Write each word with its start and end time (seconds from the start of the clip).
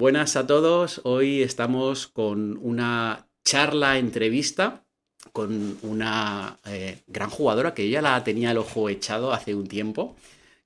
Buenas 0.00 0.34
a 0.36 0.46
todos. 0.46 1.02
Hoy 1.04 1.42
estamos 1.42 2.06
con 2.06 2.56
una 2.62 3.28
charla 3.44 3.98
entrevista 3.98 4.82
con 5.30 5.76
una 5.82 6.58
eh, 6.64 7.02
gran 7.06 7.28
jugadora 7.28 7.74
que 7.74 7.82
ella 7.82 8.00
la 8.00 8.24
tenía 8.24 8.52
el 8.52 8.56
ojo 8.56 8.88
echado 8.88 9.30
hace 9.30 9.54
un 9.54 9.66
tiempo, 9.66 10.16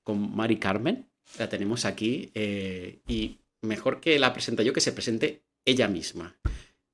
con 0.05 0.33
Mari 0.33 0.57
Carmen. 0.57 1.09
La 1.37 1.49
tenemos 1.49 1.83
aquí 1.83 2.31
eh, 2.33 3.01
y 3.09 3.41
mejor 3.61 3.99
que 3.99 4.17
la 4.19 4.31
presenta 4.31 4.63
yo, 4.63 4.71
que 4.71 4.79
se 4.79 4.93
presente 4.93 5.43
ella 5.65 5.89
misma. 5.89 6.33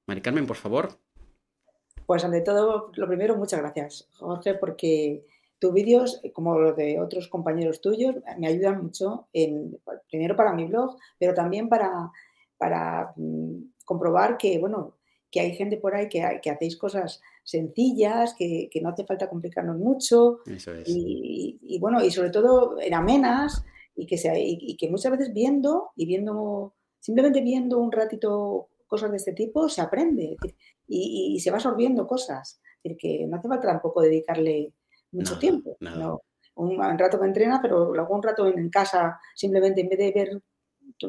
Mari 0.07 0.21
Carmen, 0.21 0.47
por 0.47 0.57
favor. 0.57 0.97
Pues 2.07 2.23
ante 2.23 2.41
todo, 2.41 2.91
lo 2.95 3.07
primero, 3.07 3.37
muchas 3.37 3.59
gracias, 3.59 4.07
Jorge, 4.13 4.55
porque 4.55 5.27
tus 5.59 5.71
vídeos, 5.71 6.19
como 6.33 6.57
los 6.57 6.75
de 6.75 6.99
otros 6.99 7.27
compañeros 7.27 7.81
tuyos, 7.81 8.15
me 8.39 8.47
ayudan 8.47 8.81
mucho, 8.81 9.27
en, 9.31 9.79
primero 10.09 10.35
para 10.35 10.53
mi 10.53 10.65
blog, 10.65 10.97
pero 11.19 11.35
también 11.35 11.69
para 11.69 12.11
para 12.61 13.11
mm, 13.15 13.71
comprobar 13.83 14.37
que, 14.37 14.59
bueno, 14.59 14.99
que 15.31 15.39
hay 15.39 15.55
gente 15.55 15.77
por 15.77 15.95
ahí 15.95 16.07
que, 16.07 16.39
que 16.43 16.51
hacéis 16.51 16.77
cosas 16.77 17.19
sencillas, 17.43 18.35
que, 18.37 18.69
no 18.83 18.89
hace 18.89 19.03
falta 19.03 19.27
complicarnos 19.27 19.77
mucho. 19.77 20.39
y, 20.85 21.79
bueno, 21.79 22.03
y 22.03 22.11
sobre 22.11 22.29
todo 22.29 22.79
en 22.79 22.93
amenas 22.93 23.65
y 23.95 24.05
que, 24.05 24.17
se, 24.17 24.31
y, 24.39 24.77
que 24.77 24.89
muchas 24.91 25.11
veces 25.13 25.33
viendo 25.33 25.89
y 25.95 26.05
viendo, 26.05 26.75
simplemente 26.99 27.41
viendo 27.41 27.79
un 27.79 27.91
ratito 27.91 28.69
cosas 28.85 29.09
de 29.09 29.17
este 29.17 29.33
tipo, 29.33 29.67
se 29.69 29.81
aprende 29.81 30.37
y, 30.87 31.39
se 31.39 31.49
va 31.49 31.57
absorbiendo 31.57 32.05
cosas. 32.05 32.61
Es 32.83 32.95
decir, 32.95 32.97
que 32.97 33.27
no 33.27 33.37
hace 33.37 33.47
falta 33.47 33.67
tampoco 33.67 34.01
dedicarle 34.01 34.73
mucho 35.11 35.39
tiempo. 35.39 35.77
un, 36.55 36.99
rato 36.99 37.19
que 37.19 37.25
entrena, 37.25 37.59
pero 37.59 37.91
luego 37.91 38.15
un 38.15 38.21
rato 38.21 38.45
en 38.45 38.69
casa, 38.69 39.19
simplemente 39.33 39.81
en 39.81 39.89
vez 39.89 39.97
de 39.97 40.11
ver 40.11 40.41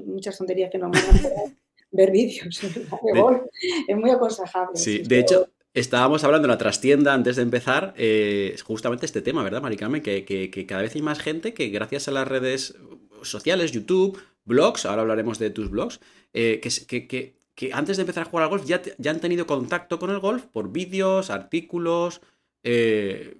muchas 0.04 0.36
tonterías 0.36 0.70
que 0.70 0.78
no 0.78 0.88
me 0.88 0.98
ver 1.92 2.10
vídeos 2.10 2.60
Es 3.88 3.96
muy 3.96 4.10
aconsejable. 4.10 4.76
Sí, 4.76 4.98
de 4.98 5.20
hecho, 5.20 5.48
estábamos 5.74 6.24
hablando 6.24 6.46
en 6.46 6.50
la 6.50 6.58
trastienda 6.58 7.14
antes 7.14 7.36
de 7.36 7.42
empezar, 7.42 7.94
eh, 7.96 8.56
justamente 8.64 9.06
este 9.06 9.22
tema, 9.22 9.42
¿verdad, 9.42 9.62
Maricarmen? 9.62 10.02
Que, 10.02 10.24
que, 10.24 10.66
cada 10.66 10.82
vez 10.82 10.94
hay 10.94 11.02
más 11.02 11.20
gente 11.20 11.54
que 11.54 11.68
gracias 11.68 12.08
a 12.08 12.12
las 12.12 12.26
redes 12.26 12.76
sociales, 13.22 13.72
YouTube, 13.72 14.18
blogs, 14.44 14.86
ahora 14.86 15.02
hablaremos 15.02 15.38
de 15.38 15.50
tus 15.50 15.70
blogs, 15.70 16.00
eh, 16.32 16.60
que, 16.60 17.06
que, 17.06 17.72
antes 17.72 17.96
de 17.96 18.02
empezar 18.02 18.26
a 18.26 18.30
jugar 18.30 18.44
al 18.44 18.50
golf 18.50 18.64
ya, 18.64 18.82
ya 18.98 19.10
han 19.10 19.20
tenido 19.20 19.46
contacto 19.46 19.98
con 19.98 20.10
el 20.10 20.18
golf 20.18 20.46
por 20.46 20.72
vídeos, 20.72 21.30
artículos, 21.30 22.20
eh, 22.64 23.36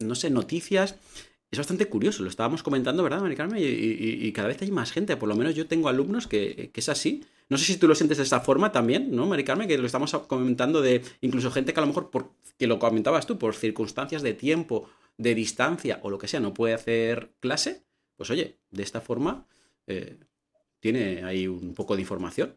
no 0.00 0.14
sé, 0.14 0.30
noticias 0.30 0.96
es 1.54 1.58
bastante 1.58 1.86
curioso, 1.86 2.22
lo 2.22 2.28
estábamos 2.28 2.62
comentando, 2.62 3.02
¿verdad, 3.02 3.20
Maricarmen? 3.20 3.58
Y, 3.58 3.64
y, 3.64 4.32
cada 4.32 4.48
vez 4.48 4.60
hay 4.62 4.70
más 4.70 4.92
gente, 4.92 5.16
por 5.16 5.28
lo 5.28 5.36
menos 5.36 5.54
yo 5.54 5.66
tengo 5.66 5.88
alumnos 5.88 6.26
que, 6.26 6.70
es 6.74 6.88
así. 6.88 7.24
No 7.48 7.56
sé 7.58 7.64
si 7.64 7.76
tú 7.76 7.88
lo 7.88 7.94
sientes 7.94 8.18
de 8.18 8.24
esta 8.24 8.40
forma 8.40 8.72
también, 8.72 9.14
¿no, 9.14 9.26
Maricarmen? 9.26 9.68
Que 9.68 9.78
lo 9.78 9.86
estamos 9.86 10.12
comentando 10.26 10.82
de 10.82 11.02
incluso 11.20 11.50
gente 11.50 11.72
que 11.72 11.80
a 11.80 11.82
lo 11.82 11.88
mejor, 11.88 12.10
por, 12.10 12.30
que 12.58 12.66
lo 12.66 12.78
comentabas 12.78 13.26
tú, 13.26 13.38
por 13.38 13.54
circunstancias 13.54 14.22
de 14.22 14.34
tiempo, 14.34 14.88
de 15.16 15.34
distancia 15.34 16.00
o 16.02 16.10
lo 16.10 16.18
que 16.18 16.28
sea, 16.28 16.40
no 16.40 16.54
puede 16.54 16.74
hacer 16.74 17.32
clase, 17.40 17.84
pues 18.16 18.30
oye, 18.30 18.58
de 18.70 18.82
esta 18.82 19.00
forma 19.00 19.46
eh, 19.86 20.18
tiene 20.80 21.24
ahí 21.24 21.46
un 21.46 21.74
poco 21.74 21.94
de 21.94 22.02
información. 22.02 22.56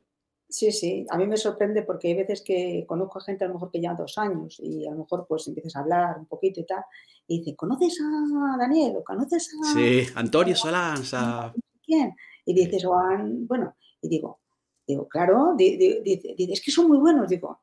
Sí, 0.49 0.71
sí, 0.71 1.05
a 1.09 1.17
mí 1.17 1.27
me 1.27 1.35
sorprende 1.35 1.83
porque 1.83 2.07
hay 2.07 2.13
veces 2.15 2.41
que 2.41 2.85
conozco 2.87 3.19
a 3.19 3.23
gente 3.23 3.43
a 3.43 3.47
lo 3.49 3.55
mejor 3.55 3.69
que 3.69 3.81
ya 3.81 3.93
dos 3.93 4.17
años 4.17 4.57
y 4.61 4.87
a 4.87 4.91
lo 4.91 4.99
mejor 4.99 5.25
pues 5.27 5.45
empiezas 5.47 5.75
a 5.75 5.79
hablar 5.79 6.17
un 6.17 6.25
poquito 6.25 6.61
y 6.61 6.65
tal 6.65 6.83
y 7.27 7.39
dice, 7.39 7.55
¿conoces 7.55 7.99
a 8.01 8.57
Daniel 8.57 8.95
o 8.97 9.03
conoces 9.03 9.53
a... 9.61 9.73
Sí, 9.73 10.07
Antonio 10.15 10.55
Solanza. 10.55 11.53
¿Quién? 11.83 12.15
Y 12.45 12.53
dices, 12.53 12.85
bueno, 12.85 13.75
y 14.01 14.07
digo, 14.07 14.39
digo, 14.87 15.07
claro, 15.09 15.53
dice, 15.57 16.01
es 16.37 16.61
que 16.61 16.71
son 16.71 16.87
muy 16.87 16.97
buenos, 16.97 17.27
digo. 17.29 17.59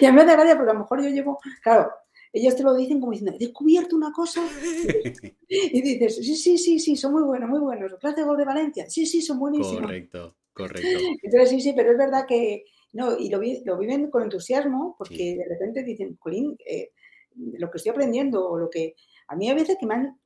y 0.00 0.04
a 0.04 0.10
mí 0.10 0.16
me 0.16 0.24
da 0.24 0.32
gracia 0.32 0.56
porque 0.56 0.70
a 0.70 0.74
lo 0.74 0.80
mejor 0.80 1.02
yo 1.02 1.10
llevo, 1.10 1.38
claro, 1.62 1.90
ellos 2.32 2.56
te 2.56 2.62
lo 2.62 2.74
dicen 2.74 2.98
como 2.98 3.12
diciendo, 3.12 3.36
he 3.36 3.38
descubierto 3.38 3.94
una 3.94 4.12
cosa. 4.12 4.42
y 5.48 5.82
dices, 5.82 6.16
sí, 6.16 6.34
sí, 6.34 6.56
sí, 6.56 6.78
sí, 6.78 6.96
son 6.96 7.12
muy 7.12 7.22
buenos, 7.22 7.50
muy 7.50 7.60
buenos. 7.60 7.94
¿Clase 8.00 8.20
de 8.20 8.26
gol 8.26 8.38
de 8.38 8.44
Valencia? 8.46 8.88
Sí, 8.88 9.04
sí, 9.04 9.20
son 9.20 9.38
buenísimos. 9.38 9.82
Correcto. 9.82 10.34
Correcto. 10.56 10.98
Entonces, 11.22 11.50
sí, 11.50 11.60
sí, 11.60 11.72
pero 11.76 11.92
es 11.92 11.98
verdad 11.98 12.24
que, 12.26 12.64
no, 12.94 13.18
y 13.18 13.28
lo, 13.28 13.40
lo 13.64 13.78
viven 13.78 14.10
con 14.10 14.22
entusiasmo, 14.22 14.94
porque 14.96 15.36
de 15.36 15.44
repente 15.46 15.82
dicen, 15.82 16.16
Colín, 16.16 16.56
eh, 16.66 16.92
lo 17.34 17.70
que 17.70 17.76
estoy 17.76 17.90
aprendiendo, 17.90 18.48
o 18.48 18.58
lo 18.58 18.70
que, 18.70 18.94
a 19.28 19.36
mí 19.36 19.50
a 19.50 19.54
veces 19.54 19.76
que 19.78 19.84
me 19.84 19.94
han, 19.94 20.18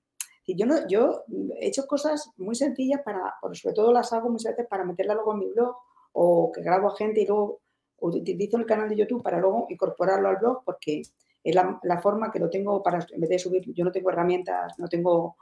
yo, 0.46 0.66
no, 0.66 0.86
yo 0.86 1.24
he 1.60 1.66
hecho 1.66 1.86
cosas 1.86 2.30
muy 2.36 2.54
sencillas 2.54 3.00
para, 3.04 3.34
sobre 3.52 3.74
todo 3.74 3.92
las 3.92 4.12
hago 4.12 4.30
muchas 4.30 4.52
veces 4.52 4.68
para 4.68 4.84
meterla 4.84 5.14
luego 5.14 5.32
en 5.32 5.38
mi 5.41 5.50
blog, 5.50 5.74
o 6.12 6.52
que 6.52 6.62
grabo 6.62 6.88
a 6.88 6.97
gente 6.97 7.22
y 7.22 7.26
luego 7.26 7.60
utilizo 7.98 8.56
el 8.56 8.66
canal 8.66 8.88
de 8.88 8.97
YouTube 8.97 9.22
para 9.22 9.41
luego 9.41 9.66
incorporarlo 9.68 10.28
al 10.28 10.36
blog, 10.36 10.62
porque 10.64 11.02
es 11.42 11.54
la, 11.54 11.80
la 11.82 12.00
forma 12.00 12.30
que 12.30 12.38
lo 12.38 12.48
tengo 12.48 12.82
para, 12.84 13.04
en 13.12 13.20
vez 13.20 13.30
de 13.30 13.38
subir, 13.41 13.64
yo 13.74 13.84
no 13.84 13.91
tengo 13.91 14.10
herramientas, 14.10 14.78
no 14.78 14.88
tengo 14.88 15.36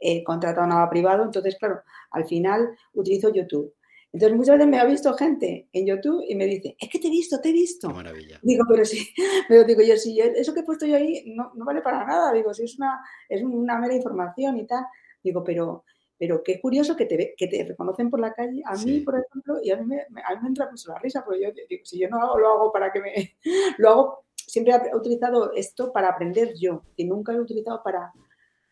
eh, 0.00 0.24
contratado 0.24 0.66
nada 0.66 0.90
privado, 0.90 1.22
entonces, 1.22 1.56
claro, 1.58 1.80
al 2.10 2.26
final 2.26 2.76
utilizo 2.94 3.32
YouTube. 3.32 3.72
Entonces 4.12 4.36
muchas 4.36 4.58
veces 4.58 4.70
me 4.70 4.78
ha 4.78 4.84
visto 4.84 5.14
gente 5.14 5.68
en 5.72 5.86
YouTube 5.86 6.22
y 6.28 6.34
me 6.34 6.44
dice, 6.44 6.76
es 6.78 6.88
que 6.90 6.98
te 6.98 7.08
he 7.08 7.10
visto, 7.10 7.40
te 7.40 7.48
he 7.48 7.52
visto. 7.52 7.88
Qué 7.88 7.94
maravilla. 7.94 8.38
Digo, 8.42 8.64
pero 8.68 8.84
sí, 8.84 9.08
pero 9.48 9.64
digo 9.64 9.80
yo, 9.82 9.96
si 9.96 10.20
eso 10.20 10.52
que 10.52 10.60
he 10.60 10.64
puesto 10.64 10.84
yo 10.84 10.96
ahí 10.96 11.32
no, 11.34 11.52
no, 11.54 11.64
vale 11.64 11.80
para 11.80 12.04
nada, 12.04 12.32
digo, 12.32 12.52
si 12.52 12.64
es 12.64 12.76
una, 12.76 13.00
es 13.28 13.42
una 13.42 13.78
mera 13.78 13.94
información 13.94 14.58
y 14.58 14.66
tal, 14.66 14.84
digo, 15.22 15.42
pero, 15.42 15.84
pero 16.18 16.42
qué 16.42 16.60
curioso 16.60 16.94
que 16.94 17.06
te, 17.06 17.34
que 17.36 17.46
te 17.46 17.64
reconocen 17.64 18.10
por 18.10 18.20
la 18.20 18.34
calle. 18.34 18.62
A 18.66 18.76
mí, 18.76 19.00
por 19.00 19.18
ejemplo, 19.18 19.60
y 19.62 19.70
a 19.70 19.76
mí, 19.78 19.86
me, 19.86 20.02
a 20.02 20.34
mí 20.34 20.42
me 20.42 20.48
entra 20.48 20.70
mucho 20.70 20.92
la 20.92 20.98
risa, 20.98 21.24
porque 21.24 21.42
yo 21.42 21.48
digo, 21.68 21.82
si 21.84 21.98
yo 21.98 22.10
no 22.10 22.20
hago, 22.20 22.38
lo 22.38 22.48
hago 22.48 22.72
para 22.72 22.92
que 22.92 23.00
me... 23.00 23.36
Lo 23.78 23.88
hago, 23.88 24.24
siempre 24.34 24.74
he 24.74 24.94
utilizado 24.94 25.52
esto 25.54 25.90
para 25.90 26.10
aprender 26.10 26.52
yo, 26.54 26.82
y 26.96 27.04
nunca 27.04 27.32
lo 27.32 27.38
he 27.38 27.42
utilizado 27.42 27.82
para 27.82 28.12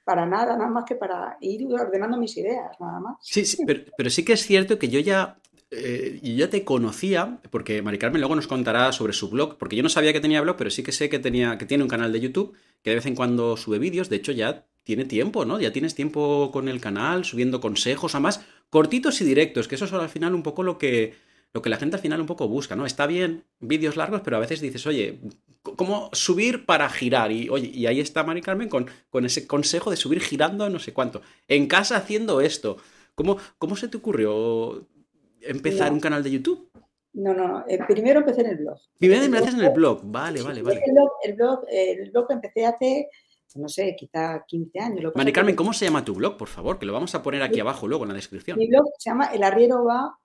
para 0.04 0.26
nada, 0.26 0.56
nada 0.56 0.70
más 0.70 0.84
que 0.84 0.94
para 0.94 1.36
ir 1.40 1.66
ordenando 1.72 2.16
mis 2.16 2.36
ideas, 2.36 2.78
nada 2.80 3.00
más. 3.00 3.16
Sí, 3.20 3.44
sí 3.44 3.64
pero, 3.66 4.10
sí 4.10 4.24
que 4.24 4.32
es 4.32 4.44
cierto 4.44 4.78
que 4.78 4.88
yo 4.88 5.00
ya, 5.00 5.38
eh, 5.70 6.18
ya 6.22 6.50
te 6.50 6.64
conocía, 6.64 7.38
porque 7.50 7.82
Mari 7.82 7.98
Carmen 7.98 8.20
luego 8.20 8.36
nos 8.36 8.46
contará 8.46 8.92
sobre 8.92 9.12
su 9.12 9.30
blog, 9.30 9.56
porque 9.58 9.76
yo 9.76 9.82
no 9.82 9.88
sabía 9.88 10.12
que 10.12 10.20
tenía 10.20 10.40
blog, 10.40 10.56
pero 10.56 10.70
sí 10.70 10.82
que 10.82 10.92
sé 10.92 11.08
que, 11.08 11.18
tenía, 11.18 11.58
que 11.58 11.66
tiene 11.66 11.84
un 11.84 11.90
canal 11.90 12.12
de 12.12 12.20
YouTube, 12.20 12.56
que 12.82 12.90
de 12.90 12.96
vez 12.96 13.06
en 13.06 13.14
cuando 13.14 13.56
sube 13.56 13.78
vídeos, 13.78 14.08
de 14.08 14.16
hecho 14.16 14.32
ya 14.32 14.66
tiene 14.82 15.04
tiempo, 15.04 15.44
¿no? 15.44 15.60
Ya 15.60 15.72
tienes 15.72 15.94
tiempo 15.94 16.50
con 16.52 16.68
el 16.68 16.80
canal, 16.80 17.24
subiendo 17.24 17.60
consejos, 17.60 18.14
además 18.14 18.44
cortitos 18.70 19.20
y 19.20 19.24
directos, 19.24 19.68
que 19.68 19.74
eso 19.74 19.84
es 19.84 19.92
al 19.92 20.08
final 20.08 20.34
un 20.34 20.42
poco 20.42 20.62
lo 20.62 20.78
que 20.78 21.14
lo 21.52 21.62
que 21.62 21.70
la 21.70 21.76
gente 21.76 21.96
al 21.96 22.02
final 22.02 22.20
un 22.20 22.26
poco 22.26 22.48
busca, 22.48 22.76
¿no? 22.76 22.86
Está 22.86 23.06
bien 23.06 23.44
vídeos 23.58 23.96
largos, 23.96 24.20
pero 24.22 24.36
a 24.36 24.40
veces 24.40 24.60
dices, 24.60 24.86
oye, 24.86 25.20
¿cómo 25.62 26.10
subir 26.12 26.66
para 26.66 26.88
girar? 26.88 27.32
Y, 27.32 27.48
oye, 27.48 27.70
y 27.72 27.86
ahí 27.86 28.00
está 28.00 28.24
Mari 28.24 28.42
Carmen 28.42 28.68
con, 28.68 28.86
con 29.10 29.24
ese 29.24 29.46
consejo 29.46 29.90
de 29.90 29.96
subir 29.96 30.20
girando 30.20 30.68
no 30.68 30.78
sé 30.78 30.92
cuánto. 30.92 31.22
En 31.48 31.66
casa 31.66 31.96
haciendo 31.96 32.40
esto. 32.40 32.76
¿Cómo, 33.14 33.36
cómo 33.58 33.76
se 33.76 33.88
te 33.88 33.96
ocurrió 33.96 34.86
empezar 35.40 35.92
un 35.92 36.00
canal 36.00 36.22
de 36.22 36.30
YouTube? 36.30 36.70
No, 37.12 37.34
no, 37.34 37.64
eh, 37.66 37.78
primero 37.88 38.20
empecé 38.20 38.42
en 38.42 38.46
el 38.46 38.56
blog. 38.58 38.78
Primero 38.98 39.22
empezaste 39.22 39.60
en 39.60 39.66
el 39.66 39.72
blog, 39.72 40.00
vale, 40.04 40.42
vale, 40.42 40.62
vale. 40.62 40.80
El 40.84 40.92
blog, 40.92 41.10
el 41.24 41.34
blog, 41.34 41.64
el 41.68 42.10
blog 42.12 42.26
empecé 42.30 42.64
hace, 42.64 43.08
no 43.56 43.68
sé, 43.68 43.96
quizá 43.98 44.44
15 44.46 44.78
años. 44.78 45.12
Mari 45.16 45.32
Carmen, 45.32 45.56
¿cómo 45.56 45.72
se 45.72 45.86
llama 45.86 46.04
tu 46.04 46.14
blog, 46.14 46.36
por 46.36 46.48
favor? 46.48 46.78
Que 46.78 46.86
lo 46.86 46.92
vamos 46.92 47.14
a 47.14 47.22
poner 47.22 47.42
aquí 47.42 47.58
abajo 47.58 47.88
luego 47.88 48.04
en 48.04 48.10
la 48.10 48.14
descripción. 48.14 48.58
Mi 48.58 48.68
blog 48.68 48.86
se 48.96 49.10
llama 49.10 49.26
El 49.34 49.42
Arriero 49.42 49.84
Va 49.84 50.20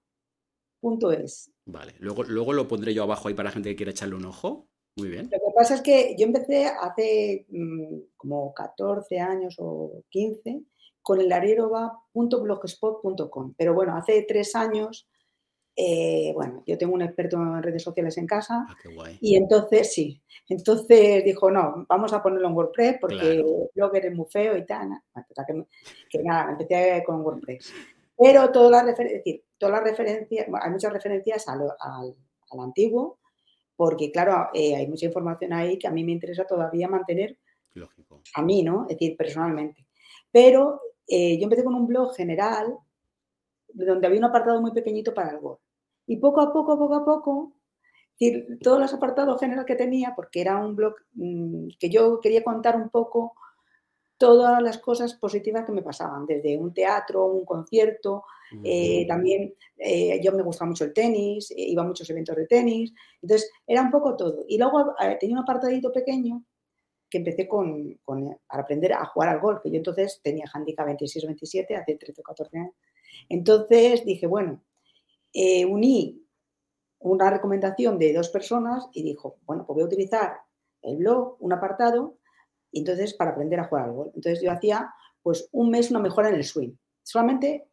es. 1.11 1.51
Vale, 1.65 1.95
luego, 1.99 2.23
luego 2.23 2.53
lo 2.53 2.67
pondré 2.67 2.93
yo 2.93 3.03
abajo 3.03 3.27
ahí 3.27 3.33
para 3.33 3.49
la 3.49 3.53
gente 3.53 3.69
que 3.69 3.75
quiera 3.75 3.91
echarle 3.91 4.15
un 4.15 4.25
ojo. 4.25 4.67
Muy 4.97 5.09
bien. 5.09 5.25
Lo 5.25 5.39
que 5.39 5.51
pasa 5.55 5.75
es 5.75 5.81
que 5.81 6.15
yo 6.17 6.25
empecé 6.25 6.67
hace 6.67 7.45
mm, 7.49 7.97
como 8.15 8.53
14 8.53 9.19
años 9.19 9.55
o 9.59 10.03
15 10.09 10.61
con 11.01 11.19
el 11.21 11.31
arieroba.blogspot.com. 11.31 13.53
Pero 13.57 13.73
bueno, 13.73 13.95
hace 13.95 14.25
tres 14.27 14.53
años, 14.55 15.07
eh, 15.75 16.31
bueno, 16.33 16.63
yo 16.65 16.77
tengo 16.77 16.93
un 16.93 17.01
experto 17.01 17.35
en 17.37 17.61
redes 17.61 17.83
sociales 17.83 18.17
en 18.17 18.25
casa. 18.25 18.65
Ah, 18.67 18.75
qué 18.81 18.93
guay. 18.93 19.17
Y 19.21 19.35
entonces, 19.35 19.93
sí, 19.93 20.23
entonces 20.49 21.23
dijo, 21.23 21.51
no, 21.51 21.85
vamos 21.87 22.11
a 22.13 22.23
ponerlo 22.23 22.47
en 22.47 22.55
WordPress 22.55 22.97
porque 22.99 23.33
el 23.33 23.45
Blogger 23.75 24.07
es 24.07 24.15
muy 24.15 24.25
feo 24.31 24.57
y 24.57 24.65
tal. 24.65 24.89
Que, 25.13 25.23
que 26.09 26.23
nada, 26.23 26.49
empecé 26.51 27.03
con 27.05 27.21
WordPress. 27.21 27.71
Pero 28.17 28.51
todas 28.51 28.71
las 28.71 28.85
referencias, 28.85 29.23
decir, 29.23 29.43
todas 29.57 29.75
las 29.75 29.83
referencias, 29.83 30.47
hay 30.61 30.71
muchas 30.71 30.93
referencias 30.93 31.47
al, 31.47 31.61
antiguo, 32.59 33.19
porque 33.75 34.11
claro, 34.11 34.49
eh, 34.53 34.75
hay 34.75 34.87
mucha 34.87 35.05
información 35.05 35.53
ahí 35.53 35.77
que 35.77 35.87
a 35.87 35.91
mí 35.91 36.03
me 36.03 36.11
interesa 36.11 36.45
todavía 36.45 36.87
mantener. 36.87 37.37
Lógico. 37.73 38.21
A 38.35 38.41
mí, 38.41 38.63
¿no? 38.63 38.83
Es 38.89 38.97
decir, 38.97 39.17
personalmente. 39.17 39.85
Pero 40.31 40.81
eh, 41.07 41.37
yo 41.37 41.43
empecé 41.43 41.63
con 41.63 41.75
un 41.75 41.87
blog 41.87 42.15
general 42.15 42.77
donde 43.67 44.07
había 44.07 44.19
un 44.19 44.25
apartado 44.25 44.61
muy 44.61 44.71
pequeñito 44.71 45.13
para 45.13 45.31
el 45.31 45.37
Word. 45.37 45.59
Y 46.07 46.17
poco 46.17 46.41
a 46.41 46.53
poco, 46.53 46.77
poco 46.77 46.95
a 46.95 47.05
poco, 47.05 47.53
decir, 48.17 48.59
todos 48.61 48.79
los 48.79 48.93
apartados 48.93 49.39
generales 49.39 49.65
que 49.65 49.75
tenía, 49.75 50.13
porque 50.15 50.41
era 50.41 50.57
un 50.57 50.75
blog 50.75 50.95
mm, 51.13 51.67
que 51.79 51.89
yo 51.89 52.19
quería 52.21 52.43
contar 52.43 52.77
un 52.77 52.89
poco 52.89 53.35
todas 54.17 54.61
las 54.61 54.77
cosas 54.77 55.13
positivas 55.15 55.65
que 55.65 55.73
me 55.73 55.81
pasaban, 55.81 56.25
desde 56.25 56.57
un 56.57 56.73
teatro, 56.73 57.25
un 57.25 57.45
concierto, 57.45 58.23
eh, 58.63 59.05
también 59.07 59.53
eh, 59.77 60.21
yo 60.23 60.31
me 60.31 60.43
gustaba 60.43 60.69
mucho 60.69 60.85
el 60.85 60.93
tenis, 60.93 61.51
eh, 61.51 61.55
iba 61.57 61.83
a 61.83 61.87
muchos 61.87 62.09
eventos 62.09 62.35
de 62.35 62.47
tenis, 62.47 62.93
entonces 63.21 63.51
era 63.65 63.81
un 63.81 63.91
poco 63.91 64.15
todo. 64.15 64.45
Y 64.47 64.57
luego 64.57 64.93
tenía 65.19 65.35
un 65.35 65.43
apartadito 65.43 65.91
pequeño 65.91 66.43
que 67.09 67.19
empecé 67.19 67.47
con, 67.47 67.99
con, 68.03 68.37
para 68.47 68.63
aprender 68.63 68.93
a 68.93 69.05
jugar 69.05 69.29
al 69.29 69.39
golf, 69.39 69.61
que 69.61 69.69
yo 69.69 69.77
entonces 69.77 70.19
tenía 70.23 70.45
handicap 70.53 70.85
26 70.85 71.25
27, 71.25 71.75
hace 71.75 71.95
13 71.95 72.21
o 72.21 72.23
14 72.23 72.57
años. 72.57 72.73
Entonces 73.29 74.05
dije, 74.05 74.27
bueno, 74.27 74.61
uní 75.33 76.21
una 76.99 77.29
recomendación 77.29 77.99
de 77.99 78.13
dos 78.13 78.29
personas 78.29 78.87
y 78.93 79.03
dijo, 79.03 79.37
bueno, 79.45 79.65
pues 79.65 79.75
voy 79.75 79.83
a 79.83 79.87
utilizar 79.87 80.37
el 80.81 80.97
blog, 80.97 81.37
un 81.39 81.53
apartado, 81.53 82.17
y 82.71 82.79
entonces 82.79 83.13
para 83.13 83.31
aprender 83.31 83.59
a 83.59 83.65
jugar 83.65 83.85
al 83.85 83.93
golf. 83.93 84.11
Entonces 84.15 84.41
yo 84.41 84.51
hacía 84.51 84.91
pues 85.25 85.49
un 85.53 85.71
mes 85.71 85.89
una 85.89 85.99
mejora 85.99 86.29
en 86.29 86.35
el 86.35 86.43
swing. 86.43 86.75
Solamente, 87.01 87.67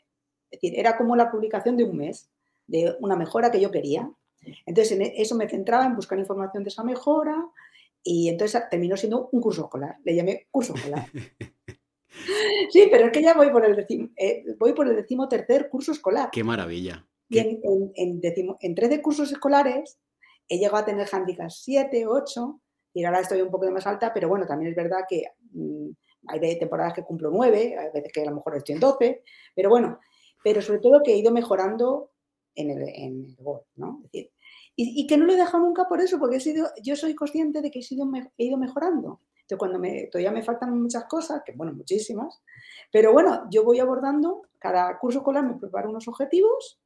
es 0.52 0.60
decir, 0.60 0.78
era 0.78 0.96
como 0.96 1.16
la 1.16 1.30
publicación 1.30 1.76
de 1.76 1.84
un 1.84 1.96
mes, 1.96 2.30
de 2.66 2.94
una 3.00 3.16
mejora 3.16 3.50
que 3.50 3.60
yo 3.60 3.70
quería. 3.70 4.10
Entonces 4.66 4.92
en 4.92 5.02
e, 5.02 5.14
eso 5.16 5.34
me 5.34 5.48
centraba 5.48 5.86
en 5.86 5.96
buscar 5.96 6.18
información 6.18 6.62
de 6.62 6.68
esa 6.68 6.84
mejora 6.84 7.36
y 8.02 8.28
entonces 8.28 8.62
terminó 8.70 8.96
siendo 8.96 9.28
un 9.32 9.40
curso 9.40 9.62
escolar. 9.62 9.96
Le 10.04 10.14
llamé 10.14 10.46
curso 10.50 10.74
escolar. 10.74 11.06
Sí, 12.70 12.88
pero 12.90 13.06
es 13.06 13.12
que 13.12 13.22
ya 13.22 13.32
voy 13.34 13.50
por 13.50 13.64
el, 13.64 13.74
decimo, 13.74 14.10
eh, 14.16 14.44
voy 14.58 14.74
por 14.74 14.86
el 14.86 14.94
decimotercer 14.94 15.70
curso 15.70 15.92
escolar. 15.92 16.28
¡Qué 16.30 16.44
maravilla! 16.44 17.06
Y 17.28 17.38
en, 17.38 17.60
en, 17.96 18.20
en, 18.60 18.74
13 18.74 19.00
cursos 19.00 19.32
escolares 19.32 19.98
he 20.46 20.58
llegado 20.58 20.76
a 20.76 20.84
tener 20.84 21.08
handicaps 21.10 21.62
7, 21.64 22.06
8 22.06 22.60
y 22.92 23.04
ahora 23.04 23.20
estoy 23.20 23.40
un 23.40 23.50
poco 23.50 23.70
más 23.70 23.86
alta, 23.86 24.12
pero 24.12 24.28
bueno, 24.28 24.46
también 24.46 24.70
es 24.70 24.76
verdad 24.76 25.00
que 25.08 25.24
mm, 25.52 25.88
hay 26.28 26.58
temporadas 26.58 26.92
que 26.92 27.02
cumplo 27.02 27.30
9, 27.30 27.76
hay 27.78 27.90
veces 27.92 28.12
que 28.12 28.22
a 28.22 28.26
lo 28.26 28.36
mejor 28.36 28.56
estoy 28.56 28.74
en 28.74 28.80
12, 28.80 29.22
pero 29.54 29.70
bueno, 29.70 29.98
pero 30.42 30.62
sobre 30.62 30.80
todo 30.80 31.02
que 31.02 31.12
he 31.12 31.18
ido 31.18 31.32
mejorando 31.32 32.10
en 32.54 32.70
el, 32.70 32.88
en 32.88 33.36
golf, 33.36 33.64
¿no? 33.76 34.02
y, 34.12 34.30
y, 34.76 35.06
que 35.06 35.16
no 35.16 35.26
lo 35.26 35.32
he 35.32 35.36
dejado 35.36 35.62
nunca 35.64 35.88
por 35.88 36.00
eso, 36.00 36.18
porque 36.18 36.36
he 36.36 36.40
sido, 36.40 36.68
yo 36.82 36.96
soy 36.96 37.14
consciente 37.14 37.62
de 37.62 37.70
que 37.70 37.80
he, 37.80 37.82
sido, 37.82 38.06
he 38.38 38.44
ido 38.44 38.58
mejorando. 38.58 39.20
Entonces, 39.42 39.58
cuando 39.58 39.78
me, 39.78 40.06
todavía 40.06 40.30
me 40.30 40.42
faltan 40.42 40.80
muchas 40.80 41.04
cosas, 41.04 41.42
que 41.44 41.52
bueno, 41.52 41.72
muchísimas, 41.72 42.42
pero 42.90 43.12
bueno, 43.12 43.46
yo 43.50 43.64
voy 43.64 43.80
abordando, 43.80 44.42
cada 44.58 44.98
curso 44.98 45.18
escolar 45.18 45.44
me 45.44 45.58
preparo 45.58 45.90
unos 45.90 46.08
objetivos 46.08 46.78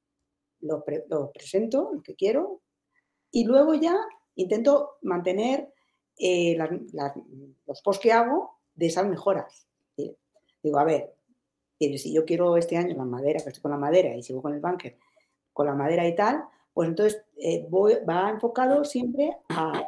lo, 0.60 1.32
presento, 1.32 1.92
el 1.94 2.02
que 2.02 2.14
quiero, 2.14 2.60
y 3.30 3.44
luego 3.44 3.74
ya 3.74 3.96
intento 4.34 4.96
mantener 5.02 5.72
eh, 6.18 6.56
los 7.66 7.82
posts 7.82 8.02
que 8.02 8.12
hago 8.12 8.58
de 8.74 8.86
esas 8.86 9.06
mejoras. 9.06 9.66
Digo, 10.62 10.78
a 10.78 10.84
ver, 10.84 11.14
si 11.78 12.12
yo 12.12 12.24
quiero 12.24 12.56
este 12.56 12.76
año 12.76 12.96
la 12.96 13.04
madera, 13.04 13.40
que 13.40 13.48
estoy 13.48 13.62
con 13.62 13.70
la 13.70 13.76
madera 13.76 14.14
y 14.14 14.22
sigo 14.22 14.42
con 14.42 14.54
el 14.54 14.60
bunker, 14.60 14.96
con 15.52 15.66
la 15.66 15.74
madera 15.74 16.06
y 16.06 16.14
tal, 16.14 16.44
pues 16.72 16.88
entonces 16.88 17.24
eh, 17.36 17.66
voy, 17.68 17.94
va 18.08 18.30
enfocado 18.30 18.84
siempre 18.84 19.36
a, 19.48 19.86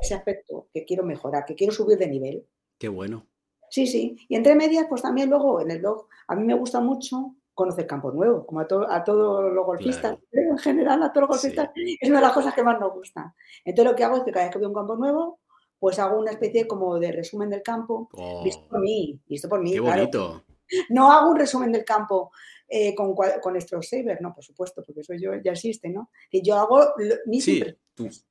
ese 0.00 0.14
aspecto 0.14 0.68
que 0.72 0.84
quiero 0.84 1.04
mejorar, 1.04 1.44
que 1.44 1.54
quiero 1.54 1.72
subir 1.72 1.98
de 1.98 2.08
nivel. 2.08 2.46
Qué 2.78 2.88
bueno. 2.88 3.26
Sí, 3.68 3.86
sí. 3.86 4.16
Y 4.28 4.36
entre 4.36 4.54
medias, 4.54 4.86
pues 4.88 5.02
también 5.02 5.28
luego 5.28 5.60
en 5.60 5.70
el 5.70 5.80
blog, 5.80 6.06
a 6.28 6.34
mí 6.34 6.44
me 6.44 6.54
gusta 6.54 6.80
mucho 6.80 7.34
conocer 7.54 7.86
campo 7.86 8.10
nuevo, 8.10 8.46
como 8.46 8.60
a, 8.60 8.66
a 8.88 9.04
todos 9.04 9.52
los 9.52 9.66
golfistas, 9.66 10.18
en 10.32 10.56
general 10.58 11.02
a 11.02 11.12
todos 11.12 11.28
los 11.28 11.36
golfistas, 11.36 11.70
es 11.74 12.08
una 12.08 12.20
de 12.20 12.26
las 12.26 12.32
cosas 12.32 12.54
que 12.54 12.62
más 12.62 12.80
nos 12.80 12.94
gusta. 12.94 13.34
Entonces 13.64 13.92
lo 13.92 13.96
que 13.96 14.04
hago 14.04 14.16
es 14.16 14.22
que 14.22 14.32
cada 14.32 14.46
vez 14.46 14.52
que 14.52 14.58
veo 14.58 14.68
un 14.68 14.74
campo 14.74 14.96
nuevo, 14.96 15.40
pues 15.78 15.98
hago 15.98 16.18
una 16.18 16.30
especie 16.30 16.66
como 16.66 16.98
de 16.98 17.12
resumen 17.12 17.50
del 17.50 17.62
campo, 17.62 18.08
visto 18.44 18.66
por 18.68 18.80
mí, 18.80 19.20
visto 19.26 19.48
por 19.48 19.60
mí. 19.60 19.72
Qué 19.72 19.80
bonito. 19.80 20.44
No 20.88 21.10
hago 21.12 21.30
un 21.30 21.36
resumen 21.36 21.72
del 21.72 21.84
campo 21.84 22.30
eh, 22.68 22.94
con, 22.94 23.14
con 23.14 23.56
estos 23.56 23.88
Saber, 23.88 24.20
no, 24.20 24.34
por 24.34 24.44
supuesto, 24.44 24.82
porque 24.84 25.00
eso 25.00 25.14
yo, 25.14 25.32
ya 25.42 25.52
existe, 25.52 25.88
¿no? 25.88 26.10
Y 26.30 26.42
yo 26.42 26.56
hago 26.56 26.94
mis 27.26 27.44
Sí, 27.44 27.62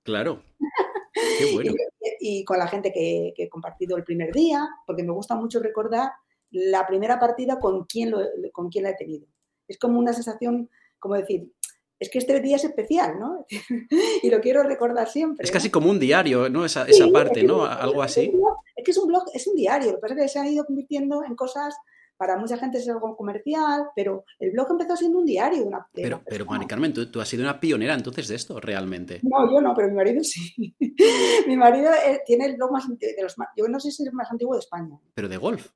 claro. 0.03 0.44
Qué 1.13 1.51
bueno. 1.53 1.74
y, 2.19 2.45
con 2.45 2.57
la 2.57 2.68
gente 2.68 2.94
que, 2.94 3.33
que, 3.36 3.44
he 3.44 3.50
compartido 3.50 3.97
el 3.97 4.03
primer 4.03 4.31
día, 4.31 4.68
porque 4.86 5.03
me 5.03 5.12
gusta 5.12 5.36
mucho 5.36 5.59
recordar 5.59 6.12
la 6.51 6.88
primera 6.88 7.19
partida 7.19 7.59
con 7.59 7.86
quién, 7.86 8.12
lo, 8.12 8.19
con 8.51 8.69
quién 8.69 8.86
la 8.86 8.91
he 8.91 8.95
tenido. 8.95 9.27
Es 9.68 9.77
como 9.77 10.00
una 10.00 10.13
sensación, 10.13 10.69
como 10.97 11.15
decir, 11.15 11.51
es 12.00 12.09
que 12.09 12.19
este 12.19 12.39
día 12.39 12.56
es 12.56 12.63
especial, 12.63 13.19
¿no? 13.19 13.45
y 14.24 14.30
lo 14.30 14.39
quiero 14.39 14.63
recordar 14.63 15.09
siempre. 15.09 15.44
Es 15.44 15.51
casi 15.51 15.69
como 15.69 15.89
un 15.89 16.00
diario, 16.00 16.50
¿no? 16.50 16.65
Esa, 16.65 16.86
esa 16.86 17.07
parte, 17.09 17.44
¿no? 17.44 17.65
Algo 17.65 18.01
así. 18.01 18.31
Es 18.75 18.86
que 18.86 18.91
es 18.91 18.97
un 18.97 19.07
blog, 19.07 19.25
es 19.33 19.45
un 19.47 19.56
diario. 19.56 19.91
Lo 19.91 19.95
que 19.97 20.01
pasa 20.01 20.13
es 20.15 20.21
que 20.21 20.27
se 20.30 20.39
ha 20.39 20.50
ido 20.50 20.65
convirtiendo 20.65 21.24
en 21.24 21.36
cosas, 21.36 21.75
para 22.19 22.36
mucha 22.36 22.57
gente 22.57 22.80
es 22.80 22.89
algo 22.89 23.16
comercial, 23.16 23.92
pero 23.95 24.25
el 24.39 24.51
blog 24.51 24.71
empezó 24.71 24.98
siendo 24.98 25.19
un 25.19 25.25
diario. 25.25 25.63
Una, 25.63 25.88
pero, 25.94 26.21
pero 26.27 26.45
Mari 26.45 26.68
Carmen, 26.68 26.94
¿tú, 26.94 27.10
tú, 27.10 27.21
has 27.21 27.30
sido 27.30 27.44
una 27.44 27.62
pionera 27.62 27.94
entonces 27.94 28.27
de 28.27 28.36
esto, 28.36 28.60
realmente. 28.60 29.21
No, 29.24 29.50
yo 29.50 29.62
no, 29.62 29.74
pero 29.74 29.88
mi 29.88 29.95
marido 29.95 30.21
sí. 30.21 30.75
mi 31.48 31.56
marido 31.56 31.89
eh, 31.94 32.19
tiene 32.25 32.48
el 32.48 32.57
blog 32.57 32.74
más 32.74 32.89
de 32.89 33.16
los 33.21 33.38
Yo 33.56 33.69
no 33.69 33.80
sé 33.80 33.89
si 33.89 34.04
es 34.04 34.10
el 34.10 34.13
más 34.13 34.30
antiguo 34.30 34.54
de 34.54 34.60
España. 34.60 35.00
¿Pero 35.13 35.30
de 35.30 35.38
golf? 35.38 35.71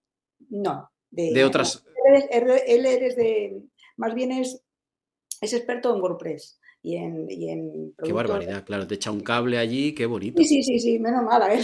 No. 0.49 0.91
De, 1.09 1.45
otras. 1.45 1.85
él, 2.27 2.85
es 2.85 3.15
de. 3.15 3.63
Más 3.95 4.13
bien 4.13 4.33
es, 4.33 4.61
es 5.39 5.53
experto 5.53 5.95
en 5.95 6.01
WordPress 6.01 6.59
y 6.81 6.97
en, 6.97 7.27
y 7.29 7.93
Qué 8.03 8.11
barbaridad, 8.11 8.65
claro, 8.65 8.85
te 8.85 8.95
echa 8.95 9.11
un 9.11 9.21
cable 9.21 9.57
allí, 9.59 9.95
qué 9.95 10.05
bonito. 10.05 10.43
Sí, 10.43 10.61
sí, 10.61 10.63
sí, 10.63 10.79
sí 10.79 10.99
menos 10.99 11.23
mal 11.23 11.41
a 11.41 11.53
él. 11.53 11.63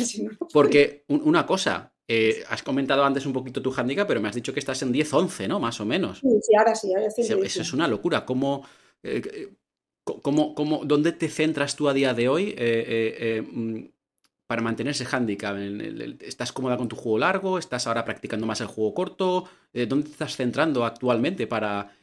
Porque 0.54 1.04
una 1.10 1.46
cosa, 1.46 1.94
eh, 2.10 2.44
has 2.50 2.64
comentado 2.64 3.06
antes 3.06 3.26
un 3.26 3.34
poquito 3.34 3.62
tu 3.62 3.72
handicap, 3.72 4.08
pero 4.08 4.20
me 4.20 4.28
has 4.28 4.36
dicho 4.36 4.52
que 4.52 4.60
estás 4.60 4.82
en 4.82 4.92
10-11, 4.92 5.48
¿no? 5.48 5.60
Más 5.60 5.80
o 5.80 5.86
menos. 5.86 6.20
Sí, 6.20 6.28
sí, 6.42 6.56
ahora 6.56 6.76
sí. 6.76 6.94
Ahora 6.94 7.08
eso, 7.08 7.62
es 7.62 7.74
una 7.74 7.88
locura. 7.88 8.26
¿Cómo, 8.26 8.66
eh, 9.04 9.54
cómo, 10.04 10.56
cómo, 10.56 10.84
¿Dónde 10.84 11.12
te 11.12 11.30
centras 11.30 11.76
tú 11.76 11.88
a 11.88 11.94
día 11.94 12.14
de 12.14 12.28
hoy? 12.28 12.56
Eh, 12.58 13.44
mm, 13.48 13.84
para 14.50 14.64
mantener 14.64 14.92
ese 14.92 15.06
handicap? 15.06 15.56
¿Estás 16.22 16.52
cómoda 16.52 16.76
con 16.76 16.88
tu 16.88 16.96
juego 16.96 17.20
largo? 17.20 17.60
¿Estás 17.60 17.86
ahora 17.86 18.04
practicando 18.04 18.48
más 18.48 18.60
el 18.62 18.66
juego 18.66 18.96
corto? 18.96 19.44
Eh, 19.72 19.86
¿Dónde 19.86 20.06
te 20.06 20.14
estás 20.14 20.36
centrando 20.36 20.84
actualmente 20.86 21.46
para 21.46 21.94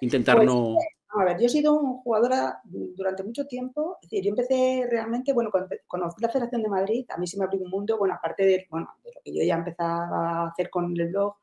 intentar 0.00 0.36
pues, 0.36 0.46
no...? 0.46 0.74
A 1.08 1.24
ver, 1.24 1.38
yo 1.38 1.46
he 1.46 1.48
sido 1.48 1.78
jugadora 2.02 2.60
durante 2.64 3.22
mucho 3.22 3.46
tiempo. 3.46 3.98
Es 4.02 4.10
decir, 4.10 4.24
yo 4.24 4.30
empecé 4.30 4.86
realmente, 4.90 5.32
bueno, 5.32 5.50
cuando 5.50 5.74
conocí 5.86 6.20
la 6.20 6.28
Federación 6.28 6.62
de 6.62 6.68
Madrid, 6.68 7.06
a 7.08 7.16
mí 7.16 7.26
se 7.26 7.38
me 7.38 7.44
abrió 7.44 7.60
un 7.62 7.70
mundo, 7.70 7.96
bueno, 7.98 8.14
aparte 8.14 8.44
de, 8.44 8.66
bueno, 8.70 8.88
lo 9.04 9.20
que 9.24 9.34
yo 9.34 9.42
ya 9.42 9.54
empezaba 9.54 10.42
a 10.42 10.48
hacer 10.48 10.68
con 10.68 10.98
el 10.98 11.08
blog 11.10 11.34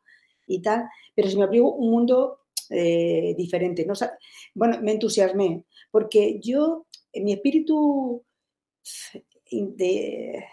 y 0.48 0.62
tal, 0.62 0.90
pero 1.16 1.30
se 1.30 1.38
me 1.38 1.44
abrió 1.44 1.68
un 1.68 1.90
mundo 1.90 2.42
eh, 2.70 3.34
diferente. 3.38 3.86
¿no? 3.86 3.94
bueno, 4.54 4.80
me 4.82 4.92
entusiasmé, 4.92 5.66
porque 5.92 6.40
yo, 6.40 6.86
en 7.12 7.24
mi 7.24 7.34
espíritu 7.34 8.24
de, 9.52 10.46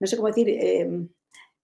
no 0.00 0.06
sé 0.06 0.16
cómo 0.16 0.28
decir, 0.28 0.48
em, 0.48 1.08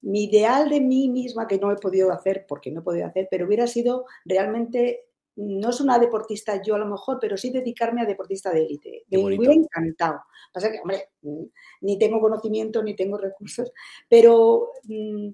mi 0.01 0.25
ideal 0.25 0.69
de 0.71 0.81
mí 0.81 1.09
misma, 1.09 1.47
que 1.47 1.59
no 1.59 1.73
he 1.73 1.77
podido 1.77 2.13
hacer, 2.13 2.47
porque 2.49 2.71
no 2.71 2.81
he 2.81 2.85
podido 2.85 3.07
hacer, 3.07 3.29
pero 3.31 3.47
hubiera 3.47 3.67
sido 3.67 4.07
realmente, 4.25 5.08
no 5.41 5.71
es 5.71 5.81
una 5.81 5.99
deportista 5.99 6.61
yo 6.61 6.75
a 6.75 6.79
lo 6.79 6.87
mejor, 6.87 7.19
pero 7.21 7.37
sí 7.37 7.51
dedicarme 7.51 8.03
a 8.03 8.07
deportista 8.07 8.51
de 8.51 8.65
élite. 8.65 9.05
Me 9.09 9.19
hubiera 9.19 9.55
encantado. 9.55 10.21
Pasa 10.53 10.71
que, 10.71 10.81
hombre, 10.81 11.11
mm, 11.23 11.45
ni 11.83 11.99
tengo 11.99 12.21
conocimiento, 12.21 12.83
ni 12.83 12.97
tengo 12.97 13.17
recursos, 13.19 13.71
pero 14.09 14.73
mm, 14.85 15.29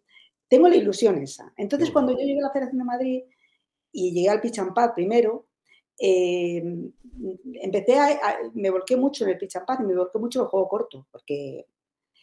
tengo 0.47 0.69
la 0.69 0.77
ilusión 0.77 1.23
esa. 1.23 1.53
Entonces, 1.57 1.91
cuando 1.91 2.13
yo 2.13 2.19
llegué 2.19 2.39
a 2.41 2.49
la 2.49 2.53
Federación 2.53 2.79
de 2.79 2.85
Madrid 2.85 3.23
y 3.93 4.13
llegué 4.13 4.29
al 4.29 4.43
pitch 4.43 4.61
primero, 4.95 5.47
eh, 5.99 6.63
empecé 7.63 7.99
a, 7.99 8.19
me 8.53 8.69
volqué 8.69 8.97
mucho 8.97 9.25
en 9.25 9.31
el 9.31 9.39
pitch 9.39 9.57
and 9.57 9.81
y 9.81 9.85
me 9.85 9.97
volqué 9.97 10.19
mucho 10.19 10.41
en 10.41 10.45
el 10.45 10.51
juego 10.51 10.69
corto, 10.69 11.07
porque 11.11 11.67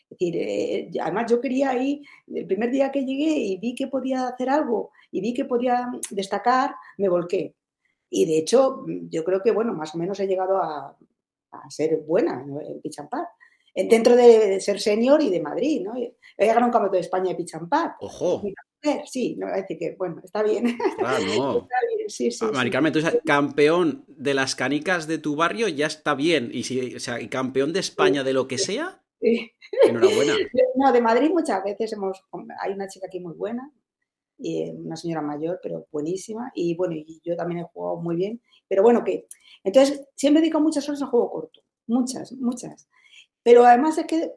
decir, 0.08 0.36
eh, 0.38 0.92
además 1.02 1.32
yo 1.32 1.42
quería 1.42 1.76
ir, 1.82 2.02
el 2.28 2.46
primer 2.46 2.70
día 2.70 2.92
que 2.92 3.06
llegué 3.06 3.38
y 3.38 3.58
vi 3.58 3.74
que 3.74 3.88
podía 3.88 4.28
hacer 4.28 4.50
algo 4.50 4.92
y 5.10 5.22
vi 5.22 5.34
que 5.34 5.46
podía 5.46 5.90
destacar, 6.12 6.76
me 6.98 7.10
volqué. 7.10 7.56
Y 8.12 8.26
de 8.26 8.38
hecho, 8.38 8.86
yo 9.10 9.24
creo 9.24 9.42
que, 9.42 9.52
bueno, 9.52 9.74
más 9.74 9.96
o 9.96 9.98
menos 9.98 10.20
he 10.20 10.28
llegado 10.28 10.58
a, 10.58 10.96
a 11.52 11.70
ser 11.70 11.98
buena 12.06 12.44
en 12.44 12.82
and 12.98 13.90
Dentro 13.90 14.16
de 14.16 14.60
ser 14.60 14.80
senior 14.80 15.24
y 15.24 15.30
de 15.30 15.42
Madrid, 15.42 15.82
¿no? 15.82 15.96
He 15.96 16.46
ganado 16.46 16.66
un 16.68 16.72
campeonato 16.72 16.96
de 16.96 17.02
España 17.02 17.34
de 17.34 17.46
and 17.54 17.70
Ojo 18.02 18.44
sí, 19.06 19.36
no 19.38 19.48
decir 19.48 19.78
que, 19.78 19.96
bueno, 19.98 20.22
está 20.24 20.44
bien. 20.44 20.78
Ah, 21.04 21.18
no. 21.38 21.68
sí, 22.08 22.32
sí. 22.32 22.46
Ah, 22.54 23.14
campeón 23.26 24.04
de 24.08 24.34
las 24.34 24.56
canicas 24.56 25.08
de 25.08 25.18
tu 25.18 25.36
barrio 25.36 25.68
ya 25.68 25.88
está 25.88 26.16
bien. 26.16 26.50
Y 26.54 26.64
si, 26.64 26.96
o 26.96 27.00
sea, 27.00 27.18
campeón 27.30 27.74
de 27.74 27.80
España 27.80 28.24
de 28.24 28.34
lo 28.34 28.48
que 28.48 28.58
sea, 28.58 29.02
enhorabuena. 29.84 30.34
No, 30.76 30.92
de 30.92 31.02
Madrid 31.02 31.30
muchas 31.30 31.64
veces 31.64 31.94
hemos, 31.94 32.24
hay 32.60 32.74
una 32.74 32.88
chica 32.88 33.06
aquí 33.06 33.20
muy 33.20 33.36
buena, 33.36 33.72
eh, 34.44 34.74
una 34.76 34.96
señora 34.96 35.22
mayor, 35.22 35.60
pero 35.62 35.88
buenísima. 35.92 36.52
Y 36.56 36.76
bueno, 36.76 36.96
y 36.96 37.22
yo 37.24 37.36
también 37.36 37.62
he 37.62 37.64
jugado 37.64 37.98
muy 37.98 38.16
bien. 38.16 38.42
Pero 38.68 38.84
bueno, 38.84 39.04
que, 39.04 39.28
entonces, 39.64 40.08
siempre 40.16 40.42
dedico 40.42 40.60
muchas 40.60 40.88
horas 40.88 41.02
al 41.02 41.10
juego 41.10 41.32
corto. 41.32 41.62
Muchas, 41.88 42.32
muchas. 42.34 42.88
Pero 43.44 43.66
además 43.66 43.98
es 43.98 44.06
que 44.06 44.32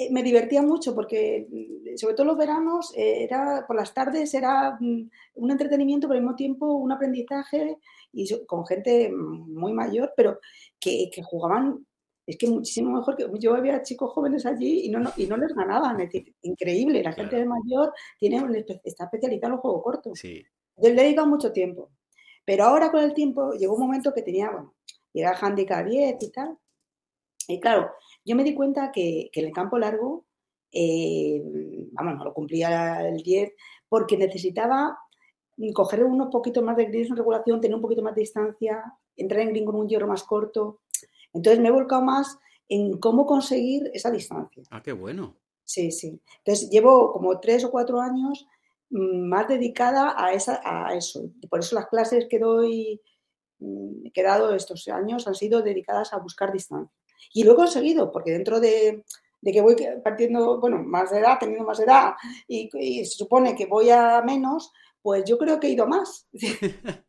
eh, 0.00 0.10
me 0.12 0.22
divertía 0.22 0.62
mucho 0.62 0.94
porque, 0.94 1.48
mm, 1.50 1.96
sobre 1.96 2.14
todo 2.14 2.26
los 2.26 2.38
veranos, 2.38 2.92
eh, 2.96 3.24
era 3.24 3.64
por 3.66 3.76
las 3.76 3.92
tardes 3.92 4.32
era 4.32 4.76
mm, 4.80 5.10
un 5.34 5.50
entretenimiento, 5.50 6.06
pero 6.06 6.18
al 6.18 6.24
mismo 6.24 6.36
tiempo 6.36 6.72
un 6.72 6.92
aprendizaje 6.92 7.78
y 8.12 8.28
con 8.46 8.64
gente 8.64 9.10
muy 9.12 9.72
mayor, 9.72 10.12
pero 10.16 10.38
que, 10.80 11.10
jugaban, 11.24 11.84
es 12.28 12.36
que 12.36 12.46
muchísimo 12.46 12.90
mejor 12.90 13.16
que 13.16 13.26
yo 13.38 13.54
había 13.54 13.82
chicos 13.82 14.12
jóvenes 14.12 14.44
allí 14.44 14.84
y 14.84 14.90
no, 14.90 15.10
y 15.16 15.26
no 15.26 15.38
les 15.38 15.54
ganaban, 15.54 15.98
es 15.98 16.12
decir, 16.12 16.34
increíble, 16.42 17.02
la 17.02 17.12
gente 17.12 17.42
mayor 17.46 17.94
tiene 18.18 18.66
está 18.84 19.04
especializada 19.04 19.46
en 19.46 19.52
los 19.52 19.60
juegos 19.60 19.82
cortos. 19.82 20.18
Sí. 20.18 20.44
Yo 20.76 20.90
le 20.90 21.00
he 21.00 21.04
dedicado 21.04 21.26
mucho 21.26 21.52
tiempo, 21.52 21.90
pero 22.44 22.64
ahora 22.64 22.90
con 22.90 23.02
el 23.02 23.14
tiempo 23.14 23.52
llegó 23.54 23.76
un 23.76 23.80
momento 23.80 24.12
que 24.12 24.20
tenía, 24.20 24.50
bueno, 24.50 24.74
era 25.14 25.34
handicap 25.40 25.86
10 25.86 26.22
y 26.22 26.30
tal, 26.30 26.58
y 27.48 27.60
claro, 27.60 27.90
yo 28.26 28.36
me 28.36 28.44
di 28.44 28.54
cuenta 28.54 28.92
que, 28.92 29.30
en 29.32 29.46
el 29.46 29.52
campo 29.52 29.78
largo, 29.78 30.26
eh, 30.70 31.42
vamos, 31.92 32.16
no 32.16 32.24
lo 32.24 32.34
cumplía 32.34 33.08
el 33.08 33.22
10, 33.22 33.54
porque 33.88 34.18
necesitaba 34.18 34.98
coger 35.72 36.04
unos 36.04 36.28
poquitos 36.30 36.62
más 36.62 36.76
de 36.76 36.84
gris 36.84 37.08
en 37.08 37.16
regulación, 37.16 37.58
tener 37.58 37.74
un 37.74 37.80
poquito 37.80 38.02
más 38.02 38.14
de 38.14 38.20
distancia, 38.20 38.84
entrar 39.16 39.40
en 39.40 39.48
green 39.48 39.64
con 39.64 39.76
un 39.76 39.88
hierro 39.88 40.06
más 40.06 40.24
corto. 40.24 40.80
Entonces 41.32 41.60
me 41.60 41.68
he 41.68 41.72
volcado 41.72 42.02
más 42.02 42.38
en 42.68 42.98
cómo 42.98 43.26
conseguir 43.26 43.90
esa 43.94 44.10
distancia. 44.10 44.62
Ah, 44.70 44.82
qué 44.82 44.92
bueno. 44.92 45.36
Sí, 45.64 45.90
sí. 45.90 46.20
Entonces 46.38 46.70
llevo 46.70 47.12
como 47.12 47.38
tres 47.40 47.64
o 47.64 47.70
cuatro 47.70 48.00
años 48.00 48.46
mm, 48.90 49.28
más 49.28 49.48
dedicada 49.48 50.14
a, 50.16 50.32
esa, 50.32 50.60
a 50.64 50.94
eso. 50.94 51.30
Por 51.48 51.60
eso 51.60 51.74
las 51.74 51.88
clases 51.88 52.26
que 52.28 52.38
doy, 52.38 53.00
mm, 53.58 54.10
que 54.12 54.20
he 54.20 54.24
dado 54.24 54.54
estos 54.54 54.88
años 54.88 55.26
han 55.26 55.34
sido 55.34 55.62
dedicadas 55.62 56.12
a 56.12 56.18
buscar 56.18 56.52
distancia. 56.52 56.92
Y 57.34 57.44
lo 57.44 57.52
he 57.52 57.56
conseguido, 57.56 58.10
porque 58.10 58.32
dentro 58.32 58.60
de, 58.60 59.04
que 59.44 59.60
voy 59.60 59.76
partiendo, 60.02 60.58
bueno, 60.60 60.82
más 60.82 61.10
de 61.10 61.18
edad, 61.18 61.38
teniendo 61.38 61.64
más 61.64 61.80
edad, 61.80 62.14
y, 62.46 62.70
se 63.04 63.16
supone 63.16 63.54
que 63.54 63.66
voy 63.66 63.90
a 63.90 64.22
menos, 64.22 64.72
pues 65.02 65.24
yo 65.24 65.36
creo 65.36 65.60
que 65.60 65.66
he 65.66 65.72
ido 65.72 65.86
más. 65.86 66.26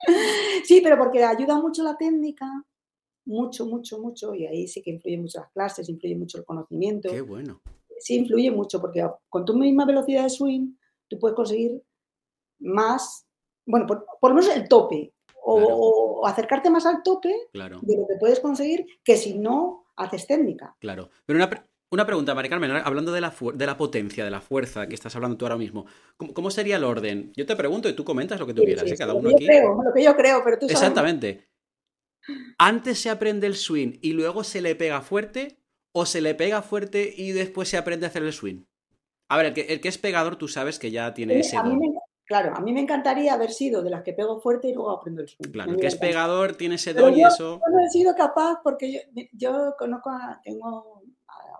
sí, 0.64 0.80
pero 0.82 0.98
porque 0.98 1.22
ayuda 1.22 1.58
mucho 1.58 1.82
la 1.82 1.96
técnica, 1.96 2.46
mucho, 3.24 3.66
mucho, 3.66 3.98
mucho, 3.98 4.34
y 4.34 4.46
ahí 4.46 4.66
sí 4.66 4.82
que 4.82 4.90
influye 4.90 5.18
mucho 5.18 5.40
las 5.40 5.50
clases, 5.52 5.88
influye 5.88 6.16
mucho 6.16 6.38
el 6.38 6.44
conocimiento. 6.44 7.10
Qué 7.10 7.20
bueno. 7.20 7.60
Sí, 7.98 8.16
influye 8.16 8.50
mucho, 8.50 8.80
porque 8.80 9.06
con 9.28 9.44
tu 9.44 9.54
misma 9.54 9.84
velocidad 9.84 10.24
de 10.24 10.30
swing, 10.30 10.74
tú 11.08 11.18
puedes 11.18 11.36
conseguir 11.36 11.82
más, 12.58 13.26
bueno, 13.66 13.86
por, 13.86 14.06
por 14.20 14.30
lo 14.30 14.36
menos 14.36 14.54
el 14.54 14.68
tope, 14.68 15.12
o, 15.42 16.26
acercarte 16.26 16.70
más 16.70 16.86
al 16.86 17.02
tope 17.02 17.34
de 17.52 17.68
lo 17.68 18.06
que 18.06 18.16
puedes 18.18 18.40
conseguir 18.40 18.86
que 19.02 19.16
si 19.16 19.38
no 19.38 19.86
haces 19.96 20.26
técnica. 20.26 20.76
Claro. 20.80 21.10
Pero 21.26 21.38
una, 21.38 21.66
una 21.90 22.06
pregunta, 22.06 22.34
Mari 22.34 22.48
Carmen, 22.48 22.70
hablando 22.70 23.12
de 23.12 23.20
la, 23.20 23.34
de 23.54 23.66
la 23.66 23.76
potencia, 23.76 24.24
de 24.24 24.30
la 24.30 24.40
fuerza 24.40 24.86
que 24.86 24.94
estás 24.94 25.14
hablando 25.16 25.36
tú 25.36 25.44
ahora 25.44 25.56
mismo, 25.56 25.86
¿cómo, 26.16 26.50
sería 26.50 26.76
el 26.76 26.84
orden? 26.84 27.32
Yo 27.36 27.46
te 27.46 27.56
pregunto 27.56 27.88
y 27.88 27.94
tú 27.94 28.04
comentas 28.04 28.38
lo 28.38 28.46
que 28.46 28.54
tú 28.54 28.62
quieras, 28.62 28.90
¿eh? 28.90 28.96
cada 28.96 29.14
uno 29.14 29.30
aquí. 29.30 29.46
Creo, 29.46 29.82
lo 29.82 29.92
que 29.92 30.02
yo 30.02 30.16
creo, 30.16 30.42
pero 30.44 30.58
tú 30.58 30.66
sabes. 30.68 30.82
Exactamente. 30.82 31.49
Antes 32.58 33.00
se 33.00 33.10
aprende 33.10 33.46
el 33.46 33.56
swing 33.56 33.98
y 34.00 34.12
luego 34.12 34.44
se 34.44 34.60
le 34.60 34.74
pega 34.74 35.00
fuerte, 35.00 35.58
o 35.92 36.06
se 36.06 36.20
le 36.20 36.34
pega 36.34 36.62
fuerte 36.62 37.12
y 37.16 37.32
después 37.32 37.68
se 37.68 37.76
aprende 37.76 38.06
a 38.06 38.08
hacer 38.08 38.22
el 38.22 38.32
swing. 38.32 38.64
A 39.28 39.36
ver, 39.36 39.46
el 39.46 39.54
que, 39.54 39.60
el 39.62 39.80
que 39.80 39.88
es 39.88 39.98
pegador, 39.98 40.36
tú 40.36 40.48
sabes 40.48 40.78
que 40.78 40.90
ya 40.90 41.14
tiene 41.14 41.38
ese. 41.38 41.56
Claro, 42.30 42.54
a 42.54 42.60
mí 42.60 42.72
me 42.72 42.80
encantaría 42.80 43.34
haber 43.34 43.50
sido 43.50 43.82
de 43.82 43.90
las 43.90 44.04
que 44.04 44.12
pego 44.12 44.40
fuerte 44.40 44.68
y 44.68 44.72
luego 44.72 44.90
aprendo 44.90 45.20
el 45.20 45.28
swing. 45.28 45.50
Claro, 45.50 45.76
que 45.76 45.88
es 45.88 45.96
pegador, 45.96 46.54
tiene 46.54 46.76
ese 46.76 46.94
don 46.94 47.12
y 47.12 47.24
eso. 47.24 47.58
Yo 47.58 47.72
no 47.72 47.84
he 47.84 47.90
sido 47.90 48.14
capaz 48.14 48.60
porque 48.62 49.08
yo, 49.32 49.74
conozco, 49.76 50.10
a, 50.10 50.40
tengo 50.44 51.02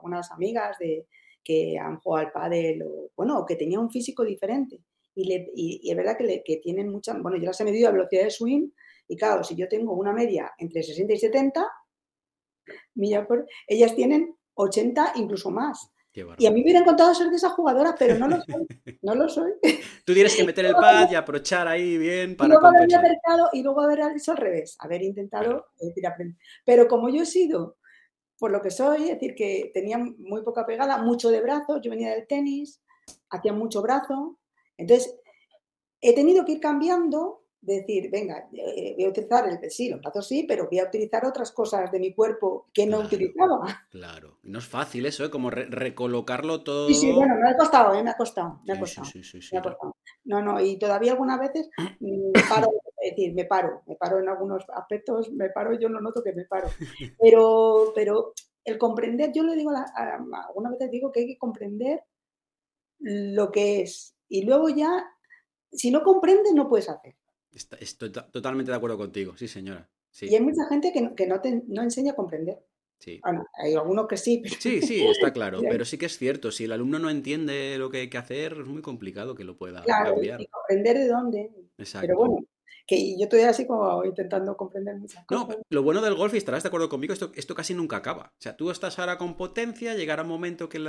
unas 0.03 0.31
amigas 0.31 0.79
de, 0.79 1.09
que 1.43 1.77
han 1.77 1.99
jugado 1.99 2.27
al 2.27 2.33
pádel 2.33 2.85
o, 2.85 3.11
bueno, 3.17 3.45
que 3.45 3.57
tenían 3.57 3.81
un 3.81 3.91
físico 3.91 4.23
diferente. 4.23 4.81
Y, 5.17 5.25
le, 5.25 5.51
y, 5.57 5.91
es 5.91 5.97
verdad 5.97 6.17
que, 6.17 6.43
que, 6.45 6.59
tienen 6.59 6.89
mucha, 6.89 7.15
bueno, 7.19 7.37
yo 7.37 7.47
las 7.47 7.61
he 7.61 7.65
medido 7.65 7.89
a 7.89 7.93
velocidad 7.93 8.23
de 8.23 8.31
swing 8.31 8.71
y 9.11 9.17
claro, 9.17 9.43
si 9.43 9.57
yo 9.57 9.69
tengo 9.69 9.93
una 9.95 10.13
media 10.13 10.53
entre 10.57 10.85
60 10.85 11.13
y 11.13 11.19
70 11.19 11.67
millas 12.95 13.27
por, 13.27 13.45
ellas 13.67 13.97
tienen 13.97 14.37
80 14.55 15.15
incluso 15.17 15.51
más. 15.51 15.93
Y 16.13 16.47
a 16.47 16.51
mí 16.51 16.61
me 16.61 16.63
hubiera 16.63 16.79
encantado 16.79 17.13
ser 17.13 17.29
de 17.29 17.37
esa 17.37 17.51
jugadora, 17.51 17.97
pero 17.99 18.17
no 18.17 18.29
lo 18.29 18.37
soy. 18.43 18.67
No 19.03 19.15
lo 19.17 19.29
soy. 19.29 19.53
Tú 20.05 20.15
tienes 20.15 20.37
que 20.37 20.45
meter 20.45 20.65
el 20.67 20.75
pad 20.75 21.11
y 21.11 21.17
aprovechar 21.17 21.67
ahí 21.67 21.99
bien 21.99 22.37
para. 22.37 22.47
Y 22.47 22.51
luego 22.53 22.67
haber 22.69 22.95
acercado 22.95 23.49
y 23.53 23.63
luego 23.65 23.81
haber 23.81 24.01
hecho 24.17 24.31
al 24.31 24.37
revés, 24.37 24.77
haber 24.79 25.03
intentado. 25.03 25.67
Pero 26.65 26.87
como 26.87 27.09
yo 27.09 27.23
he 27.23 27.27
sido, 27.27 27.79
por 28.39 28.53
lo 28.53 28.63
que 28.63 28.71
soy, 28.71 29.05
es 29.05 29.15
decir, 29.15 29.35
que 29.35 29.73
tenía 29.75 29.99
muy 29.99 30.43
poca 30.43 30.65
pegada, 30.65 30.99
mucho 30.99 31.31
de 31.31 31.41
brazo, 31.41 31.81
yo 31.81 31.91
venía 31.91 32.15
del 32.15 32.29
tenis, 32.29 32.81
hacía 33.29 33.53
mucho 33.53 33.83
brazo. 33.83 34.39
Entonces, 34.77 35.17
he 36.01 36.15
tenido 36.15 36.45
que 36.45 36.53
ir 36.53 36.61
cambiando 36.61 37.40
decir, 37.61 38.11
venga, 38.11 38.49
eh, 38.53 38.95
voy 38.97 39.05
a 39.05 39.09
utilizar 39.11 39.47
el 39.49 39.71
sí, 39.71 39.91
los 39.91 40.01
brazos 40.01 40.27
sí, 40.27 40.45
pero 40.49 40.67
voy 40.69 40.79
a 40.79 40.85
utilizar 40.85 41.25
otras 41.25 41.53
cosas 41.53 41.91
de 41.93 42.01
mi 42.01 42.15
cuerpo 42.15 42.69
que 42.73 42.87
no 42.87 43.01
utilizaba. 43.01 43.87
Claro, 43.91 44.39
no 44.43 44.59
es 44.59 44.67
fácil 44.67 45.07
eso, 45.07 45.25
¿eh? 45.25 45.31
como 45.31 45.51
recolocarlo 45.51 46.63
todo. 46.63 46.89
Sí, 46.89 46.95
sí, 46.95 47.13
bueno, 47.13 47.35
me 47.37 47.51
ha 47.51 47.57
costado, 47.57 47.95
¿eh? 47.95 48.03
me 48.03 48.11
ha 48.11 48.17
costado, 48.17 48.61
me 48.67 48.75
ha 48.75 48.81
costado. 48.81 49.07
Sí, 49.07 49.23
sí, 49.23 49.39
me 49.53 49.59
ha 49.59 49.63
costado. 49.63 49.97
No, 50.25 50.43
no, 50.43 50.61
y 50.61 50.79
todavía 50.79 51.13
algunas 51.13 51.39
veces 51.39 51.69
me 52.01 52.43
paro, 52.49 52.71
es 53.03 53.11
decir, 53.11 53.35
me 53.35 53.45
paro, 53.45 53.83
me 53.87 53.97
paro 53.97 54.19
en 54.19 54.29
algunos 54.29 54.65
aspectos, 54.75 55.31
me 55.33 55.51
paro, 55.51 55.79
yo 55.79 55.89
no 55.89 56.01
noto 56.01 56.23
que 56.23 56.33
me 56.33 56.45
paro. 56.45 56.69
Pero, 57.19 57.93
pero 57.95 58.33
el 58.65 58.79
comprender, 58.79 59.33
yo 59.33 59.43
le 59.43 59.57
digo, 59.57 59.71
a, 59.71 59.85
algunas 60.49 60.73
veces 60.73 60.91
digo 60.91 61.13
que 61.13 61.21
hay 61.21 61.27
que 61.27 61.39
comprender 61.39 62.05
lo 63.01 63.51
que 63.51 63.83
es. 63.83 64.15
Y 64.29 64.45
luego 64.45 64.69
ya, 64.69 65.07
si 65.73 65.91
no 65.91 66.03
comprendes, 66.03 66.53
no 66.55 66.69
puedes 66.69 66.89
hacer. 66.89 67.17
Estoy 67.53 68.11
totalmente 68.11 68.71
de 68.71 68.77
acuerdo 68.77 68.97
contigo, 68.97 69.37
sí, 69.37 69.49
señora. 69.49 69.89
Y 70.21 70.35
hay 70.35 70.41
mucha 70.41 70.67
gente 70.69 70.93
que 70.93 71.01
no, 71.03 71.15
que 71.15 71.27
no, 71.27 71.41
te, 71.41 71.63
no 71.69 71.83
enseña 71.83 72.13
a 72.13 72.17
comprender. 72.17 72.59
Sí. 72.99 73.19
Bueno, 73.23 73.47
hay 73.55 73.75
algunos 73.75 74.07
que 74.07 74.17
sí. 74.17 74.43
Sí, 74.59 74.83
sí, 74.83 75.07
está 75.07 75.33
claro. 75.33 75.61
pero 75.69 75.85
sí 75.85 75.97
que 75.97 76.07
es 76.07 76.19
cierto. 76.19 76.53
Si 76.53 76.65
el 76.65 76.73
alumno 76.73 76.99
no 76.99 77.09
entiende 77.11 77.77
lo 77.79 77.91
que 77.91 77.99
hay 77.99 78.11
que 78.11 78.19
hacer, 78.19 78.59
es 78.61 78.67
muy 78.67 78.83
complicado 78.83 79.35
que 79.35 79.45
lo 79.45 79.57
pueda 79.57 79.83
claro, 79.83 80.13
cambiar. 80.13 80.41
Y 80.41 80.47
comprender 80.49 80.99
de 80.99 81.09
dónde. 81.09 81.51
Exacto. 81.79 82.07
Pero 82.07 82.19
bueno, 82.19 82.47
que 82.91 83.17
yo 83.17 83.23
estoy 83.23 83.43
así 83.43 83.69
como 83.69 84.05
intentando 84.05 84.57
comprender 84.57 84.97
muchas 84.97 85.25
cosas. 85.25 85.49
No, 85.49 85.63
lo 85.71 85.83
bueno 85.85 86.03
del 86.03 86.17
golf, 86.17 86.35
y 86.35 86.39
estarás 86.39 86.65
de 86.65 86.67
acuerdo 86.67 86.89
conmigo, 86.89 87.13
esto, 87.13 87.31
esto 87.37 87.55
casi 87.55 87.73
nunca 87.73 87.97
acaba. 87.97 88.33
O 88.37 88.43
sea, 88.43 88.57
tú 88.57 88.71
estás 88.71 88.99
ahora 88.99 89.17
con 89.17 89.37
potencia, 89.37 89.95
llegará 89.95 90.25
un 90.25 90.29
momento 90.29 90.69
que 90.69 90.81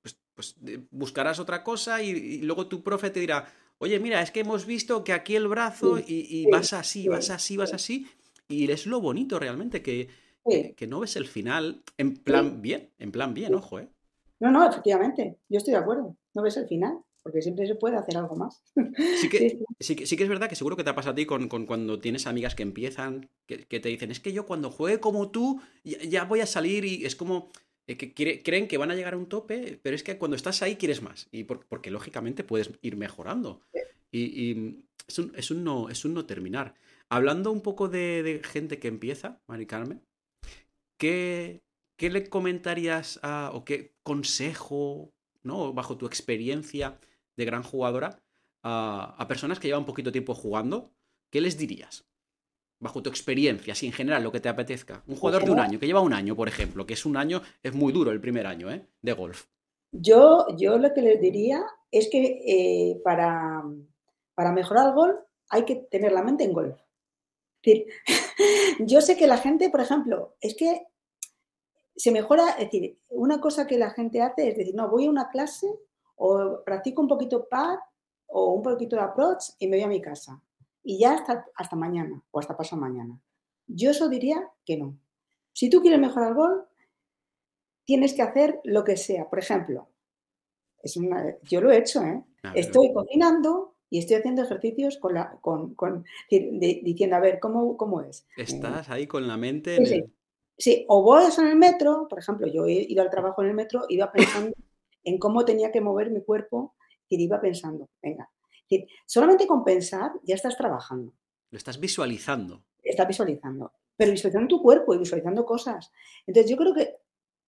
pues, 0.00 0.20
pues, 0.34 0.56
buscarás 0.90 1.40
otra 1.40 1.64
cosa 1.64 2.00
y, 2.00 2.38
luego 2.42 2.68
tu 2.68 2.84
profe 2.84 3.10
te 3.10 3.18
dirá, 3.18 3.52
oye, 3.78 3.98
mira, 3.98 4.22
es 4.22 4.30
que 4.30 4.40
hemos 4.40 4.66
visto 4.66 5.04
que 5.04 5.12
aquí 5.12 5.36
el 5.36 5.48
brazo 5.48 5.98
y, 5.98 6.46
vas 6.50 6.72
así, 6.72 7.08
vas 7.08 7.30
así, 7.30 7.56
vas 7.56 7.72
así. 7.72 8.06
Y 8.48 8.70
es 8.70 8.86
lo 8.86 9.00
bonito 9.00 9.38
realmente, 9.38 9.82
que, 9.82 10.08
que, 10.76 10.86
no 10.86 11.00
ves 11.00 11.16
el 11.16 11.26
final 11.26 11.82
en 11.96 12.16
plan 12.16 12.62
bien, 12.62 12.90
en 12.98 13.12
plan 13.12 13.34
bien, 13.34 13.54
ojo, 13.54 13.80
¿eh? 13.80 13.88
No, 14.40 14.50
no, 14.50 14.68
efectivamente, 14.68 15.38
yo 15.48 15.58
estoy 15.58 15.72
de 15.72 15.80
acuerdo, 15.80 16.16
no 16.32 16.42
ves 16.42 16.56
el 16.56 16.68
final 16.68 17.02
porque 17.28 17.42
siempre 17.42 17.66
se 17.66 17.74
puede 17.74 17.96
hacer 17.96 18.16
algo 18.16 18.36
más. 18.36 18.62
Sí 19.20 19.28
que, 19.28 19.58
sí, 19.80 19.96
sí 20.06 20.16
que 20.16 20.22
es 20.22 20.28
verdad 20.30 20.48
que 20.48 20.56
seguro 20.56 20.76
que 20.76 20.84
te 20.84 20.88
ha 20.88 20.94
pasado 20.94 21.12
a 21.12 21.14
ti 21.14 21.26
con, 21.26 21.48
cuando 21.66 22.00
tienes 22.00 22.26
amigas 22.26 22.54
que 22.54 22.62
empiezan, 22.62 23.28
que, 23.46 23.58
te 23.58 23.88
dicen, 23.88 24.10
es 24.10 24.20
que 24.20 24.32
yo 24.32 24.46
cuando 24.46 24.70
juegue 24.70 24.98
como 24.98 25.30
tú 25.30 25.60
ya, 25.84 26.24
voy 26.24 26.40
a 26.40 26.46
salir 26.46 26.86
y 26.86 27.04
es 27.04 27.16
como 27.16 27.50
que 27.96 28.42
creen 28.42 28.68
que 28.68 28.78
van 28.78 28.90
a 28.90 28.94
llegar 28.94 29.14
a 29.14 29.16
un 29.16 29.28
tope, 29.28 29.78
pero 29.82 29.96
es 29.96 30.02
que 30.02 30.18
cuando 30.18 30.36
estás 30.36 30.62
ahí 30.62 30.76
quieres 30.76 31.02
más, 31.02 31.28
y 31.32 31.44
porque 31.44 31.90
lógicamente 31.90 32.44
puedes 32.44 32.70
ir 32.82 32.96
mejorando. 32.96 33.62
Y, 34.10 34.80
es, 35.06 35.18
un, 35.18 35.32
es, 35.34 35.50
un 35.50 35.64
no, 35.64 35.88
es 35.88 36.04
un 36.04 36.14
no 36.14 36.26
terminar. 36.26 36.74
Hablando 37.08 37.50
un 37.50 37.62
poco 37.62 37.88
de, 37.88 38.42
gente 38.44 38.78
que 38.78 38.88
empieza, 38.88 39.40
Mari 39.46 39.66
Carmen, 39.66 40.02
¿qué, 40.98 41.62
¿qué 41.96 42.10
le 42.10 42.28
comentarías 42.28 43.20
a, 43.22 43.50
o 43.54 43.64
qué 43.64 43.94
consejo, 44.02 45.12
¿no? 45.42 45.72
bajo 45.72 45.96
tu 45.96 46.06
experiencia, 46.06 46.98
de 47.38 47.44
gran 47.44 47.62
jugadora 47.62 48.20
a, 48.62 49.24
personas 49.28 49.58
que 49.58 49.68
llevan 49.68 49.86
poquito 49.86 50.12
tiempo 50.12 50.34
jugando, 50.34 50.92
¿qué 51.30 51.40
les 51.40 51.56
dirías? 51.56 52.04
Bajo 52.80 53.02
tu 53.02 53.10
experiencia, 53.10 53.72
así 53.72 53.86
en 53.86 53.92
general, 53.92 54.22
lo 54.22 54.30
que 54.30 54.40
te 54.40 54.48
apetezca. 54.48 55.02
Un 55.06 55.16
jugador 55.16 55.44
de 55.44 55.50
un 55.50 55.58
año, 55.58 55.80
que 55.80 55.86
lleva 55.86 56.00
un 56.00 56.12
año, 56.12 56.36
por 56.36 56.48
ejemplo, 56.48 56.86
que 56.86 56.94
es 56.94 57.04
un 57.04 57.16
año, 57.16 57.42
es 57.62 57.74
muy 57.74 57.92
duro 57.92 58.12
el 58.12 58.20
primer 58.20 58.46
año 58.46 58.70
¿eh? 58.70 58.86
de 59.02 59.12
golf. 59.12 59.46
Yo, 59.90 60.46
yo 60.56 60.78
lo 60.78 60.92
que 60.94 61.02
les 61.02 61.20
diría 61.20 61.64
es 61.90 62.08
que 62.10 62.40
eh, 62.46 63.00
para, 63.02 63.64
para 64.34 64.52
mejorar 64.52 64.88
el 64.88 64.94
golf 64.94 65.16
hay 65.48 65.64
que 65.64 65.76
tener 65.76 66.12
la 66.12 66.22
mente 66.22 66.44
en 66.44 66.52
golf. 66.52 66.78
yo 68.80 69.00
sé 69.00 69.16
que 69.16 69.26
la 69.26 69.38
gente, 69.38 69.70
por 69.70 69.80
ejemplo, 69.80 70.36
es 70.40 70.54
que 70.54 70.86
se 71.96 72.12
mejora, 72.12 72.50
es 72.50 72.70
decir, 72.70 72.98
una 73.08 73.40
cosa 73.40 73.66
que 73.66 73.78
la 73.78 73.90
gente 73.90 74.22
hace 74.22 74.48
es 74.48 74.56
decir, 74.56 74.74
no, 74.74 74.88
voy 74.88 75.06
a 75.06 75.10
una 75.10 75.28
clase 75.30 75.66
o 76.16 76.62
practico 76.64 77.02
un 77.02 77.08
poquito 77.08 77.48
pad 77.48 77.78
o 78.26 78.52
un 78.52 78.62
poquito 78.62 78.96
de 78.96 79.02
approach 79.02 79.50
y 79.58 79.66
me 79.66 79.78
voy 79.78 79.84
a 79.84 79.88
mi 79.88 80.00
casa. 80.00 80.40
Y 80.88 80.98
ya 80.98 81.12
hasta, 81.12 81.44
hasta 81.54 81.76
mañana 81.76 82.24
o 82.30 82.40
hasta 82.40 82.56
pasado 82.56 82.80
mañana. 82.80 83.20
Yo 83.66 83.90
eso 83.90 84.08
diría 84.08 84.50
que 84.64 84.78
no. 84.78 84.98
Si 85.52 85.68
tú 85.68 85.82
quieres 85.82 86.00
mejorar 86.00 86.30
el 86.30 86.34
gol, 86.34 86.64
tienes 87.84 88.14
que 88.14 88.22
hacer 88.22 88.58
lo 88.64 88.84
que 88.84 88.96
sea. 88.96 89.28
Por 89.28 89.38
ejemplo, 89.38 89.90
es 90.82 90.98
yo 91.42 91.60
lo 91.60 91.70
he 91.70 91.76
hecho, 91.76 92.02
¿eh? 92.02 92.24
Estoy 92.54 92.90
cocinando 92.94 93.76
y 93.90 93.98
estoy 93.98 94.16
haciendo 94.16 94.44
ejercicios 94.44 94.96
con 94.96 95.12
la, 95.12 95.38
con, 95.42 95.76
diciendo, 96.30 97.16
a 97.16 97.20
ver, 97.20 97.38
¿cómo, 97.38 97.76
cómo 97.76 98.00
es? 98.00 98.26
Estás 98.38 98.88
ahí 98.88 99.06
con 99.06 99.28
la 99.28 99.36
mente. 99.36 99.84
Sí, 99.84 100.04
sí. 100.56 100.86
o 100.88 101.02
voy 101.02 101.24
en 101.36 101.48
el 101.48 101.56
metro, 101.56 102.08
por 102.08 102.18
ejemplo, 102.18 102.46
yo 102.46 102.64
he 102.64 102.86
ido 102.88 103.02
al 103.02 103.10
trabajo 103.10 103.42
en 103.42 103.50
el 103.50 103.54
metro, 103.54 103.84
iba 103.90 104.10
pensando 104.10 104.56
en 105.04 105.18
cómo 105.18 105.44
tenía 105.44 105.70
que 105.70 105.82
mover 105.82 106.10
mi 106.10 106.22
cuerpo 106.22 106.74
y 107.10 107.22
iba 107.22 107.38
pensando, 107.42 107.90
venga, 108.00 108.30
solamente 109.06 109.46
con 109.46 109.64
pensar 109.64 110.12
ya 110.22 110.34
estás 110.34 110.56
trabajando. 110.56 111.14
Lo 111.50 111.58
estás 111.58 111.80
visualizando. 111.80 112.64
Estás 112.82 113.08
visualizando, 113.08 113.72
pero 113.96 114.12
visualizando 114.12 114.48
tu 114.48 114.62
cuerpo 114.62 114.94
y 114.94 114.98
visualizando 114.98 115.44
cosas. 115.44 115.92
Entonces 116.26 116.50
yo 116.50 116.56
creo 116.56 116.74
que 116.74 116.96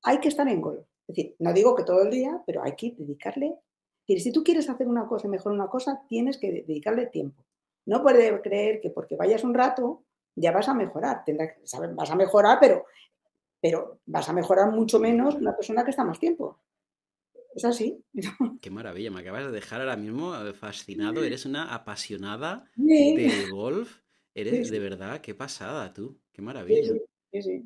hay 0.03 0.19
que 0.19 0.29
estar 0.29 0.49
en 0.49 0.61
golf. 0.61 0.87
Es 1.07 1.17
decir, 1.17 1.37
no 1.39 1.53
digo 1.53 1.75
que 1.75 1.85
todo 1.85 2.03
el 2.03 2.11
día, 2.11 2.43
pero 2.47 2.63
hay 2.63 2.77
que 2.77 2.95
dedicarle. 2.97 3.59
si 4.07 4.33
tú 4.33 4.43
quieres 4.43 4.69
hacer 4.69 4.87
una 4.89 5.07
cosa 5.07 5.27
y 5.27 5.31
mejor 5.31 5.53
una 5.53 5.69
cosa, 5.69 6.03
tienes 6.09 6.39
que 6.39 6.65
dedicarle 6.67 7.07
tiempo. 7.07 7.45
No 7.87 8.03
puedes 8.03 8.41
creer 8.43 8.81
que 8.81 8.91
porque 8.91 9.17
vayas 9.17 9.45
un 9.45 9.55
rato 9.55 10.05
ya 10.37 10.53
vas 10.53 10.69
a 10.69 10.75
mejorar. 10.75 11.25
Tendrás, 11.25 11.57
vas 11.95 12.11
a 12.11 12.17
mejorar, 12.17 12.59
pero, 12.61 12.87
pero 13.61 14.01
vas 14.07 14.29
a 14.29 14.33
mejorar 14.33 14.71
mucho 14.71 14.99
menos 15.01 15.35
una 15.35 15.55
persona 15.55 15.85
que 15.85 15.91
está 15.91 16.05
más 16.05 16.19
tiempo. 16.19 16.59
Es 17.55 17.65
así. 17.65 18.05
Qué 18.61 18.71
maravilla, 18.71 19.11
me 19.11 19.21
acabas 19.21 19.47
de 19.47 19.53
dejar 19.53 19.81
ahora 19.81 19.97
mismo 19.97 20.35
eh, 20.35 20.53
fascinado. 20.53 21.25
Eres 21.25 21.47
una 21.47 21.75
apasionada 21.75 22.65
de 22.77 23.49
golf. 23.51 24.01
Eres 24.35 24.71
de 24.71 24.79
verdad, 24.79 25.21
qué 25.21 25.35
pasada 25.35 25.93
tú. 25.93 26.19
Qué 26.33 26.41
maravilla. 26.41 26.95
Sí, 27.33 27.43
sí. 27.43 27.65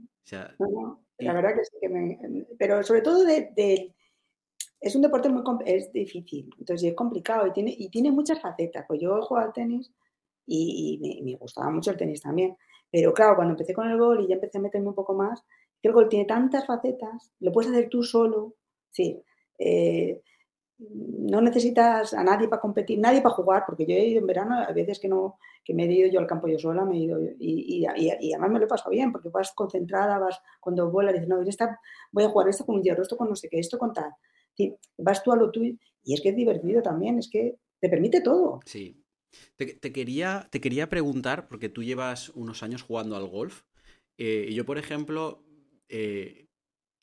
la 1.18 1.32
verdad 1.32 1.54
que 1.54 1.64
sí 1.64 1.76
que 1.80 1.88
me. 1.88 2.18
Pero 2.58 2.82
sobre 2.82 3.02
todo 3.02 3.24
de, 3.24 3.94
es 4.80 4.96
un 4.96 5.02
deporte 5.02 5.28
muy 5.28 5.42
es 5.66 5.92
difícil, 5.92 6.50
entonces 6.58 6.90
es 6.90 6.94
complicado 6.94 7.46
y 7.46 7.52
tiene, 7.52 7.74
y 7.76 7.88
tiene 7.90 8.10
muchas 8.10 8.40
facetas. 8.40 8.86
Pues 8.88 9.00
yo 9.00 9.20
juego 9.22 9.44
al 9.44 9.52
tenis 9.52 9.92
y, 10.46 11.22
me, 11.22 11.36
gustaba 11.36 11.70
mucho 11.70 11.90
el 11.90 11.96
tenis 11.96 12.22
también. 12.22 12.56
Pero 12.90 13.12
claro, 13.12 13.36
cuando 13.36 13.52
empecé 13.52 13.74
con 13.74 13.90
el 13.90 13.98
gol 13.98 14.22
y 14.22 14.28
ya 14.28 14.36
empecé 14.36 14.58
a 14.58 14.62
meterme 14.62 14.88
un 14.88 14.94
poco 14.94 15.14
más, 15.14 15.42
el 15.82 15.92
gol 15.92 16.08
tiene 16.08 16.24
tantas 16.24 16.66
facetas, 16.66 17.32
lo 17.40 17.52
puedes 17.52 17.70
hacer 17.70 17.88
tú 17.90 18.02
solo. 18.02 18.54
Sí, 18.90 19.22
eh, 19.58 20.20
no 20.78 21.40
necesitas 21.40 22.14
a 22.14 22.24
nadie 22.24 22.48
para 22.48 22.60
competir, 22.60 22.98
nadie 22.98 23.22
para 23.22 23.34
jugar, 23.34 23.64
porque 23.66 23.86
yo 23.86 23.94
he 23.94 24.06
ido 24.06 24.20
en 24.20 24.26
verano, 24.26 24.58
a 24.58 24.72
veces 24.72 24.98
que 24.98 25.08
no, 25.08 25.38
que 25.64 25.72
me 25.72 25.84
he 25.84 25.92
ido 25.92 26.10
yo 26.10 26.20
al 26.20 26.26
campo 26.26 26.48
yo 26.48 26.58
sola, 26.58 26.84
me 26.84 26.96
he 26.96 27.00
ido, 27.00 27.18
y, 27.38 27.86
además 27.86 28.50
me 28.50 28.58
lo 28.58 28.64
he 28.64 28.68
pasado 28.68 28.90
bien, 28.90 29.12
porque 29.12 29.28
vas 29.28 29.52
concentrada, 29.52 30.18
vas 30.18 30.40
cuando 30.60 30.90
vuelas, 30.90 31.14
dices, 31.14 31.28
no, 31.28 31.40
esta, 31.42 31.80
voy 32.12 32.24
a 32.24 32.28
jugar 32.28 32.48
esto 32.48 32.66
con 32.66 32.76
un 32.76 32.82
hierro, 32.82 33.02
esto 33.02 33.16
con 33.16 33.28
no 33.28 33.36
sé 33.36 33.48
qué, 33.48 33.58
esto 33.58 33.78
con 33.78 33.92
tal. 33.92 34.10
vas 34.98 35.22
tú 35.22 35.32
a 35.32 35.36
lo 35.36 35.50
tuyo, 35.50 35.74
y 36.02 36.14
es 36.14 36.20
que 36.20 36.30
es 36.30 36.36
divertido 36.36 36.82
también, 36.82 37.18
es 37.18 37.30
que 37.30 37.56
te 37.80 37.88
permite 37.88 38.20
todo. 38.20 38.60
Sí. 38.66 39.00
Te, 39.56 39.92
quería, 39.92 40.48
te 40.50 40.60
quería 40.60 40.88
preguntar, 40.88 41.48
porque 41.48 41.68
tú 41.68 41.82
llevas 41.82 42.30
unos 42.30 42.62
años 42.62 42.82
jugando 42.82 43.16
al 43.16 43.26
golf, 43.26 43.62
eh, 44.18 44.46
y 44.48 44.54
yo, 44.54 44.64
por 44.64 44.78
ejemplo, 44.78 45.44
eh, 45.88 46.46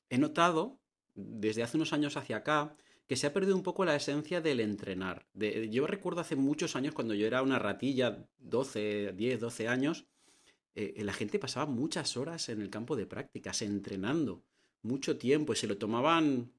he 0.10 0.18
notado 0.18 0.81
desde 1.16 1.64
hace 1.64 1.78
unos 1.78 1.94
años 1.94 2.18
hacia 2.18 2.38
acá 2.38 2.76
que 3.08 3.18
se 3.18 3.28
ha 3.28 3.34
perdido 3.34 3.58
un 3.58 3.64
poco 3.64 3.84
la 3.84 3.96
esencia 3.96 4.40
del 4.40 4.62
entrenar. 4.62 5.28
yo 5.34 5.86
recuerdo 5.86 6.22
hace 6.22 6.38
muchos 6.38 6.78
años 6.78 6.94
cuando 6.94 7.14
yo 7.14 7.28
era 7.28 7.42
una 7.42 7.60
ratilla, 7.60 8.26
12, 8.40 9.14
10, 9.18 9.40
12 9.40 9.68
años, 9.68 10.06
eh, 10.76 11.02
la 11.04 11.12
gente 11.12 11.38
pasaba 11.38 11.66
muchas 11.66 12.16
horas 12.16 12.48
en 12.48 12.62
el 12.62 12.70
campo 12.70 12.96
de 12.96 13.06
prácticas 13.06 13.62
entrenando, 13.64 14.46
mucho 14.82 15.18
tiempo 15.18 15.52
y 15.52 15.58
se 15.58 15.68
lo 15.68 15.78
tomaban, 15.78 16.54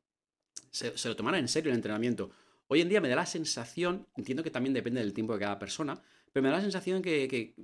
se, 0.71 0.93
lo 1.09 1.17
tomaban 1.17 1.41
en 1.41 1.49
serio 1.49 1.71
el 1.71 1.77
entrenamiento. 1.77 2.31
Hoy 2.69 2.83
en 2.83 2.91
día 2.91 3.01
me 3.01 3.09
da 3.09 3.17
la 3.17 3.27
sensación, 3.27 4.07
entiendo 4.15 4.43
que 4.43 4.51
también 4.51 4.75
depende 4.75 5.01
del 5.01 5.15
tiempo 5.15 5.33
de 5.33 5.41
cada 5.41 5.59
persona, 5.59 6.03
pero 6.33 6.43
me 6.43 6.51
da 6.51 6.57
la 6.57 6.63
sensación 6.63 7.01
que 7.01 7.55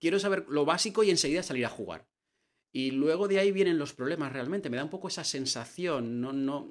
quiero 0.00 0.18
saber 0.18 0.46
lo 0.48 0.64
básico 0.64 1.04
y 1.04 1.10
enseguida 1.10 1.42
salir 1.42 1.66
a 1.66 1.70
jugar. 1.70 2.06
Y 2.78 2.92
luego 2.92 3.26
de 3.26 3.40
ahí 3.40 3.50
vienen 3.50 3.76
los 3.76 3.92
problemas 3.92 4.32
realmente. 4.32 4.70
Me 4.70 4.76
da 4.76 4.84
un 4.84 4.88
poco 4.88 5.08
esa 5.08 5.24
sensación. 5.24 6.20
No, 6.20 6.32
no. 6.32 6.70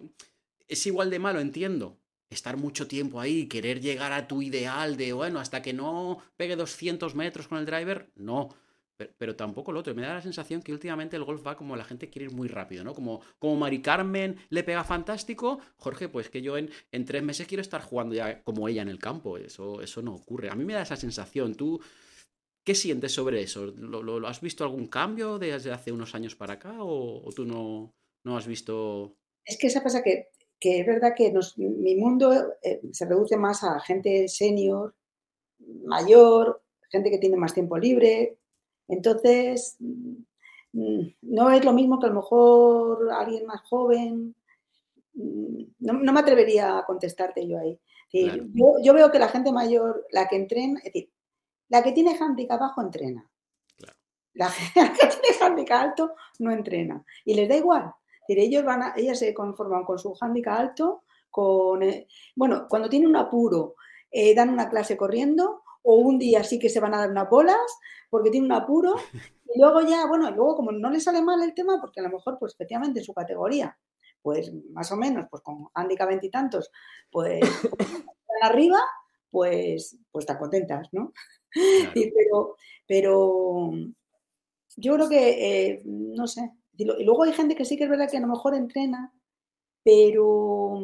Es 0.66 0.88
igual 0.88 1.10
de 1.10 1.20
malo, 1.20 1.42
entiendo. 1.42 1.98
Estar 2.30 2.56
mucho 2.56 2.88
tiempo 2.88 3.20
ahí, 3.20 3.48
querer 3.48 3.82
llegar 3.82 4.14
a 4.14 4.26
tu 4.26 4.42
ideal 4.42 4.96
de, 4.96 5.12
bueno, 5.12 5.42
hasta 5.42 5.62
que 5.62 5.74
no 5.74 6.24
pegue 6.38 6.56
200 6.56 7.14
metros 7.14 7.50
con 7.50 7.58
el 7.58 7.66
driver, 7.66 8.10
no. 8.16 8.56
Pero, 9.18 9.36
tampoco 9.36 9.74
lo 9.74 9.82
otro. 9.82 9.94
Me 9.96 10.02
da 10.02 10.14
la 10.14 10.22
sensación 10.22 10.62
que 10.62 10.72
últimamente 10.72 11.18
el 11.18 11.26
golf 11.26 11.46
va 11.46 11.58
como 11.58 11.76
la 11.76 11.84
gente 11.84 12.10
quiere 12.10 12.28
ir 12.28 12.32
muy 12.32 12.48
rápido, 12.48 12.86
¿no? 12.86 12.94
Como, 12.94 13.20
como 13.38 13.58
Mari 13.58 13.82
Carmen 13.82 14.38
le 14.48 14.64
pega 14.64 14.86
fantástico, 14.86 15.60
Jorge, 15.76 16.08
pues 16.08 16.30
que 16.30 16.42
yo 16.42 16.58
en, 16.58 16.70
en 16.94 17.04
tres 17.04 17.22
meses 17.22 17.48
quiero 17.48 17.62
estar 17.62 17.82
jugando 17.82 18.16
ya 18.16 18.42
como 18.44 18.70
ella 18.70 18.82
en 18.82 18.88
el 18.88 18.98
campo. 19.00 19.38
Eso, 19.38 19.82
eso 19.82 20.02
no 20.02 20.16
ocurre. 20.16 20.50
A 20.50 20.56
mí 20.56 20.64
me 20.64 20.74
da 20.74 20.84
esa 20.84 20.96
sensación. 20.96 21.54
Tú, 21.56 21.82
¿Qué 22.68 22.76
sientes 22.76 23.14
sobre 23.14 23.42
eso? 23.42 23.66
¿Lo, 23.66 24.28
has 24.28 24.42
visto 24.42 24.66
algún 24.66 24.88
cambio 24.88 25.40
desde 25.40 25.72
hace 25.72 25.94
unos 25.94 26.14
años 26.16 26.36
para 26.36 26.56
acá 26.56 26.76
o, 26.80 27.30
tú 27.34 27.46
no, 27.46 27.96
no, 28.26 28.36
has 28.36 28.46
visto...? 28.46 29.16
Es 29.46 29.58
que 29.58 29.68
esa 29.68 29.82
pasa 29.82 30.04
que, 30.04 30.28
que 30.60 30.82
es 30.82 30.86
verdad 30.86 31.14
que 31.16 31.34
mi 31.56 31.96
mundo 31.96 32.56
eh, 32.62 32.82
se 32.92 33.06
reduce 33.06 33.38
más 33.38 33.64
a 33.64 33.80
gente 33.80 34.28
senior, 34.28 34.94
mayor, 35.86 36.62
gente 36.92 37.10
que 37.10 37.20
tiene 37.20 37.38
más 37.38 37.54
tiempo 37.54 37.78
libre. 37.78 38.38
Entonces, 38.90 39.78
mm, 39.80 41.08
no 41.22 41.52
es 41.52 41.64
lo 41.64 41.72
mismo 41.72 42.02
que 42.02 42.08
a 42.08 42.10
lo 42.10 42.16
mejor 42.16 43.14
alguien 43.14 43.46
más 43.46 43.62
joven. 43.62 44.36
Mm, 45.14 45.64
no, 45.80 46.12
me 46.12 46.20
atrevería 46.20 46.80
a 46.80 46.86
contestarte 46.86 47.48
yo 47.48 47.60
ahí. 47.60 47.80
yo, 48.12 48.74
yo, 48.84 48.94
veo 48.94 49.10
que 49.10 49.20
la 49.20 49.30
gente 49.30 49.54
mayor, 49.54 50.06
la 50.12 50.28
que 50.28 50.36
es 50.36 50.84
decir, 50.84 51.10
la 51.70 51.84
que 51.84 51.92
tiene 51.92 52.18
handicap 52.20 52.60
bajo 52.60 52.82
entrena. 52.82 53.30
La, 54.34 54.50
que 54.50 55.08
tiene 55.08 55.38
handicap 55.42 55.82
alto 55.82 56.16
no 56.40 56.52
entrena. 56.52 57.04
Y 57.26 57.34
les 57.34 57.50
da 57.50 57.56
igual. 57.56 57.92
ellos 58.28 58.64
van 58.64 58.84
a, 58.84 58.94
ellas 58.96 59.18
se 59.18 59.34
conforman 59.34 59.84
con 59.84 59.98
su 59.98 60.16
handicap 60.22 60.60
alto, 60.60 61.04
con, 61.32 61.82
eh, 61.82 62.08
bueno, 62.36 62.68
cuando 62.70 62.88
tienen 62.88 63.10
un 63.10 63.16
apuro, 63.16 63.76
eh, 64.12 64.36
dan 64.36 64.50
una 64.50 64.70
clase 64.70 64.96
corriendo, 64.96 65.64
o 65.82 65.96
un 65.96 66.20
día 66.20 66.44
sí 66.44 66.60
que 66.60 66.70
se 66.70 66.80
van 66.80 66.94
a 66.94 67.00
dar 67.00 67.10
unas 67.10 67.30
bolas 67.30 67.80
porque 68.10 68.30
tienen 68.30 68.52
un 68.52 68.58
apuro, 68.58 68.96
y 69.56 69.60
luego 69.60 69.82
ya, 69.82 70.06
bueno, 70.06 70.30
luego 70.32 70.56
como 70.56 70.72
no 70.72 70.90
les 70.90 71.04
sale 71.04 71.22
mal 71.22 71.42
el 71.42 71.54
tema, 71.54 71.80
porque 71.82 72.00
a 72.00 72.04
lo 72.04 72.10
mejor, 72.10 72.38
pues 72.40 72.54
efectivamente, 72.54 73.04
su 73.04 73.14
categoría, 73.14 73.76
pues 74.22 74.52
más 74.72 74.92
o 74.92 74.98
menos, 74.98 75.26
pues 75.30 75.42
con 75.42 75.68
handicap 75.74 76.10
veintitantos, 76.10 76.72
pues 77.10 77.42
arriba, 78.42 78.80
pues, 79.32 79.98
pues 80.12 80.24
están 80.24 80.38
contentas, 80.38 80.90
¿no? 80.92 81.14
pero, 82.16 82.56
pero 82.88 83.72
yo 84.76 84.96
creo 84.96 85.10
que, 85.10 85.30
eh, 85.70 85.82
no 85.86 86.28
sé, 86.28 86.52
y 86.78 86.86
luego 86.86 87.24
hay 87.24 87.34
gente 87.34 87.56
que 87.56 87.66
sí 87.66 87.78
que 87.78 87.86
es 87.86 87.90
verdad 87.90 88.10
que 88.10 88.18
a 88.18 88.22
lo 88.22 88.28
mejor 88.28 88.54
entrena, 88.54 89.12
pero 89.84 90.80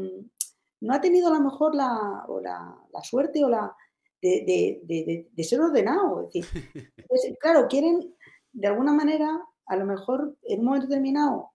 no 0.82 0.94
ha 0.94 1.02
tenido 1.02 1.28
a 1.28 1.38
lo 1.38 1.44
mejor 1.44 1.76
la, 1.76 2.26
la, 2.42 3.04
suerte 3.04 3.44
o 3.44 3.50
la 3.50 3.76
de, 4.22 5.28
ser 5.44 5.62
ordenado. 5.62 6.28
Es 6.28 6.34
decir, 6.34 6.72
pues, 7.08 7.22
claro, 7.40 7.68
quieren 7.68 8.16
de 8.52 8.68
alguna 8.68 8.94
manera, 8.94 9.40
a 9.68 9.76
lo 9.76 9.86
mejor 9.86 10.38
en 10.44 10.60
un 10.60 10.66
momento 10.66 10.88
determinado 10.88 11.52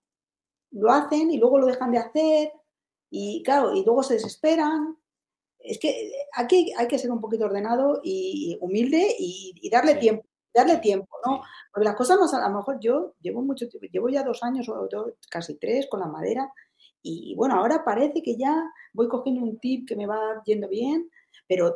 lo 0.70 0.90
hacen 0.90 1.30
y 1.30 1.38
luego 1.38 1.58
lo 1.58 1.66
dejan 1.66 1.92
de 1.92 1.98
hacer 1.98 2.52
y 3.10 3.42
claro, 3.42 3.74
y 3.74 3.84
luego 3.84 4.02
se 4.02 4.14
desesperan 4.14 4.98
es 5.58 5.78
que 5.78 6.12
aquí 6.34 6.72
hay 6.76 6.88
que 6.88 6.98
ser 6.98 7.10
un 7.10 7.20
poquito 7.20 7.44
ordenado 7.44 8.00
y 8.02 8.56
humilde 8.60 9.14
y, 9.18 9.68
darle 9.70 9.96
tiempo, 9.96 10.24
darle 10.54 10.78
tiempo, 10.78 11.08
¿no? 11.24 11.42
Porque 11.72 11.84
las 11.84 11.96
cosas 11.96 12.18
no, 12.18 12.38
a 12.38 12.48
lo 12.48 12.56
mejor 12.56 12.78
yo 12.80 13.14
llevo 13.20 13.42
mucho 13.42 13.68
tiempo, 13.68 13.86
llevo 13.92 14.08
ya 14.08 14.22
dos 14.22 14.42
años 14.42 14.68
o 14.68 14.88
casi 15.30 15.58
tres 15.58 15.86
con 15.90 16.00
la 16.00 16.06
madera 16.06 16.52
y 17.02 17.34
bueno, 17.36 17.54
ahora 17.54 17.84
parece 17.84 18.22
que 18.22 18.36
ya 18.36 18.54
voy 18.92 19.08
cogiendo 19.08 19.42
un 19.42 19.58
tip 19.58 19.86
que 19.86 19.96
me 19.96 20.06
va 20.06 20.42
yendo 20.44 20.68
bien, 20.68 21.08
pero 21.46 21.74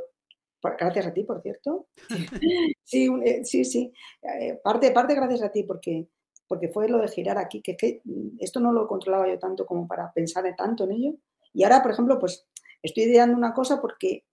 gracias 0.78 1.06
a 1.06 1.12
ti, 1.12 1.24
por 1.24 1.40
cierto. 1.42 1.88
sí, 2.84 3.08
eh, 3.24 3.44
sí, 3.44 3.64
sí. 3.64 3.92
Eh, 4.22 4.60
parte, 4.62 4.90
parte 4.90 5.14
gracias 5.14 5.42
a 5.42 5.50
ti 5.50 5.62
porque 5.62 6.08
porque 6.52 6.68
fue 6.68 6.86
lo 6.86 6.98
de 6.98 7.08
girar 7.08 7.38
aquí, 7.38 7.62
que, 7.62 7.78
que 7.78 8.02
esto 8.38 8.60
no 8.60 8.72
lo 8.72 8.86
controlaba 8.86 9.26
yo 9.26 9.38
tanto 9.38 9.64
como 9.64 9.88
para 9.88 10.12
pensar 10.12 10.44
tanto 10.54 10.84
en 10.84 10.92
ello. 10.92 11.14
Y 11.54 11.64
ahora, 11.64 11.80
por 11.80 11.92
ejemplo, 11.92 12.18
pues 12.18 12.46
estoy 12.82 13.04
ideando 13.04 13.36
una 13.36 13.54
cosa 13.54 13.80
porque 13.80 14.24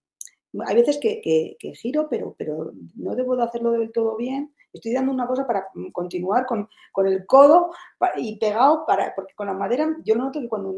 hay 0.66 0.76
veces 0.76 0.98
que, 1.00 1.58
giro, 1.76 2.08
pero, 2.10 2.36
pero 2.38 2.72
no 2.96 3.16
debo 3.16 3.36
de 3.36 3.44
hacerlo 3.44 3.72
del 3.72 3.92
todo 3.92 4.16
bien. 4.18 4.54
Estoy 4.74 4.94
dando 4.94 5.12
una 5.12 5.28
cosa 5.28 5.46
para 5.46 5.68
continuar 5.92 6.46
con, 6.46 6.68
el 7.06 7.26
codo 7.26 7.72
y 8.18 8.38
pegado, 8.38 8.86
para, 8.86 9.14
porque 9.16 9.34
con 9.36 9.48
la 9.48 9.54
madera 9.54 9.96
yo 10.04 10.16
noto 10.16 10.40
que 10.40 10.50
cuando 10.50 10.76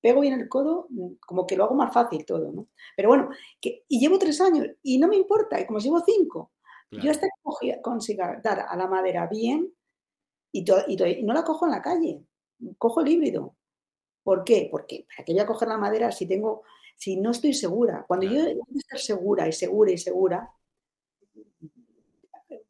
pego 0.00 0.20
bien 0.20 0.38
el 0.38 0.48
codo, 0.48 0.88
como 1.26 1.46
que 1.46 1.56
lo 1.56 1.64
hago 1.64 1.74
más 1.74 1.92
fácil 1.92 2.26
todo, 2.26 2.52
¿no? 2.52 2.68
Pero 2.94 3.08
bueno, 3.08 3.30
que, 3.60 3.84
y 3.88 3.98
llevo 3.98 4.18
tres 4.18 4.38
años 4.40 4.66
y 4.82 4.98
no 4.98 5.08
me 5.08 5.16
importa, 5.16 5.58
y 5.58 5.66
como 5.66 5.80
si 5.80 5.88
llevo 5.88 6.02
cinco, 6.04 6.52
yo 6.90 7.10
hasta 7.10 7.26
que 7.60 7.80
consiga 7.82 8.40
dar 8.42 8.66
a 8.68 8.76
la 8.76 8.86
madera 8.86 9.26
bien 9.26 9.72
y, 10.52 10.64
y, 10.88 11.22
no 11.22 11.32
la 11.34 11.42
cojo 11.42 11.64
en 11.64 11.72
la 11.72 11.82
calle, 11.82 12.22
cojo 12.78 13.00
el 13.00 13.08
híbrido. 13.08 13.56
¿Por 14.22 14.44
qué? 14.44 14.68
Porque 14.70 15.06
para 15.08 15.24
que 15.24 15.32
voy 15.32 15.40
a 15.40 15.46
coger 15.46 15.68
la 15.68 15.78
madera 15.78 16.12
si 16.12 16.26
tengo, 16.26 16.62
si 16.96 17.16
no 17.16 17.30
estoy 17.30 17.54
segura. 17.54 18.04
Cuando 18.06 18.26
yo 18.26 18.44
tengo 18.44 18.66
estar 18.74 18.98
segura 18.98 19.48
y 19.48 19.52
segura 19.52 19.92
y 19.92 19.98
segura, 19.98 20.50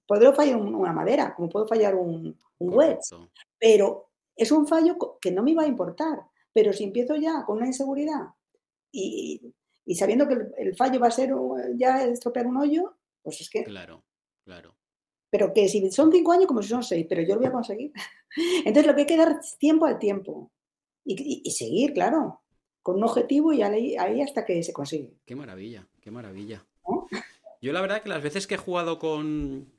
podré 0.07 0.33
fallar 0.33 0.57
una 0.57 0.93
madera, 0.93 1.35
como 1.35 1.49
puedo 1.49 1.67
fallar 1.67 1.95
un, 1.95 2.39
un 2.59 2.99
pero 3.59 4.11
es 4.37 4.51
un 4.51 4.67
fallo 4.67 4.97
que 5.21 5.31
no 5.31 5.43
me 5.43 5.53
iba 5.53 5.63
a 5.63 5.69
importar. 5.69 6.21
Pero 6.53 6.73
si 6.73 6.85
empiezo 6.85 7.17
ya 7.17 7.45
con 7.45 7.59
una 7.59 7.67
inseguridad 7.67 8.29
y, 8.93 9.53
sabiendo 9.95 10.29
que 10.29 10.37
el, 10.57 10.77
fallo 10.77 11.01
va 11.01 11.09
a 11.09 11.11
ser 11.11 11.35
ya 11.77 12.05
estropear 12.05 12.47
un 12.47 12.57
hoyo, 12.57 12.97
pues 13.23 13.41
es 13.41 13.51
que... 13.51 13.65
Claro, 13.65 14.05
claro. 14.45 14.77
Pero 15.31 15.53
que 15.53 15.69
si 15.69 15.91
son 15.91 16.13
cinco 16.13 16.31
años, 16.31 16.47
como 16.47 16.63
si 16.63 16.69
son 16.69 16.85
seis, 16.85 17.07
pero 17.09 17.23
yo 17.23 17.35
lo 17.35 17.41
voy 17.41 17.49
a 17.49 17.53
conseguir. 17.53 17.93
Entonces 18.65 18.87
lo 18.87 18.95
que 18.95 19.01
hay 19.01 19.07
que 19.07 19.17
dar 19.17 19.41
tiempo 19.59 19.87
al 19.87 19.99
tiempo 19.99 20.53
y, 21.05 21.51
seguir, 21.51 21.93
claro, 21.93 22.44
con 22.85 22.97
un 22.97 23.05
objetivo 23.05 23.53
y 23.55 23.63
ahí, 23.63 23.97
ahí, 23.97 24.21
hasta 24.21 24.45
que 24.45 24.63
se 24.63 24.75
consigue. 24.75 25.15
Qué 25.25 25.35
maravilla, 25.35 25.89
qué 26.03 26.11
maravilla. 26.11 26.65
Yo 27.63 27.73
la 27.73 27.81
verdad 27.81 28.03
que 28.03 28.11
las 28.11 28.23
veces 28.23 28.47
que 28.47 28.57
he 28.57 28.59
jugado 28.59 28.99
con, 28.99 29.73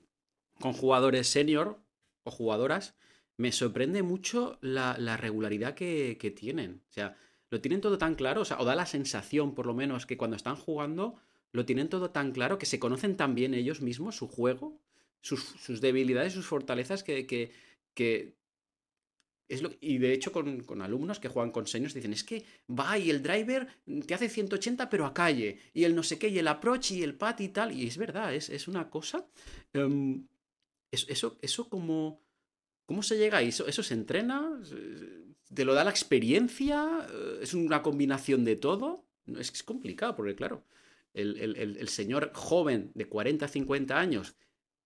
con 0.59 0.73
jugadores 0.73 1.27
senior 1.27 1.77
o 2.23 2.31
jugadoras, 2.31 2.95
me 3.37 3.51
sorprende 3.51 4.01
mucho 4.01 4.57
la, 4.59 4.95
regularidad 5.17 5.75
que, 5.75 6.33
tienen. 6.35 6.81
O 6.89 6.93
sea, 6.93 7.15
lo 7.51 7.61
tienen 7.61 7.79
todo 7.79 7.99
tan 7.99 8.15
claro, 8.15 8.41
o, 8.41 8.45
sea, 8.45 8.59
o 8.59 8.65
da 8.65 8.73
la 8.73 8.87
sensación, 8.87 9.53
por 9.53 9.67
lo 9.67 9.75
menos, 9.75 10.07
que 10.07 10.17
cuando 10.17 10.35
están 10.35 10.55
jugando, 10.55 11.13
lo 11.51 11.63
tienen 11.63 11.89
todo 11.89 12.09
tan 12.09 12.31
claro, 12.31 12.57
que 12.57 12.65
se 12.65 12.79
conocen 12.79 13.17
tan 13.17 13.35
bien 13.35 13.53
ellos 13.53 13.81
mismos, 13.81 14.15
su 14.15 14.27
juego, 14.27 14.79
sus, 15.21 15.79
debilidades, 15.79 16.33
sus 16.33 16.47
fortalezas, 16.47 17.03
que, 17.03 17.27
que, 17.27 18.33
es 19.47 19.61
lo, 19.61 19.71
y 19.79 19.97
de 19.97 20.13
hecho 20.13 20.31
con, 20.31 20.81
alumnos 20.81 21.19
que 21.19 21.27
juegan 21.27 21.51
con 21.51 21.67
seniors 21.67 21.93
dicen, 21.93 22.13
es 22.13 22.23
que 22.23 22.45
va 22.67 22.97
y 22.97 23.09
el 23.09 23.21
driver 23.21 23.67
te 24.05 24.13
hace 24.13 24.29
180 24.29 24.89
pero 24.89 25.05
a 25.05 25.13
calle, 25.13 25.59
y 25.73 25.83
el 25.83 25.95
no 25.95 26.03
sé 26.03 26.17
qué, 26.17 26.29
y 26.29 26.39
el 26.39 26.47
approach 26.47 26.91
y 26.91 27.03
el 27.03 27.15
pat 27.15 27.41
y 27.41 27.49
tal, 27.49 27.71
y 27.71 27.85
es 27.87 27.97
verdad, 27.97 28.33
es, 28.33 28.49
es 28.49 28.67
una 28.67 28.89
cosa... 28.89 29.25
Em, 29.73 30.27
eso, 30.91 31.37
eso 31.41 31.69
como... 31.69 32.21
¿Cómo 32.85 33.03
se 33.03 33.17
llega 33.17 33.39
ahí? 33.39 33.49
¿Eso, 33.49 33.67
¿Eso 33.67 33.83
se 33.83 33.95
entrena? 33.95 34.61
¿Te 35.53 35.65
lo 35.65 35.73
da 35.73 35.83
la 35.83 35.89
experiencia? 35.89 37.07
¿Es 37.41 37.53
una 37.53 37.81
combinación 37.81 38.45
de 38.45 38.55
todo? 38.55 39.05
Es 39.39 39.51
es 39.51 39.63
complicado, 39.63 40.15
porque 40.15 40.35
claro, 40.35 40.63
el, 41.15 41.87
señor 41.87 42.31
joven 42.33 42.91
de 42.93 43.07
40, 43.07 43.47
50 43.47 43.99
años 43.99 44.35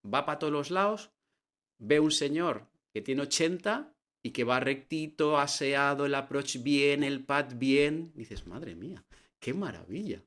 va 0.06 0.26
para 0.26 0.40
todos 0.40 0.54
los 0.54 0.72
lados, 0.72 1.12
ve 1.78 2.00
un 2.00 2.12
señor 2.12 2.68
que 2.94 3.02
tiene 3.02 3.24
80 3.24 3.94
y 4.22 4.32
que 4.32 4.44
va 4.44 4.60
rectito, 4.60 5.38
aseado, 5.38 6.06
el 6.06 6.16
approach 6.16 6.62
bien, 6.62 7.04
el 7.04 7.26
pad 7.26 7.54
bien. 7.56 8.12
dices, 8.16 8.48
madre 8.48 8.76
mía, 8.76 9.06
qué 9.40 9.54
maravilla. 9.54 10.24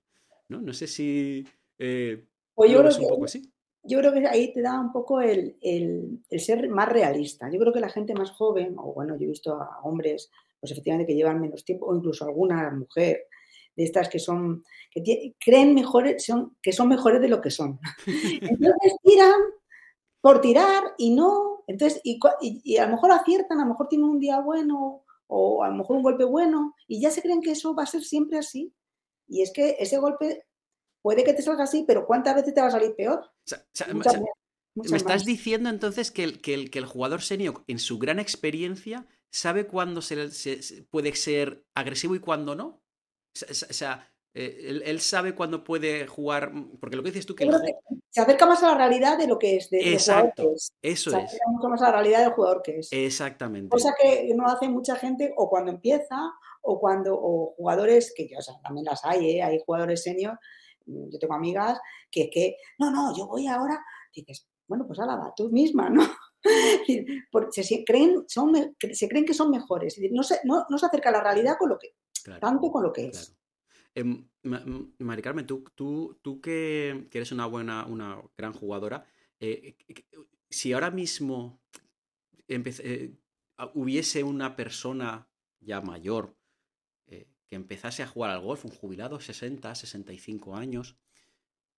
No, 0.49 0.61
no 0.61 0.73
sé 0.73 0.87
si... 0.87 1.47
Eh, 1.79 2.25
pues 2.55 2.71
yo 2.71 2.81
un 2.81 3.09
poco 3.09 3.25
así 3.25 3.53
yo 3.85 3.99
creo 3.99 4.13
que 4.13 4.27
ahí 4.27 4.53
te 4.53 4.63
da 4.63 4.81
un 4.81 4.93
poco 4.93 5.21
el, 5.21 5.57
ser 6.39 6.69
más 6.69 6.89
realista. 6.89 7.51
Yo 7.51 7.59
creo 7.59 7.73
que 7.73 7.81
la 7.81 7.89
gente 7.89 8.15
más 8.15 8.31
joven, 8.31 8.77
o 8.79 8.95
bueno, 8.95 9.17
yo 9.17 9.25
he 9.25 9.29
visto 9.31 9.55
a 9.55 9.81
hombres, 9.83 10.31
pues 10.61 10.71
efectivamente 10.73 11.07
que 11.07 11.17
llevan 11.17 11.41
menos 11.41 11.65
tiempo, 11.65 11.87
o 11.87 11.97
incluso 11.97 12.25
alguna 12.25 12.71
mujer 12.71 13.27
de 13.75 13.85
estas 13.85 14.09
que 14.09 14.19
son, 14.19 14.63
que 14.93 15.35
creen 15.45 15.75
mejores, 15.75 16.25
son, 16.25 16.57
que 16.63 16.73
son 16.73 16.89
mejores 16.89 17.21
de 17.21 17.29
lo 17.29 17.41
que 17.41 17.51
son. 17.51 17.81
Entonces 18.41 18.95
tiran 19.03 19.41
por 20.23 20.41
tirar 20.41 20.95
y 20.97 21.15
no, 21.15 21.65
entonces, 21.67 22.01
y, 22.05 22.19
y, 22.41 22.77
a 22.79 22.87
lo 22.87 22.93
mejor 22.93 23.13
aciertan, 23.13 23.61
a 23.61 23.65
lo 23.65 23.71
mejor 23.71 23.89
tienen 23.89 24.09
un 24.09 24.21
día 24.21 24.41
bueno, 24.41 25.05
o 25.27 25.65
a 25.65 25.69
lo 25.69 25.75
mejor 25.75 25.97
un 25.97 26.03
golpe 26.03 26.25
bueno, 26.25 26.75
y 26.87 27.01
ya 27.01 27.11
se 27.11 27.21
creen 27.21 27.43
que 27.43 27.51
eso 27.51 27.75
va 27.75 27.83
a 27.83 27.87
ser 27.87 28.03
siempre 28.03 28.39
así. 28.39 28.73
Y 29.27 29.43
es 29.43 29.53
que 29.53 29.77
ese 29.79 29.99
golpe 29.99 30.47
puede 31.03 31.25
que 31.25 31.33
te 31.33 31.43
salga 31.43 31.65
así, 31.65 31.85
pero 31.87 32.07
¿cuántas 32.07 32.37
veces 32.37 32.55
te 32.55 32.61
va 32.61 32.69
a 32.69 32.71
salir 32.73 32.95
peor? 32.95 33.31
me 34.75 34.97
estás 34.97 35.25
diciendo 35.25 35.69
entonces 35.69 36.11
que 36.11 36.25
el, 36.25 36.41
que, 36.41 36.55
el, 36.55 36.87
jugador 36.87 37.23
senior, 37.23 37.65
en 37.67 37.79
su 37.79 37.99
gran 37.99 38.19
experiencia, 38.19 39.07
sabe 39.31 39.67
cuándo 39.67 40.03
se, 40.03 40.87
puede 40.91 41.15
ser 41.15 41.65
agresivo 41.75 42.15
y 42.15 42.21
cuándo 42.21 42.55
no. 42.55 42.83
O 43.35 43.55
sea, 43.55 44.12
eh, 44.35 44.83
él, 44.85 45.01
sabe 45.01 45.35
cuándo 45.35 45.63
puede 45.65 46.07
jugar. 46.07 46.53
Porque 46.81 46.97
lo 46.97 47.03
que 47.03 47.11
dices 47.11 47.27
tú 47.27 47.35
que. 47.35 47.49
se 48.11 48.21
acerca 48.21 48.47
más 48.47 48.63
a 48.63 48.69
la 48.69 48.75
realidad 48.77 49.19
de 49.19 49.27
lo 49.27 49.39
que 49.39 49.57
es. 49.57 49.71
De, 49.71 49.93
Exacto, 49.93 50.55
eso 50.81 51.11
se 51.11 51.17
acerca 51.17 51.45
mucho 51.49 51.69
más 51.69 51.83
a 51.83 51.87
la 51.87 51.93
realidad 51.93 52.21
del 52.21 52.33
jugador 52.33 52.63
que 52.63 52.79
es. 52.79 52.89
Exactamente. 52.93 53.69
Cosa 53.69 53.95
que 54.01 54.33
no 54.35 54.47
hace 54.47 54.69
mucha 54.69 54.97
gente 54.97 55.33
o 55.37 55.49
cuando 55.49 55.71
empieza 55.71 56.17
o 56.63 56.81
cuando. 56.81 57.15
O 57.15 57.55
jugadores 57.57 58.13
que, 58.17 58.31
o 58.37 58.43
sea, 58.43 58.55
también 58.63 58.87
las 58.87 59.05
hay, 59.05 59.33
¿eh? 59.33 59.43
hay 59.43 59.61
jugadores 59.65 60.03
senior 60.03 60.39
yo 60.87 61.19
tengo 61.19 61.35
amigas 61.35 61.79
que 62.11 62.23
es 62.23 62.31
que, 62.33 62.57
no, 62.79 62.91
no, 62.91 63.17
yo 63.17 63.27
voy 63.27 63.47
ahora, 63.47 63.85
dices, 64.15 64.47
bueno, 64.67 64.87
pues 64.87 64.99
ala, 64.99 65.33
tú 65.37 65.51
misma, 65.51 65.89
¿no? 65.89 66.03
Porque 67.31 67.63
se 67.63 67.85
creen, 67.85 68.25
son, 68.29 68.75
se 68.93 69.09
creen 69.09 69.25
que 69.25 69.35
son 69.35 69.51
mejores, 69.51 69.99
no 70.11 70.23
se, 70.23 70.41
no, 70.45 70.67
no 70.69 70.79
se 70.79 70.87
acerca 70.87 71.11
a 71.11 71.13
la 71.13 71.23
realidad 71.23 71.57
con 71.59 71.71
lo 71.71 71.79
que, 71.79 71.95
tanto 72.41 72.71
con 72.71 72.83
lo 72.83 72.93
que 72.93 73.07
es. 73.07 73.35
Eh, 73.95 74.05
Mari 74.99 75.23
Carmen, 75.23 75.47
tú, 75.47 75.65
tú, 75.75 76.19
tú 76.23 76.41
que, 76.41 77.09
eres 77.13 77.33
una 77.33 77.47
buena, 77.47 77.85
una 77.87 78.21
gran 78.37 78.53
jugadora, 78.53 79.05
eh, 79.39 79.77
si 80.49 80.73
ahora 80.73 80.91
mismo 80.91 81.61
eh, 82.49 83.15
hubiese 83.75 84.23
una 84.23 84.57
persona 84.57 85.29
ya 85.61 85.81
mayor 85.81 86.37
que 87.07 87.57
empezase 87.57 88.03
a 88.03 88.07
jugar 88.07 88.31
al 88.31 88.41
golf, 88.41 88.65
un 88.65 88.71
jubilado, 88.71 89.21
60, 89.21 89.75
65 89.75 90.57
años, 90.57 90.97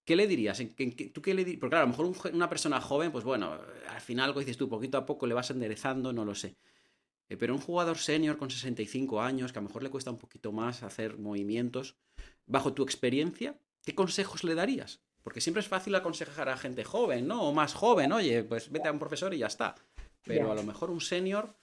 ¿qué 0.05 0.15
le 0.15 0.29
dirías? 0.29 0.63
¿Tú 1.13 1.21
qué 1.21 1.35
le 1.35 1.45
Porque 1.45 1.71
claro, 1.71 1.79
a 1.79 1.87
lo 1.87 1.89
mejor 1.89 2.33
una 2.33 2.49
persona 2.49 2.81
joven, 2.81 3.11
pues 3.11 3.25
bueno, 3.25 3.59
al 3.89 4.01
final, 4.01 4.31
como 4.31 4.41
dices 4.41 4.57
tú, 4.57 4.69
poquito 4.69 4.99
a 4.99 5.05
poco 5.05 5.27
le 5.27 5.35
vas 5.35 5.51
enderezando, 5.51 6.13
no 6.13 6.25
lo 6.25 6.37
sé. 6.37 6.57
Eh, 7.29 7.37
pero 7.37 7.55
un 7.55 7.61
jugador 7.61 7.99
senior 7.99 8.37
con 8.37 8.51
65 8.51 9.21
años, 9.21 9.53
que 9.53 9.59
a 9.59 9.63
lo 9.63 9.69
mejor 9.69 9.83
le 9.83 9.91
cuesta 9.91 10.11
un 10.11 10.19
poquito 10.19 10.53
más 10.53 10.83
hacer 10.83 11.19
movimientos, 11.19 11.97
bajo 12.47 12.73
tu 12.75 12.83
experiencia, 12.83 13.59
¿qué 13.85 13.95
consejos 13.95 14.45
le 14.45 14.55
darías? 14.55 15.01
Porque 15.23 15.41
siempre 15.41 15.63
es 15.63 15.69
fácil 15.69 15.95
aconsejar 15.95 16.49
a 16.49 16.57
gente 16.57 16.85
joven, 16.85 17.27
¿no? 17.27 17.43
O 17.49 17.53
más 17.53 17.75
joven, 17.75 18.13
oye, 18.13 18.45
pues 18.45 18.71
vete 18.71 18.89
a 18.89 18.93
un 18.93 18.99
profesor 18.99 19.33
y 19.33 19.39
ya 19.39 19.47
está. 19.47 19.75
Pero 20.23 20.53
a 20.53 20.55
lo 20.55 20.63
mejor 20.63 20.91
un 20.91 21.01
senior, 21.01 21.55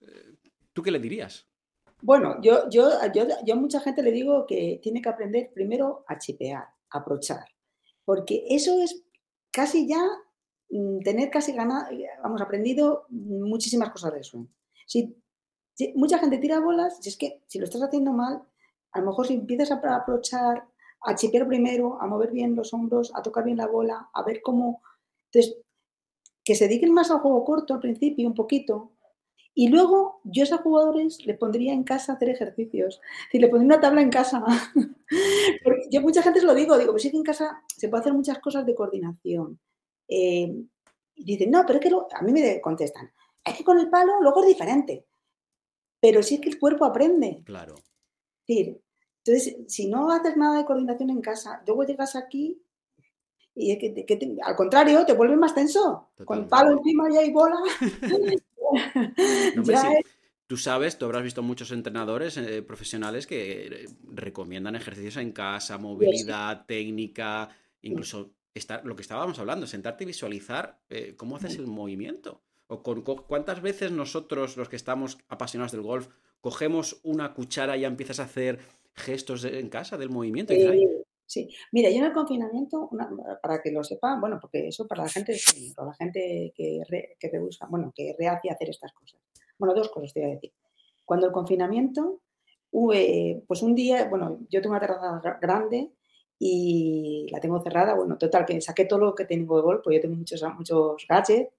eh, 0.00 0.34
¿tú 0.72 0.82
qué 0.82 0.90
le 0.90 0.98
dirías? 0.98 1.46
Bueno, 2.00 2.40
yo, 2.42 2.68
yo, 2.68 2.90
yo, 3.14 3.26
yo 3.44 3.54
a 3.54 3.56
mucha 3.56 3.80
gente 3.80 4.02
le 4.02 4.10
digo 4.10 4.44
que 4.46 4.80
tiene 4.82 5.00
que 5.00 5.08
aprender 5.08 5.52
primero 5.54 6.04
a 6.08 6.18
chipear, 6.18 6.64
a 6.90 6.98
aprochar, 6.98 7.44
porque 8.04 8.44
eso 8.48 8.82
es 8.82 9.04
casi 9.52 9.86
ya 9.86 10.02
mm, 10.70 11.00
tener 11.00 11.30
casi 11.30 11.52
ganado, 11.52 11.86
vamos, 12.22 12.40
aprendido 12.40 13.06
muchísimas 13.08 13.90
cosas 13.90 14.14
de 14.14 14.20
eso. 14.20 14.46
Si, 14.92 15.92
mucha 15.94 16.18
gente 16.18 16.38
tira 16.38 16.60
bolas, 16.60 16.98
si 17.00 17.08
es 17.08 17.16
que 17.16 17.42
si 17.46 17.58
lo 17.58 17.64
estás 17.64 17.82
haciendo 17.82 18.12
mal, 18.12 18.42
a 18.92 19.00
lo 19.00 19.06
mejor 19.06 19.26
si 19.26 19.34
empiezas 19.34 19.70
a 19.70 19.96
aprochar, 19.96 20.68
a 21.00 21.14
chipear 21.14 21.46
primero, 21.48 22.00
a 22.00 22.06
mover 22.06 22.30
bien 22.30 22.54
los 22.54 22.74
hombros, 22.74 23.10
a 23.14 23.22
tocar 23.22 23.44
bien 23.44 23.56
la 23.56 23.66
bola, 23.66 24.10
a 24.12 24.22
ver 24.22 24.42
cómo... 24.42 24.82
Entonces, 25.32 25.56
que 26.44 26.54
se 26.54 26.68
dediquen 26.68 26.92
más 26.92 27.10
al 27.10 27.20
juego 27.20 27.44
corto 27.44 27.72
al 27.72 27.80
principio, 27.80 28.26
un 28.28 28.34
poquito, 28.34 28.92
y 29.54 29.68
luego 29.68 30.20
yo 30.24 30.42
a 30.42 30.44
esos 30.44 30.60
jugadores 30.60 31.24
les 31.26 31.38
pondría 31.38 31.72
en 31.72 31.84
casa 31.84 32.14
hacer 32.14 32.30
ejercicios. 32.30 33.00
Si 33.30 33.38
le 33.38 33.48
pondría 33.48 33.74
una 33.74 33.80
tabla 33.80 34.00
en 34.00 34.10
casa. 34.10 34.42
yo 35.90 36.00
mucha 36.00 36.22
gente 36.22 36.40
se 36.40 36.46
lo 36.46 36.54
digo, 36.54 36.78
digo, 36.78 36.92
pues 36.92 37.02
sí 37.02 37.10
que 37.10 37.18
en 37.18 37.22
casa 37.22 37.62
se 37.68 37.88
puede 37.88 38.00
hacer 38.00 38.14
muchas 38.14 38.38
cosas 38.38 38.64
de 38.64 38.74
coordinación. 38.74 39.58
Eh, 40.08 40.54
y 41.14 41.24
dicen, 41.24 41.50
no, 41.50 41.64
pero 41.66 41.78
es 41.78 41.84
que 41.84 41.94
a 42.16 42.22
mí 42.22 42.32
me 42.32 42.60
contestan, 42.60 43.10
es 43.44 43.56
que 43.56 43.64
con 43.64 43.78
el 43.78 43.90
palo 43.90 44.20
luego 44.20 44.42
es 44.42 44.48
diferente. 44.48 45.06
Pero 46.00 46.22
sí 46.22 46.36
es 46.36 46.40
que 46.40 46.48
el 46.48 46.58
cuerpo 46.58 46.84
aprende. 46.84 47.42
Claro. 47.44 47.76
entonces, 48.46 49.56
si 49.68 49.88
no 49.88 50.10
haces 50.10 50.36
nada 50.36 50.58
de 50.58 50.64
coordinación 50.64 51.10
en 51.10 51.20
casa, 51.20 51.62
luego 51.66 51.84
llegas 51.84 52.16
aquí 52.16 52.60
y 53.54 53.78
que, 53.78 54.36
al 54.42 54.56
contrario, 54.56 55.04
te 55.06 55.12
vuelves 55.12 55.38
más 55.38 55.54
tenso. 55.54 56.10
Con 56.24 56.40
el 56.40 56.46
palo 56.46 56.72
encima 56.72 57.10
y 57.10 57.16
hay 57.16 57.30
bola. 57.30 57.56
Tú 60.52 60.58
sabes, 60.58 60.98
tú 60.98 61.06
habrás 61.06 61.22
visto 61.22 61.42
muchos 61.42 61.72
entrenadores 61.72 62.36
eh, 62.36 62.60
profesionales 62.60 63.26
que 63.26 63.66
eh, 63.66 63.86
recomiendan 64.12 64.76
ejercicios 64.76 65.16
en 65.16 65.32
casa, 65.32 65.78
movilidad, 65.78 66.66
técnica, 66.66 67.48
incluso 67.80 68.34
estar, 68.52 68.84
lo 68.84 68.94
que 68.94 69.00
estábamos 69.00 69.38
hablando, 69.38 69.66
sentarte 69.66 70.04
y 70.04 70.08
visualizar 70.08 70.78
eh, 70.90 71.14
cómo 71.16 71.36
haces 71.36 71.56
el 71.56 71.68
movimiento. 71.68 72.42
O 72.68 72.82
con, 72.82 73.02
cuántas 73.02 73.60
veces 73.60 73.92
nosotros, 73.92 74.56
los 74.56 74.68
que 74.68 74.76
estamos 74.76 75.18
apasionados 75.28 75.72
del 75.72 75.82
golf, 75.82 76.08
cogemos 76.40 77.00
una 77.04 77.34
cuchara 77.34 77.76
y 77.76 77.82
ya 77.82 77.88
empiezas 77.88 78.20
a 78.20 78.24
hacer 78.24 78.58
gestos 78.94 79.44
en 79.44 79.68
casa 79.68 79.96
del 79.96 80.10
movimiento. 80.10 80.52
Sí, 81.24 81.48
mira, 81.70 81.88
yo 81.88 81.96
en 81.96 82.04
el 82.04 82.12
confinamiento, 82.12 82.90
para 83.42 83.62
que 83.62 83.70
lo 83.70 83.82
sepan, 83.82 84.20
bueno, 84.20 84.38
porque 84.38 84.68
eso 84.68 84.86
para 84.86 85.04
la 85.04 85.08
gente, 85.08 85.38
para 85.74 85.88
la 85.88 85.94
gente 85.94 86.52
que, 86.54 86.82
re, 86.86 87.16
que 87.18 87.30
bueno, 87.70 87.90
que 87.94 88.14
rehace 88.18 88.50
hacer 88.50 88.68
estas 88.68 88.92
cosas. 88.92 89.18
Bueno, 89.58 89.74
dos 89.74 89.88
cosas 89.88 90.12
te 90.12 90.20
voy 90.20 90.30
a 90.30 90.34
decir. 90.34 90.52
Cuando 91.06 91.26
el 91.26 91.32
confinamiento, 91.32 92.20
pues 92.70 93.62
un 93.62 93.74
día, 93.74 94.08
bueno, 94.10 94.40
yo 94.50 94.60
tengo 94.60 94.74
una 94.74 94.80
terraza 94.80 95.38
grande 95.40 95.92
y 96.38 97.28
la 97.30 97.40
tengo 97.40 97.62
cerrada, 97.62 97.94
bueno, 97.94 98.18
total, 98.18 98.44
que 98.44 98.60
saqué 98.60 98.84
todo 98.84 98.98
lo 98.98 99.14
que 99.14 99.24
tengo 99.24 99.56
de 99.56 99.62
golf, 99.62 99.80
pues 99.84 99.96
yo 99.96 100.02
tengo 100.02 100.16
muchos, 100.16 100.42
muchos 100.56 101.06
gadgets 101.08 101.50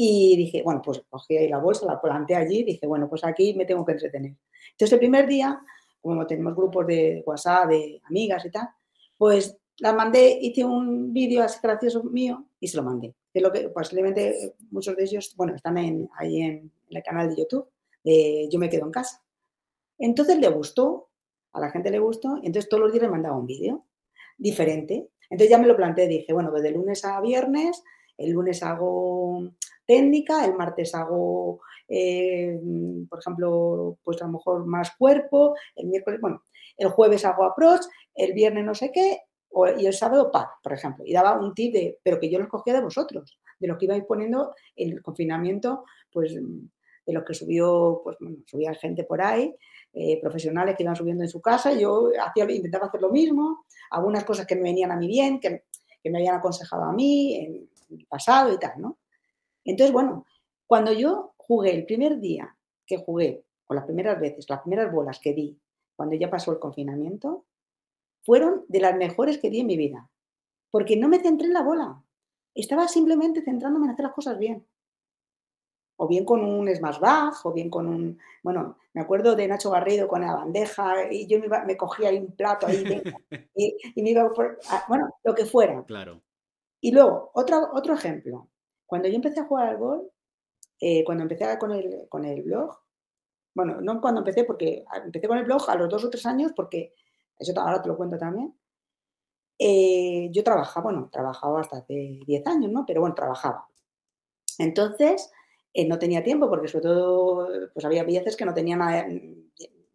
y 0.00 0.36
dije, 0.36 0.62
bueno, 0.62 0.80
pues 0.80 1.02
cogí 1.10 1.36
ahí 1.36 1.48
la 1.48 1.58
bolsa, 1.58 1.84
la 1.84 2.00
planté 2.00 2.36
allí 2.36 2.62
dije, 2.62 2.86
bueno, 2.86 3.08
pues 3.08 3.24
aquí 3.24 3.52
me 3.54 3.64
tengo 3.64 3.84
que 3.84 3.92
entretener. 3.92 4.36
Entonces 4.70 4.92
el 4.92 5.00
primer 5.00 5.26
día, 5.26 5.60
como 6.00 6.24
tenemos 6.24 6.54
grupos 6.54 6.86
de 6.86 7.24
WhatsApp, 7.26 7.70
de 7.70 8.00
amigas 8.04 8.44
y 8.44 8.50
tal, 8.52 8.68
pues 9.16 9.58
la 9.78 9.92
mandé, 9.92 10.38
hice 10.40 10.64
un 10.64 11.12
vídeo 11.12 11.42
así 11.42 11.58
gracioso 11.60 12.04
mío 12.04 12.46
y 12.60 12.68
se 12.68 12.76
lo 12.76 12.84
mandé. 12.84 13.12
De 13.34 13.40
lo 13.40 13.50
que 13.50 13.70
posiblemente 13.70 14.54
muchos 14.70 14.94
de 14.94 15.02
ellos, 15.02 15.34
bueno, 15.36 15.56
están 15.56 15.76
ahí 15.76 16.42
en, 16.42 16.70
el 16.90 17.02
canal 17.02 17.30
de 17.30 17.36
YouTube 17.36 17.68
Yo 18.04 18.58
me 18.60 18.68
quedo 18.68 18.86
en 18.86 18.92
casa. 18.92 19.20
Entonces 19.98 20.38
le 20.38 20.48
gustó, 20.48 21.08
a 21.52 21.58
la 21.58 21.70
gente 21.70 21.90
le 21.90 21.98
gustó, 21.98 22.36
y 22.36 22.46
entonces 22.46 22.68
todos 22.68 22.84
los 22.84 22.92
días 22.92 23.02
le 23.02 23.10
mandaba 23.10 23.36
un 23.36 23.46
vídeo 23.46 23.84
diferente. 24.36 25.10
Entonces 25.28 25.50
ya 25.50 25.58
me 25.58 25.66
lo 25.66 25.74
planteé, 25.74 26.06
dije, 26.06 26.32
bueno, 26.32 26.50
pues 26.52 26.62
de 26.62 26.70
lunes 26.70 27.04
a 27.04 27.20
viernes, 27.20 27.82
el 28.16 28.30
lunes 28.30 28.62
hago 28.62 29.42
técnica, 29.88 30.44
el 30.44 30.54
martes 30.54 30.94
hago, 30.94 31.62
eh, 31.88 32.60
por 33.08 33.18
ejemplo, 33.18 33.98
pues 34.04 34.20
a 34.20 34.26
lo 34.26 34.32
mejor 34.32 34.66
más 34.66 34.92
cuerpo, 34.96 35.56
el 35.74 35.88
miércoles, 35.88 36.20
bueno, 36.20 36.42
el 36.76 36.90
jueves 36.90 37.24
hago 37.24 37.44
approach, 37.44 37.80
el 38.14 38.34
viernes 38.34 38.66
no 38.66 38.74
sé 38.74 38.92
qué, 38.92 39.22
y 39.78 39.86
el 39.86 39.94
sábado 39.94 40.30
PAC, 40.30 40.62
por 40.62 40.74
ejemplo. 40.74 41.04
Y 41.06 41.14
daba 41.14 41.40
un 41.40 41.54
tip 41.54 41.72
de, 41.72 41.98
pero 42.02 42.20
que 42.20 42.30
yo 42.30 42.38
los 42.38 42.48
cogía 42.48 42.74
de 42.74 42.82
vosotros, 42.82 43.40
de 43.58 43.66
lo 43.66 43.78
que 43.78 43.86
ibais 43.86 44.04
poniendo 44.04 44.54
en 44.76 44.92
el 44.92 45.02
confinamiento, 45.02 45.84
pues 46.12 46.34
de 46.34 47.12
lo 47.12 47.24
que 47.24 47.32
subió, 47.32 48.02
pues 48.04 48.18
bueno, 48.20 48.36
subía 48.46 48.74
gente 48.74 49.04
por 49.04 49.22
ahí, 49.22 49.56
eh, 49.94 50.20
profesionales 50.20 50.76
que 50.76 50.82
iban 50.82 50.94
subiendo 50.94 51.24
en 51.24 51.30
su 51.30 51.40
casa, 51.40 51.72
yo 51.72 52.10
intentaba 52.46 52.86
hacer 52.86 53.00
lo 53.00 53.10
mismo, 53.10 53.64
algunas 53.90 54.24
cosas 54.24 54.46
que 54.46 54.54
me 54.54 54.64
venían 54.64 54.92
a 54.92 54.96
mí 54.96 55.06
bien, 55.06 55.40
que, 55.40 55.64
que 56.02 56.10
me 56.10 56.18
habían 56.18 56.36
aconsejado 56.36 56.84
a 56.84 56.92
mí 56.92 57.34
en 57.36 57.98
el 57.98 58.06
pasado 58.06 58.52
y 58.52 58.58
tal, 58.58 58.72
¿no? 58.76 58.98
Entonces, 59.68 59.92
bueno, 59.92 60.24
cuando 60.66 60.92
yo 60.92 61.34
jugué 61.36 61.74
el 61.74 61.84
primer 61.84 62.20
día 62.20 62.56
que 62.86 62.96
jugué, 62.96 63.44
o 63.66 63.74
las 63.74 63.84
primeras 63.84 64.18
veces, 64.18 64.48
las 64.48 64.62
primeras 64.62 64.90
bolas 64.90 65.20
que 65.20 65.34
di, 65.34 65.60
cuando 65.94 66.16
ya 66.16 66.30
pasó 66.30 66.52
el 66.52 66.58
confinamiento, 66.58 67.44
fueron 68.22 68.64
de 68.68 68.80
las 68.80 68.96
mejores 68.96 69.36
que 69.36 69.50
di 69.50 69.60
en 69.60 69.66
mi 69.66 69.76
vida. 69.76 70.08
Porque 70.70 70.96
no 70.96 71.08
me 71.08 71.20
centré 71.20 71.48
en 71.48 71.52
la 71.52 71.62
bola. 71.62 72.02
Estaba 72.54 72.88
simplemente 72.88 73.42
centrándome 73.42 73.86
en 73.86 73.92
hacer 73.92 74.06
las 74.06 74.14
cosas 74.14 74.38
bien. 74.38 74.66
O 75.96 76.08
bien 76.08 76.24
con 76.24 76.42
un 76.42 76.74
smash 76.74 76.98
bajo, 76.98 77.50
o 77.50 77.52
bien 77.52 77.68
con 77.68 77.88
un... 77.88 78.18
Bueno, 78.42 78.78
me 78.94 79.02
acuerdo 79.02 79.36
de 79.36 79.48
Nacho 79.48 79.70
Garrido 79.70 80.08
con 80.08 80.22
la 80.22 80.34
bandeja 80.34 81.12
y 81.12 81.26
yo 81.26 81.38
me, 81.40 81.76
cogía 81.76 82.08
ahí 82.08 82.18
un 82.18 82.34
plato 82.34 82.66
ahí 82.66 82.84
y, 83.54 84.02
me 84.02 84.10
iba 84.10 84.32
por... 84.32 84.58
Bueno, 84.88 85.10
lo 85.24 85.34
que 85.34 85.44
fuera. 85.44 85.84
Claro. 85.84 86.22
Y 86.80 86.90
luego, 86.92 87.30
otro, 87.34 87.68
otro 87.74 87.92
ejemplo. 87.92 88.48
Cuando 88.88 89.06
yo 89.06 89.16
empecé 89.16 89.40
a 89.40 89.44
jugar 89.44 89.68
al 89.68 89.76
gol, 89.76 90.10
eh, 90.80 91.04
cuando 91.04 91.22
empecé 91.22 91.58
con 91.58 91.72
el, 91.72 92.08
con 92.08 92.24
el 92.24 92.42
blog, 92.42 92.74
bueno, 93.54 93.82
no 93.82 94.00
cuando 94.00 94.20
empecé, 94.20 94.44
porque 94.44 94.82
empecé 95.04 95.28
con 95.28 95.36
el 95.36 95.44
blog 95.44 95.68
a 95.68 95.74
los 95.76 95.90
dos 95.90 96.04
o 96.04 96.10
tres 96.10 96.24
años, 96.24 96.52
porque 96.56 96.94
eso 97.38 97.52
ahora 97.60 97.82
te 97.82 97.88
lo 97.88 97.98
cuento 97.98 98.16
también. 98.16 98.54
Eh, 99.58 100.30
yo 100.32 100.42
trabajaba, 100.42 100.84
bueno, 100.84 101.10
trabajaba 101.12 101.60
hasta 101.60 101.78
hace 101.78 102.20
10 102.26 102.46
años, 102.46 102.72
¿no? 102.72 102.86
Pero 102.86 103.02
bueno, 103.02 103.14
trabajaba. 103.14 103.68
Entonces, 104.56 105.30
eh, 105.74 105.86
no 105.86 105.98
tenía 105.98 106.24
tiempo 106.24 106.48
porque 106.48 106.68
sobre 106.68 106.84
todo, 106.84 107.48
pues 107.74 107.84
había 107.84 108.04
veces 108.04 108.36
que 108.36 108.46
no 108.46 108.54
tenía 108.54 108.76
nada, 108.76 109.06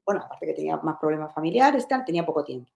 bueno, 0.06 0.22
aparte 0.22 0.46
que 0.46 0.54
tenía 0.54 0.78
más 0.78 1.00
problemas 1.00 1.34
familiares, 1.34 1.88
tal, 1.88 2.06
tenía 2.06 2.28
poco 2.28 2.44
tiempo. 2.44 2.70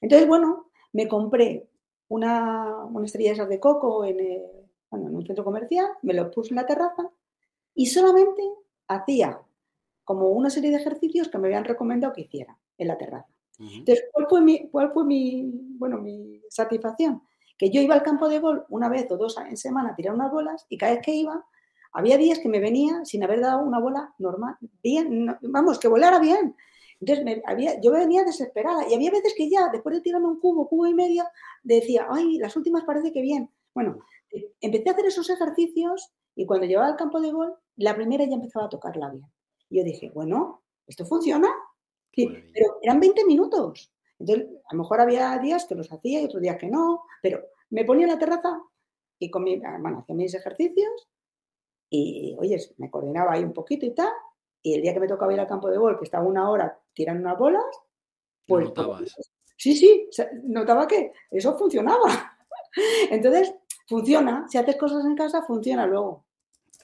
Entonces, 0.00 0.26
bueno, 0.26 0.70
me 0.92 1.06
compré 1.06 1.68
una, 2.08 2.84
una 2.86 3.04
estrella 3.04 3.30
de 3.30 3.34
esas 3.34 3.48
de 3.50 3.60
coco 3.60 4.06
en, 4.06 4.63
bueno, 4.94 5.08
en 5.08 5.16
un 5.16 5.26
centro 5.26 5.44
comercial, 5.44 5.88
me 6.02 6.14
lo 6.14 6.30
puse 6.30 6.50
en 6.50 6.56
la 6.56 6.66
terraza 6.66 7.10
y 7.74 7.86
solamente 7.86 8.42
hacía 8.86 9.40
como 10.04 10.28
una 10.28 10.50
serie 10.50 10.70
de 10.70 10.76
ejercicios 10.76 11.28
que 11.28 11.38
me 11.38 11.48
habían 11.48 11.64
recomendado 11.64 12.12
que 12.12 12.22
hiciera 12.22 12.56
en 12.78 12.88
la 12.88 12.96
terraza. 12.96 13.28
Entonces, 13.58 14.04
¿cuál 14.12 14.26
fue, 14.28 14.40
mi, 14.40 14.68
¿cuál 14.68 14.92
fue 14.92 15.04
mi, 15.04 15.50
bueno, 15.78 15.98
mi 15.98 16.42
satisfacción? 16.48 17.22
Que 17.56 17.70
yo 17.70 17.80
iba 17.80 17.94
al 17.94 18.02
campo 18.02 18.28
de 18.28 18.40
gol 18.40 18.64
una 18.68 18.88
vez 18.88 19.10
o 19.10 19.16
dos 19.16 19.36
en 19.38 19.56
semana 19.56 19.90
a 19.90 19.94
tirar 19.94 20.14
unas 20.14 20.30
bolas 20.30 20.66
y 20.68 20.76
cada 20.76 20.92
vez 20.92 21.02
que 21.04 21.14
iba, 21.14 21.44
había 21.92 22.18
días 22.18 22.40
que 22.40 22.48
me 22.48 22.58
venía 22.58 23.04
sin 23.04 23.22
haber 23.22 23.40
dado 23.40 23.62
una 23.62 23.78
bola 23.78 24.12
normal, 24.18 24.56
bien, 24.82 25.36
vamos, 25.42 25.78
que 25.78 25.88
volara 25.88 26.18
bien. 26.18 26.56
Entonces, 27.00 27.24
me, 27.24 27.42
había, 27.46 27.80
yo 27.80 27.92
venía 27.92 28.24
desesperada 28.24 28.88
y 28.88 28.94
había 28.94 29.10
veces 29.10 29.34
que 29.36 29.48
ya, 29.48 29.68
después 29.72 29.94
de 29.94 30.00
tirarme 30.00 30.26
un 30.26 30.40
cubo, 30.40 30.68
cubo 30.68 30.86
y 30.86 30.94
medio, 30.94 31.24
decía, 31.62 32.06
ay, 32.10 32.38
las 32.38 32.56
últimas 32.56 32.84
parece 32.84 33.12
que 33.12 33.22
bien. 33.22 33.50
Bueno, 33.74 33.98
empecé 34.60 34.88
a 34.88 34.92
hacer 34.92 35.06
esos 35.06 35.28
ejercicios 35.30 36.12
y 36.34 36.46
cuando 36.46 36.66
llevaba 36.66 36.88
al 36.88 36.96
campo 36.96 37.20
de 37.20 37.32
gol, 37.32 37.54
la 37.76 37.94
primera 37.94 38.24
ya 38.24 38.34
empezaba 38.34 38.66
a 38.66 38.70
tocarla 38.70 39.10
bien. 39.10 39.26
Y 39.68 39.78
yo 39.78 39.84
dije, 39.84 40.10
bueno, 40.14 40.62
¿esto 40.86 41.04
funciona? 41.04 41.48
pero 42.16 42.78
eran 42.80 43.00
20 43.00 43.24
minutos. 43.24 43.92
Entonces, 44.18 44.46
a 44.70 44.74
lo 44.74 44.82
mejor 44.82 45.00
había 45.00 45.36
días 45.38 45.66
que 45.66 45.74
los 45.74 45.90
hacía 45.92 46.20
y 46.20 46.26
otros 46.26 46.42
días 46.42 46.56
que 46.58 46.68
no, 46.68 47.02
pero 47.20 47.44
me 47.70 47.84
ponía 47.84 48.04
en 48.04 48.12
la 48.12 48.18
terraza 48.18 48.60
y 49.18 49.30
con 49.30 49.42
mi, 49.42 49.60
bueno, 49.80 50.00
hacía 50.00 50.14
mis 50.14 50.34
ejercicios 50.34 51.08
y, 51.90 52.36
oye, 52.38 52.58
me 52.78 52.90
coordinaba 52.90 53.32
ahí 53.32 53.44
un 53.44 53.52
poquito 53.52 53.86
y 53.86 53.94
tal. 53.94 54.12
Y 54.62 54.74
el 54.74 54.82
día 54.82 54.94
que 54.94 55.00
me 55.00 55.08
tocaba 55.08 55.32
ir 55.32 55.40
al 55.40 55.46
campo 55.46 55.68
de 55.68 55.76
gol, 55.76 55.98
que 55.98 56.04
estaba 56.04 56.24
una 56.24 56.48
hora 56.50 56.80
tirando 56.94 57.22
unas 57.22 57.38
bolas, 57.38 57.64
pues... 58.46 58.66
Notabas. 58.66 59.14
Sí, 59.56 59.76
sí, 59.76 60.08
notaba 60.44 60.86
que 60.86 61.12
eso 61.30 61.56
funcionaba. 61.56 62.36
Entonces, 63.10 63.54
funciona. 63.86 64.46
Si 64.48 64.58
haces 64.58 64.76
cosas 64.76 65.04
en 65.04 65.14
casa, 65.14 65.42
funciona 65.42 65.86
luego. 65.86 66.24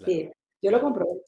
Sí, 0.04 0.30
yo 0.62 0.70
lo 0.70 0.80
comprobé. 0.80 1.22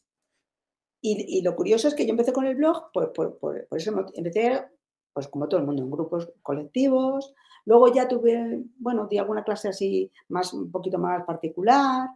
Y, 1.05 1.43
lo 1.43 1.57
curioso 1.57 1.89
es 1.89 1.95
que 1.95 2.07
yo 2.07 2.13
empecé 2.13 2.33
con 2.33 2.47
el 2.47 2.55
blog, 2.55 2.93
por, 2.93 3.13
por, 3.13 3.67
eso 3.73 4.07
empecé, 4.15 4.65
pues 5.13 5.27
como 5.27 5.49
todo 5.49 5.59
el 5.59 5.67
mundo, 5.67 5.83
en 5.83 5.91
grupos 5.91 6.33
colectivos. 6.43 7.35
Luego 7.65 7.93
ya 7.93 8.07
tuve, 8.07 8.63
bueno, 8.79 9.09
di 9.09 9.19
alguna 9.19 9.43
clase 9.43 9.69
así, 9.69 10.13
más, 10.29 10.53
un 10.53 10.71
poquito 10.71 10.99
más 10.99 11.25
particular. 11.25 12.09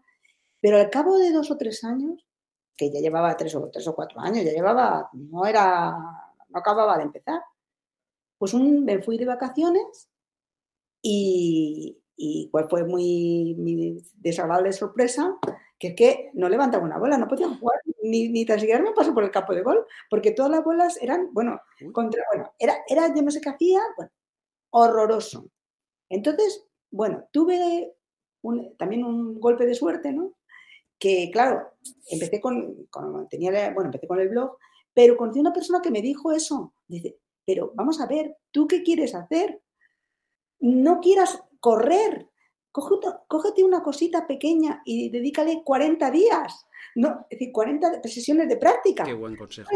Pero 0.61 0.79
al 0.79 0.89
cabo 0.89 1.19
de 1.19 1.33
dos 1.33 1.51
o 1.51 1.57
tres 1.57 1.83
años, 1.83 2.25
que 2.77 2.91
ya 2.91 3.01
llevaba 3.01 3.37
tres 3.37 3.55
o, 3.57 3.69
tres 3.71 3.89
o 3.89 3.95
cuatro 3.95 4.21
años, 4.21 4.45
ya 4.45 4.53
llevaba, 4.53 5.11
no 5.13 5.47
era, 5.47 5.91
no 6.49 6.59
acababa 6.59 6.97
de 6.97 7.05
empezar, 7.05 7.43
pues 8.39 8.55
un, 8.55 8.85
me 8.85 9.01
fui 9.03 9.19
de 9.19 9.27
vacaciones 9.27 10.09
y, 11.03 11.99
y 12.17 12.49
pues 12.51 12.67
fue 12.69 12.85
muy, 12.85 13.55
muy 13.59 14.03
desagradable 14.19 14.73
sorpresa 14.73 15.39
que 15.79 15.89
es 15.89 15.95
que 15.95 16.31
no 16.35 16.49
levantaba 16.49 16.85
una 16.85 16.99
bola, 16.99 17.19
no 17.19 17.29
podía 17.29 17.49
jugar, 17.49 17.81
ni, 18.03 18.29
ni 18.29 18.47
tan 18.47 18.59
siquiera 18.59 18.83
me 18.83 18.93
pasó 18.93 19.13
por 19.13 19.25
el 19.25 19.31
campo 19.31 19.55
de 19.55 19.63
gol, 19.63 19.87
porque 20.09 20.31
todas 20.31 20.51
las 20.51 20.65
bolas 20.65 20.99
eran, 21.03 21.29
bueno, 21.33 21.61
contra, 21.93 22.25
bueno, 22.33 22.53
era, 22.59 22.77
era, 22.89 23.15
yo 23.15 23.23
no 23.23 23.31
sé 23.31 23.41
qué 23.41 23.51
hacía, 23.51 23.81
bueno, 23.97 24.11
horroroso. 24.71 25.51
Entonces, 26.09 26.65
bueno, 26.91 27.29
tuve 27.31 27.95
también 28.79 29.05
un 29.05 29.39
golpe 29.41 29.67
de 29.67 29.75
suerte, 29.75 30.13
¿no? 30.13 30.35
Que, 30.99 31.31
claro, 31.31 31.73
empecé 32.11 32.41
con, 32.41 32.89
tenía, 33.29 33.51
bueno, 33.75 33.89
empecé 33.89 34.07
con 34.07 34.21
el 34.21 34.31
blog, 34.31 34.57
pero 34.95 35.17
conocí 35.17 35.41
una 35.41 35.53
persona 35.53 35.83
que 35.83 35.91
me 35.91 36.01
dijo 36.01 36.33
eso, 36.33 36.73
dice, 36.87 37.19
pero 37.45 37.73
vamos 37.75 38.01
a 38.01 38.07
ver, 38.07 38.37
¿tú 38.51 38.67
qué 38.67 38.83
quieres 38.83 39.15
hacer? 39.15 39.61
No 40.59 41.01
quieras 41.01 41.43
correr, 41.61 42.31
cógete 42.73 43.65
una 43.65 43.83
cosita 43.83 44.27
pequeña 44.27 44.83
y 44.85 45.11
dedícale 45.11 45.63
40 45.65 46.11
días, 46.11 46.67
no, 46.95 47.27
es 47.29 47.39
decir, 47.39 47.53
40 47.53 48.03
sesiones 48.05 48.49
de 48.49 48.57
práctica. 48.57 49.05
Qué 49.05 49.13
buen 49.15 49.37
consejo. 49.37 49.71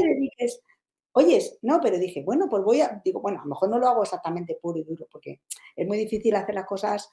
oyes, 1.13 1.59
no, 1.63 1.81
pero 1.81 1.99
dije, 1.99 2.23
bueno, 2.23 2.47
pues 2.49 2.63
voy 2.63 2.81
a, 2.81 3.01
digo, 3.05 3.21
bueno, 3.21 3.41
a 3.41 3.45
lo 3.45 3.51
mejor 3.51 3.71
no 3.71 3.79
lo 3.79 3.89
hago 3.89 4.03
exactamente 4.03 4.59
puro 4.61 4.79
y 4.79 4.85
duro, 4.85 5.07
porque 5.11 5.41
es 5.77 5.87
muy 5.87 5.99
difícil 5.99 6.35
hacer 6.35 6.55
las 6.55 6.67
cosas 6.67 7.11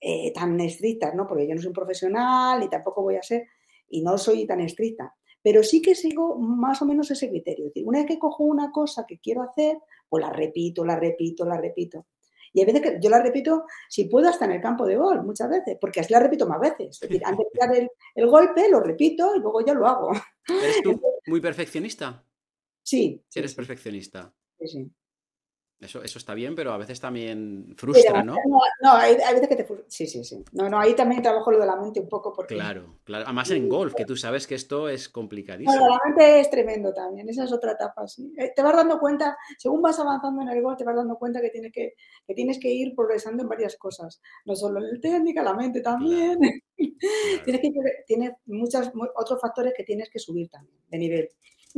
eh, 0.00 0.32
tan 0.32 0.60
estrictas, 0.60 1.14
¿no? 1.14 1.26
Porque 1.26 1.46
yo 1.46 1.54
no 1.54 1.60
soy 1.60 1.68
un 1.68 1.74
profesional 1.74 2.62
y 2.62 2.68
tampoco 2.68 3.02
voy 3.02 3.16
a 3.16 3.22
ser, 3.22 3.46
y 3.88 4.02
no 4.02 4.18
soy 4.18 4.46
tan 4.46 4.60
estricta. 4.60 5.14
Pero 5.42 5.62
sí 5.62 5.82
que 5.82 5.94
sigo 5.94 6.38
más 6.38 6.80
o 6.80 6.86
menos 6.86 7.10
ese 7.10 7.28
criterio. 7.28 7.66
Es 7.66 7.74
decir, 7.74 7.86
una 7.86 7.98
vez 7.98 8.08
que 8.08 8.18
cojo 8.18 8.44
una 8.44 8.70
cosa 8.70 9.04
que 9.06 9.18
quiero 9.18 9.42
hacer, 9.42 9.78
pues 10.08 10.24
la 10.24 10.30
repito, 10.30 10.84
la 10.84 10.96
repito, 10.96 11.44
la 11.44 11.58
repito. 11.58 12.06
Y 12.54 12.60
hay 12.60 12.66
veces 12.66 12.82
que 12.82 12.98
yo 13.00 13.10
la 13.10 13.20
repito, 13.20 13.64
si 13.88 14.04
puedo, 14.04 14.28
hasta 14.28 14.44
en 14.44 14.52
el 14.52 14.62
campo 14.62 14.86
de 14.86 14.96
gol, 14.96 15.24
muchas 15.24 15.50
veces, 15.50 15.76
porque 15.80 16.00
así 16.00 16.12
la 16.12 16.20
repito 16.20 16.46
más 16.46 16.60
veces. 16.60 16.90
Es 16.90 17.00
decir, 17.00 17.20
antes 17.26 17.46
de 17.52 17.58
dar 17.58 17.90
el, 18.14 18.26
golpe, 18.28 18.68
lo 18.70 18.80
repito 18.80 19.34
y 19.34 19.40
luego 19.40 19.66
ya 19.66 19.74
lo 19.74 19.86
hago. 19.86 20.12
¿Eres 20.48 20.80
tú 20.82 21.00
muy 21.26 21.40
perfeccionista? 21.40 22.24
Sí. 22.82 23.20
Eres 23.34 23.54
perfeccionista. 23.54 24.32
Sí, 24.60 24.68
sí. 24.68 24.90
Eso, 25.80 26.02
eso 26.02 26.18
está 26.18 26.34
bien, 26.34 26.54
pero 26.54 26.72
a 26.72 26.78
veces 26.78 27.00
también 27.00 27.74
frustra, 27.76 28.22
¿no? 28.22 28.36
No, 28.80 28.92
hay, 28.92 29.16
veces 29.16 29.48
que 29.48 29.56
te 29.56 29.64
frustra. 29.64 29.86
Sí, 29.88 30.06
sí, 30.06 30.24
sí. 30.24 30.42
No, 30.52 30.68
no, 30.70 30.78
ahí 30.78 30.94
también 30.94 31.20
trabajo 31.20 31.50
lo 31.50 31.58
de 31.58 31.66
la 31.66 31.76
mente 31.76 32.00
un 32.00 32.08
poco 32.08 32.32
porque... 32.32 32.54
Claro, 32.54 32.96
claro. 33.04 33.24
Además 33.26 33.50
en 33.50 33.68
golf, 33.68 33.94
que 33.94 34.04
tú 34.04 34.16
sabes 34.16 34.46
que 34.46 34.54
esto 34.54 34.88
es 34.88 35.08
complicadísimo. 35.08 35.74
No, 35.74 35.88
la 35.88 35.98
mente 36.06 36.40
es 36.40 36.50
tremendo 36.50 36.94
también. 36.94 37.28
Esa 37.28 37.44
es 37.44 37.52
otra 37.52 37.72
etapa, 37.72 38.06
sí. 38.08 38.32
Eh, 38.38 38.52
te 38.54 38.62
vas 38.62 38.74
dando 38.74 38.98
cuenta, 38.98 39.36
según 39.58 39.82
vas 39.82 39.98
avanzando 39.98 40.42
en 40.42 40.48
el 40.48 40.62
golf, 40.62 40.78
te 40.78 40.84
vas 40.84 40.96
dando 40.96 41.16
cuenta 41.16 41.40
que 41.42 41.50
tienes 41.50 41.72
que, 41.72 41.94
que 42.26 42.34
tienes 42.34 42.58
que 42.58 42.70
ir 42.70 42.94
progresando 42.94 43.42
en 43.42 43.48
varias 43.48 43.76
cosas. 43.76 44.22
No 44.46 44.56
solo 44.56 44.80
en 44.80 44.94
el 44.94 45.00
técnica, 45.00 45.42
la 45.42 45.54
mente 45.54 45.80
también. 45.80 46.38
tienes 47.44 47.60
que, 47.60 47.70
tienes 48.06 48.32
muchos 48.46 48.90
otros 49.16 49.40
factores 49.40 49.74
que 49.76 49.84
tienes 49.84 50.08
que 50.08 50.18
subir 50.18 50.48
también 50.48 50.78
de 50.88 50.98
nivel. 50.98 51.28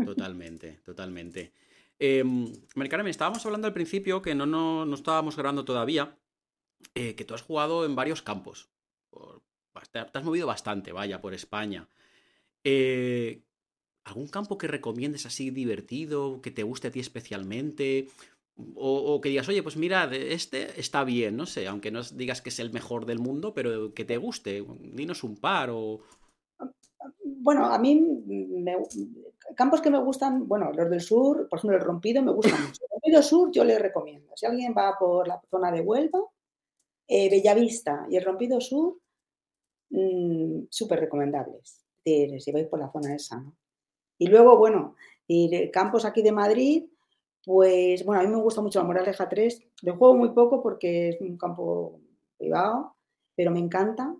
Totalmente, 0.04 0.80
totalmente. 0.84 1.52
Eh, 1.98 2.22
estábamos 3.06 3.44
hablando 3.46 3.66
al 3.66 3.72
principio 3.72 4.22
que 4.22 4.34
no, 4.34 4.46
no, 4.46 4.94
estábamos 4.94 5.36
grabando 5.36 5.64
todavía, 5.64 6.16
eh, 6.94 7.14
que 7.14 7.24
tú 7.24 7.34
has 7.34 7.42
jugado 7.42 7.84
en 7.84 7.96
varios 7.96 8.22
campos. 8.22 8.68
te 9.92 9.98
has 9.98 10.24
movido 10.24 10.46
bastante, 10.46 10.92
vaya, 10.92 11.20
por 11.20 11.34
España. 11.34 11.88
Eh, 12.64 13.42
¿Algún 14.04 14.28
campo 14.28 14.56
que 14.56 14.68
recomiendes 14.68 15.26
así 15.26 15.50
divertido, 15.50 16.40
que 16.40 16.50
te 16.50 16.62
guste 16.62 16.88
a 16.88 16.90
ti 16.90 17.00
especialmente? 17.00 18.08
O, 18.74 19.20
que 19.20 19.28
digas, 19.28 19.48
oye, 19.48 19.62
pues 19.62 19.76
mira, 19.76 20.04
este 20.14 20.80
está 20.80 21.04
bien, 21.04 21.36
no 21.36 21.44
sé, 21.44 21.66
aunque 21.66 21.90
no 21.90 22.02
digas 22.02 22.40
que 22.40 22.48
es 22.48 22.58
el 22.58 22.72
mejor 22.72 23.04
del 23.04 23.18
mundo, 23.18 23.52
pero 23.52 23.92
que 23.92 24.04
te 24.04 24.16
guste, 24.16 24.64
dinos 24.80 25.24
un 25.24 25.36
par 25.36 25.70
o... 25.70 26.00
Bueno, 27.22 27.66
a 27.66 27.78
mí 27.78 28.00
me, 28.00 28.76
campos 29.54 29.80
que 29.80 29.90
me 29.90 30.02
gustan, 30.02 30.48
bueno, 30.48 30.72
los 30.72 30.90
del 30.90 31.00
sur, 31.00 31.48
por 31.48 31.58
ejemplo, 31.58 31.76
el 31.76 31.84
rompido 31.84 32.22
me 32.22 32.32
gusta 32.32 32.56
mucho. 32.56 32.82
El 32.84 32.90
rompido 32.90 33.22
sur 33.22 33.50
yo 33.52 33.64
le 33.64 33.78
recomiendo. 33.78 34.32
Si 34.36 34.46
alguien 34.46 34.74
va 34.76 34.96
por 34.98 35.28
la 35.28 35.40
zona 35.48 35.70
de 35.70 35.80
Huelva, 35.80 36.20
eh, 37.08 37.30
Bellavista 37.30 38.06
y 38.10 38.16
el 38.16 38.24
rompido 38.24 38.60
sur, 38.60 38.98
mm, 39.90 40.64
súper 40.70 41.00
recomendables. 41.00 41.84
Si 42.04 42.52
vais 42.52 42.68
por 42.68 42.78
la 42.78 42.90
zona 42.90 43.14
esa, 43.14 43.40
¿no? 43.40 43.56
Y 44.18 44.28
luego, 44.28 44.56
bueno, 44.56 44.94
y 45.26 45.70
campos 45.70 46.04
aquí 46.04 46.22
de 46.22 46.32
Madrid, 46.32 46.84
pues 47.44 48.04
bueno, 48.04 48.20
a 48.20 48.24
mí 48.24 48.30
me 48.30 48.40
gusta 48.42 48.60
mucho 48.62 48.80
la 48.80 48.86
Moraleja 48.86 49.28
3. 49.28 49.62
Le 49.82 49.92
juego 49.92 50.14
muy 50.16 50.30
poco 50.30 50.62
porque 50.62 51.10
es 51.10 51.20
un 51.20 51.36
campo 51.36 52.00
privado, 52.36 52.96
pero 53.34 53.50
me 53.50 53.60
encanta. 53.60 54.14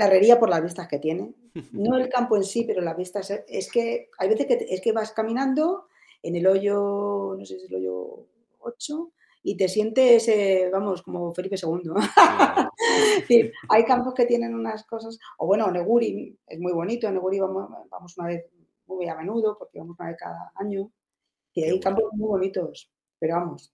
La 0.00 0.06
herrería 0.06 0.40
por 0.40 0.48
las 0.48 0.62
vistas 0.62 0.88
que 0.88 0.98
tiene. 0.98 1.34
No 1.72 1.98
el 1.98 2.08
campo 2.08 2.34
en 2.36 2.44
sí, 2.44 2.64
pero 2.64 2.80
las 2.80 2.96
vistas. 2.96 3.30
Es 3.46 3.70
que 3.70 4.08
hay 4.18 4.28
veces 4.30 4.46
que 4.46 4.66
es 4.70 4.80
que 4.80 4.92
vas 4.92 5.12
caminando 5.12 5.88
en 6.22 6.36
el 6.36 6.46
hoyo, 6.46 7.36
no 7.38 7.44
sé 7.44 7.58
si 7.58 7.64
es 7.64 7.70
el 7.70 7.76
hoyo 7.76 8.26
8, 8.60 9.12
y 9.42 9.58
te 9.58 9.68
sientes, 9.68 10.26
eh, 10.28 10.70
vamos, 10.72 11.02
como 11.02 11.34
Felipe 11.34 11.56
II. 11.62 13.50
hay 13.68 13.84
campos 13.84 14.14
que 14.14 14.24
tienen 14.24 14.54
unas 14.54 14.84
cosas, 14.86 15.18
o 15.36 15.46
bueno, 15.46 15.70
Neguri 15.70 16.34
es 16.46 16.58
muy 16.58 16.72
bonito, 16.72 17.06
en 17.06 17.14
Neguri 17.14 17.38
vamos, 17.38 17.68
vamos 17.90 18.16
una 18.16 18.28
vez 18.28 18.46
muy 18.86 19.06
a 19.06 19.14
menudo, 19.16 19.58
porque 19.58 19.80
vamos 19.80 19.96
una 19.98 20.08
vez 20.08 20.16
cada 20.18 20.50
año, 20.54 20.90
y 21.52 21.64
hay 21.64 21.78
campos 21.78 22.04
muy 22.12 22.28
bonitos, 22.28 22.90
pero 23.18 23.36
vamos. 23.36 23.70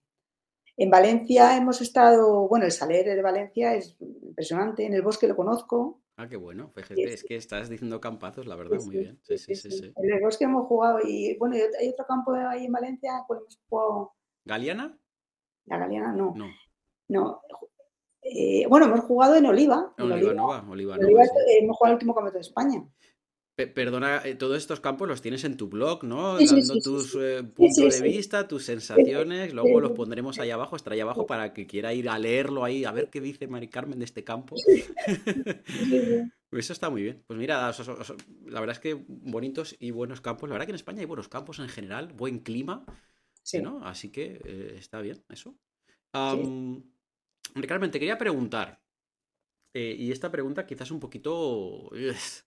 En 0.75 0.89
Valencia 0.89 1.55
hemos 1.55 1.79
estado, 1.81 2.49
bueno, 2.49 2.65
el 2.65 2.71
Saler 2.71 3.05
de 3.05 3.21
Valencia 3.21 3.75
es 3.75 3.95
impresionante, 3.99 4.85
en 4.85 4.93
el 4.93 5.01
bosque 5.01 5.27
lo 5.27 5.35
conozco, 5.37 6.01
Ah, 6.17 6.27
qué 6.27 6.35
bueno. 6.35 6.71
Fíjate, 6.75 7.13
es 7.13 7.23
que 7.23 7.35
estás 7.35 7.69
diciendo 7.69 8.01
campazos, 8.01 8.47
la 8.47 8.55
verdad, 8.55 8.79
muy 8.83 8.97
bien. 8.97 9.19
Sí, 9.21 9.37
sí, 9.37 9.55
sí, 9.55 9.93
En 9.95 10.11
el 10.11 10.19
bosque 10.19 10.45
hemos 10.45 10.65
jugado 10.65 10.99
y 11.03 11.37
bueno, 11.37 11.55
hay 11.55 11.89
otro 11.89 12.05
campo 12.07 12.33
ahí 12.33 12.65
en 12.65 12.71
Valencia, 12.71 13.23
pues 13.27 13.39
hemos 13.41 13.59
jugado. 13.69 14.13
¿Galeana? 14.43 14.97
La 15.65 15.77
Galeana 15.77 16.13
no. 16.13 16.33
No. 16.35 16.47
no. 17.07 17.41
Eh, 18.23 18.65
bueno, 18.67 18.87
hemos 18.87 19.01
jugado 19.01 19.35
en 19.35 19.45
Oliva. 19.45 19.93
En 19.97 20.11
Oliva, 20.11 20.33
Nova. 20.33 20.65
Oliva, 20.67 20.95
hemos 20.95 21.77
jugado 21.77 21.91
el 21.91 21.93
último 21.93 22.15
campeonato 22.15 22.37
de 22.37 22.41
España 22.41 22.83
perdona, 23.65 24.21
eh, 24.23 24.35
todos 24.35 24.55
estos 24.55 24.79
campos 24.79 25.07
los 25.07 25.23
tienes 25.23 25.43
en 25.43 25.57
tu 25.57 25.67
blog, 25.67 26.03
¿no? 26.03 26.37
Dando 26.37 26.75
tus 26.79 27.15
eh, 27.19 27.41
puntos 27.43 27.99
de 27.99 28.01
vista, 28.07 28.47
tus 28.47 28.65
sensaciones, 28.65 29.51
luego 29.51 29.81
los 29.81 29.93
pondremos 29.93 30.37
ahí 30.37 30.51
abajo, 30.51 30.75
estará 30.75 30.93
ahí 30.93 30.99
abajo 30.99 31.25
para 31.25 31.53
que 31.53 31.65
quiera 31.65 31.91
ir 31.91 32.07
a 32.07 32.19
leerlo 32.19 32.63
ahí, 32.63 32.85
a 32.85 32.91
ver 32.91 33.09
qué 33.09 33.19
dice 33.19 33.47
Mari 33.47 33.67
Carmen 33.67 33.97
de 33.97 34.05
este 34.05 34.23
campo. 34.23 34.55
Eso 36.51 36.73
está 36.73 36.91
muy 36.91 37.01
bien. 37.01 37.23
Pues 37.25 37.39
mira, 37.39 37.71
la 38.45 38.59
verdad 38.59 38.75
es 38.75 38.79
que 38.79 38.93
bonitos 39.07 39.75
y 39.79 39.89
buenos 39.89 40.21
campos. 40.21 40.47
La 40.49 40.53
verdad 40.53 40.67
que 40.67 40.71
en 40.71 40.75
España 40.75 40.99
hay 40.99 41.05
buenos 41.05 41.27
campos 41.27 41.57
en 41.57 41.67
general, 41.67 42.13
buen 42.13 42.39
clima, 42.39 42.85
¿no? 43.61 43.83
Así 43.83 44.11
que 44.11 44.39
eh, 44.45 44.75
está 44.77 45.01
bien 45.01 45.23
eso. 45.29 45.57
Mari 46.13 47.67
Carmen, 47.67 47.89
te 47.89 47.99
quería 47.99 48.19
preguntar, 48.19 48.81
y 49.73 50.11
esta 50.11 50.29
pregunta 50.29 50.67
quizás 50.67 50.91
un 50.91 50.99
poquito... 50.99 51.89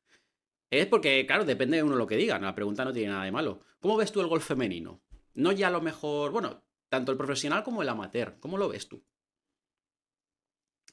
Es 0.70 0.87
porque, 0.87 1.26
claro, 1.26 1.44
depende 1.44 1.78
de 1.78 1.83
uno 1.83 1.96
lo 1.96 2.06
que 2.06 2.16
diga. 2.16 2.38
La 2.38 2.54
pregunta 2.54 2.85
no 2.85 2.92
tiene 2.92 3.11
nada 3.11 3.24
de 3.24 3.33
malo. 3.33 3.61
¿Cómo 3.80 3.96
ves 3.96 4.12
tú 4.12 4.20
el 4.20 4.28
golf 4.28 4.46
femenino? 4.46 5.02
No 5.35 5.50
ya 5.50 5.68
lo 5.68 5.80
mejor, 5.80 6.30
bueno, 6.30 6.62
tanto 6.88 7.11
el 7.11 7.18
profesional 7.18 7.64
como 7.64 7.83
el 7.83 7.88
amateur. 7.88 8.38
¿Cómo 8.38 8.56
lo 8.56 8.68
ves 8.68 8.88
tú? 8.88 9.02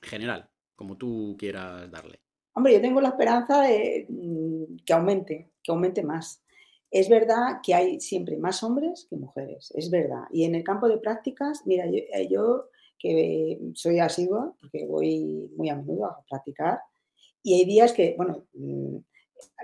General, 0.01 0.49
como 0.75 0.97
tú 0.97 1.35
quieras 1.37 1.91
darle. 1.91 2.21
Hombre, 2.53 2.73
yo 2.73 2.81
tengo 2.81 3.01
la 3.01 3.09
esperanza 3.09 3.61
de 3.61 4.07
mm, 4.09 4.77
que 4.83 4.93
aumente, 4.93 5.51
que 5.61 5.71
aumente 5.71 6.01
más. 6.01 6.43
Es 6.89 7.07
verdad 7.07 7.59
que 7.61 7.75
hay 7.75 7.99
siempre 7.99 8.37
más 8.37 8.63
hombres 8.63 9.05
que 9.09 9.15
mujeres, 9.15 9.71
es 9.75 9.91
verdad. 9.91 10.23
Y 10.31 10.45
en 10.45 10.55
el 10.55 10.63
campo 10.63 10.87
de 10.87 10.97
prácticas, 10.97 11.61
mira, 11.65 11.85
yo, 11.85 11.97
eh, 11.97 12.27
yo 12.31 12.69
que 12.97 13.59
soy 13.75 13.99
asidua, 13.99 14.55
porque 14.59 14.87
voy 14.87 15.51
muy 15.55 15.69
a 15.69 15.75
menudo 15.75 16.05
a 16.05 16.23
practicar, 16.27 16.79
y 17.43 17.55
hay 17.55 17.65
días 17.65 17.93
que, 17.93 18.15
bueno, 18.17 18.47
mm, 18.53 18.97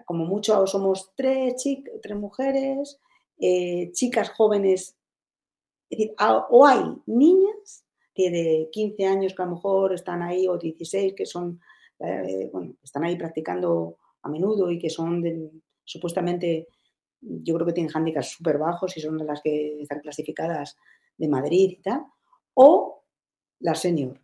como 0.06 0.26
mucho 0.26 0.66
somos 0.68 1.12
tres, 1.16 1.56
tres 2.02 2.18
mujeres, 2.18 3.00
eh, 3.40 3.92
chicas 3.94 4.30
jóvenes, 4.32 4.96
o 6.50 6.66
hay 6.66 6.84
niñas 7.06 7.86
de 8.16 8.70
15 8.72 9.06
años 9.06 9.34
que 9.34 9.42
a 9.42 9.46
lo 9.46 9.56
mejor 9.56 9.94
están 9.94 10.22
ahí, 10.22 10.48
o 10.48 10.58
16 10.58 11.14
que 11.16 11.26
son, 11.26 11.60
eh, 12.00 12.50
bueno, 12.52 12.76
están 12.84 13.04
ahí 13.04 13.16
practicando 13.16 13.98
a 14.22 14.30
menudo 14.30 14.72
y 14.72 14.80
que 14.80 14.90
son 14.90 15.24
supuestamente, 15.84 16.68
yo 17.22 17.56
creo 17.56 17.68
que 17.68 17.74
tienen 17.74 17.92
handicaps 17.94 18.32
súper 18.32 18.58
bajos 18.58 18.96
y 18.98 19.02
son 19.02 19.18
de 19.18 19.26
las 19.26 19.42
que 19.42 19.82
están 19.82 20.00
clasificadas 20.00 20.78
de 21.18 21.28
Madrid 21.28 21.72
y 21.72 21.82
tal, 21.82 22.06
o 22.54 23.04
la 23.60 23.76
senior. 23.76 24.20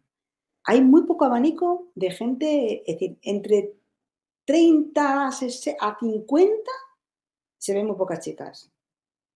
Hay 0.65 0.81
muy 0.81 1.03
poco 1.03 1.25
abanico 1.25 1.87
de 1.95 2.11
gente, 2.11 2.83
es 2.85 2.99
decir, 2.99 3.17
entre 3.23 3.78
30 4.49 5.27
a 5.27 5.31
50 5.31 6.71
se 7.55 7.73
ven 7.75 7.85
muy 7.85 7.95
pocas 7.95 8.19
chicas. 8.19 8.71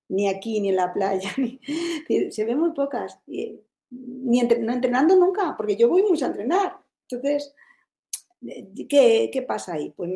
Ni 0.10 0.28
aquí, 0.28 0.60
ni 0.60 0.69
en 0.69 0.76
la 0.76 0.91
playa. 0.91 1.30
se 2.32 2.45
ven 2.45 2.60
muy 2.60 2.71
pocas. 2.71 3.19
Ni 3.28 4.41
no 4.41 4.73
entrenando 4.73 5.15
nunca, 5.15 5.56
porque 5.56 5.76
yo 5.76 5.88
voy 5.88 6.02
mucho 6.02 6.26
a 6.26 6.30
entrenar. 6.30 6.78
Entonces, 7.08 7.54
¿qué, 8.89 9.30
qué 9.32 9.41
pasa 9.47 9.73
ahí? 9.73 9.91
Pues 9.91 10.10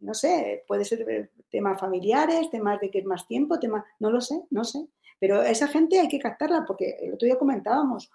no 0.00 0.12
sé, 0.12 0.62
puede 0.68 0.84
ser 0.84 1.30
temas 1.50 1.80
familiares, 1.80 2.50
temas 2.50 2.82
de 2.82 2.90
que 2.90 2.98
es 2.98 3.06
más 3.06 3.26
tiempo, 3.26 3.58
temas, 3.58 3.82
no 3.98 4.10
lo 4.10 4.20
sé, 4.20 4.42
no 4.50 4.64
sé. 4.64 4.88
Pero 5.18 5.42
esa 5.42 5.68
gente 5.68 5.98
hay 5.98 6.08
que 6.08 6.18
captarla, 6.18 6.66
porque 6.66 6.98
el 7.00 7.14
otro 7.14 7.24
día 7.24 7.38
comentábamos, 7.38 8.12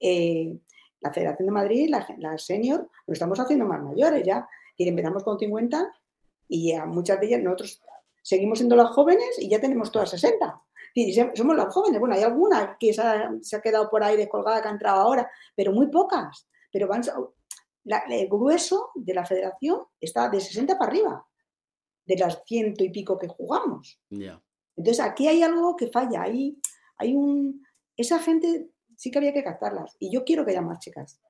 eh, 0.00 0.56
la 1.00 1.12
Federación 1.12 1.44
de 1.44 1.52
Madrid, 1.52 1.90
la, 1.90 2.06
la 2.16 2.38
senior, 2.38 2.88
lo 3.06 3.12
estamos 3.12 3.38
haciendo 3.38 3.66
más 3.66 3.82
mayores 3.82 4.22
ya. 4.24 4.48
Y 4.76 4.88
empezamos 4.88 5.22
con 5.22 5.38
50 5.38 5.92
y 6.48 6.72
a 6.72 6.84
muchas 6.86 7.20
de 7.20 7.26
ellas 7.26 7.42
nosotros 7.42 7.80
seguimos 8.22 8.58
siendo 8.58 8.76
las 8.76 8.90
jóvenes 8.90 9.38
y 9.38 9.48
ya 9.48 9.60
tenemos 9.60 9.92
todas 9.92 10.10
60. 10.10 10.60
Y 10.94 11.12
somos 11.12 11.56
las 11.56 11.72
jóvenes. 11.74 11.98
Bueno, 11.98 12.14
hay 12.14 12.22
alguna 12.22 12.76
que 12.78 12.92
se 12.92 13.02
ha, 13.02 13.60
quedado 13.60 13.90
por 13.90 14.02
ahí 14.02 14.16
descolgada, 14.16 14.62
que 14.62 14.68
ha 14.68 14.72
entrado 14.72 15.00
ahora, 15.00 15.28
pero 15.56 15.72
muy 15.72 15.88
pocas. 15.88 16.48
Pero 16.72 16.86
van, 16.86 17.02
el 18.08 18.28
grueso 18.28 18.90
de 18.94 19.14
la 19.14 19.26
federación 19.26 19.82
está 20.00 20.28
de 20.28 20.40
60 20.40 20.78
para 20.78 20.90
arriba, 20.90 21.26
de 22.06 22.16
las 22.16 22.42
ciento 22.46 22.84
y 22.84 22.90
pico 22.90 23.18
que 23.18 23.28
jugamos. 23.28 24.00
Entonces 24.76 25.04
aquí 25.04 25.26
hay 25.26 25.42
algo 25.42 25.76
que 25.76 25.88
falla. 25.88 26.22
Ahí 26.22 26.56
hay 26.98 27.14
un. 27.14 27.62
Esa 27.96 28.20
gente 28.20 28.70
sí 28.96 29.10
que 29.10 29.18
había 29.18 29.32
que 29.32 29.44
captarlas. 29.44 29.96
Y 29.98 30.12
yo 30.12 30.24
quiero 30.24 30.44
que 30.44 30.52
haya 30.52 30.62
más 30.62 30.78
chicas. 30.78 31.20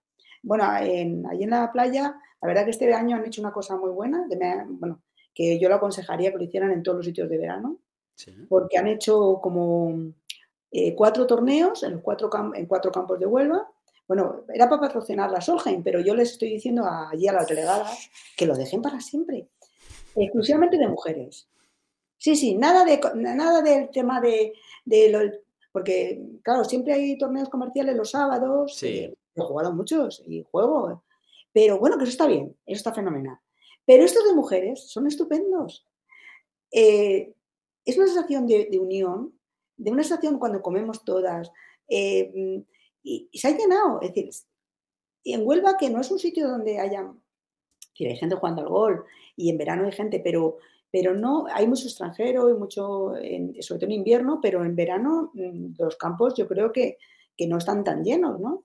Bueno, 0.45 0.65
en, 0.81 1.27
ahí 1.27 1.43
en 1.43 1.51
la 1.51 1.73
playa, 1.73 2.21
la 2.41 2.49
verdad 2.49 2.65
que 2.65 2.71
este 2.71 2.93
año 2.93 3.17
han 3.17 3.25
hecho 3.25 3.41
una 3.41 3.53
cosa 3.53 3.77
muy 3.77 3.91
buena, 3.91 4.27
que 4.29 4.37
bueno, 4.69 5.01
que 5.35 5.59
yo 5.59 5.69
lo 5.69 5.77
aconsejaría 5.77 6.31
que 6.31 6.39
lo 6.39 6.45
hicieran 6.45 6.71
en 6.71 6.83
todos 6.83 6.99
los 6.99 7.07
sitios 7.07 7.31
de 7.31 7.39
verano, 7.39 7.79
porque 8.49 8.77
han 8.77 8.87
hecho 8.87 9.41
como 9.43 10.13
eh, 10.71 10.95
cuatro 10.95 11.27
torneos 11.27 11.83
en, 11.83 11.93
los 11.93 12.03
cuatro 12.03 12.31
en 12.55 12.67
cuatro 12.67 12.93
campos 12.93 13.19
de 13.19 13.27
Huelva. 13.27 13.67
Bueno, 14.07 14.45
era 14.53 14.69
para 14.69 14.83
patrocinar 14.83 15.31
la 15.31 15.41
Solheim, 15.41 15.83
pero 15.83 15.99
yo 16.01 16.15
les 16.15 16.33
estoy 16.33 16.51
diciendo 16.51 16.85
allí 16.87 17.27
a 17.27 17.33
las 17.33 17.49
delegadas 17.49 18.11
que 18.37 18.45
lo 18.45 18.55
dejen 18.55 18.83
para 18.83 19.01
siempre, 19.01 19.49
exclusivamente 20.15 20.77
de 20.77 20.89
mujeres. 20.89 21.49
Sí, 22.19 22.37
sí, 22.37 22.55
nada, 22.55 22.85
de, 22.85 23.01
nada 23.15 23.63
del 23.63 23.89
tema 23.91 24.21
de, 24.21 24.53
de 24.85 25.41
porque, 25.73 26.23
claro, 26.43 26.65
siempre 26.65 26.93
hay 26.93 27.17
torneos 27.17 27.49
comerciales 27.49 27.97
los 27.97 28.11
sábados. 28.11 28.77
Sí. 28.77 29.13
He 29.37 29.43
jugado 29.43 29.73
muchos 29.73 30.23
y 30.27 30.43
juego. 30.51 31.03
Pero 31.53 31.79
bueno, 31.79 31.97
que 31.97 32.05
eso 32.05 32.13
está 32.13 32.27
bien, 32.27 32.57
eso 32.67 32.79
está 32.79 32.93
fenomenal. 32.93 33.39
Pero 33.87 34.05
estos 34.05 34.27
de 34.27 34.35
mujeres 34.35 34.91
son 34.91 35.07
estupendos. 35.07 35.87
Eh, 36.73 37.35
es 37.85 37.97
una 37.97 38.07
sensación 38.07 38.47
de, 38.47 38.69
unión, 38.81 39.39
de 39.77 39.91
una 39.91 40.03
sensación 40.03 40.39
cuando 40.39 40.63
comemos 40.63 41.05
todas. 41.05 41.51
eh, 41.89 42.65
y, 43.05 43.29
se 43.33 43.49
ha 43.49 43.57
llenado. 43.57 44.01
Es 44.01 44.15
decir, 44.15 44.31
en 45.25 45.47
Huelva, 45.47 45.77
que 45.79 45.91
no 45.91 46.01
es 46.01 46.11
un 46.11 46.19
sitio 46.19 46.49
donde 46.49 46.81
haya, 46.81 47.13
que 47.95 48.09
hay 48.09 48.17
gente 48.17 48.35
jugando 48.37 48.63
al 48.63 48.69
golf 48.69 49.01
y 49.37 49.51
en 49.51 49.59
verano 49.59 49.85
hay 49.85 49.93
gente, 49.93 50.21
pero, 50.21 50.57
pero 50.91 51.15
no, 51.15 51.47
hay 51.53 51.67
mucho 51.67 51.87
extranjero 51.87 52.49
y 52.51 52.55
mucho, 52.55 53.13
sobre 53.61 53.81
todo 53.81 53.87
en 53.87 53.93
invierno, 53.93 54.41
pero 54.43 54.65
en 54.65 54.75
verano 54.75 55.31
mm, 55.35 55.75
los 55.79 55.97
campos 55.97 56.35
yo 56.35 56.49
creo 56.49 56.73
que, 56.73 56.99
que 57.37 57.47
no 57.47 57.59
están 57.59 57.85
tan 57.85 58.03
llenos, 58.03 58.41
¿no? 58.41 58.65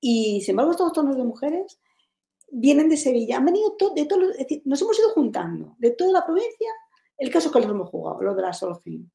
Y 0.00 0.40
sin 0.42 0.52
embargo, 0.52 0.72
estos 0.72 0.92
torneos 0.92 1.16
de 1.16 1.24
mujeres 1.24 1.80
vienen 2.50 2.88
de 2.88 2.96
Sevilla, 2.96 3.38
han 3.38 3.44
venido 3.46 3.72
to- 3.76 3.92
de 3.94 4.06
todos, 4.06 4.22
los- 4.22 4.30
es 4.32 4.38
decir, 4.38 4.62
nos 4.64 4.80
hemos 4.82 4.98
ido 4.98 5.10
juntando 5.10 5.74
de 5.78 5.90
toda 5.92 6.12
la 6.12 6.24
provincia, 6.24 6.70
el 7.18 7.30
caso 7.30 7.50
que 7.50 7.60
los 7.60 7.68
hemos 7.70 7.88
jugado, 7.90 8.22
lo 8.22 8.34
de 8.34 8.42
la 8.42 8.52
Solheim. 8.52 9.08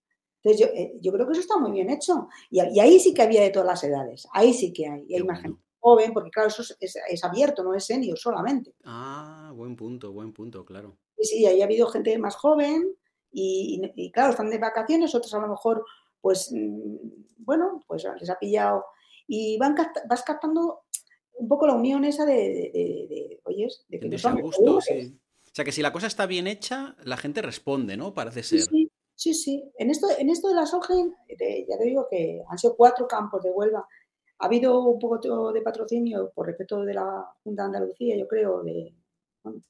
Entonces, 0.43 0.59
yo, 0.67 0.73
eh, 0.73 0.97
yo 1.01 1.11
creo 1.13 1.25
que 1.27 1.33
eso 1.33 1.41
está 1.41 1.57
muy 1.57 1.71
bien 1.71 1.89
hecho. 1.91 2.27
Y, 2.49 2.59
ahí 2.59 2.99
sí 2.99 3.13
que 3.13 3.21
había 3.21 3.41
de 3.41 3.51
todas 3.51 3.67
las 3.67 3.83
edades, 3.83 4.27
ahí 4.33 4.53
sí 4.53 4.73
que 4.73 4.87
hay, 4.87 5.05
y 5.07 5.15
hay 5.15 5.23
más 5.23 5.39
gente 5.41 5.61
joven, 5.79 6.13
porque 6.13 6.29
claro, 6.31 6.49
eso 6.49 6.61
es, 6.63 6.75
es- 6.79 6.97
es 7.09 7.23
abierto, 7.23 7.63
no 7.63 7.73
es 7.73 7.85
senior 7.85 8.17
solamente. 8.17 8.73
Ah, 8.83 9.51
buen 9.55 9.75
punto, 9.75 10.11
buen 10.11 10.33
punto, 10.33 10.63
claro. 10.65 10.97
Y 11.17 11.25
sí, 11.25 11.45
ahí 11.45 11.61
ha 11.61 11.65
habido 11.65 11.87
gente 11.87 12.17
más 12.17 12.35
joven 12.35 12.91
y, 13.31 13.81
y- 13.95 14.05
y, 14.07 14.11
claro, 14.11 14.31
están 14.31 14.49
de 14.49 14.57
vacaciones, 14.57 15.13
otros 15.15 15.33
a 15.35 15.39
lo 15.39 15.47
mejor, 15.47 15.85
pues, 16.19 16.51
mm, 16.51 16.95
bueno, 17.37 17.79
pues 17.87 18.05
les 18.19 18.29
ha 18.29 18.37
pillado 18.39 18.83
y 19.33 19.57
van 19.57 19.75
vas 20.09 20.23
captando 20.23 20.81
un 21.35 21.47
poco 21.47 21.65
la 21.65 21.73
unión 21.75 22.03
esa 22.03 22.25
de, 22.25 22.33
de, 22.33 22.71
de- 22.73 23.07
de, 23.09 23.39
oyes, 23.45 23.85
de 23.87 23.97
que 23.99 24.17
son 24.17 24.41
gusto, 24.41 24.81
sí. 24.81 25.17
O 25.45 25.53
sea, 25.53 25.63
que 25.63 25.71
si 25.71 25.81
la 25.81 25.93
cosa 25.93 26.07
está 26.07 26.25
bien 26.25 26.47
hecha, 26.47 26.95
la 27.03 27.15
gente 27.15 27.41
responde, 27.41 27.95
¿no? 27.95 28.13
Parece 28.13 28.43
ser. 28.43 28.59
sí, 28.61 28.89
sí, 29.15 29.33
sí. 29.33 29.71
En 29.77 29.89
esto, 29.89 30.07
en 30.17 30.29
esto 30.29 30.49
de 30.49 30.55
la 30.55 30.65
Solheim, 30.65 31.13
eh, 31.29 31.65
ya 31.67 31.77
te 31.77 31.85
digo 31.85 32.07
que 32.09 32.41
han 32.47 32.57
sido 32.57 32.75
cuatro 32.75 33.07
campos 33.07 33.41
de 33.43 33.51
Huelva. 33.51 33.87
Ha 34.39 34.45
habido 34.45 34.83
un 34.85 34.99
poco 34.99 35.51
de 35.53 35.61
patrocinio 35.61 36.31
por 36.35 36.47
respeto 36.47 36.83
de 36.83 36.93
la 36.93 37.25
Junta 37.43 37.63
de 37.63 37.67
Andalucía, 37.67 38.17
yo 38.17 38.27
creo, 38.27 38.63
de, 38.63 38.93
bueno, 39.43 39.61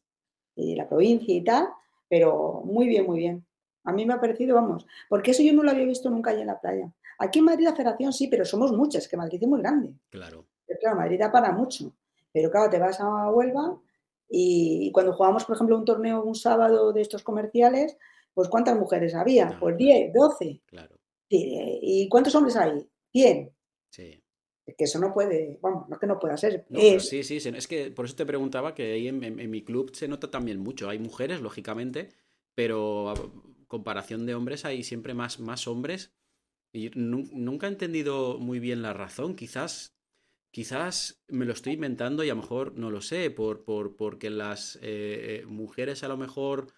de 0.55 0.75
la 0.75 0.87
provincia 0.89 1.35
y 1.35 1.43
tal, 1.43 1.67
pero 2.09 2.61
muy 2.65 2.87
bien, 2.87 3.05
muy 3.05 3.19
bien. 3.19 3.45
A 3.83 3.91
mí 3.91 4.05
me 4.05 4.13
ha 4.13 4.19
parecido, 4.21 4.55
vamos, 4.55 4.85
porque 5.09 5.31
eso 5.31 5.43
yo 5.43 5.53
no 5.53 5.61
lo 5.63 5.71
había 5.71 5.85
visto 5.85 6.09
nunca 6.09 6.31
allá 6.31 6.41
en 6.41 6.47
la 6.47 6.59
playa. 6.61 6.91
Aquí 7.23 7.39
en 7.39 7.45
Madrid 7.45 7.65
la 7.65 7.75
federación 7.75 8.11
sí, 8.13 8.27
pero 8.27 8.43
somos 8.45 8.71
muchas, 8.71 9.07
que 9.07 9.17
Madrid 9.17 9.39
es 9.41 9.47
muy 9.47 9.59
grande. 9.61 9.93
Claro. 10.09 10.45
Pero 10.65 10.79
claro, 10.79 10.97
Madrid 10.97 11.19
da 11.19 11.31
para 11.31 11.51
mucho. 11.51 11.93
Pero 12.33 12.49
claro, 12.49 12.69
te 12.69 12.79
vas 12.79 12.99
a 12.99 13.29
Huelva 13.29 13.79
y, 14.29 14.87
y 14.87 14.91
cuando 14.91 15.13
jugamos, 15.13 15.45
por 15.45 15.55
ejemplo, 15.55 15.77
un 15.77 15.85
torneo 15.85 16.23
un 16.23 16.35
sábado 16.35 16.93
de 16.93 17.01
estos 17.01 17.23
comerciales, 17.23 17.97
pues 18.33 18.47
¿cuántas 18.49 18.77
mujeres 18.77 19.13
había? 19.15 19.45
No, 19.45 19.59
Pues 19.59 19.75
claro. 19.75 19.77
10, 19.77 20.13
12. 20.13 20.61
Claro. 20.65 20.95
Sí, 21.29 21.55
eh, 21.57 21.79
¿Y 21.81 22.09
cuántos 22.09 22.33
hombres 22.35 22.55
hay? 22.55 22.89
100. 23.11 23.51
Sí. 23.89 24.23
Es 24.65 24.75
que 24.77 24.83
eso 24.85 24.99
no 24.99 25.11
puede, 25.13 25.59
vamos, 25.61 25.89
no 25.89 25.95
es 25.95 25.99
que 25.99 26.07
no 26.07 26.19
pueda 26.19 26.37
ser. 26.37 26.65
No, 26.69 26.79
pero 26.79 26.97
es, 26.97 27.09
sí, 27.09 27.23
sí, 27.23 27.39
se- 27.39 27.49
es 27.57 27.67
que 27.67 27.91
por 27.91 28.05
eso 28.05 28.15
te 28.15 28.25
preguntaba 28.25 28.73
que 28.73 28.93
ahí 28.93 29.07
en, 29.07 29.23
en- 29.23 29.39
en 29.39 29.49
mi 29.49 29.63
club 29.63 29.91
se 29.93 30.07
nota 30.07 30.31
también 30.31 30.59
mucho. 30.59 30.87
Hay 30.89 30.99
mujeres, 30.99 31.41
lógicamente, 31.41 32.09
pero 32.55 33.09
a 33.09 33.15
comparación 33.67 34.25
de 34.25 34.35
hombres 34.35 34.63
hay 34.65 34.83
siempre 34.83 35.13
más, 35.13 35.39
más 35.39 35.67
hombres. 35.67 36.13
Y 36.73 36.89
nu- 36.95 37.29
nunca 37.33 37.67
he 37.67 37.69
entendido 37.69 38.37
muy 38.39 38.59
bien 38.59 38.81
la 38.81 38.93
razón. 38.93 39.35
Quizás, 39.35 39.95
quizás 40.51 41.23
me 41.27 41.45
lo 41.45 41.53
estoy 41.53 41.73
inventando 41.73 42.23
y 42.23 42.29
a 42.29 42.35
lo 42.35 42.41
mejor 42.41 42.77
no 42.77 42.91
lo 42.91 43.01
sé, 43.01 43.31
por, 43.31 43.63
por, 43.65 43.95
porque 43.97 44.29
las 44.29 44.77
eh, 44.77 45.41
eh, 45.41 45.45
mujeres 45.47 46.03
a 46.03 46.07
lo 46.07 46.17
mejor 46.17 46.73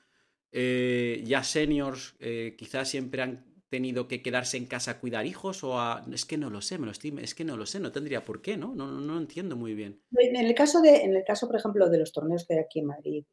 eh, 0.51 1.23
ya 1.25 1.43
seniors 1.43 2.15
quizás 2.57 2.89
siempre 2.89 3.21
han 3.23 3.45
tenido 3.69 4.07
que 4.07 4.21
quedarse 4.21 4.57
en 4.57 4.67
casa 4.67 4.91
a 4.91 4.99
cuidar 4.99 5.25
hijos 5.25 5.63
o 5.63 5.79
a... 5.79 6.05
Es 6.11 6.25
que 6.25 6.37
no 6.37 6.49
lo 6.49 6.61
sé, 6.61 6.77
me 6.77 6.85
lo 6.85 6.91
estoy... 6.91 7.15
Es 7.21 7.35
que 7.35 7.45
no 7.45 7.57
lo 7.57 7.65
sé, 7.65 7.79
no 7.79 7.91
tendría 7.91 8.23
por 8.25 8.41
qué, 8.41 8.57
¿no? 8.57 8.75
No, 8.75 8.87
no, 8.91 9.01
no 9.01 9.17
entiendo 9.17 9.55
muy 9.55 9.73
bien. 9.73 10.01
En 10.17 10.35
el 10.35 10.53
caso, 10.55 10.79
de, 10.81 11.03
en 11.03 11.15
el 11.15 11.23
caso, 11.25 11.47
por 11.47 11.57
ejemplo, 11.57 11.89
de 11.89 11.97
los 11.97 12.11
torneos 12.13 12.45
que 12.45 12.53
hay 12.53 12.59
aquí 12.59 12.79
en 12.79 12.85
Madrid, 12.85 13.25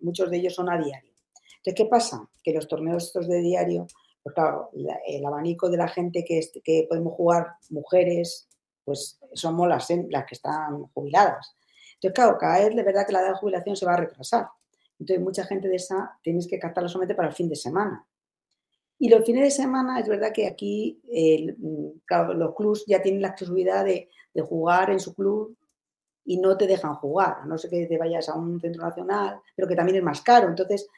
muchos 0.00 0.30
de 0.30 0.38
ellos 0.38 0.54
son 0.54 0.70
a 0.70 0.78
diario. 0.78 1.12
Entonces, 1.58 1.74
¿qué 1.76 1.84
pasa? 1.86 2.28
Que 2.42 2.52
los 2.52 2.66
torneos 2.66 3.04
estos 3.04 3.28
de 3.28 3.40
diario, 3.40 3.86
pues 4.24 4.34
claro, 4.34 4.70
la- 4.74 5.00
el 5.06 5.24
abanico 5.26 5.70
de 5.70 5.78
la 5.78 5.88
gente 5.88 6.24
que, 6.24 6.40
que 6.64 6.86
podemos 6.88 7.14
jugar, 7.14 7.48
mujeres, 7.70 8.48
pues 8.84 9.20
somos 9.34 9.68
las, 9.68 9.88
las 10.10 10.26
que 10.26 10.34
están 10.34 10.84
jubiladas. 10.94 11.56
Entonces, 11.96 12.14
claro, 12.16 12.38
cada 12.38 12.60
vez 12.60 12.74
de 12.76 12.82
verdad 12.84 13.06
que 13.06 13.12
la 13.12 13.20
edad 13.20 13.30
de 13.30 13.36
jubilación 13.38 13.76
se 13.76 13.86
va 13.86 13.94
a 13.94 13.98
retrasar. 13.98 14.48
Entonces, 15.00 15.24
mucha 15.24 15.44
gente 15.44 15.68
de 15.68 15.76
esa 15.76 16.18
tienes 16.22 16.48
que 16.48 16.58
captarla 16.58 16.88
solamente 16.88 17.14
para 17.14 17.28
el 17.28 17.34
fin 17.34 17.48
de 17.50 17.56
semana. 17.56 18.06
Y 18.98 19.08
los 19.08 19.24
fines 19.24 19.44
de 19.44 19.50
semana 19.50 20.00
es 20.00 20.08
verdad 20.08 20.32
que 20.32 20.46
aquí 20.46 21.00
mm, 21.58 21.98
claro, 22.06 22.34
los 22.34 22.54
clubs 22.54 22.84
ya 22.86 23.02
tienen 23.02 23.22
la 23.22 23.28
exclusividad 23.28 23.84
de, 23.84 24.08
de 24.32 24.42
jugar 24.42 24.90
en 24.90 25.00
su 25.00 25.14
club 25.14 25.56
y 26.24 26.38
no 26.38 26.56
te 26.56 26.66
dejan 26.66 26.94
jugar, 26.96 27.38
a 27.42 27.46
no 27.46 27.58
ser 27.58 27.70
que 27.70 27.86
te 27.86 27.98
vayas 27.98 28.28
a 28.28 28.36
un 28.36 28.60
centro 28.60 28.82
nacional, 28.84 29.40
pero 29.56 29.68
que 29.68 29.76
también 29.76 29.98
es 29.98 30.04
más 30.04 30.22
caro. 30.22 30.48
Entonces, 30.48 30.88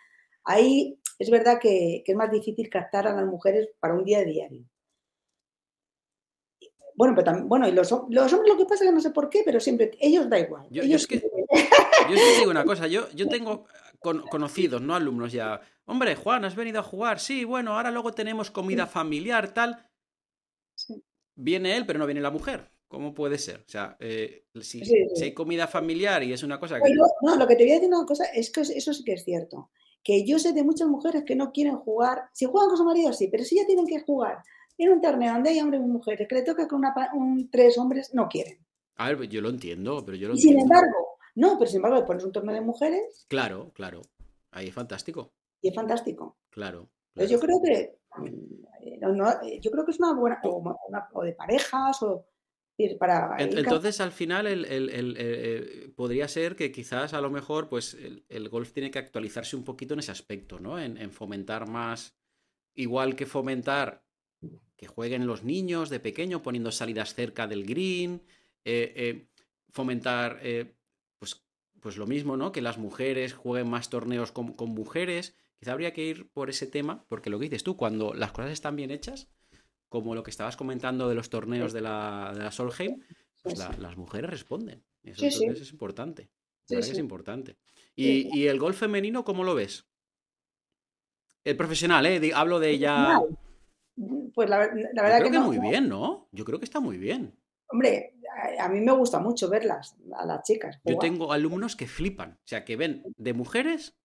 ahí 0.44 0.98
es 1.18 1.30
verdad 1.30 1.58
que, 1.60 2.02
que 2.04 2.12
es 2.12 2.18
más 2.18 2.30
difícil 2.30 2.68
captar 2.68 3.06
a 3.06 3.14
las 3.14 3.26
mujeres 3.26 3.68
para 3.80 3.94
un 3.94 4.04
día 4.04 4.24
diario. 4.24 4.64
Bueno, 6.94 7.14
pero 7.14 7.24
también, 7.26 7.48
bueno, 7.48 7.68
y 7.68 7.72
los, 7.72 7.92
hom- 7.92 8.06
los 8.08 8.32
hombres 8.32 8.52
lo 8.52 8.56
que 8.58 8.64
pasa 8.64 8.84
es 8.84 8.90
que 8.90 8.94
no 8.94 9.00
sé 9.02 9.10
por 9.10 9.28
qué, 9.28 9.42
pero 9.44 9.60
siempre, 9.60 9.90
ellos 10.00 10.30
da 10.30 10.38
igual. 10.38 10.64
Yo- 10.70 10.82
yo 10.82 10.82
ellos 10.82 11.02
es 11.02 11.06
que- 11.06 11.18
siempre- 11.20 11.42
Yo 12.08 12.14
es 12.14 12.20
que 12.20 12.32
te 12.32 12.38
digo 12.38 12.50
una 12.50 12.64
cosa, 12.64 12.86
yo, 12.86 13.10
yo 13.10 13.28
tengo 13.28 13.66
con- 14.00 14.22
conocidos, 14.30 14.80
no 14.80 14.94
alumnos 14.94 15.30
ya. 15.32 15.60
Hombre, 15.84 16.16
Juan, 16.16 16.44
¿has 16.46 16.56
venido 16.56 16.80
a 16.80 16.82
jugar? 16.82 17.20
Sí, 17.20 17.44
bueno, 17.44 17.76
ahora 17.76 17.90
luego 17.90 18.12
tenemos 18.12 18.50
comida 18.50 18.86
familiar, 18.86 19.52
tal. 19.52 19.86
Sí. 20.74 21.02
Viene 21.34 21.76
él, 21.76 21.84
pero 21.86 21.98
no 21.98 22.06
viene 22.06 22.22
la 22.22 22.30
mujer. 22.30 22.70
¿Cómo 22.88 23.12
puede 23.12 23.36
ser? 23.36 23.58
O 23.60 23.68
sea, 23.68 23.96
eh, 24.00 24.46
si, 24.54 24.78
Sí, 24.80 24.84
sí. 24.86 25.06
si 25.16 25.24
hay 25.24 25.34
comida 25.34 25.66
familiar 25.66 26.22
y 26.22 26.32
es 26.32 26.42
una 26.44 26.58
cosa 26.58 26.76
que... 26.76 26.82
Pero, 26.84 27.02
no, 27.20 27.36
lo 27.36 27.46
que 27.46 27.56
te 27.56 27.64
voy 27.64 27.72
a 27.72 27.74
decir 27.74 27.88
una 27.92 28.06
cosa 28.06 28.24
es 28.26 28.50
que 28.50 28.60
eso 28.62 28.94
sí 28.94 29.04
que 29.04 29.12
es 29.14 29.24
cierto. 29.24 29.70
Que 30.07 30.24
yo 30.24 30.38
sé 30.38 30.52
de 30.52 30.62
muchas 30.62 30.86
mujeres 30.86 31.24
que 31.24 31.34
no 31.34 31.50
quieren 31.50 31.76
jugar. 31.78 32.28
Si 32.32 32.44
juegan 32.46 32.68
con 32.68 32.78
su 32.78 32.84
marido, 32.84 33.12
sí, 33.12 33.26
pero 33.28 33.42
si 33.42 33.57
ya 33.57 33.66
tienen 33.66 33.86
que 33.88 34.00
jugar 34.02 34.38
en 34.78 34.90
un 34.92 35.00
torneo 35.00 35.32
donde 35.32 35.50
hay 35.50 35.61
hombres 35.61 35.80
y 35.82 35.84
mujeres, 35.84 36.28
que 36.28 36.34
le 36.36 36.42
toca 36.42 36.68
con 36.68 36.78
una, 36.78 36.94
un, 37.14 37.50
tres 37.50 37.76
hombres, 37.76 38.14
no 38.14 38.28
quieren. 38.28 38.64
A 38.96 39.12
ver, 39.12 39.28
yo 39.28 39.40
lo 39.40 39.48
entiendo, 39.48 40.04
pero 40.04 40.16
yo 40.16 40.28
lo 40.28 40.34
Y 40.34 40.38
sin 40.38 40.52
entiendo. 40.52 40.74
embargo, 40.74 40.96
no, 41.34 41.59
pero 41.59 41.68
sin 41.68 41.78
embargo, 41.78 41.96
le 41.98 42.04
pones 42.04 42.22
un 42.24 42.30
torneo 42.30 42.54
de 42.54 42.61
mujeres 42.61 43.26
Claro, 43.28 43.72
claro. 43.74 44.02
Ahí 44.52 44.68
es 44.68 44.74
fantástico. 44.74 45.32
y 45.61 45.68
es 45.70 45.74
fantástico. 45.74 46.36
Claro. 46.50 46.88
Entonces 47.14 47.30
yo 47.32 47.40
creo 47.40 47.61
que 47.64 47.98
mm, 48.18 48.64
eh, 48.82 48.98
no, 49.00 49.28
eh, 49.42 49.59
yo 49.61 49.70
creo 49.72 49.84
que 49.84 49.90
es 49.90 49.98
una 49.98 50.12
buena 50.14 50.38
o, 50.44 50.57
una- 50.88 51.09
o 51.14 51.22
de 51.24 51.32
parejas 51.32 52.00
o 52.04 52.26
para 52.98 53.42
ir 53.42 53.58
Entonces, 53.58 54.00
al 54.00 54.12
final, 54.12 54.46
el, 54.46 54.64
el- 54.66 54.90
el- 54.90 55.16
el- 55.16 55.92
podría 55.96 56.28
ser 56.28 56.56
que 56.56 56.72
quizás 56.72 57.14
a 57.14 57.20
lo 57.20 57.30
mejor, 57.30 57.68
pues, 57.68 57.94
el, 57.94 58.24
el 58.28 58.48
golf 58.48 58.72
tiene 58.72 58.90
que 58.90 58.98
actualizarse 58.98 59.56
un 59.56 59.64
poquito 59.64 59.94
en 59.94 60.00
ese 60.00 60.12
aspecto, 60.12 60.58
¿no? 60.60 60.78
En, 60.78 60.96
en 60.98 61.10
fomentar 61.10 61.68
más, 61.68 62.16
igual 62.74 63.16
que 63.16 63.26
fomentar 63.26 64.04
que 64.76 64.86
jueguen 64.86 65.26
los 65.26 65.42
niños 65.44 65.88
de 65.90 66.00
pequeño, 66.00 66.42
poniendo 66.42 66.70
salidas 66.70 67.14
cerca 67.14 67.46
del 67.46 67.64
green, 67.64 68.22
eh, 68.64 68.92
eh, 68.96 69.28
fomentar, 69.70 70.38
eh, 70.42 70.74
pues, 71.18 71.44
pues 71.80 71.96
lo 71.96 72.06
mismo, 72.06 72.36
¿no? 72.36 72.52
Que 72.52 72.60
las 72.62 72.78
mujeres 72.78 73.32
jueguen 73.34 73.70
más 73.70 73.88
torneos 73.90 74.32
con, 74.32 74.52
con 74.54 74.70
mujeres. 74.70 75.34
Quizá 75.58 75.72
habría 75.72 75.92
que 75.94 76.04
ir 76.04 76.30
por 76.30 76.50
ese 76.50 76.66
tema, 76.66 77.06
porque 77.08 77.30
lo 77.30 77.38
que 77.38 77.44
dices 77.44 77.64
tú, 77.64 77.76
cuando 77.76 78.12
las 78.14 78.32
cosas 78.32 78.50
están 78.52 78.76
bien 78.76 78.90
hechas, 78.90 79.28
como 80.03 80.14
lo 80.14 80.22
que 80.22 80.30
estabas 80.30 80.57
comentando 80.57 81.09
de 81.09 81.14
los 81.14 81.28
torneos 81.30 81.72
de 81.72 81.80
la, 81.80 82.32
de 82.34 82.40
la 82.44 82.51
Solheim, 82.53 83.01
pues 83.42 83.59
la- 83.59 83.74
las 83.78 83.97
mujeres 83.97 84.30
responden. 84.30 84.82
Eso 85.03 85.20
Sí, 85.22 85.30
sí. 85.30 85.42
entonces 85.44 85.66
es 85.68 85.72
importante. 85.72 86.30
Sí, 86.64 86.74
verdad 86.74 86.90
es 86.90 86.99
importante. 86.99 87.57
Y, 87.94 88.36
y 88.36 88.49
el 88.49 88.59
golf 88.59 88.76
femenino, 88.78 89.24
¿cómo 89.24 89.44
lo 89.44 89.55
ves? 89.55 89.86
El 91.44 91.57
profesional, 91.57 92.05
¿eh? 92.07 92.32
Hablo 92.34 92.59
de 92.59 92.78
ya... 92.78 93.18
Profesional. 93.20 94.32
Pues 94.34 94.51
la, 94.51 94.59
ver- 94.59 94.74
la 94.74 94.82
Yo 94.82 95.03
verdad 95.03 95.18
creo 95.18 95.30
que, 95.30 95.32
que 95.32 95.38
no. 95.38 95.47
muy 95.47 95.59
bien, 95.59 95.88
¿no? 95.88 96.28
Yo 96.32 96.44
creo 96.44 96.59
que 96.59 96.64
está 96.66 96.80
muy 96.80 96.99
bien. 96.99 97.34
Hombre, 97.68 98.14
a, 98.59 98.68
mí 98.68 98.80
me 98.80 98.92
gusta 98.92 99.20
mucho 99.20 99.49
verlas, 99.49 99.97
a 100.14 100.26
las 100.26 100.42
chicas. 100.42 100.78
Yo 100.84 100.99
tengo 100.99 101.32
alumnos 101.32 101.76
que 101.76 101.86
flipan, 101.86 102.32
o 102.32 102.47
sea, 102.47 102.64
que 102.64 102.76
ven 102.76 103.03
de 103.16 103.32
mujeres 103.32 103.97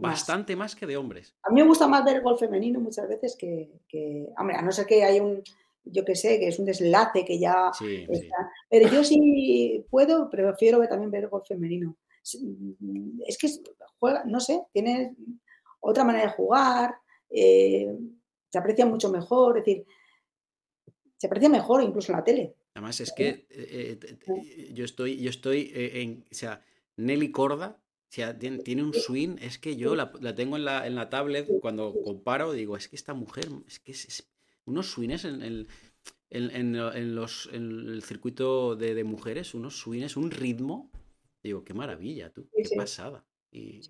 bastante 0.00 0.56
más 0.56 0.74
que 0.76 0.86
de 0.86 0.96
hombres. 0.96 1.34
A 1.42 1.50
mí 1.50 1.60
me 1.62 1.66
gusta 1.68 1.86
más 1.86 2.04
ver 2.04 2.16
el 2.16 2.22
gol 2.22 2.38
femenino 2.38 2.80
muchas 2.80 3.08
veces 3.08 3.36
que, 3.38 3.70
que- 3.88 4.28
hombre, 4.38 4.56
a 4.56 4.62
no 4.62 4.72
ser 4.72 4.86
que 4.86 5.04
hay 5.04 5.20
un, 5.20 5.42
yo 5.84 6.04
que 6.04 6.14
sé, 6.14 6.38
que 6.38 6.48
es 6.48 6.58
un 6.58 6.64
deslace 6.66 7.24
que 7.24 7.38
ya 7.38 7.70
Sí, 7.72 8.04
sí. 8.06 8.12
está. 8.12 8.50
Pero 8.68 8.88
yo 8.90 9.04
sí 9.04 9.84
puedo, 9.90 10.28
prefiero 10.30 10.78
también 10.88 11.10
ver 11.10 11.24
el 11.24 11.30
gol 11.30 11.42
femenino. 11.46 11.96
Es 13.26 13.38
que 13.38 13.48
juega, 13.98 14.24
no 14.24 14.40
sé, 14.40 14.62
tiene 14.72 15.14
otra 15.80 16.02
manera 16.04 16.26
de 16.26 16.32
jugar, 16.32 16.94
eh, 17.30 17.96
se 18.48 18.58
aprecia 18.58 18.84
mucho 18.86 19.10
mejor, 19.10 19.58
es 19.58 19.64
decir, 19.64 19.86
se 21.16 21.28
parecía 21.28 21.48
mejor 21.48 21.82
incluso 21.82 22.12
en 22.12 22.18
la 22.18 22.24
tele. 22.24 22.54
Además, 22.74 23.00
es 23.00 23.12
que 23.12 23.46
eh, 23.48 23.98
eh, 24.02 24.70
yo 24.74 24.84
estoy, 24.84 25.18
yo 25.18 25.30
estoy 25.30 25.70
en. 25.74 26.24
O 26.30 26.34
sea, 26.34 26.62
Nelly 26.96 27.30
Corda. 27.30 27.80
Tiene, 28.08 28.82
un 28.82 28.94
swing, 28.94 29.36
es 29.40 29.58
que 29.58 29.76
yo 29.76 29.94
la, 29.94 30.10
tengo 30.34 30.56
en 30.56 30.64
la, 30.64 30.86
en 30.86 30.94
la, 30.94 31.10
tablet, 31.10 31.48
cuando 31.60 31.94
comparo, 32.02 32.52
digo, 32.52 32.76
es 32.76 32.88
que 32.88 32.96
esta 32.96 33.14
mujer, 33.14 33.48
es 33.66 33.78
que 33.78 33.92
es, 33.92 34.30
unos 34.64 34.90
swings 34.90 35.24
en, 35.24 35.42
el, 35.42 35.68
en, 36.30 37.14
los, 37.14 37.48
en 37.52 37.88
el 37.88 38.02
circuito 38.02 38.76
de, 38.76 39.04
mujeres, 39.04 39.54
unos 39.54 39.78
swings, 39.78 40.16
un 40.16 40.30
ritmo, 40.30 40.90
digo, 41.42 41.64
qué 41.64 41.74
maravilla, 41.74 42.32
tú, 42.32 42.48
qué 42.54 42.76
pasada. 42.76 43.26
Y 43.50 43.80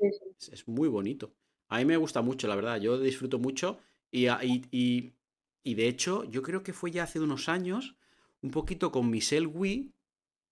es, 0.50 0.66
muy 0.66 0.88
bonito. 0.88 1.34
A 1.68 1.78
mí 1.78 1.84
me 1.84 1.96
gusta 1.96 2.22
mucho, 2.22 2.48
la 2.48 2.56
verdad, 2.56 2.80
yo 2.80 2.98
disfruto 2.98 3.38
mucho 3.38 3.78
y, 4.10 4.28
y, 4.28 5.14
y 5.62 5.74
de 5.74 5.88
hecho, 5.88 6.24
yo 6.24 6.42
creo 6.42 6.62
que 6.62 6.72
fue 6.72 6.90
ya 6.90 7.04
hace 7.04 7.20
unos 7.20 7.48
años, 7.48 7.96
un 8.42 8.50
poquito 8.50 8.92
con 8.92 9.10
Michelle 9.10 9.46
Wii, 9.46 9.95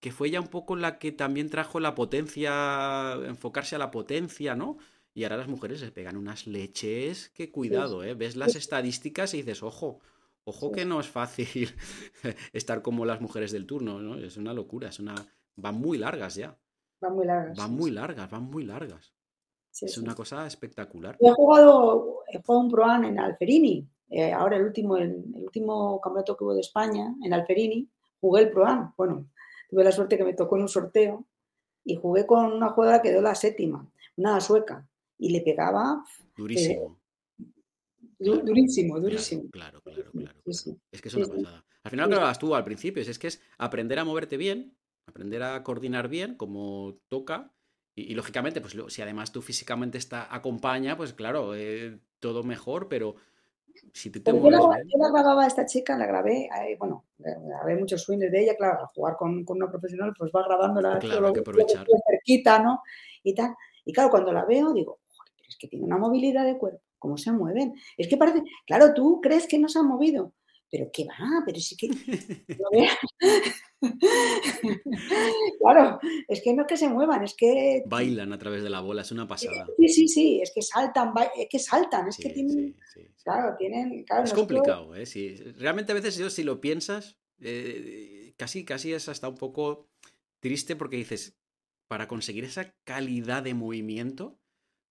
que 0.04 0.12
fue 0.12 0.30
ya 0.30 0.38
un 0.38 0.48
poco 0.48 0.76
la 0.76 0.98
que 0.98 1.12
también 1.12 1.48
trajo 1.48 1.80
la 1.80 1.94
potencia, 1.94 3.14
enfocarse 3.24 3.74
a 3.74 3.78
la 3.78 3.90
potencia, 3.90 4.54
¿no? 4.54 4.76
Y 5.14 5.24
ahora 5.24 5.38
las 5.38 5.48
mujeres 5.48 5.80
se 5.80 5.90
pegan 5.92 6.18
unas 6.18 6.46
leches, 6.46 7.30
que 7.30 7.50
cuidado, 7.50 8.04
¿eh? 8.04 8.12
Ves 8.12 8.36
las 8.36 8.54
estadísticas 8.54 9.32
y 9.32 9.38
dices, 9.38 9.62
ojo, 9.62 10.00
ojo 10.44 10.72
que 10.72 10.84
no 10.84 11.00
es 11.00 11.08
fácil 11.08 11.70
estar 12.52 12.82
como 12.82 13.06
las 13.06 13.22
mujeres 13.22 13.50
del 13.50 13.64
turno, 13.64 13.98
¿no? 13.98 14.18
Es 14.18 14.36
una 14.36 14.52
locura, 14.52 14.90
es 14.90 14.98
una... 14.98 15.14
Van 15.56 15.76
muy 15.76 15.96
largas 15.96 16.34
ya. 16.34 16.54
Van 17.00 17.14
muy 17.14 17.24
largas. 17.24 17.56
Van 17.56 17.72
muy 17.72 17.90
largas, 17.90 18.30
van 18.30 18.42
muy 18.42 18.64
largas. 18.64 19.14
es 19.80 19.96
una 19.96 20.14
cosa 20.14 20.46
espectacular. 20.46 21.16
Yo 21.18 21.28
he 21.28 21.32
jugado, 21.32 22.24
he 22.28 22.42
jugado 22.42 22.60
un 22.60 22.70
Proan 22.70 23.04
en 23.06 23.18
Alferini, 23.18 23.88
eh, 24.10 24.34
ahora 24.34 24.58
el 24.58 24.64
último, 24.64 24.98
el, 24.98 25.24
último 25.34 25.98
campeonato 26.02 26.36
que 26.36 26.44
hubo 26.44 26.52
de 26.52 26.60
España, 26.60 27.14
en 27.22 27.32
Alferini, 27.32 27.88
jugué 28.20 28.42
el 28.42 28.50
Pro 28.50 28.92
Bueno, 28.98 29.30
tuve 29.68 29.84
la 29.84 29.92
suerte 29.92 30.16
que 30.16 30.24
me 30.24 30.34
tocó 30.34 30.56
en 30.56 30.62
un 30.62 30.68
sorteo 30.68 31.26
y 31.84 31.96
jugué 31.96 32.26
con 32.26 32.52
una 32.52 32.70
jugadora 32.70 33.02
que 33.02 33.10
dio 33.10 33.20
la 33.20 33.34
séptima, 33.34 33.90
una 34.16 34.40
sueca, 34.40 34.88
y 35.18 35.30
le 35.30 35.40
pegaba. 35.40 36.04
Durísimo. 36.36 37.00
durísimo, 38.18 39.00
durísimo. 39.00 39.50
Claro, 39.50 39.80
claro, 39.82 40.10
claro. 40.10 40.40
Es 40.44 41.02
que 41.02 41.08
es 41.08 41.14
una 41.14 41.26
pasada. 41.26 41.64
Al 41.84 41.90
final 41.90 42.10
lo 42.10 42.16
que 42.16 42.38
tú 42.38 42.54
al 42.54 42.64
principio, 42.64 43.02
es, 43.02 43.18
que 43.18 43.26
es 43.26 43.42
aprender 43.58 43.98
a 43.98 44.04
moverte 44.04 44.38
bien, 44.38 44.74
aprender 45.06 45.42
a 45.42 45.62
coordinar 45.62 46.08
bien, 46.08 46.34
como 46.34 46.98
toca. 47.08 47.52
Y, 47.94 48.14
lógicamente, 48.14 48.60
pues 48.60 48.74
si 48.88 49.02
además 49.02 49.30
tú 49.30 49.42
físicamente 49.42 49.98
está, 49.98 50.34
acompaña, 50.34 50.96
pues 50.96 51.12
claro, 51.12 51.54
eh, 51.54 52.00
todo 52.18 52.42
mejor, 52.42 52.88
pero 52.88 53.16
si 53.92 54.10
te 54.10 54.20
yo, 54.24 54.50
la, 54.50 55.10
grababa 55.10 55.44
a 55.44 55.46
esta 55.46 55.66
chica, 55.66 55.96
la 55.96 56.06
grabé, 56.06 56.48
bueno, 56.78 57.04
grabé 57.18 57.76
muchos 57.76 58.02
swings 58.02 58.30
de 58.30 58.42
ella, 58.42 58.56
claro, 58.56 58.80
al 58.80 58.86
jugar 58.88 59.16
con, 59.16 59.44
con 59.44 59.56
una 59.56 59.70
profesional, 59.70 60.12
pues 60.18 60.32
va 60.32 60.44
claro, 61.00 61.32
que 61.32 61.40
aprovechar. 61.40 61.86
cerquita, 62.08 62.58
¿no? 62.58 62.82
Y 63.22 63.34
tal. 63.34 63.54
Y 63.84 63.92
claro, 63.92 64.10
cuando 64.10 64.32
la 64.32 64.44
veo, 64.44 64.72
digo, 64.72 65.00
pero 65.36 65.48
es 65.48 65.56
que 65.56 65.68
tiene 65.68 65.84
una 65.84 65.98
movilidad 65.98 66.44
de 66.44 66.58
cuerpo, 66.58 66.80
¿cómo 66.98 67.16
se 67.16 67.32
mueven? 67.32 67.74
Es 67.96 68.08
que 68.08 68.16
parece, 68.16 68.42
claro, 68.66 68.94
tú 68.94 69.20
crees 69.20 69.46
que 69.46 69.58
no 69.58 69.68
se 69.68 69.78
han 69.78 69.86
movido, 69.86 70.32
pero 70.74 70.90
qué 70.92 71.04
va, 71.04 71.44
pero 71.46 71.60
sí 71.60 71.76
que... 71.76 71.88
claro, 75.60 76.00
es 76.26 76.42
que 76.42 76.52
no 76.52 76.62
es 76.62 76.68
que 76.68 76.76
se 76.76 76.88
muevan, 76.88 77.22
es 77.22 77.36
que... 77.36 77.84
Bailan 77.86 78.32
a 78.32 78.38
través 78.38 78.64
de 78.64 78.70
la 78.70 78.80
bola, 78.80 79.02
es 79.02 79.12
una 79.12 79.28
pasada. 79.28 79.68
Sí, 79.78 79.88
sí, 79.88 80.08
sí, 80.08 80.40
es 80.42 80.50
que 80.52 80.62
saltan, 80.62 81.12
es 81.38 81.46
que 81.48 81.60
saltan, 81.60 82.08
es 82.08 82.16
que 82.16 82.30
tienen... 82.30 82.76
claro, 83.22 83.54
tienen... 83.56 84.04
es 84.24 84.32
complicado, 84.32 84.96
¿eh? 84.96 85.04
Realmente 85.58 85.92
a 85.92 85.94
veces 85.94 86.34
si 86.34 86.42
lo 86.42 86.60
piensas, 86.60 87.20
eh, 87.38 88.34
casi, 88.36 88.64
casi 88.64 88.94
es 88.94 89.08
hasta 89.08 89.28
un 89.28 89.36
poco 89.36 89.88
triste 90.40 90.74
porque 90.74 90.96
dices, 90.96 91.38
para 91.86 92.08
conseguir 92.08 92.42
esa 92.42 92.74
calidad 92.82 93.44
de 93.44 93.54
movimiento, 93.54 94.40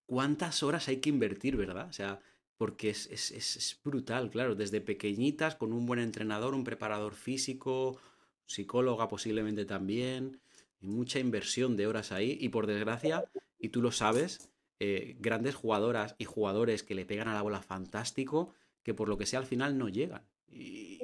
¿cuántas 0.05 0.63
horas 0.63 0.87
hay 0.87 1.01
que 1.01 1.09
invertir, 1.09 1.57
verdad? 1.57 1.89
O 1.89 1.93
sea 1.93 2.21
porque 2.63 2.91
es, 2.91 3.81
brutal, 3.83 4.29
claro, 4.29 4.55
desde 4.55 4.79
pequeñitas, 4.79 5.57
con 5.57 5.73
un 5.73 5.85
buen 5.85 5.99
entrenador, 5.99 6.53
un 6.53 6.63
preparador 6.63 7.13
físico, 7.13 7.97
psicóloga 8.45 9.09
posiblemente 9.09 9.65
también, 9.65 10.39
y 10.79 10.87
mucha 10.87 11.19
inversión 11.19 11.75
de 11.75 11.87
horas 11.87 12.13
ahí, 12.13 12.37
y 12.39 12.47
por 12.47 12.65
desgracia, 12.65 13.25
y 13.59 13.67
tú 13.67 13.81
lo 13.81 13.91
sabes, 13.91 14.49
eh, 14.79 15.17
grandes 15.19 15.55
jugadoras 15.55 16.15
y 16.17 16.23
jugadores 16.23 16.83
que 16.83 16.95
le 16.95 17.05
pegan 17.05 17.27
a 17.27 17.33
la 17.33 17.41
bola 17.41 17.61
fantástico, 17.61 18.53
que 18.81 18.93
por 18.93 19.09
lo 19.09 19.17
que 19.17 19.25
sea 19.25 19.39
al 19.39 19.45
final 19.45 19.77
no 19.77 19.89
llegan. 19.89 20.23
Y 20.47 21.01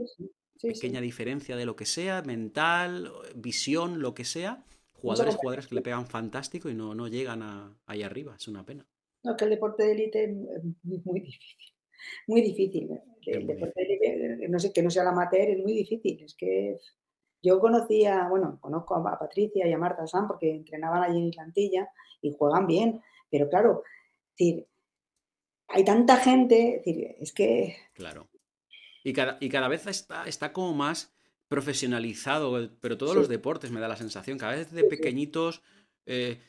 pequeña 0.62 1.01
diferencia 1.01 1.57
de 1.57 1.66
lo 1.66 1.76
que 1.76 1.86
sea, 1.86 2.22
mental, 2.22 3.12
visión, 3.36 4.01
lo 4.01 4.14
que 4.14 4.24
sea, 4.24 4.64
jugadores, 4.93 5.36
jugadores 5.36 5.68
que 5.68 5.76
le 5.76 5.82
pegan 5.82 6.07
fantástico 6.07 6.70
y 6.70 6.74
no, 6.74 6.95
no 6.95 7.10
llegan 7.10 7.41
a, 7.41 7.78
ahí 7.86 8.01
arriba, 8.01 8.38
es 8.38 8.47
una 8.47 8.66
pena. 8.66 8.88
No, 9.24 9.36
que 9.36 9.46
el 9.46 9.52
deporte 9.52 9.84
de 9.84 9.92
élite 9.92 10.24
es 10.24 11.06
muy 11.06 11.20
difícil. 11.20 11.58
Muy 12.28 12.42
difícil. 12.42 12.90
El 13.26 13.48
deporte 13.48 13.74
de 13.76 13.86
élite, 13.86 14.48
no 14.48 14.60
sé, 14.60 14.72
que 14.72 14.82
no 14.82 14.90
sea 14.90 15.04
la 15.04 15.12
amateur, 15.12 15.50
es 15.50 15.60
muy 15.60 15.74
difícil. 15.74 16.24
Es 16.24 16.36
que 16.36 16.78
yo 17.42 17.60
conocía, 17.60 18.28
bueno, 18.30 18.58
conozco 18.62 18.96
a 18.96 19.20
Patricia 19.20 19.68
y 19.68 19.74
a 19.74 19.78
Marta 19.78 20.08
San 20.08 20.28
porque 20.28 20.56
entrenaban 20.56 21.04
allí 21.04 21.20
en 21.20 21.28
Islantilla 21.28 21.90
y 22.22 22.34
juegan 22.34 22.68
bien. 22.68 23.02
Pero 23.30 23.50
claro, 23.50 23.84
decir, 24.38 24.68
hay 25.68 25.84
tanta 25.84 26.18
gente, 26.18 26.82
es 27.20 27.34
que... 27.34 27.76
Claro. 27.94 28.28
Y 29.04 29.14
cada, 29.14 29.38
y 29.40 29.50
cada 29.50 29.68
vez 29.68 29.86
está, 29.88 30.26
está 30.26 30.52
como 30.52 30.74
más 30.74 31.14
profesionalizado, 31.48 32.72
pero 32.80 32.98
todos 32.98 33.16
los 33.16 33.30
deportes 33.30 33.72
me 33.72 33.80
da 33.80 33.88
la 33.88 33.96
sensación, 33.96 34.38
cada 34.38 34.56
vez 34.56 34.72
de 34.72 34.84
pequeñitos... 34.84 35.62
Eh, 36.06 36.40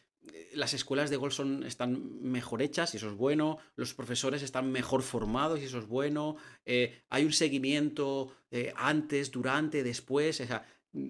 las 0.54 0.74
escuelas 0.74 1.10
de 1.10 1.16
golf 1.16 1.34
son, 1.34 1.64
están 1.64 2.20
mejor 2.22 2.62
hechas 2.62 2.94
y 2.94 2.96
eso 2.96 3.08
es 3.08 3.16
bueno, 3.16 3.58
los 3.76 3.94
profesores 3.94 4.42
están 4.42 4.70
mejor 4.70 5.02
formados 5.02 5.60
y 5.60 5.64
eso 5.64 5.78
es 5.78 5.86
bueno, 5.86 6.36
eh, 6.64 7.02
hay 7.08 7.24
un 7.24 7.32
seguimiento 7.32 8.34
eh, 8.50 8.72
antes, 8.76 9.30
durante, 9.30 9.82
después, 9.82 10.40
o 10.40 10.46
sea, 10.46 10.66
mm, 10.92 11.08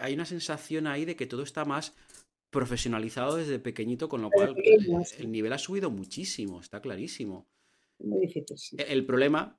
hay 0.00 0.14
una 0.14 0.24
sensación 0.24 0.86
ahí 0.86 1.04
de 1.04 1.16
que 1.16 1.26
todo 1.26 1.42
está 1.42 1.64
más 1.64 1.94
profesionalizado 2.50 3.36
desde 3.36 3.58
pequeñito, 3.58 4.08
con 4.08 4.22
lo 4.22 4.30
cual 4.30 4.54
el 5.18 5.32
nivel 5.32 5.52
ha 5.52 5.58
subido 5.58 5.90
muchísimo, 5.90 6.60
está 6.60 6.80
clarísimo. 6.80 7.48
Muy 7.98 8.26
difícil. 8.26 8.78
E, 8.78 8.92
el 8.92 9.06
problema, 9.06 9.58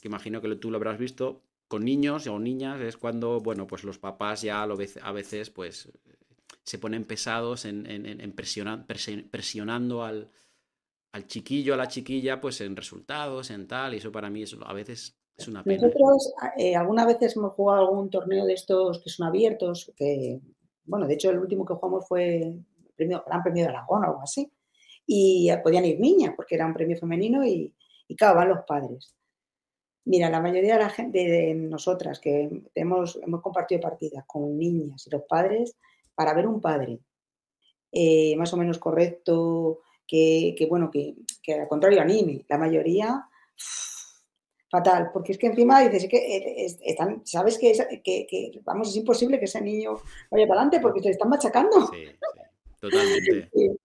que 0.00 0.08
imagino 0.08 0.40
que 0.40 0.54
tú 0.56 0.70
lo 0.70 0.76
habrás 0.76 0.98
visto, 0.98 1.42
con 1.66 1.84
niños 1.84 2.26
o 2.26 2.38
niñas 2.38 2.80
es 2.80 2.96
cuando, 2.96 3.40
bueno, 3.40 3.66
pues 3.66 3.84
los 3.84 3.98
papás 3.98 4.42
ya 4.42 4.64
lo 4.66 4.76
a 5.02 5.12
veces, 5.12 5.50
pues 5.50 5.90
se 6.64 6.78
ponen 6.78 7.04
pesados 7.04 7.64
en, 7.64 8.34
presionando 9.30 10.04
al, 10.04 10.30
chiquillo, 11.26 11.74
a 11.74 11.76
la 11.76 11.88
chiquilla, 11.88 12.40
pues 12.40 12.60
en 12.60 12.76
resultados, 12.76 13.50
en 13.50 13.66
tal, 13.66 13.94
y 13.94 13.98
eso 13.98 14.12
para 14.12 14.30
mí 14.30 14.44
a 14.64 14.72
veces 14.72 15.16
es 15.36 15.48
una 15.48 15.64
pena. 15.64 15.82
Nosotros 15.82 16.32
eh, 16.56 16.76
algunas 16.76 17.06
veces 17.06 17.36
hemos 17.36 17.52
jugado 17.54 17.80
algún 17.80 18.10
torneo 18.10 18.44
de 18.44 18.54
estos 18.54 19.02
que 19.02 19.10
son 19.10 19.26
abiertos, 19.26 19.92
que, 19.96 20.40
bueno, 20.84 21.06
de 21.06 21.14
hecho 21.14 21.30
el 21.30 21.38
último 21.38 21.64
que 21.64 21.74
jugamos 21.74 22.06
fue 22.06 22.42
el 22.42 22.64
premio, 22.94 23.24
Gran 23.26 23.42
Premio 23.42 23.64
de 23.64 23.70
Aragón 23.70 24.04
o 24.04 24.06
algo 24.06 24.22
así, 24.22 24.50
y 25.06 25.50
podían 25.64 25.84
ir 25.84 25.98
niñas, 25.98 26.34
porque 26.36 26.54
era 26.54 26.66
un 26.66 26.74
premio 26.74 26.96
femenino 26.96 27.44
y, 27.44 27.74
y 28.06 28.16
claro, 28.16 28.36
van 28.36 28.48
los 28.50 28.64
padres. 28.66 29.14
Mira, 30.04 30.30
la 30.30 30.40
mayoría 30.40 30.74
de 30.74 30.80
la 30.80 30.88
gente, 30.88 31.18
de 31.18 31.54
nosotras 31.54 32.20
que 32.20 32.48
hemos, 32.74 33.16
hemos 33.22 33.42
compartido 33.42 33.80
partidas 33.80 34.24
con 34.26 34.56
niñas 34.56 35.06
y 35.06 35.10
los 35.10 35.22
padres, 35.22 35.76
para 36.20 36.34
ver 36.34 36.46
un 36.46 36.60
padre 36.60 37.00
eh, 37.90 38.36
más 38.36 38.52
o 38.52 38.58
menos 38.58 38.78
correcto, 38.78 39.80
que, 40.06 40.66
bueno, 40.68 40.90
que, 40.90 41.14
al 41.58 41.66
contrario 41.66 42.02
anime, 42.02 42.44
la 42.46 42.58
mayoría 42.58 43.26
fatal, 44.70 45.08
porque 45.14 45.32
es 45.32 45.38
que 45.38 45.46
encima 45.46 45.80
dices, 45.80 46.06
que 46.10 46.66
están, 46.84 47.22
sabes 47.24 47.56
que, 47.56 47.72
que, 48.04 48.60
vamos, 48.64 48.90
es 48.90 48.96
imposible 48.96 49.38
que 49.38 49.46
ese 49.46 49.62
niño 49.62 49.94
vaya 50.30 50.46
para 50.46 50.60
adelante 50.60 50.80
porque 50.80 51.00
se 51.00 51.12
están 51.12 51.30
machacando. 51.30 51.86
Sí, 51.86 52.04
totalmente. 52.78 53.48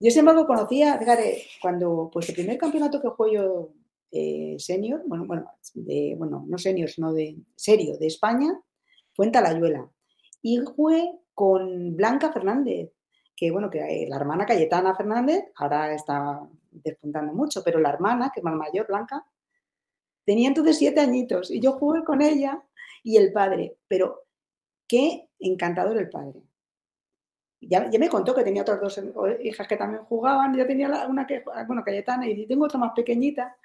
Yo, 0.00 0.10
sin 0.10 0.20
embargo, 0.20 0.48
conocía, 0.48 0.98
fíjate, 0.98 1.44
cuando, 1.62 2.10
pues 2.12 2.28
el 2.30 2.34
primer 2.34 2.58
campeonato 2.58 3.00
que 3.00 3.10
juego 3.10 3.32
yo 3.32 3.72
eh, 4.10 4.56
senior, 4.58 5.02
bueno, 5.06 5.24
bueno, 5.24 5.52
de, 5.74 6.16
bueno, 6.18 6.44
no 6.48 6.58
senior, 6.58 6.90
sino 6.90 7.12
de 7.12 7.36
serio, 7.54 7.96
de 7.96 8.08
España, 8.08 8.60
fue 9.12 9.26
en 9.26 9.32
Talayuela. 9.32 9.88
Y 10.42 10.56
jugué 10.56 11.19
con 11.34 11.96
Blanca 11.96 12.32
Fernández, 12.32 12.90
que 13.36 13.50
bueno, 13.50 13.70
que 13.70 13.78
eh, 13.78 14.06
la 14.08 14.16
hermana 14.16 14.46
Cayetana 14.46 14.94
Fernández 14.94 15.44
ahora 15.56 15.94
está 15.94 16.40
despuntando 16.70 17.32
mucho, 17.32 17.62
pero 17.64 17.80
la 17.80 17.90
hermana, 17.90 18.30
que 18.32 18.40
es 18.40 18.44
más 18.44 18.54
mayor, 18.54 18.86
Blanca, 18.86 19.24
tenía 20.24 20.48
entonces 20.48 20.78
siete 20.78 21.00
añitos 21.00 21.50
y 21.50 21.60
yo 21.60 21.72
jugué 21.72 22.04
con 22.04 22.22
ella 22.22 22.62
y 23.02 23.16
el 23.16 23.32
padre, 23.32 23.76
pero 23.88 24.24
qué 24.86 25.28
encantador 25.38 25.96
el 25.96 26.10
padre. 26.10 26.42
Ya, 27.62 27.90
ya, 27.90 27.98
me 27.98 28.08
contó 28.08 28.34
que 28.34 28.42
tenía 28.42 28.62
otras 28.62 28.80
dos 28.80 29.00
hijas 29.42 29.68
que 29.68 29.76
también 29.76 30.04
jugaban, 30.04 30.56
yo 30.56 30.66
tenía 30.66 31.06
una 31.06 31.26
que, 31.26 31.44
bueno, 31.66 31.82
Cayetana 31.84 32.26
y 32.26 32.46
tengo 32.46 32.64
otra 32.64 32.78
más 32.78 32.92
pequeñita 32.94 33.56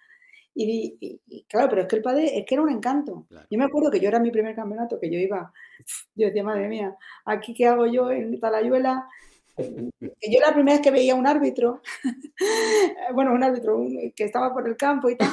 Y, 0.58 1.20
claro, 1.50 1.70
pero 1.70 1.82
es 1.82 1.88
que 1.88 1.98
el 1.98 2.02
padre 2.02 2.40
es 2.40 2.46
que 2.46 2.56
era 2.56 2.64
un 2.64 2.70
encanto. 2.70 3.28
Yo 3.30 3.60
me 3.60 3.66
acuerdo 3.66 3.92
que 3.92 4.00
yo 4.00 4.08
era 4.08 4.20
mi 4.20 4.32
primer 4.32 4.56
campeonato, 4.56 4.98
que 5.00 5.12
yo 5.12 5.20
iba, 5.20 5.52
yo 6.16 6.28
decía, 6.28 6.44
madre 6.44 6.70
mía, 6.70 6.96
aquí 7.26 7.54
qué 7.54 7.68
hago 7.68 7.86
yo 7.86 8.10
en 8.10 8.40
Talayuela, 8.40 9.08
que 9.58 10.32
yo 10.32 10.40
la 10.40 10.54
primera 10.54 10.78
vez 10.78 10.82
que 10.82 10.92
veía 10.92 11.16
un 11.16 11.28
árbitro, 11.28 11.82
bueno, 13.14 13.34
un 13.34 13.44
árbitro 13.44 13.86
que 14.16 14.24
estaba 14.24 14.54
por 14.54 14.68
el 14.68 14.78
campo 14.78 15.10
y 15.10 15.18
tal, 15.18 15.30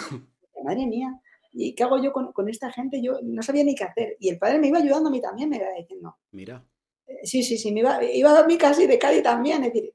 madre 0.64 0.86
mía, 0.86 1.20
¿y 1.52 1.74
qué 1.74 1.84
hago 1.84 2.02
yo 2.02 2.12
con, 2.12 2.48
esta 2.48 2.72
gente? 2.72 3.00
Yo 3.00 3.20
no 3.22 3.42
sabía 3.42 3.62
ni 3.62 3.74
qué 3.74 3.84
hacer. 3.84 4.16
Y 4.18 4.28
el 4.28 4.38
padre 4.38 4.58
me 4.58 4.68
iba 4.68 4.78
ayudando 4.78 5.08
a 5.08 5.12
mí 5.12 5.20
también, 5.20 5.48
me 5.48 5.56
iba 5.56 5.66
diciendo. 5.78 6.16
Mira. 6.32 6.64
Eh, 7.06 7.20
sí, 7.24 7.42
sí, 7.42 7.58
sí, 7.58 7.72
me 7.72 7.80
iba, 7.80 8.02
iba 8.02 8.38
a 8.38 8.46
mí 8.46 8.56
casi 8.58 8.86
de 8.86 8.98
Cádiz 8.98 9.22
también. 9.22 9.62
Es 9.64 9.72
decir, 9.72 9.92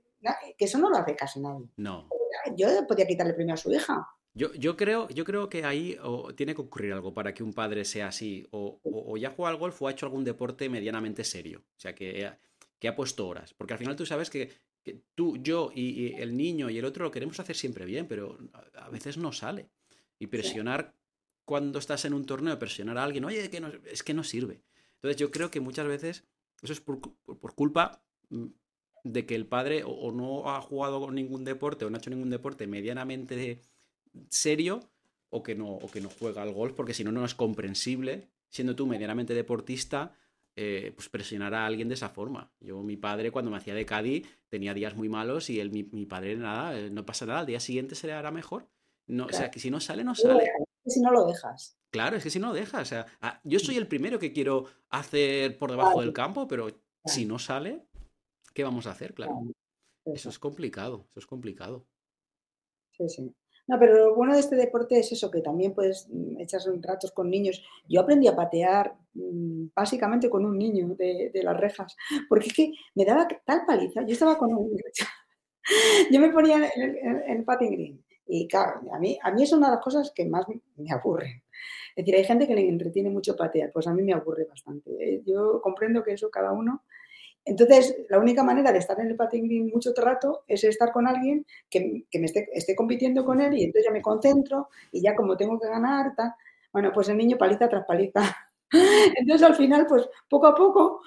que 0.57 0.65
eso 0.65 0.77
no 0.77 0.89
lo 0.89 0.97
hace 0.97 1.15
casi 1.15 1.39
nadie. 1.39 1.65
No. 1.77 2.07
Yo 2.55 2.67
podía 2.87 3.07
quitarle 3.07 3.33
premio 3.33 3.55
a 3.55 3.57
su 3.57 3.73
hija. 3.73 4.07
Yo, 4.37 4.77
creo, 4.77 5.09
yo 5.09 5.25
creo 5.25 5.49
que 5.49 5.63
ahí 5.63 5.97
tiene 6.35 6.53
que 6.53 6.61
ocurrir 6.61 6.93
algo 6.93 7.13
para 7.13 7.33
que 7.33 7.43
un 7.43 7.53
padre 7.53 7.83
sea 7.85 8.07
así. 8.07 8.47
O, 8.51 9.17
ya 9.17 9.31
juega 9.31 9.49
al 9.49 9.57
golf 9.57 9.81
o 9.81 9.87
ha 9.87 9.91
hecho 9.91 10.05
algún 10.05 10.23
deporte 10.23 10.69
medianamente 10.69 11.23
serio. 11.23 11.63
O 11.75 11.79
sea, 11.79 11.95
que, 11.95 12.31
que 12.79 12.87
ha 12.87 12.95
puesto 12.95 13.27
horas. 13.27 13.53
Porque 13.53 13.73
al 13.73 13.79
final 13.79 13.95
tú 13.95 14.05
sabes 14.05 14.29
que, 14.29 14.51
tú, 15.15 15.37
yo 15.37 15.71
y, 15.73 16.13
el 16.13 16.37
niño 16.37 16.69
y 16.69 16.77
el 16.77 16.85
otro 16.85 17.05
lo 17.05 17.11
queremos 17.11 17.39
hacer 17.39 17.55
siempre 17.55 17.85
bien, 17.85 18.07
pero 18.07 18.37
a 18.75 18.89
veces 18.89 19.17
no 19.17 19.31
sale. 19.31 19.69
Y 20.19 20.27
presionar 20.27 20.93
cuando 21.45 21.79
estás 21.79 22.05
en 22.05 22.13
un 22.13 22.25
torneo, 22.25 22.59
presionar 22.59 22.97
a 22.97 23.03
alguien, 23.03 23.25
oye, 23.25 23.49
que 23.49 23.59
no, 23.59 23.71
es 23.85 24.03
que 24.03 24.13
no 24.13 24.23
sirve. 24.23 24.61
Entonces 24.95 25.17
yo 25.17 25.31
creo 25.31 25.49
que 25.49 25.61
muchas 25.61 25.87
veces 25.87 26.25
eso 26.61 26.73
es 26.73 26.81
por, 26.81 26.99
culpa 27.55 28.03
mm, 28.29 28.47
de 29.03 29.25
que 29.25 29.35
el 29.35 29.45
padre 29.45 29.83
o, 29.85 30.11
no 30.11 30.49
ha 30.49 30.61
jugado 30.61 31.09
ningún 31.11 31.45
deporte 31.45 31.85
o 31.85 31.89
no 31.89 31.95
ha 31.95 31.99
hecho 31.99 32.09
ningún 32.09 32.29
deporte 32.29 32.67
medianamente 32.67 33.61
serio 34.29 34.79
o 35.29 35.43
que 35.43 35.55
no, 35.55 35.73
o 35.73 35.89
que 35.89 36.01
no 36.01 36.09
juega 36.09 36.41
al 36.41 36.53
golf, 36.53 36.73
porque 36.73 36.93
si 36.93 37.03
no, 37.03 37.11
no 37.11 37.25
es 37.25 37.35
comprensible, 37.35 38.29
siendo 38.49 38.75
tú 38.75 38.87
medianamente 38.87 39.33
deportista, 39.33 40.13
eh, 40.55 40.91
pues 40.95 41.09
presionar 41.09 41.53
a 41.53 41.65
alguien 41.65 41.87
de 41.87 41.93
esa 41.93 42.09
forma. 42.09 42.51
Yo, 42.59 42.81
mi 42.81 42.97
padre, 42.97 43.31
cuando 43.31 43.51
me 43.51 43.57
hacía 43.57 43.75
de 43.75 43.85
Cádiz, 43.85 44.27
tenía 44.49 44.73
días 44.73 44.95
muy 44.95 45.09
malos 45.09 45.49
y 45.49 45.59
él, 45.59 45.69
mi, 45.69 45.83
padre, 46.05 46.35
nada, 46.35 46.77
eh, 46.79 46.89
no 46.89 47.05
pasa 47.05 47.25
nada, 47.25 47.41
al 47.41 47.45
día 47.45 47.59
siguiente 47.59 47.95
se 47.95 48.07
le 48.07 48.13
hará 48.13 48.31
mejor. 48.31 48.67
No, 49.05 49.25
O 49.27 49.31
sea, 49.31 49.51
que 49.51 49.59
si 49.59 49.69
no 49.69 49.79
sale, 49.79 50.03
no 50.03 50.15
sale. 50.15 50.49
Si 50.85 50.99
no 51.01 51.11
lo 51.11 51.25
dejas. 51.25 51.77
Claro, 51.91 52.17
es 52.17 52.23
que 52.23 52.29
si 52.29 52.39
no 52.39 52.47
lo 52.47 52.53
dejas. 52.53 52.81
O 52.81 52.85
sea, 52.85 53.05
ah, 53.21 53.39
yo 53.43 53.59
soy 53.59 53.77
el 53.77 53.87
primero 53.87 54.19
que 54.19 54.33
quiero 54.33 54.65
hacer 54.89 55.57
por 55.57 55.71
debajo 55.71 56.01
del 56.01 56.11
campo, 56.11 56.47
pero 56.47 56.67
si 57.05 57.25
no 57.25 57.39
sale, 57.39 57.85
¿qué 58.53 58.63
vamos 58.63 58.87
a 58.87 58.91
hacer? 58.91 59.13
Claro. 59.13 59.43
Eso 60.05 60.29
es 60.29 60.39
complicado, 60.39 61.05
eso 61.11 61.19
es 61.19 61.25
complicado. 61.25 61.85
Sí, 62.91 63.07
sí. 63.09 63.35
No, 63.67 63.77
pero 63.77 63.97
lo 63.97 64.15
bueno 64.15 64.33
de 64.33 64.39
este 64.39 64.55
deporte 64.55 64.97
es 64.97 65.11
eso, 65.11 65.29
que 65.29 65.41
también 65.41 65.73
puedes 65.73 66.07
mm, 66.09 66.39
echar 66.39 66.61
ratos 66.81 67.11
con 67.11 67.29
niños. 67.29 67.61
Yo 67.87 68.01
aprendí 68.01 68.27
a 68.27 68.35
patear 68.35 68.95
mm, 69.13 69.67
básicamente 69.75 70.29
con 70.29 70.45
un 70.45 70.57
niño 70.57 70.95
de, 70.97 71.31
las 71.43 71.57
rejas, 71.57 71.95
porque 72.29 72.47
es 72.47 72.53
que 72.53 72.71
me 72.95 73.03
daba 73.03 73.27
tal 73.45 73.65
paliza. 73.65 74.03
Yo 74.05 74.13
estaba 74.13 74.37
con 74.37 74.53
un... 74.53 74.77
Yo 76.11 76.19
me 76.21 76.29
ponía 76.29 76.69
en 76.75 77.23
el, 77.29 77.43
patting 77.43 77.71
green 77.71 78.05
y 78.25 78.47
claro, 78.47 78.81
a 78.93 78.99
mí, 78.99 79.19
a 79.21 79.31
mí 79.31 79.43
es 79.43 79.51
una 79.51 79.67
de 79.67 79.75
las 79.75 79.83
cosas 79.83 80.11
que 80.15 80.25
más 80.25 80.45
me 80.47 80.91
aburren. 80.91 81.43
Es 81.95 82.05
decir, 82.05 82.15
hay 82.15 82.23
gente 82.23 82.47
que 82.47 82.55
le 82.55 82.69
entretiene 82.69 83.09
mucho 83.09 83.35
patear, 83.35 83.71
pues 83.73 83.87
a 83.87 83.93
mí 83.93 84.01
me 84.01 84.13
aburre 84.13 84.45
bastante. 84.45 84.91
¿eh? 84.91 85.23
Yo 85.25 85.59
comprendo 85.61 86.03
que 86.03 86.13
eso 86.13 86.29
cada 86.29 86.53
uno 86.53 86.83
entonces, 87.47 87.95
la 88.09 88.19
única 88.19 88.43
manera 88.43 88.73
de 88.73 88.79
estar 88.79 88.99
en 88.99 89.07
el 89.07 89.15
patín 89.15 89.71
mucho 89.73 89.93
rato 89.95 90.43
es 90.47 90.65
estar 90.65 90.91
con 90.91 91.07
alguien 91.07 91.45
que, 91.69 92.03
me 92.13 92.25
esté, 92.25 92.75
compitiendo 92.75 93.23
con 93.23 93.39
él 93.39 93.57
y 93.57 93.63
entonces 93.63 93.85
ya 93.85 93.93
me 93.93 94.01
concentro 94.01 94.67
y 94.91 95.01
ya 95.01 95.15
como 95.15 95.37
tengo 95.37 95.57
que 95.57 95.69
ganar, 95.69 96.13
bueno, 96.73 96.91
pues 96.93 97.07
el 97.07 97.17
niño 97.17 97.37
paliza 97.37 97.69
tras 97.69 97.85
paliza. 97.85 98.35
Entonces, 99.15 99.47
al 99.47 99.55
final, 99.55 99.85
pues 99.87 100.09
poco 100.29 100.47
a 100.47 100.53
poco 100.53 101.01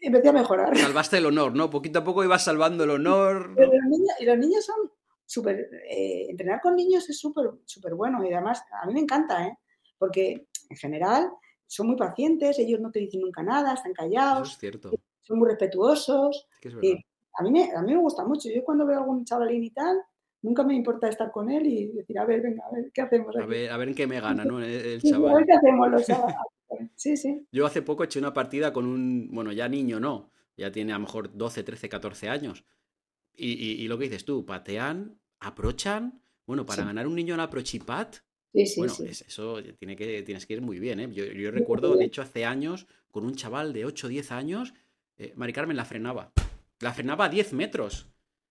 empecé 0.00 0.28
a 0.28 0.32
mejorar. 0.32 0.76
Salvaste 0.78 1.18
el 1.18 1.26
honor, 1.26 1.54
¿no? 1.54 1.68
Poquito 1.68 1.98
a 1.98 2.04
poco 2.04 2.22
ibas 2.22 2.44
salvando 2.44 2.84
el 2.84 2.90
honor. 2.90 3.56
y 4.20 4.24
los 4.24 4.38
niños 4.38 4.64
son 4.64 4.88
súper... 5.26 5.68
Eh, 5.90 6.26
entrenar 6.30 6.60
con 6.60 6.76
niños 6.76 7.10
es 7.10 7.18
súper 7.18 7.50
súper 7.64 7.94
bueno 7.94 8.24
y 8.24 8.32
además 8.32 8.62
a 8.80 8.86
mí 8.86 8.94
me 8.94 9.00
encanta, 9.00 9.44
¿eh? 9.44 9.58
Porque 9.98 10.46
en 10.70 10.76
general 10.76 11.28
son 11.66 11.88
muy 11.88 11.96
pacientes, 11.96 12.58
ellos 12.60 12.78
no 12.78 12.92
te 12.92 13.00
dicen 13.00 13.20
nunca 13.20 13.42
nada, 13.42 13.74
están 13.74 13.92
callados. 13.92 14.48
Eso 14.48 14.52
es 14.52 14.58
cierto 14.60 14.90
son 15.22 15.38
muy 15.38 15.48
respetuosos. 15.48 16.48
a, 16.64 17.42
mí 17.42 17.50
me, 17.50 17.72
a 17.74 17.82
mí 17.82 17.94
me 17.94 18.00
gusta 18.00 18.24
mucho. 18.24 18.48
Yo 18.48 18.64
cuando 18.64 18.86
veo 18.86 18.98
a 18.98 19.00
algún 19.00 19.24
chavalín 19.24 19.64
y 19.64 19.70
tal, 19.70 19.98
nunca 20.42 20.62
me 20.62 20.74
importa 20.74 21.08
estar 21.08 21.30
con 21.30 21.50
él 21.50 21.66
y 21.66 21.86
decir, 21.88 22.18
a 22.18 22.24
ver, 22.24 22.40
venga, 22.40 22.64
a 22.66 22.74
ver, 22.74 22.90
¿qué 22.92 23.02
hacemos? 23.02 23.36
A, 23.36 23.46
ver, 23.46 23.70
a 23.70 23.76
ver 23.76 23.88
en 23.88 23.94
qué 23.94 24.06
me 24.06 24.20
gana, 24.20 24.44
¿no? 24.44 24.60
El, 24.62 25.00
chaval. 25.02 25.32
a 25.32 25.34
ver 25.36 25.46
qué 25.46 25.52
hacemos 25.52 25.90
los 25.90 26.06
chavales. 26.06 26.36
Sí, 26.94 27.16
sí. 27.16 27.46
Yo 27.50 27.66
hace 27.66 27.82
poco 27.82 28.04
eché 28.04 28.20
una 28.20 28.32
partida 28.32 28.72
con 28.72 28.86
un, 28.86 29.28
bueno, 29.32 29.50
ya 29.50 29.68
niño 29.68 29.98
no, 29.98 30.30
ya 30.56 30.70
tiene 30.70 30.92
a 30.92 30.96
lo 30.96 31.00
mejor 31.00 31.36
12, 31.36 31.64
13, 31.64 31.88
14 31.88 32.28
años. 32.28 32.64
Y, 33.34 33.88
lo 33.88 33.98
que 33.98 34.04
dices 34.04 34.24
tú, 34.24 34.46
patean, 34.46 35.18
aprochan. 35.40 36.22
Bueno, 36.46 36.64
para 36.66 36.84
ganar 36.84 37.08
un 37.08 37.16
niño 37.16 37.34
en 37.34 37.40
aprochipat, 37.40 38.16
sí, 38.52 38.66
sí, 38.66 38.80
bueno, 38.80 38.94
eso 39.08 39.62
tiene 39.78 39.96
que, 39.96 40.22
tienes 40.22 40.46
que 40.46 40.52
ir 40.54 40.62
muy 40.62 40.78
bien. 40.78 41.00
¿eh? 41.00 41.08
Yo, 41.10 41.24
yo 41.24 41.50
recuerdo, 41.50 41.96
de 41.96 42.04
hecho, 42.04 42.22
hace 42.22 42.44
años, 42.44 42.86
con 43.10 43.24
un 43.24 43.34
chaval 43.34 43.72
de 43.72 43.84
8 43.84 44.06
o 44.06 44.10
10 44.10 44.32
años, 44.32 44.74
eh, 45.20 45.34
Mari 45.36 45.52
Carmen 45.52 45.76
la 45.76 45.84
frenaba. 45.84 46.32
La 46.80 46.94
frenaba 46.94 47.26
a 47.26 47.28
10 47.28 47.52
metros. 47.52 48.08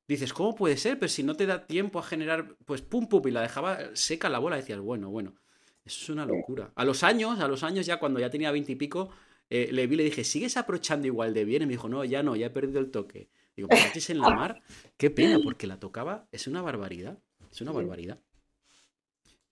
Dices, 0.07 0.33
¿cómo 0.33 0.53
puede 0.53 0.77
ser? 0.77 0.99
Pero 0.99 1.09
si 1.09 1.23
no 1.23 1.35
te 1.35 1.47
da 1.47 1.65
tiempo 1.65 1.97
a 1.97 2.03
generar, 2.03 2.55
pues 2.65 2.81
pum, 2.81 3.07
pum, 3.07 3.27
y 3.27 3.31
la 3.31 3.41
dejaba 3.41 3.95
seca 3.95 4.29
la 4.29 4.37
bola, 4.37 4.55
decías, 4.55 4.79
bueno, 4.79 5.09
bueno, 5.09 5.35
eso 5.83 6.03
es 6.03 6.09
una 6.09 6.25
locura. 6.25 6.71
A 6.75 6.85
los 6.85 7.03
años, 7.03 7.39
a 7.39 7.47
los 7.47 7.63
años 7.63 7.87
ya 7.87 7.97
cuando 7.97 8.19
ya 8.19 8.29
tenía 8.29 8.51
20 8.51 8.71
y 8.71 8.75
pico, 8.75 9.09
eh, 9.49 9.69
le 9.71 9.87
vi 9.87 9.95
le 9.95 10.03
dije, 10.03 10.23
¿sigues 10.23 10.57
aprochando 10.57 11.07
igual 11.07 11.33
de 11.33 11.43
bien? 11.43 11.63
Y 11.63 11.65
me 11.65 11.71
dijo, 11.71 11.89
no, 11.89 12.05
ya 12.05 12.21
no, 12.21 12.35
ya 12.35 12.47
he 12.47 12.49
perdido 12.51 12.79
el 12.79 12.91
toque. 12.91 13.29
Digo, 13.55 13.67
¿pero 13.67 13.81
en 14.07 14.19
la 14.19 14.29
mar? 14.35 14.61
Qué 14.95 15.09
pena, 15.09 15.39
porque 15.43 15.65
la 15.65 15.79
tocaba, 15.79 16.27
es 16.31 16.45
una 16.45 16.61
barbaridad. 16.61 17.17
Es 17.51 17.61
una 17.61 17.71
barbaridad. 17.71 18.19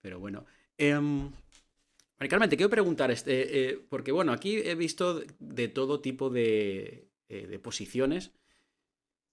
Pero 0.02 0.20
bueno. 0.20 0.46
Eh, 0.78 0.94
Mari 2.20 2.30
Carmen, 2.30 2.50
te 2.50 2.58
quiero 2.58 2.70
preguntar, 2.70 3.12
este, 3.12 3.70
eh, 3.70 3.80
porque 3.90 4.12
bueno, 4.12 4.32
aquí 4.32 4.58
he 4.58 4.74
visto 4.74 5.22
de 5.40 5.68
todo 5.68 6.00
tipo 6.00 6.32
de, 6.32 7.07
eh, 7.30 7.48
de 7.48 7.60
posiciones. 7.60 8.32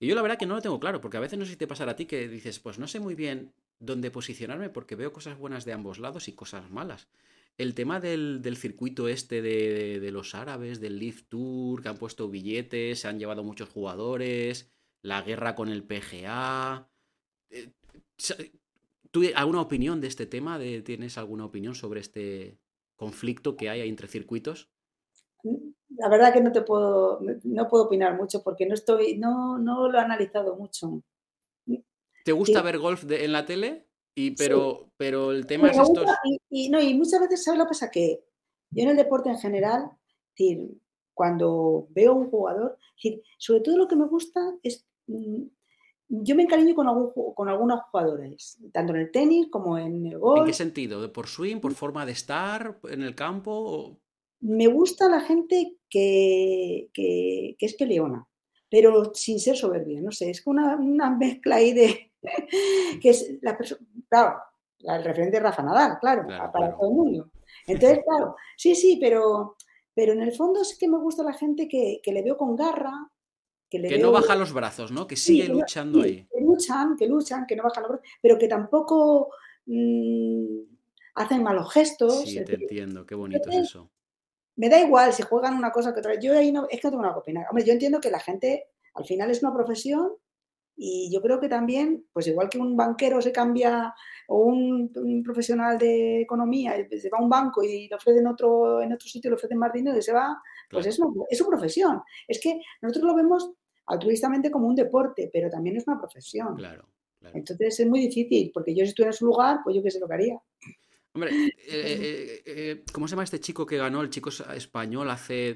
Y 0.01 0.07
yo 0.07 0.15
la 0.15 0.23
verdad 0.23 0.39
que 0.39 0.47
no 0.47 0.55
lo 0.55 0.63
tengo 0.63 0.81
claro, 0.81 1.01
porque 1.01 1.17
a 1.17 1.21
veces 1.21 1.39
no 1.39 1.45
sé 1.45 1.53
si 1.53 1.57
te 1.57 1.67
a 1.71 1.97
ti 1.97 2.07
que 2.07 2.29
dices, 2.29 2.59
pues 2.59 2.79
no 2.79 2.89
sé 2.89 3.01
muy 3.01 3.15
bien 3.15 3.53
dónde 3.79 4.11
posicionarme 4.11 4.71
porque 4.71 4.97
veo 4.97 5.13
cosas 5.13 5.39
buenas 5.39 5.65
de 5.65 5.73
ambos 5.73 5.99
lados 5.99 6.29
y 6.29 6.33
cosas 6.33 6.71
malas. 6.71 7.09
El 7.57 7.75
tema 7.75 8.01
del, 8.01 8.57
circuito 8.57 9.07
este 9.07 9.41
de, 9.41 10.11
los 10.11 10.35
árabes, 10.35 10.81
del 10.81 10.99
Live 10.99 11.23
Tour, 11.29 11.83
que 11.83 11.89
han 11.89 11.99
puesto 11.99 12.29
billetes, 12.29 13.01
se 13.01 13.09
han 13.09 13.19
llevado 13.19 13.45
muchos 13.45 13.69
jugadores, 13.69 14.73
la 15.03 15.23
guerra 15.23 15.55
con 15.55 15.69
el 15.69 15.85
PGA. 15.85 16.89
Eh, 17.51 17.71
¿Tú 19.13 19.23
alguna 19.37 19.61
opinión 19.61 20.01
de 20.01 20.09
este 20.09 20.27
tema? 20.27 20.59
¿Tienes 20.85 21.17
alguna 21.17 21.45
opinión 21.45 21.77
sobre 21.77 22.01
este 22.01 22.59
conflicto 22.97 23.57
que 23.57 23.71
hay 23.71 23.89
entre 23.89 24.09
circuitos? 24.09 24.69
La 25.97 26.09
verdad 26.09 26.33
que 26.33 26.41
no 26.41 26.53
te 26.53 26.63
puedo, 26.63 27.21
no 27.45 27.69
puedo 27.69 27.85
opinar 27.85 28.17
mucho 28.17 28.43
porque 28.43 28.67
no 28.67 28.75
estoy, 28.75 29.17
no, 29.19 29.59
no 29.59 29.89
lo 29.89 29.99
he 29.99 30.01
analizado 30.01 30.57
mucho. 30.57 31.03
¿Te 32.25 32.33
gusta 32.33 32.63
ver 32.63 32.79
golf 32.79 33.05
en 33.11 33.33
la 33.33 33.45
tele? 33.45 33.87
Y, 34.15 34.31
pero, 34.33 34.91
pero 34.97 35.33
el 35.33 35.47
tema 35.47 35.71
es 35.71 35.79
esto. 35.79 36.05
Y, 36.49 36.71
no, 36.71 36.81
y 36.81 36.95
muchas 36.95 37.21
veces, 37.21 37.45
¿sabes 37.45 37.59
lo 37.59 37.65
que 37.65 37.71
pasa? 37.71 37.91
Que 37.91 38.25
yo 38.71 38.83
en 38.83 38.91
el 38.91 38.97
deporte 38.97 39.29
en 39.29 39.39
general, 39.39 39.91
decir, 40.31 40.71
cuando 41.13 41.89
veo 41.91 42.15
un 42.15 42.31
jugador, 42.31 42.79
decir, 42.97 43.23
sobre 43.39 43.61
todo 43.61 43.77
lo 43.77 43.89
que 43.89 43.97
me 43.97 44.07
gusta 44.07 44.41
es. 44.63 44.87
Mm, 45.07 45.45
yo 46.07 46.37
me 46.37 46.43
encariño 46.43 46.75
con, 46.75 46.87
algún, 46.87 47.11
con 47.35 47.49
algunos 47.49 47.81
jugadores, 47.91 48.59
tanto 48.73 48.95
en 48.95 49.01
el 49.01 49.11
tenis 49.11 49.49
como 49.51 49.79
en 49.79 50.07
el 50.07 50.19
golf. 50.19 50.41
¿En 50.41 50.47
qué 50.47 50.53
sentido? 50.53 51.13
¿Por 51.13 51.27
swing? 51.27 51.61
¿Por 51.61 51.75
forma 51.75 52.07
de 52.07 52.13
estar 52.13 52.79
en 52.85 53.03
el 53.03 53.15
campo? 53.15 53.99
Me 54.45 54.67
gusta 54.67 55.09
la 55.09 55.21
gente 55.21 55.79
que, 55.89 57.57
es 57.59 57.75
peleona, 57.77 58.27
pero 58.69 59.15
sin 59.15 59.41
ser 59.41 59.57
soberbia, 59.57 60.03
no 60.03 60.13
sé, 60.13 60.29
es 60.29 60.47
una, 60.47 60.77
una 60.77 61.09
mezcla 61.09 61.57
ahí 61.57 61.73
de 61.73 62.13
que 63.01 63.09
es 63.09 63.39
la 63.41 63.57
persona, 63.57 63.81
claro, 64.07 64.43
el 64.81 65.03
referente 65.03 65.39
de 65.39 65.43
Rafa 65.43 65.63
Nadal, 65.63 65.99
claro, 65.99 66.27
para 66.53 66.77
todo 66.77 66.91
el 66.91 66.95
mundo. 66.95 67.31
Entonces, 67.67 68.01
claro, 68.05 68.37
sí, 68.55 68.75
sí, 68.75 68.99
pero, 69.01 69.57
pero 69.95 70.13
en 70.13 70.21
el 70.21 70.33
fondo 70.33 70.63
sí 70.63 70.77
que 70.79 70.89
me 70.89 70.99
gusta 70.99 71.23
la 71.23 71.33
gente 71.33 71.67
que, 71.67 72.01
le 72.05 72.23
veo 72.23 72.37
con 72.37 72.55
garra. 72.55 73.11
Que, 73.71 73.79
le 73.79 73.99
no 73.99 74.13
baja 74.13 74.37
los 74.37 74.53
brazos, 74.53 74.93
¿no? 74.93 75.07
Que 75.07 75.17
sigue 75.17 75.49
luchando 75.49 76.03
ahí. 76.03 76.29
Que 76.31 76.41
luchan, 76.43 76.97
que 76.99 77.07
luchan, 77.07 77.47
que 77.47 77.57
no 77.57 77.63
bajan 77.63 77.85
los 77.85 77.93
brazos, 77.93 78.07
pero 78.21 78.39
que 78.39 78.47
tampoco 78.47 79.31
mm, 79.65 80.59
hacen 81.15 81.43
malos 81.43 81.73
gestos. 81.73 82.25
Sí, 82.29 82.45
te 82.45 82.57
entiendo, 82.57 83.07
qué 83.07 83.15
bonito 83.15 83.49
es 83.49 83.57
eso 83.57 83.91
me 84.57 84.69
da 84.69 84.81
igual 84.81 85.13
si 85.13 85.23
juegan 85.23 85.57
una 85.57 85.73
cosa 85.73 85.93
que 85.93 86.01
otra. 86.01 86.19
Yo 86.19 86.37
ahí 86.37 86.53
no, 86.53 86.67
es 86.71 86.81
que 86.81 86.87
no 86.87 86.91
tengo 86.93 87.03
nada 87.03 87.15
que 87.15 87.21
opinar. 87.21 87.47
Hombre, 87.51 87.65
yo 87.65 87.73
entiendo 87.73 88.01
que 88.01 88.11
la 88.11 88.21
gente, 88.21 88.69
al 88.95 89.05
final 89.05 89.31
es 89.31 89.43
una 89.43 89.53
profesión 89.53 90.13
Y 90.77 91.11
yo 91.13 91.21
creo 91.23 91.39
que 91.41 91.49
también, 91.49 92.07
pues 92.13 92.27
igual 92.27 92.49
que 92.49 92.59
un 92.59 92.77
banquero 92.77 93.21
se 93.23 93.31
cambia 93.31 93.95
o 94.27 94.39
un, 94.47 94.91
profesional 95.25 95.79
de 95.79 96.23
economía 96.23 96.75
se 96.91 97.11
va 97.11 97.19
a 97.19 97.23
un 97.23 97.29
banco 97.29 97.63
y 97.63 97.89
le 97.89 97.95
ofrecen 97.95 98.27
otro, 98.27 98.83
en 98.83 98.93
otro 98.93 99.09
sitio 99.09 99.31
le 99.31 99.37
ofrecen 99.37 99.59
más 99.59 99.73
dinero 99.73 99.97
y 99.97 100.03
se 100.03 100.13
va, 100.13 100.37
pues 100.71 100.87
es, 100.87 100.99
es 101.31 101.39
su 101.39 101.47
profesión. 101.47 102.03
Es 102.27 102.41
que 102.41 102.61
nosotros 102.83 103.05
lo 103.05 103.15
vemos 103.15 103.53
altruistamente 103.87 104.51
como 104.51 104.67
un 104.67 104.75
deporte, 104.75 105.31
pero 105.33 105.49
también 105.49 105.77
es 105.77 105.87
una 105.87 105.99
profesión. 105.99 106.57
Claro, 106.57 106.89
claro. 107.21 107.37
Entonces 107.37 107.79
es 107.79 107.87
muy 107.87 108.01
difícil, 108.01 108.51
porque 108.53 108.75
yo 108.75 108.85
si 108.85 108.91
estuviera 108.91 109.11
en 109.11 109.17
su 109.17 109.27
lugar, 109.27 109.61
pues 109.63 109.77
yo 109.77 109.83
qué 109.83 109.91
sé 109.91 110.01
lo 110.01 110.09
que 110.09 110.15
haría. 110.15 110.41
Hombre, 111.15 111.31
eh, 111.31 111.53
eh, 111.69 112.43
eh, 112.45 112.85
¿cómo 112.93 113.07
se 113.07 113.13
llama 113.13 113.23
este 113.23 113.39
chico 113.39 113.65
que 113.65 113.77
ganó? 113.77 114.03
El 114.03 114.11
chico 114.11 114.31
español 114.31 115.09
hace... 115.11 115.55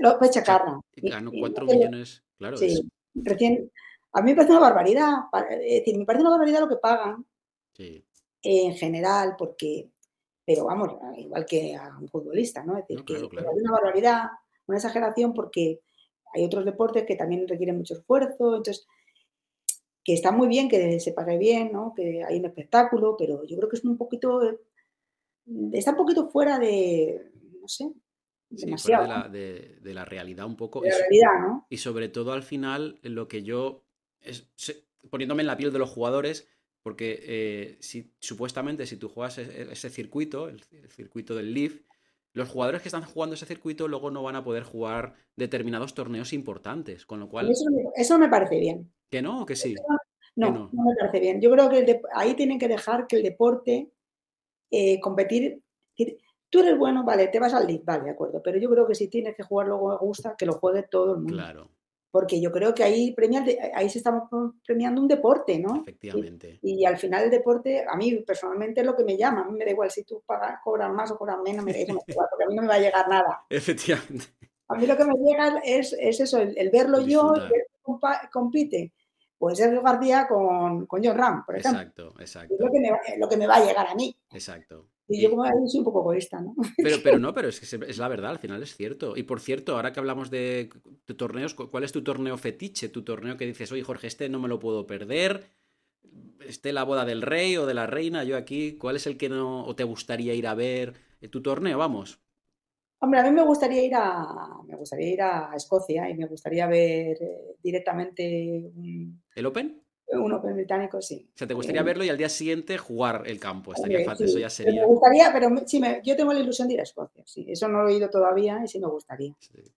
López 0.00 0.30
Chacarra. 0.30 0.78
Ganó 0.96 1.30
cuatro 1.32 1.64
millones, 1.64 2.22
claro. 2.36 2.58
Sí, 2.58 2.86
recién... 3.14 3.72
A 4.12 4.20
mí 4.20 4.32
me 4.32 4.36
parece 4.36 4.52
una 4.52 4.60
barbaridad. 4.60 5.12
Es 5.52 5.78
decir, 5.78 5.96
me 5.96 6.04
parece 6.04 6.22
una 6.22 6.32
barbaridad 6.32 6.60
lo 6.60 6.68
que 6.68 6.76
pagan 6.76 7.24
sí. 7.72 8.04
en 8.42 8.74
general, 8.74 9.36
porque... 9.38 9.88
Pero 10.44 10.64
vamos, 10.64 10.90
igual 11.16 11.46
que 11.46 11.76
a 11.76 11.96
un 11.98 12.08
futbolista, 12.08 12.64
¿no? 12.64 12.76
Es 12.76 12.86
decir, 12.86 13.04
que 13.04 13.14
es 13.14 13.22
una 13.22 13.70
barbaridad, 13.72 14.24
una 14.66 14.78
exageración, 14.78 15.32
porque 15.32 15.80
hay 16.34 16.44
otros 16.44 16.64
deportes 16.64 17.04
que 17.06 17.16
también 17.16 17.46
requieren 17.48 17.78
mucho 17.78 17.94
esfuerzo, 17.94 18.56
entonces 18.56 18.86
que 20.04 20.14
está 20.14 20.32
muy 20.32 20.48
bien 20.48 20.68
que 20.68 20.98
se 20.98 21.12
pague 21.12 21.38
bien, 21.38 21.72
¿no? 21.72 21.92
que 21.94 22.24
hay 22.24 22.38
un 22.38 22.46
espectáculo, 22.46 23.16
pero 23.18 23.44
yo 23.44 23.56
creo 23.56 23.68
que 23.68 23.76
es 23.76 23.84
un 23.84 23.98
poquito 23.98 24.40
está 25.72 25.92
un 25.92 25.96
poquito 25.96 26.28
fuera 26.28 26.58
de, 26.58 27.30
no 27.60 27.68
sé, 27.68 27.90
demasiado. 28.48 29.28
de, 29.28 29.78
la, 29.82 30.04
realidad 30.04 30.46
un 30.46 30.56
poco. 30.56 30.80
De 30.80 30.90
la 30.90 30.98
realidad, 30.98 31.40
¿no? 31.40 31.66
Y 31.68 31.78
sobre 31.78 32.08
todo 32.08 32.32
al 32.32 32.42
final, 32.42 32.98
lo 33.02 33.28
que 33.28 33.42
yo, 33.42 33.84
es, 34.20 34.50
poniéndome 35.10 35.42
en 35.42 35.46
la 35.46 35.56
piel 35.56 35.72
de 35.72 35.78
los 35.78 35.90
jugadores, 35.90 36.48
porque 36.82 37.20
eh, 37.22 37.76
si, 37.80 38.12
supuestamente 38.18 38.86
si 38.86 38.96
tú 38.96 39.08
juegas 39.08 39.38
e, 39.38 39.42
e, 39.42 39.72
ese, 39.72 39.90
circuito, 39.90 40.48
el, 40.48 40.62
circuito 40.88 41.34
del 41.34 41.52
Leaf, 41.52 41.80
los 42.32 42.48
jugadores 42.48 42.82
que 42.82 42.88
están 42.88 43.02
jugando 43.02 43.34
ese 43.34 43.46
circuito 43.46 43.88
luego 43.88 44.10
no 44.10 44.22
van 44.22 44.36
a 44.36 44.44
poder 44.44 44.62
jugar 44.62 45.14
determinados 45.34 45.94
torneos 45.94 46.32
importantes, 46.32 47.04
con 47.04 47.18
lo 47.18 47.28
cual... 47.28 47.50
Eso, 47.96 48.18
me 48.18 48.28
parece 48.28 48.58
bien. 48.58 48.92
¿Que 49.10 49.20
no 49.20 49.42
o 49.42 49.46
que 49.46 49.56
sí? 49.56 49.74
No, 50.36 50.50
no, 50.52 50.70
no, 50.72 50.84
me 50.84 50.94
parece 50.96 51.18
bien. 51.18 51.40
Yo 51.40 51.50
creo 51.50 51.68
que 51.68 52.00
ahí 52.14 52.34
tienen 52.34 52.60
que 52.60 52.68
dejar 52.68 53.08
que 53.08 53.16
el 53.16 53.24
deporte 53.24 53.90
eh, 54.70 55.00
competir. 55.00 55.62
Tú 56.48 56.60
eres 56.60 56.78
bueno, 56.78 57.04
vale, 57.04 57.28
te 57.28 57.38
vas 57.38 57.54
al 57.54 57.66
league, 57.66 57.82
vale, 57.84 58.04
de 58.04 58.10
acuerdo. 58.10 58.42
Pero 58.42 58.58
yo 58.58 58.68
creo 58.70 58.86
que 58.86 58.94
si 58.94 59.08
tienes 59.08 59.36
que 59.36 59.42
jugar 59.42 59.68
luego 59.68 59.90
me 59.90 59.96
gusta, 59.96 60.34
que 60.36 60.46
lo 60.46 60.54
juegue 60.54 60.84
todo 60.84 61.14
el 61.14 61.20
mundo. 61.20 61.34
Claro. 61.34 61.70
Porque 62.10 62.40
yo 62.40 62.50
creo 62.50 62.74
que 62.74 62.82
ahí, 62.82 63.12
premia, 63.12 63.44
ahí 63.72 63.88
se 63.88 63.98
estamos 63.98 64.28
premiando 64.66 65.00
un 65.00 65.06
deporte, 65.06 65.60
¿no? 65.60 65.82
Efectivamente. 65.82 66.58
Y, 66.60 66.84
al 66.84 66.98
final 66.98 67.24
el 67.24 67.30
deporte, 67.30 67.84
a 67.88 67.94
mí 67.94 68.16
personalmente 68.26 68.80
es 68.80 68.86
lo 68.86 68.96
que 68.96 69.04
me 69.04 69.16
llama. 69.16 69.42
A 69.42 69.44
mí 69.44 69.56
me 69.56 69.64
da 69.64 69.70
igual 69.70 69.92
si 69.92 70.02
tú 70.02 70.20
pagas, 70.26 70.58
cobras 70.64 70.92
más 70.92 71.12
o 71.12 71.16
cobras 71.16 71.38
menos, 71.44 71.64
me 71.64 71.72
da 71.72 71.78
igual, 71.78 71.98
porque 72.30 72.44
a 72.44 72.48
mí 72.48 72.56
no 72.56 72.62
me 72.62 72.68
va 72.68 72.74
a 72.74 72.80
llegar 72.80 73.08
nada. 73.08 73.44
Efectivamente. 73.48 74.26
A 74.66 74.74
mí 74.74 74.86
lo 74.86 74.96
que 74.96 75.04
me 75.04 75.14
llega 75.14 75.60
es, 75.64 75.92
eso, 75.92 76.38
el, 76.38 76.70
verlo 76.70 77.00
yo, 77.00 77.34
el 77.34 77.48
ver 77.48 77.66
compite 78.32 78.92
pues 79.40 79.56
Sergio 79.56 79.80
García 79.80 80.28
con, 80.28 80.84
con 80.84 81.02
John 81.02 81.16
Ram, 81.16 81.46
por 81.46 81.56
ejemplo. 81.56 81.80
Exacto, 81.80 82.14
exacto. 82.20 82.54
Es 82.56 82.60
lo 82.60 82.70
que, 82.70 82.78
me, 82.78 82.90
lo 83.16 83.26
que 83.26 83.38
me 83.38 83.46
va 83.46 83.56
a 83.56 83.64
llegar 83.64 83.86
a 83.86 83.94
mí. 83.94 84.14
Exacto. 84.32 84.90
Y, 85.08 85.22
yo 85.22 85.30
como 85.30 85.46
soy 85.66 85.78
un 85.78 85.84
poco 85.84 86.00
egoísta, 86.00 86.42
¿no? 86.42 86.54
Pero, 86.76 86.96
pero 87.02 87.18
no, 87.18 87.32
pero 87.32 87.48
es 87.48 87.58
que 87.58 87.86
es 87.86 87.96
la 87.96 88.08
verdad, 88.08 88.32
al 88.32 88.38
final 88.38 88.62
es 88.62 88.76
cierto. 88.76 89.16
Y 89.16 89.22
por 89.22 89.40
cierto, 89.40 89.76
ahora 89.76 89.94
que 89.94 90.00
hablamos 90.00 90.30
de, 90.30 90.68
torneos, 91.16 91.54
¿cuál 91.54 91.84
es 91.84 91.92
tu 91.92 92.04
torneo 92.04 92.36
fetiche? 92.36 92.90
Tu 92.90 93.02
torneo 93.02 93.38
que 93.38 93.46
dices, 93.46 93.72
oye 93.72 93.82
Jorge, 93.82 94.08
este 94.08 94.28
no 94.28 94.40
me 94.40 94.48
lo 94.48 94.60
puedo 94.60 94.86
perder, 94.86 95.46
esté 96.46 96.74
la 96.74 96.84
boda 96.84 97.06
del 97.06 97.22
rey 97.22 97.56
o 97.56 97.64
de 97.64 97.72
la 97.72 97.86
reina, 97.86 98.24
yo 98.24 98.36
aquí, 98.36 98.76
¿cuál 98.76 98.96
es 98.96 99.06
el 99.06 99.16
que 99.16 99.30
no 99.30 99.64
o 99.64 99.74
te 99.74 99.84
gustaría 99.84 100.34
ir 100.34 100.46
a 100.48 100.54
ver? 100.54 100.96
Tu 101.30 101.40
torneo, 101.40 101.78
vamos. 101.78 102.20
Hombre, 103.02 103.20
a 103.20 103.22
mí 103.22 103.30
me 103.30 103.44
gustaría 103.44 103.82
ir 103.82 103.94
a, 103.94 104.58
me 104.66 104.76
gustaría 104.76 105.08
ir 105.08 105.22
a 105.22 105.52
Escocia 105.56 106.08
y 106.10 106.14
me 106.14 106.26
gustaría 106.26 106.66
ver 106.66 107.16
eh, 107.20 107.56
directamente 107.62 108.70
un, 108.74 109.22
¿El 109.34 109.46
Open? 109.46 109.82
Un 110.12 110.32
Open 110.34 110.54
británico, 110.54 111.00
sí. 111.00 111.30
O 111.34 111.38
sea, 111.38 111.46
¿te 111.46 111.54
gustaría 111.54 111.80
eh, 111.80 111.84
verlo 111.84 112.04
y 112.04 112.10
al 112.10 112.18
día 112.18 112.28
siguiente 112.28 112.76
jugar 112.76 113.22
el 113.26 113.40
campo? 113.40 113.72
Estaría 113.72 114.04
fácil, 114.04 114.26
eso 114.26 114.38
ya 114.38 114.50
sería. 114.50 114.82
Me 114.82 114.86
gustaría, 114.86 115.32
pero 115.32 115.48
sí, 115.66 115.80
yo 116.04 116.14
tengo 116.14 116.32
la 116.34 116.40
ilusión 116.40 116.68
de 116.68 116.74
ir 116.74 116.80
a 116.80 116.82
Escocia, 116.82 117.22
sí. 117.26 117.46
Eso 117.48 117.68
no 117.68 117.84
lo 117.84 117.88
he 117.88 117.94
ido 117.94 118.10
todavía 118.10 118.60
y 118.62 118.68
sí 118.68 118.78
me 118.78 118.88
gustaría. 118.88 119.34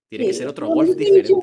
Tiene 0.10 0.26
que 0.26 0.34
ser 0.34 0.48
otro 0.48 0.68
golf 0.68 0.90
diferente. 0.90 1.30
Yo 1.30 1.36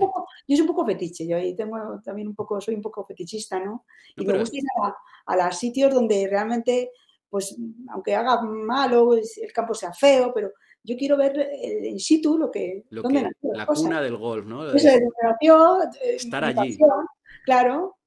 soy, 0.47 0.61
un 0.61 0.67
poco, 0.67 0.85
fetiche, 0.85 1.27
yo 1.27 1.37
ahí 1.37 1.55
tengo 1.55 1.79
también 2.05 2.29
un 2.29 2.35
poco, 2.35 2.61
soy 2.61 2.75
un 2.75 2.83
poco 2.83 3.05
fetichista, 3.05 3.59
¿no? 3.59 3.87
Y 4.17 4.27
me 4.27 4.39
gusta 4.39 4.57
ir 4.59 4.65
a, 4.83 4.97
a 5.27 5.47
los 5.47 5.57
sitios 5.57 5.95
donde 5.95 6.27
realmente, 6.29 6.91
pues, 7.31 7.57
aunque 7.91 8.17
haga 8.17 8.43
malo, 8.43 9.15
el 9.15 9.53
campo 9.55 9.73
sea 9.73 9.95
feo, 9.95 10.33
pero 10.35 10.53
yo 10.83 10.97
quiero 10.97 11.17
ver 11.17 11.39
eh, 11.39 11.89
in 11.89 12.01
situ 12.01 12.39
lo 12.39 12.51
que... 12.51 12.85
Lo 12.91 13.03
la 13.03 13.67
cuna 13.67 14.01
del 14.01 14.17
golf, 14.17 14.47
¿no? 14.47 14.67
Eso 14.67 14.89
es, 14.89 14.97
eh, 14.97 16.15
Estar 16.17 16.45
allí. 16.45 16.79
claro, 17.45 17.99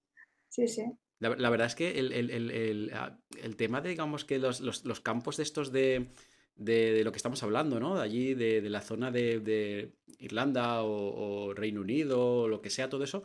sí, 0.49 0.67
sí. 0.67 0.83
La, 1.19 1.49
verdad 1.49 1.67
es 1.67 1.75
que 1.75 2.91
ah, 2.93 3.17
el, 3.41 3.55
tema 3.55 3.79
de, 3.79 3.89
digamos, 3.89 4.25
que 4.25 4.39
los, 4.39 4.99
campos 5.01 5.37
de 5.37 5.43
estos 5.43 5.71
de, 5.71 6.09
de, 6.55 7.01
lo 7.05 7.13
que 7.13 7.17
estamos 7.17 7.41
hablando, 7.43 7.79
¿no? 7.79 7.95
De 7.95 8.01
allí, 8.01 8.33
de, 8.33 8.61
la 8.69 8.81
zona 8.81 9.09
de, 9.09 9.93
Irlanda 10.19 10.83
o, 10.83 11.53
Reino 11.53 11.79
Unido, 11.79 12.41
o 12.41 12.47
lo 12.49 12.61
que 12.61 12.69
sea, 12.69 12.89
todo 12.89 13.05
eso, 13.05 13.23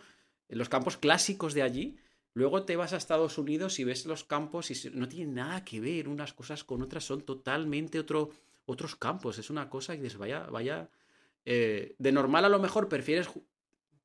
los 0.49 0.69
campos 0.69 0.97
clásicos 0.97 1.55
de 1.55 1.63
allí, 1.63 1.99
luego 2.35 2.65
te 2.65 2.77
vas 2.77 2.93
a 2.93 2.99
Estados 2.99 3.37
Unidos 3.37 3.81
y 3.81 3.85
ves 3.85 4.07
los 4.07 4.23
campos 4.23 4.71
y 4.71 4.91
no 4.91 5.09
tienen 5.09 5.35
nada 5.35 5.65
que 5.65 5.81
ver 5.81 6.09
unas 6.09 6.33
cosas 6.33 6.63
con 6.63 6.83
otras, 6.83 7.03
son 7.03 7.23
totalmente 7.23 7.99
otro 7.99 8.31
otros 8.69 8.97
campos. 8.97 9.39
Es 9.39 9.51
una 9.51 9.69
cosa 9.69 9.97
que 9.97 10.03
dices, 10.03 10.19
vaya, 10.19 10.47
vaya. 10.51 10.91
Eh, 11.45 11.95
de 11.99 12.13
normal 12.13 12.45
a 12.45 12.49
lo 12.49 12.59
mejor 12.59 12.89
prefieres. 12.89 13.29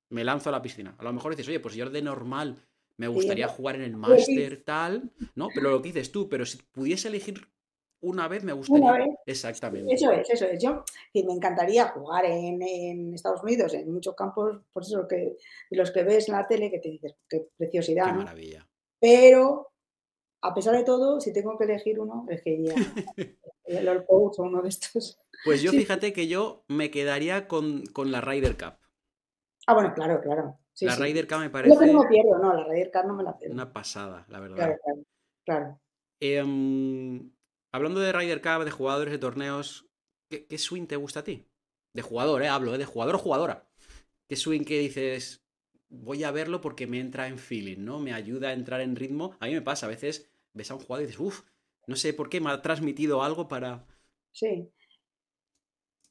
Me 0.09 0.23
lanzo 0.23 0.49
a 0.49 0.51
la 0.51 0.61
piscina. 0.61 0.95
A 0.97 1.03
lo 1.03 1.13
mejor 1.13 1.35
dices, 1.35 1.47
oye, 1.49 1.59
pues 1.59 1.75
yo 1.75 1.89
de 1.89 2.01
normal 2.01 2.63
me 2.97 3.07
gustaría 3.07 3.47
jugar 3.47 3.75
en 3.75 3.81
el 3.81 3.97
máster, 3.97 4.63
tal, 4.63 5.11
¿no? 5.35 5.49
Pero 5.53 5.71
lo 5.71 5.81
que 5.81 5.89
dices 5.89 6.11
tú, 6.11 6.29
pero 6.29 6.45
si 6.45 6.57
pudiese 6.57 7.07
elegir 7.07 7.47
una 8.01 8.27
vez, 8.27 8.43
me 8.43 8.53
gustaría. 8.53 9.07
Exactamente. 9.25 9.93
Eso 9.93 10.11
es, 10.11 10.29
eso 10.29 10.45
es. 10.45 10.61
Yo 10.61 10.83
me 11.13 11.33
encantaría 11.33 11.87
jugar 11.87 12.25
en, 12.25 13.13
Estados 13.13 13.41
Unidos, 13.41 13.73
en 13.73 13.91
muchos 13.91 14.15
campos, 14.15 14.61
por 14.71 14.83
eso 14.83 15.07
que 15.07 15.35
los 15.71 15.91
que 15.91 16.03
ves 16.03 16.29
en 16.29 16.35
la 16.35 16.47
tele, 16.47 16.69
que 16.69 16.79
te 16.79 16.89
dices, 16.89 17.15
qué 17.27 17.47
preciosidad. 17.57 18.05
Qué 18.05 18.13
maravilla. 18.13 18.67
Pero 18.99 19.72
a 20.43 20.53
pesar 20.53 20.75
de 20.75 20.83
todo, 20.83 21.21
si 21.21 21.31
tengo 21.31 21.57
que 21.57 21.63
elegir 21.63 21.99
uno, 21.99 22.25
elegiría 22.27 22.75
el 23.65 24.05
Coach 24.05 24.39
o 24.39 24.43
uno 24.43 24.61
de 24.61 24.69
estos. 24.69 25.17
Pues 25.45 25.61
yo 25.61 25.71
fíjate 25.71 26.11
que 26.11 26.27
yo 26.27 26.65
me 26.67 26.91
quedaría 26.91 27.47
con, 27.47 27.83
la 28.05 28.19
Ryder 28.19 28.57
Cup. 28.57 28.73
Ah, 29.65 29.73
bueno, 29.73 29.93
claro, 29.95 30.19
claro. 30.21 30.59
la 30.81 30.95
Ryder 30.97 31.27
Cup 31.27 31.39
me 31.39 31.49
parece. 31.49 31.73
No 31.73 31.79
que 31.79 31.87
no 31.87 32.03
me 32.03 32.09
pierdo, 32.09 32.37
no, 32.39 32.53
la 32.53 32.65
Ryder 32.65 32.91
Cup 32.91 33.05
no 33.07 33.15
me 33.15 33.23
la 33.23 33.37
pierdo. 33.37 33.53
Una 33.53 33.71
pasada, 33.71 34.25
la 34.27 34.39
verdad. 34.41 34.57
Claro, 34.57 34.79
claro. 35.45 35.79
Em, 36.19 37.31
hablando 37.71 38.01
de 38.01 38.11
Ryder 38.11 38.41
Cup, 38.41 38.65
de 38.65 38.71
jugadores 38.71 39.13
de 39.13 39.19
torneos, 39.19 39.87
¿qué, 40.29 40.57
swing 40.57 40.87
te 40.87 40.97
gusta 40.97 41.21
a 41.21 41.23
ti? 41.23 41.47
De 41.93 42.01
jugador, 42.01 42.43
¿eh? 42.43 42.49
Hablo, 42.49 42.75
¿eh? 42.75 42.77
De 42.77 42.85
jugador 42.85 43.15
o 43.15 43.19
jugadora. 43.19 43.65
¿Qué 44.27 44.35
swing 44.35 44.65
que 44.65 44.79
dices, 44.79 45.45
voy 45.87 46.25
a 46.25 46.31
verlo 46.31 46.59
porque 46.59 46.85
me 46.85 46.99
entra 46.99 47.27
en 47.27 47.37
feeling, 47.37 47.85
¿no? 47.85 47.99
Me 47.99 48.13
ayuda 48.13 48.49
a 48.49 48.53
entrar 48.53 48.81
en 48.81 48.97
ritmo. 48.97 49.37
A 49.39 49.45
mí 49.45 49.53
me 49.53 49.61
pasa, 49.61 49.85
a 49.85 49.89
veces 49.89 50.32
ves 50.53 50.71
a 50.71 50.75
un 50.75 50.81
jugador 50.81 51.03
y 51.03 51.07
dices, 51.07 51.19
uff, 51.19 51.41
no 51.87 51.95
sé 51.95 52.13
por 52.13 52.29
qué 52.29 52.39
me 52.39 52.51
ha 52.51 52.61
transmitido 52.61 53.23
algo 53.23 53.47
para... 53.47 53.85
Sí. 54.31 54.69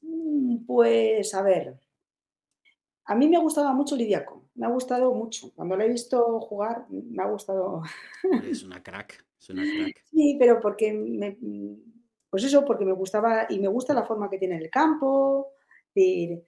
Mm, 0.01 0.65
pues 0.65 1.33
a 1.33 1.41
ver, 1.41 1.79
a 3.05 3.15
mí 3.15 3.27
me 3.27 3.37
gustaba 3.37 3.73
mucho 3.73 3.95
Lidiaco, 3.95 4.49
me 4.55 4.65
ha 4.65 4.69
gustado 4.69 5.13
mucho. 5.13 5.51
Cuando 5.55 5.75
lo 5.75 5.83
he 5.83 5.89
visto 5.89 6.39
jugar, 6.41 6.85
me 6.89 7.21
ha 7.21 7.27
gustado. 7.27 7.81
Es 8.43 8.63
una 8.63 8.81
crack, 8.81 9.25
es 9.39 9.49
una 9.49 9.63
crack. 9.63 10.03
Sí, 10.05 10.37
pero 10.39 10.59
porque 10.61 10.93
me, 10.93 11.37
pues 12.29 12.43
eso, 12.45 12.63
porque 12.63 12.85
me 12.85 12.93
gustaba 12.93 13.47
y 13.49 13.59
me 13.59 13.67
gusta 13.67 13.93
la 13.93 14.03
forma 14.03 14.29
que 14.29 14.37
tiene 14.37 14.57
el 14.57 14.69
campo. 14.69 15.49
Eh, 15.95 16.43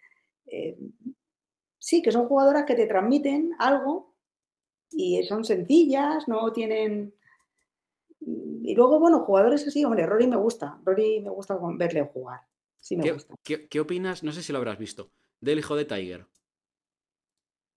sí, 1.78 2.02
que 2.02 2.12
son 2.12 2.26
jugadoras 2.26 2.66
que 2.66 2.76
te 2.76 2.88
transmiten 2.88 3.52
algo 3.60 4.16
y 4.92 5.22
son 5.24 5.44
sencillas, 5.44 6.28
no 6.28 6.54
tienen 6.54 7.14
y 8.20 8.74
luego, 8.76 9.00
bueno, 9.00 9.20
jugadores 9.20 9.68
así, 9.68 9.86
hombre, 9.86 10.06
Rory 10.06 10.28
me 10.28 10.38
gusta. 10.38 10.80
Rory 10.84 11.22
me 11.22 11.30
gusta 11.30 11.58
verle 11.78 12.10
jugar. 12.12 12.42
Sí 12.80 12.96
me 12.96 13.04
¿Qué, 13.04 13.12
gusta. 13.12 13.36
¿qué, 13.44 13.80
opinas? 13.80 14.24
No 14.24 14.32
sé 14.32 14.42
si 14.42 14.52
lo 14.52 14.58
habrás 14.58 14.78
visto. 14.78 15.12
Del 15.40 15.60
hijo 15.60 15.76
de 15.76 15.86
Tiger. 15.86 16.26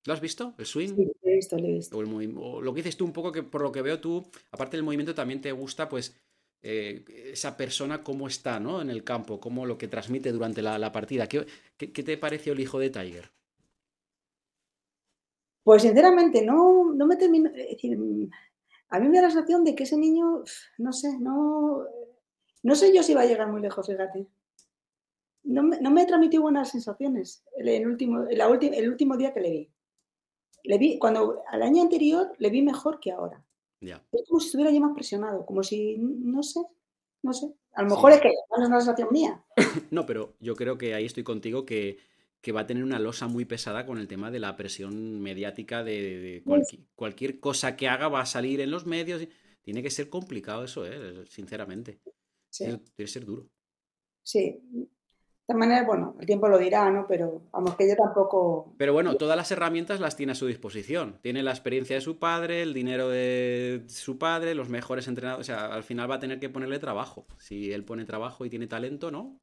¿Lo 0.07 0.12
has 0.14 0.20
visto? 0.20 0.55
¿El 0.57 0.66
swing? 0.66 0.95
Sí, 0.95 1.05
lo 1.05 1.30
he 1.30 1.34
visto, 1.34 1.59
lo 1.59 1.66
he 1.66 1.72
visto. 1.72 1.99
O, 1.99 2.62
lo 2.62 2.72
que 2.72 2.78
dices 2.78 2.97
tú 2.97 3.05
un 3.05 3.12
poco 3.12 3.32
que 3.32 3.43
por 3.43 3.61
lo 3.61 3.72
que 3.72 3.82
veo 3.82 4.01
tú, 4.01 4.26
aparte 4.51 4.76
del 4.76 4.84
movimiento, 4.84 5.14
también 5.14 5.41
te 5.41 5.53
gusta, 5.53 5.89
pues, 5.89 6.16
eh, 6.62 7.05
esa 7.32 7.57
persona 7.57 8.03
cómo 8.03 8.26
está, 8.26 8.59
¿no? 8.59 8.80
En 8.80 8.91
el 8.91 9.05
campo, 9.05 9.41
cómo 9.41 9.66
lo 9.66 9.76
que 9.76 9.89
transmite 9.89 10.32
durante 10.32 10.62
la, 10.62 10.93
partida. 10.93 11.28
¿Qué, 11.28 11.47
te 11.76 12.16
pareció 12.16 12.55
el 12.55 12.61
hijo 12.61 12.78
de 12.78 12.91
Tiger? 12.91 13.30
Pues 15.62 15.82
sinceramente, 15.82 16.43
no, 16.43 16.95
no 16.95 17.07
me 17.07 17.16
termino. 17.16 17.51
Es 17.51 17.68
decir, 17.68 17.99
a 18.91 19.01
mí 19.01 19.09
me 19.09 19.16
da 19.16 19.24
la 19.24 19.30
sensación 19.30 19.64
de 19.64 19.74
que 19.74 19.84
ese 19.84 19.97
niño, 19.97 20.43
no 20.78 20.93
sé, 20.93 21.18
no. 21.18 21.84
No 22.62 22.74
sé 22.74 22.95
yo 22.95 23.03
si 23.03 23.14
va 23.14 23.22
a 23.22 23.26
llegar 23.26 23.51
muy 23.51 23.61
lejos, 23.61 23.86
fíjate. 23.86 24.26
No 25.45 25.62
me, 25.62 25.80
no 25.80 25.91
me 25.91 26.05
transmitió 26.05 26.43
buenas 26.43 26.70
sensaciones 26.70 27.45
el, 27.57 27.86
último, 27.86 28.24
la 28.30 28.47
el 28.47 28.89
último 28.89 29.16
día 29.16 29.32
que 29.32 29.41
le 29.41 29.51
vi. 29.51 29.72
Le 30.64 30.78
vi, 30.78 30.99
cuando 30.99 31.43
al 31.47 31.62
año 31.62 31.82
anterior 31.82 32.32
le 32.39 32.51
vi 32.51 32.62
mejor 32.62 32.99
que 33.01 33.12
ahora. 33.12 33.43
Es 33.80 34.28
como 34.28 34.41
si 34.41 34.47
estuviera 34.47 34.70
ya 34.70 34.80
más 34.80 34.95
presionado, 34.95 35.47
como 35.47 35.62
si, 35.62 35.97
no 35.99 36.43
sé, 36.43 36.61
no 37.22 37.32
sé. 37.32 37.55
A 37.74 37.82
lo 37.82 37.91
mejor 37.91 38.12
es 38.12 38.20
que 38.20 38.28
no 38.28 38.62
es 38.62 38.68
una 38.68 38.80
sensación 38.80 39.09
mía. 39.12 39.45
No, 39.91 40.05
pero 40.05 40.34
yo 40.41 40.57
creo 40.57 40.76
que 40.76 40.95
ahí 40.95 41.07
estoy 41.07 41.22
contigo 41.22 41.64
que, 41.64 41.99
va 42.53 42.61
a 42.61 42.66
tener 42.66 42.84
una 42.84 42.99
losa 42.99 43.28
muy 43.28 43.45
pesada 43.45 43.84
con 43.84 43.99
el 43.99 44.09
tema 44.09 44.30
de 44.30 44.41
la 44.41 44.57
presión 44.57 45.20
mediática 45.20 45.84
de, 45.84 46.43
cualquier 46.95 47.41
cosa 47.41 47.76
que 47.76 47.89
haga 47.89 48.09
va 48.09 48.20
a 48.20 48.26
salir 48.26 48.61
en 48.61 48.70
los 48.70 48.86
medios. 48.86 49.26
Tiene 49.62 49.82
que 49.82 49.91
ser 49.91 50.09
complicado 50.09 50.64
eso, 50.64 50.86
¿eh? 50.86 51.24
sinceramente. 51.26 52.01
Sí. 52.51 52.64
Tiene 52.64 52.80
que 52.97 53.07
ser 53.07 53.24
duro. 53.24 53.49
Sí, 54.22 54.61
de 55.49 55.55
manera, 55.55 55.82
bueno, 55.82 56.14
el 56.20 56.26
tiempo 56.26 56.47
lo 56.47 56.59
dirá, 56.59 56.91
¿no? 56.91 57.07
Pero 57.09 57.49
vamos, 57.51 57.74
que 57.74 57.89
yo 57.89 57.97
tampoco. 57.97 58.74
Pero 58.76 58.93
bueno, 58.93 59.14
todas 59.14 59.34
las 59.34 59.51
herramientas 59.51 59.99
las 59.99 60.14
tiene 60.14 60.32
a 60.32 60.34
su 60.34 60.47
disposición. 60.47 61.18
Tiene 61.22 61.43
la 61.43 61.53
experiencia 61.53 61.97
de 61.97 62.03
su 62.03 62.18
padre, 62.18 62.61
el 62.61 62.74
dinero 62.74 63.09
de 63.09 63.82
su 63.89 64.18
padre, 64.18 64.55
los 64.55 64.68
mejores 64.68 65.09
entrenados. 65.09 65.41
O 65.41 65.45
sea, 65.45 65.72
al 65.72 65.84
final 65.84 66.11
va 66.11 66.16
a 66.16 66.20
tener 66.20 66.39
que 66.39 66.51
ponerle 66.51 66.78
trabajo. 66.78 67.26
Si 67.39 67.72
él 67.72 67.82
pone 67.86 68.05
trabajo 68.05 68.45
y 68.45 68.51
tiene 68.51 68.66
talento, 68.66 69.11
¿no? 69.11 69.41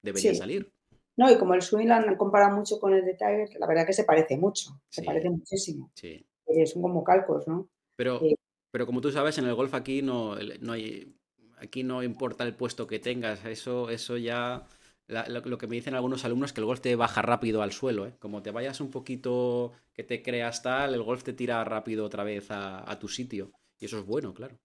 Debería 0.00 0.34
salir. 0.34 0.72
No, 1.16 1.30
y 1.30 1.38
como 1.38 1.54
el 1.54 1.62
swing 1.62 1.86
lo 1.86 1.94
han 1.94 2.16
comparado 2.16 2.56
mucho 2.56 2.80
con 2.80 2.92
el 2.92 3.04
de 3.04 3.14
Tiger, 3.14 3.48
la 3.58 3.66
verdad 3.66 3.86
que 3.86 3.92
se 3.92 4.04
parece 4.04 4.36
mucho. 4.36 4.80
Se 4.88 5.02
parece 5.02 5.30
muchísimo. 5.30 5.90
Sí. 5.94 6.26
Eh, 6.46 6.66
son 6.66 6.82
como 6.82 7.04
calcos, 7.04 7.46
¿no? 7.46 7.68
Pero, 7.96 8.20
eh, 8.22 8.36
pero 8.70 8.86
como 8.86 9.00
tú 9.00 9.10
sabes, 9.10 9.38
en 9.38 9.46
el 9.46 9.54
golf 9.54 9.74
aquí 9.74 10.02
no, 10.02 10.36
no 10.60 10.72
hay. 10.72 11.14
Aquí 11.58 11.82
no 11.82 12.02
importa 12.02 12.44
el 12.44 12.56
puesto 12.56 12.86
que 12.86 12.98
tengas. 12.98 13.44
Eso, 13.44 13.88
eso 13.88 14.16
ya 14.16 14.66
lo, 15.06 15.58
que 15.58 15.66
me 15.66 15.76
dicen 15.76 15.94
algunos 15.94 16.24
alumnos 16.24 16.50
es 16.50 16.54
que 16.54 16.60
el 16.60 16.66
golf 16.66 16.80
te 16.80 16.96
baja 16.96 17.22
rápido 17.22 17.62
al 17.62 17.72
suelo. 17.72 18.06
¿eh? 18.06 18.14
Como 18.18 18.42
te 18.42 18.50
vayas 18.50 18.80
un 18.80 18.90
poquito, 18.90 19.72
que 19.92 20.02
te 20.02 20.22
creas 20.22 20.62
tal, 20.62 20.94
el 20.94 21.02
golf 21.02 21.22
te 21.22 21.32
tira 21.32 21.62
rápido 21.64 22.04
otra 22.04 22.24
vez 22.24 22.46
a, 22.50 22.98
tu 22.98 23.08
sitio. 23.08 23.52
Y 23.78 23.84
eso 23.84 23.98
es 23.98 24.06
bueno, 24.06 24.32
claro. 24.32 24.58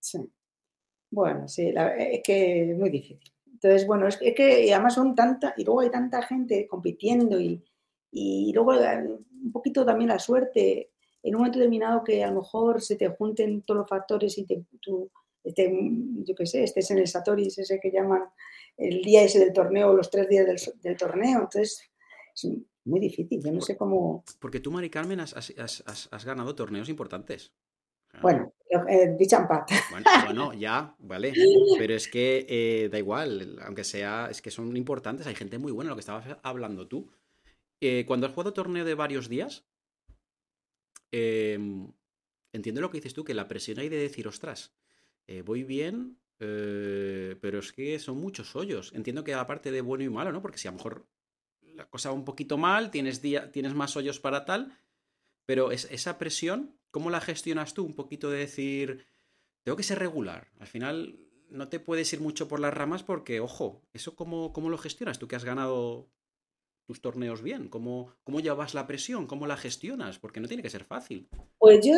Sí. 0.00 0.18
Bueno, 1.10 1.46
sí, 1.46 1.72
es 1.98 2.22
que 2.24 2.72
es 2.72 2.76
muy 2.76 2.90
difícil. 2.90 3.33
Entonces, 3.54 3.86
bueno, 3.86 4.06
es 4.06 4.18
que, 4.18 4.72
además 4.72 4.94
son 4.94 5.14
tanta, 5.14 5.54
y 5.56 5.64
luego 5.64 5.80
hay 5.80 5.90
tanta 5.90 6.22
gente 6.22 6.66
compitiendo 6.68 7.40
y, 7.40 7.64
y 8.10 8.52
luego 8.52 8.74
eh, 8.74 9.08
un 9.44 9.52
poquito 9.52 9.84
también 9.84 10.08
la 10.08 10.18
suerte, 10.18 10.90
en 11.22 11.34
un 11.34 11.40
momento 11.40 11.58
determinado 11.58 12.04
que 12.04 12.22
a 12.22 12.30
lo 12.30 12.40
mejor 12.40 12.82
se 12.82 12.96
te 12.96 13.08
junten 13.08 13.62
todos 13.62 13.78
los 13.80 13.88
factores 13.88 14.36
y 14.36 14.44
te, 14.44 14.64
tú, 14.80 15.10
este, 15.42 15.72
yo 16.24 16.34
qué 16.34 16.46
sé, 16.46 16.64
estés 16.64 16.90
en 16.90 16.98
el 16.98 17.08
Satoris, 17.08 17.58
ese 17.58 17.80
que 17.80 17.90
llaman 17.90 18.24
el 18.76 19.02
día 19.02 19.22
ese 19.22 19.38
del 19.38 19.52
torneo, 19.52 19.94
los 19.94 20.10
tres 20.10 20.28
días 20.28 20.46
del, 20.82 20.96
torneo. 20.96 21.40
Entonces, 21.40 21.90
es 22.34 22.50
muy 22.84 23.00
difícil. 23.00 23.42
Yo 23.42 23.52
no 23.52 23.60
sé 23.60 23.76
cómo. 23.76 24.24
Porque 24.38 24.60
tú, 24.60 24.70
Mari 24.70 24.90
Carmen, 24.90 25.20
has, 25.20 26.24
ganado 26.24 26.54
torneos 26.54 26.88
importantes. 26.88 27.52
Bueno, 28.22 28.52
eh, 28.88 29.16
Bueno, 30.24 30.52
ya, 30.52 30.94
vale. 30.98 31.32
Pero 31.78 31.94
es 31.94 32.08
que 32.08 32.46
eh, 32.48 32.88
da 32.90 32.98
igual, 32.98 33.58
aunque 33.62 33.84
sea, 33.84 34.28
es 34.30 34.42
que 34.42 34.50
son 34.50 34.76
importantes. 34.76 35.26
Hay 35.26 35.34
gente 35.34 35.58
muy 35.58 35.72
buena, 35.72 35.90
lo 35.90 35.96
que 35.96 36.00
estabas 36.00 36.38
hablando 36.42 36.86
tú. 36.86 37.10
Eh, 37.80 38.04
cuando 38.06 38.26
has 38.26 38.32
jugado 38.32 38.52
torneo 38.52 38.84
de 38.84 38.94
varios 38.94 39.28
días, 39.28 39.66
em, 41.12 41.92
entiendo 42.52 42.80
lo 42.80 42.90
que 42.90 42.98
dices 42.98 43.14
tú, 43.14 43.24
que 43.24 43.34
la 43.34 43.48
presión 43.48 43.78
hay 43.78 43.88
de 43.88 43.98
decir, 43.98 44.26
ostras, 44.28 44.74
voy 45.44 45.64
bien, 45.64 46.18
eh, 46.40 47.36
pero 47.40 47.60
es 47.60 47.72
que 47.72 47.98
son 47.98 48.18
muchos 48.18 48.54
hoyos. 48.56 48.92
Entiendo 48.94 49.24
que 49.24 49.34
aparte 49.34 49.70
de 49.70 49.80
bueno 49.80 50.04
y 50.04 50.10
malo, 50.10 50.32
¿no? 50.32 50.42
Porque 50.42 50.58
si 50.58 50.68
a 50.68 50.70
lo 50.70 50.78
mejor 50.78 51.06
la 51.74 51.88
cosa 51.88 52.10
va 52.10 52.14
un 52.14 52.24
poquito 52.24 52.58
mal, 52.58 52.90
tienes, 52.90 53.22
día, 53.22 53.50
tienes 53.50 53.74
más 53.74 53.96
hoyos 53.96 54.20
para 54.20 54.44
tal, 54.44 54.78
pero 55.46 55.70
es, 55.72 55.88
esa 55.90 56.18
presión, 56.18 56.76
¿cómo 56.94 57.10
la 57.10 57.20
gestionas 57.20 57.74
tú? 57.74 57.84
Un 57.84 57.96
poquito 57.96 58.30
de 58.30 58.38
decir, 58.38 59.04
tengo 59.64 59.74
que 59.74 59.82
ser 59.82 59.98
regular. 59.98 60.46
Al 60.60 60.68
final 60.68 61.18
no 61.50 61.68
te 61.68 61.80
puedes 61.80 62.12
ir 62.12 62.20
mucho 62.20 62.46
por 62.46 62.60
las 62.60 62.72
ramas 62.72 63.02
porque, 63.02 63.40
ojo, 63.40 63.82
¿eso 63.92 64.14
cómo, 64.14 64.52
cómo 64.52 64.68
lo 64.68 64.78
gestionas? 64.78 65.18
Tú 65.18 65.26
que 65.26 65.34
has 65.34 65.44
ganado 65.44 66.08
tus 66.86 67.00
torneos 67.00 67.42
bien, 67.42 67.68
¿cómo, 67.68 68.12
¿cómo 68.22 68.38
llevas 68.38 68.74
la 68.74 68.86
presión? 68.86 69.26
¿Cómo 69.26 69.48
la 69.48 69.56
gestionas? 69.56 70.20
Porque 70.20 70.38
no 70.38 70.46
tiene 70.46 70.62
que 70.62 70.70
ser 70.70 70.84
fácil. 70.84 71.28
Pues 71.58 71.84
yo, 71.84 71.94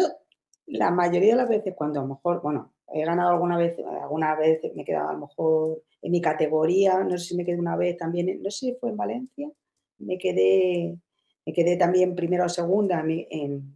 la 0.65 0.91
mayoría 0.91 1.33
de 1.33 1.43
las 1.43 1.49
veces, 1.51 1.75
cuando 1.77 2.01
a 2.01 2.03
lo 2.03 2.15
mejor, 2.15 2.41
bueno, 2.41 2.73
he 2.91 3.05
ganado 3.05 3.33
alguna 3.33 3.59
vez, 3.59 3.77
alguna 4.01 4.35
vez 4.35 4.63
me 4.75 4.81
he 4.81 4.85
quedado 4.87 5.11
a 5.11 5.13
lo 5.13 5.27
mejor 5.27 5.83
en 6.01 6.11
mi 6.11 6.23
categoría, 6.23 7.05
no 7.05 7.19
sé 7.19 7.27
si 7.27 7.37
me 7.37 7.45
quedé 7.45 7.59
una 7.59 7.77
vez 7.77 7.99
también, 7.99 8.43
no 8.43 8.51
sé 8.51 8.69
si 8.69 8.75
fue 8.81 8.89
en 8.89 8.97
Valencia, 8.97 9.51
me 9.99 10.17
quedé, 10.17 10.97
me 11.45 11.53
quedé 11.53 11.77
también 11.77 12.15
primero 12.15 12.47
o 12.47 12.49
segunda, 12.49 13.05
en, 13.07 13.76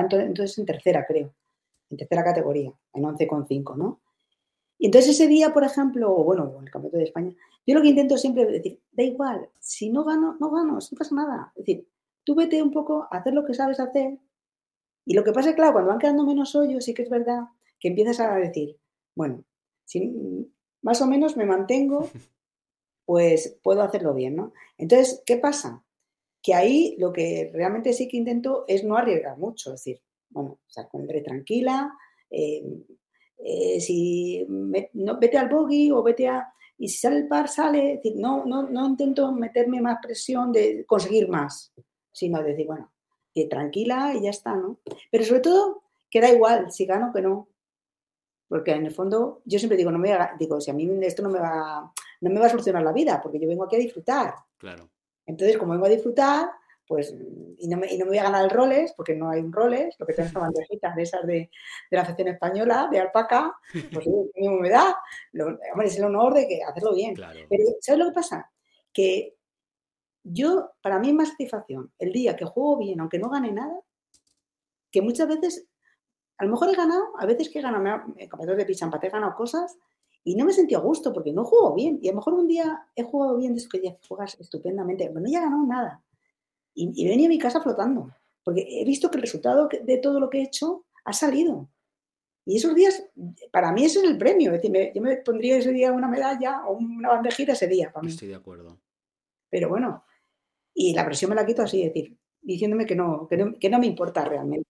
estaba 0.00 0.24
entonces 0.24 0.58
en 0.58 0.66
tercera, 0.66 1.04
creo, 1.06 1.34
en 1.90 1.96
tercera 1.96 2.24
categoría, 2.24 2.72
en 2.92 3.02
11,5, 3.02 3.76
¿no? 3.76 4.00
Y 4.78 4.86
entonces 4.86 5.12
ese 5.12 5.28
día, 5.28 5.52
por 5.52 5.64
ejemplo, 5.64 6.14
o 6.14 6.24
bueno, 6.24 6.52
en 6.58 6.64
el 6.64 6.70
Campeonato 6.70 6.98
de 6.98 7.04
España, 7.04 7.34
yo 7.66 7.74
lo 7.74 7.82
que 7.82 7.88
intento 7.88 8.18
siempre 8.18 8.42
es 8.42 8.52
decir, 8.52 8.80
da 8.92 9.02
igual, 9.02 9.48
si 9.58 9.90
no 9.90 10.04
gano, 10.04 10.36
no 10.38 10.50
gano, 10.50 10.74
no 10.74 10.98
pasa 10.98 11.14
nada. 11.14 11.52
Es 11.56 11.64
decir, 11.64 11.88
tú 12.24 12.34
vete 12.34 12.62
un 12.62 12.70
poco 12.70 13.08
a 13.10 13.18
hacer 13.18 13.32
lo 13.32 13.44
que 13.44 13.54
sabes 13.54 13.80
hacer. 13.80 14.18
Y 15.06 15.14
lo 15.14 15.24
que 15.24 15.32
pasa 15.32 15.50
es, 15.50 15.56
claro, 15.56 15.72
cuando 15.72 15.90
van 15.90 15.98
quedando 15.98 16.24
menos 16.24 16.54
hoyos, 16.54 16.84
sí 16.84 16.92
que 16.92 17.02
es 17.02 17.10
verdad 17.10 17.44
que 17.78 17.88
empiezas 17.88 18.20
a 18.20 18.34
decir, 18.36 18.78
bueno, 19.14 19.44
si 19.84 20.50
más 20.82 21.00
o 21.00 21.06
menos 21.06 21.36
me 21.36 21.46
mantengo, 21.46 22.08
pues 23.06 23.58
puedo 23.62 23.82
hacerlo 23.82 24.14
bien, 24.14 24.36
¿no? 24.36 24.52
Entonces, 24.76 25.22
¿qué 25.24 25.36
pasa? 25.36 25.82
Que 26.44 26.52
ahí 26.52 26.94
lo 26.98 27.10
que 27.10 27.50
realmente 27.54 27.94
sí 27.94 28.06
que 28.06 28.18
intento 28.18 28.66
es 28.68 28.84
no 28.84 28.96
arriesgar 28.96 29.38
mucho, 29.38 29.72
es 29.72 29.80
decir, 29.82 30.02
bueno, 30.28 30.50
o 30.50 30.70
sea, 30.70 30.86
tranquila, 31.24 31.90
eh, 32.30 32.62
eh, 33.38 33.80
si 33.80 34.44
no, 34.48 35.18
vete 35.18 35.38
al 35.38 35.48
bogey 35.48 35.90
o 35.90 36.02
vete 36.02 36.28
a... 36.28 36.52
Y 36.76 36.88
si 36.88 36.98
sale 36.98 37.16
el 37.16 37.28
par, 37.28 37.48
sale, 37.48 38.02
no, 38.16 38.44
no, 38.44 38.68
no 38.68 38.86
intento 38.86 39.32
meterme 39.32 39.80
más 39.80 39.98
presión 40.02 40.52
de 40.52 40.84
conseguir 40.84 41.28
más, 41.28 41.72
sino 42.12 42.42
decir, 42.42 42.66
bueno, 42.66 42.92
tranquila 43.48 44.12
y 44.14 44.24
ya 44.24 44.30
está, 44.30 44.54
¿no? 44.54 44.80
Pero 45.10 45.24
sobre 45.24 45.40
todo, 45.40 45.84
que 46.10 46.20
da 46.20 46.30
igual 46.30 46.70
si 46.70 46.84
gano 46.84 47.10
o 47.10 47.12
que 47.12 47.22
no, 47.22 47.48
porque 48.48 48.72
en 48.72 48.86
el 48.86 48.92
fondo, 48.92 49.42
yo 49.44 49.58
siempre 49.58 49.76
digo, 49.76 49.90
no 49.90 49.98
me 49.98 50.16
digo, 50.38 50.60
si 50.60 50.70
a 50.70 50.74
mí 50.74 50.88
esto 51.02 51.22
no 51.22 51.30
me 51.30 51.40
va, 51.40 51.92
no 52.20 52.30
me 52.30 52.38
va 52.38 52.46
a 52.46 52.50
solucionar 52.50 52.82
la 52.82 52.92
vida, 52.92 53.20
porque 53.22 53.40
yo 53.40 53.48
vengo 53.48 53.64
aquí 53.64 53.76
a 53.76 53.80
disfrutar. 53.80 54.34
Claro. 54.58 54.90
Entonces, 55.26 55.56
como 55.56 55.72
vengo 55.72 55.86
a 55.86 55.90
disfrutar, 55.90 56.50
pues, 56.86 57.14
y 57.58 57.68
no 57.68 57.78
me, 57.78 57.92
y 57.92 57.98
no 57.98 58.04
me 58.04 58.10
voy 58.10 58.18
a 58.18 58.24
ganar 58.24 58.44
el 58.44 58.50
roles, 58.50 58.92
porque 58.96 59.14
no 59.14 59.30
hay 59.30 59.40
un 59.40 59.52
roles, 59.52 59.96
lo 59.98 60.06
que 60.06 60.12
tengo 60.12 60.28
es 60.28 60.34
una 60.34 60.44
bandejita 60.52 60.94
de 60.94 61.02
esas 61.02 61.26
de, 61.26 61.32
de, 61.32 61.50
la 61.90 62.02
afición 62.02 62.28
española, 62.28 62.88
de 62.90 63.00
alpaca, 63.00 63.56
pues 63.92 64.06
mismo 64.34 64.58
me 64.60 64.70
da, 64.70 64.96
hombre, 65.72 65.86
es 65.86 65.98
el 65.98 66.04
honor 66.04 66.34
de 66.34 66.46
que 66.46 66.62
hacerlo 66.62 66.94
bien. 66.94 67.14
Pero, 67.14 67.64
¿sabes 67.80 67.98
lo 67.98 68.06
que 68.06 68.14
pasa? 68.14 68.50
Que 68.92 69.36
yo, 70.22 70.72
para 70.82 70.98
mí 70.98 71.08
es 71.08 71.14
más 71.14 71.28
satisfacción 71.30 71.92
el 71.98 72.12
día 72.12 72.36
que 72.36 72.44
juego 72.44 72.78
bien, 72.78 73.00
aunque 73.00 73.18
no 73.18 73.30
gane 73.30 73.52
nada, 73.52 73.78
que 74.90 75.02
muchas 75.02 75.28
veces 75.28 75.66
a 76.36 76.44
lo 76.44 76.50
mejor 76.50 76.70
he 76.70 76.74
ganado, 76.74 77.12
a 77.18 77.26
veces 77.26 77.48
que 77.48 77.60
he 77.60 77.62
ganado, 77.62 78.04
en 78.16 78.28
campeonatos 78.28 78.58
de 78.58 78.66
pichampate 78.66 79.06
he 79.06 79.10
ganado 79.10 79.34
cosas 79.34 79.76
y 80.24 80.34
no 80.36 80.46
me 80.46 80.52
sentí 80.52 80.74
a 80.74 80.78
gusto 80.78 81.12
porque 81.12 81.32
no 81.32 81.44
juego 81.44 81.74
bien. 81.74 81.98
Y 82.02 82.08
a 82.08 82.12
lo 82.12 82.16
mejor 82.16 82.34
un 82.34 82.48
día 82.48 82.86
he 82.96 83.02
jugado 83.02 83.36
bien 83.36 83.54
de 83.54 83.60
eso 83.60 83.68
que 83.68 83.82
ya 83.82 83.96
juegas 84.08 84.36
estupendamente, 84.40 85.06
pero 85.08 85.20
no 85.20 85.28
he 85.28 85.32
ganado 85.32 85.66
nada. 85.66 86.02
Y, 86.74 87.04
he 87.04 87.08
venido 87.08 87.26
a 87.26 87.28
mi 87.28 87.38
casa 87.38 87.60
flotando, 87.60 88.10
porque 88.42 88.66
he 88.68 88.84
visto 88.84 89.10
que 89.10 89.18
el 89.18 89.22
resultado 89.22 89.68
de 89.68 89.98
todo 89.98 90.18
lo 90.18 90.30
que 90.30 90.38
he 90.38 90.44
hecho 90.44 90.86
ha 91.04 91.12
salido. 91.12 91.68
Y 92.46 92.56
esos 92.56 92.74
días, 92.74 93.06
para 93.52 93.70
mí 93.72 93.84
ese 93.84 94.00
es 94.00 94.04
el 94.06 94.18
premio. 94.18 94.52
Es 94.52 94.62
decir, 94.62 94.92
yo 94.94 95.02
me 95.02 95.16
pondría 95.18 95.58
ese 95.58 95.72
día 95.72 95.92
una 95.92 96.08
medalla 96.08 96.66
o 96.66 96.76
una 96.76 97.10
bandejita 97.10 97.52
ese 97.52 97.68
día. 97.68 97.92
Para 97.92 98.04
mí. 98.04 98.10
Estoy 98.10 98.28
de 98.28 98.34
acuerdo. 98.34 98.78
Pero 99.50 99.68
bueno, 99.68 100.04
y 100.74 100.94
la 100.94 101.04
presión 101.04 101.30
me 101.30 101.36
la 101.36 101.46
quito 101.46 101.62
así, 101.62 101.82
es 101.82 101.94
decir, 101.94 102.16
diciéndome 102.42 102.86
que 102.86 102.96
no, 102.96 103.28
que 103.28 103.36
no, 103.36 103.54
que 103.58 103.70
no 103.70 103.78
me 103.78 103.86
importa 103.86 104.24
realmente. 104.24 104.68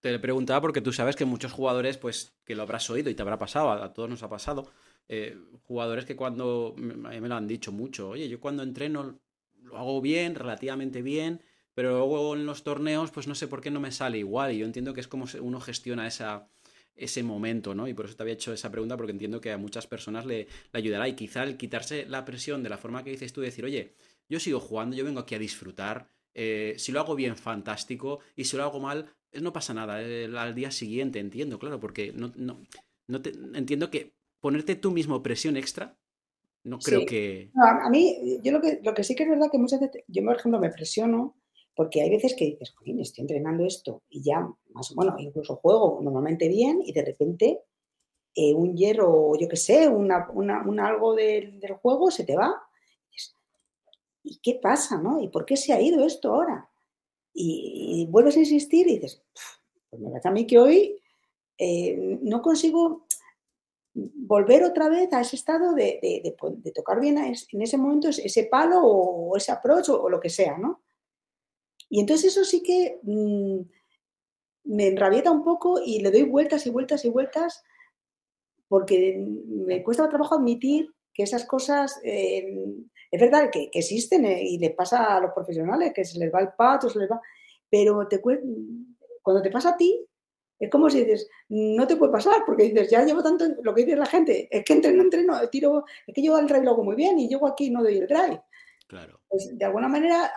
Te 0.00 0.18
preguntaba 0.18 0.60
porque 0.60 0.80
tú 0.80 0.92
sabes 0.92 1.16
que 1.16 1.24
muchos 1.24 1.52
jugadores, 1.52 1.98
pues, 1.98 2.32
que 2.44 2.54
lo 2.54 2.62
habrás 2.62 2.88
oído 2.90 3.10
y 3.10 3.14
te 3.14 3.22
habrá 3.22 3.38
pasado, 3.38 3.70
a, 3.70 3.92
todos 3.92 4.08
nos 4.08 4.22
ha 4.22 4.28
pasado, 4.28 4.70
eh, 5.08 5.36
jugadores 5.64 6.04
que 6.04 6.14
cuando, 6.14 6.74
me, 6.76 7.20
me 7.20 7.28
lo 7.28 7.34
han 7.34 7.48
dicho 7.48 7.72
mucho, 7.72 8.10
oye, 8.10 8.28
yo 8.28 8.40
cuando 8.40 8.62
entreno 8.62 9.18
lo 9.62 9.78
hago 9.78 10.00
bien, 10.00 10.34
relativamente 10.34 11.02
bien, 11.02 11.42
pero 11.74 11.98
luego 11.98 12.34
en 12.34 12.46
los 12.46 12.64
torneos, 12.64 13.10
pues 13.10 13.28
no 13.28 13.34
sé 13.34 13.46
por 13.46 13.60
qué 13.60 13.70
no 13.70 13.80
me 13.80 13.92
sale 13.92 14.18
igual. 14.18 14.52
Y 14.52 14.58
yo 14.58 14.66
entiendo 14.66 14.94
que 14.94 15.00
es 15.00 15.08
como 15.08 15.26
uno 15.40 15.60
gestiona 15.60 16.06
esa, 16.06 16.48
ese 16.96 17.22
momento, 17.22 17.74
¿no? 17.74 17.86
Y 17.86 17.94
por 17.94 18.06
eso 18.06 18.16
te 18.16 18.22
había 18.24 18.34
hecho 18.34 18.52
esa 18.52 18.70
pregunta, 18.70 18.96
porque 18.96 19.12
entiendo 19.12 19.40
que 19.40 19.52
a 19.52 19.58
muchas 19.58 19.86
personas 19.86 20.26
le, 20.26 20.48
le, 20.72 20.78
ayudará. 20.78 21.08
Y 21.08 21.14
quizá 21.14 21.44
el 21.44 21.56
quitarse 21.56 22.04
la 22.06 22.24
presión 22.24 22.62
de 22.62 22.68
la 22.68 22.78
forma 22.78 23.04
que 23.04 23.10
dices 23.10 23.32
tú, 23.32 23.40
decir, 23.40 23.64
oye, 23.64 23.94
yo 24.28 24.40
sigo 24.40 24.58
jugando, 24.60 24.96
yo 24.96 25.04
vengo 25.04 25.20
aquí 25.20 25.36
a 25.36 25.38
disfrutar, 25.38 26.08
eh, 26.34 26.74
si 26.78 26.92
lo 26.92 27.00
hago 27.00 27.14
bien, 27.14 27.36
fantástico, 27.36 28.20
y 28.34 28.44
si 28.44 28.56
lo 28.56 28.64
hago 28.64 28.80
mal, 28.80 29.14
no 29.32 29.52
pasa 29.52 29.74
nada, 29.74 29.96
al 29.96 30.54
día 30.54 30.70
siguiente, 30.70 31.18
entiendo, 31.18 31.58
claro, 31.58 31.80
porque 31.80 32.12
no, 32.12 32.32
no, 32.36 32.60
no 33.06 33.22
te, 33.22 33.30
entiendo 33.54 33.90
que 33.90 34.14
ponerte 34.40 34.76
tú 34.76 34.90
mismo 34.90 35.22
presión 35.22 35.56
extra, 35.56 35.96
no 36.64 36.78
creo 36.78 37.06
que... 37.06 37.50
a 37.54 37.88
mí, 37.90 38.40
yo 38.42 38.52
lo 38.52 38.60
que, 38.60 38.80
lo 38.82 38.94
que 38.94 39.04
sí 39.04 39.14
que 39.14 39.22
es 39.22 39.28
verdad 39.28 39.48
que 39.50 39.58
muchas 39.58 39.80
veces, 39.80 40.02
yo 40.06 40.24
por 40.24 40.36
ejemplo 40.36 40.60
me 40.60 40.70
presiono, 40.70 41.36
porque 41.74 42.02
hay 42.02 42.10
veces 42.10 42.34
que 42.36 42.44
dices, 42.44 42.74
joder, 42.76 43.00
estoy 43.00 43.22
entrenando 43.22 43.64
esto 43.64 44.02
y 44.08 44.22
ya, 44.22 44.48
más 44.70 44.92
bueno, 44.94 45.14
incluso 45.18 45.56
juego 45.56 46.00
normalmente 46.02 46.48
bien 46.48 46.80
y 46.84 46.92
de 46.92 47.04
repente 47.04 47.60
eh, 48.34 48.54
un 48.54 48.76
hierro, 48.76 49.32
yo 49.38 49.48
qué 49.48 49.56
sé, 49.56 49.88
una, 49.88 50.28
un 50.30 50.80
algo 50.80 51.14
del, 51.14 51.60
juego 51.82 52.10
se 52.10 52.24
te 52.24 52.36
va. 52.36 52.54
¿Y 54.22 54.38
qué 54.40 54.58
pasa, 54.62 55.00
no? 55.00 55.20
¿Y 55.20 55.28
por 55.28 55.44
qué 55.44 55.56
se 55.56 55.72
ha 55.72 55.80
ido 55.80 56.04
esto 56.04 56.34
ahora? 56.34 56.68
Y, 57.40 58.06
vuelves 58.10 58.36
a 58.36 58.40
insistir 58.40 58.88
y 58.88 58.94
dices, 58.94 59.22
pues 59.88 60.02
me 60.02 60.10
parece 60.10 60.28
a 60.28 60.32
mí 60.32 60.46
que 60.46 60.58
hoy 60.58 61.00
eh, 61.56 62.18
no 62.22 62.42
consigo 62.42 63.06
volver 63.94 64.64
otra 64.64 64.88
vez 64.88 65.12
a 65.12 65.20
ese 65.20 65.36
estado 65.36 65.74
de, 65.74 66.34
tocar 66.74 67.00
bien 67.00 67.18
en 67.18 67.62
ese 67.62 67.76
momento 67.78 68.08
ese 68.08 68.44
palo 68.44 68.80
o, 68.82 69.36
ese 69.36 69.52
approach 69.52 69.88
o, 69.88 70.08
lo 70.08 70.20
que 70.20 70.30
sea, 70.30 70.58
¿no? 70.58 70.82
Y 71.88 72.00
entonces 72.00 72.32
eso 72.32 72.44
sí 72.44 72.62
que 72.62 72.98
mm, 73.02 73.60
me 74.64 74.88
enrabieta 74.88 75.30
un 75.30 75.42
poco 75.42 75.80
y 75.84 76.00
le 76.00 76.10
doy 76.10 76.24
vueltas 76.24 76.66
y 76.66 76.70
vueltas 76.70 77.04
y 77.04 77.08
vueltas 77.08 77.64
porque 78.68 79.16
me 79.16 79.82
cuesta 79.82 80.08
trabajo 80.08 80.34
admitir 80.34 80.94
que 81.14 81.22
esas 81.22 81.44
cosas, 81.46 81.98
eh, 82.04 82.54
es 83.10 83.20
verdad 83.20 83.50
que, 83.50 83.70
existen 83.72 84.24
eh, 84.24 84.42
y 84.42 84.58
le 84.58 84.70
pasa 84.70 85.16
a 85.16 85.20
los 85.20 85.32
profesionales, 85.32 85.92
que 85.94 86.04
se 86.04 86.18
les 86.18 86.32
va 86.32 86.40
el 86.40 86.50
pato, 86.56 86.88
se 86.88 86.98
les 86.98 87.10
va, 87.10 87.20
pero 87.70 88.06
te, 88.06 88.20
cuando 88.20 89.42
te 89.42 89.50
pasa 89.50 89.70
a 89.70 89.76
ti, 89.76 90.04
es 90.58 90.70
como 90.70 90.90
si 90.90 91.04
dices, 91.04 91.28
no 91.48 91.86
te 91.86 91.96
puede 91.96 92.12
pasar, 92.12 92.42
porque 92.44 92.64
dices, 92.64 92.90
ya 92.90 93.04
llevo 93.04 93.22
tanto, 93.22 93.46
lo 93.62 93.74
que 93.74 93.84
dice 93.84 93.96
la 93.96 94.06
gente, 94.06 94.48
es 94.50 94.64
que 94.64 94.72
entreno, 94.72 95.02
entreno, 95.02 95.48
tiro, 95.48 95.84
es 96.06 96.14
que 96.14 96.22
yo 96.22 96.36
el 96.36 96.46
drive 96.46 96.64
lo 96.64 96.72
hago 96.72 96.84
muy 96.84 96.96
bien 96.96 97.18
y 97.18 97.28
llego 97.28 97.46
aquí 97.46 97.66
y 97.66 97.70
no 97.70 97.82
doy 97.82 97.98
el 97.98 98.08
drive. 98.08 98.42
Claro. 98.88 99.20
Pues 99.28 99.56
de 99.56 99.64
alguna 99.64 99.88
manera, 99.88 100.32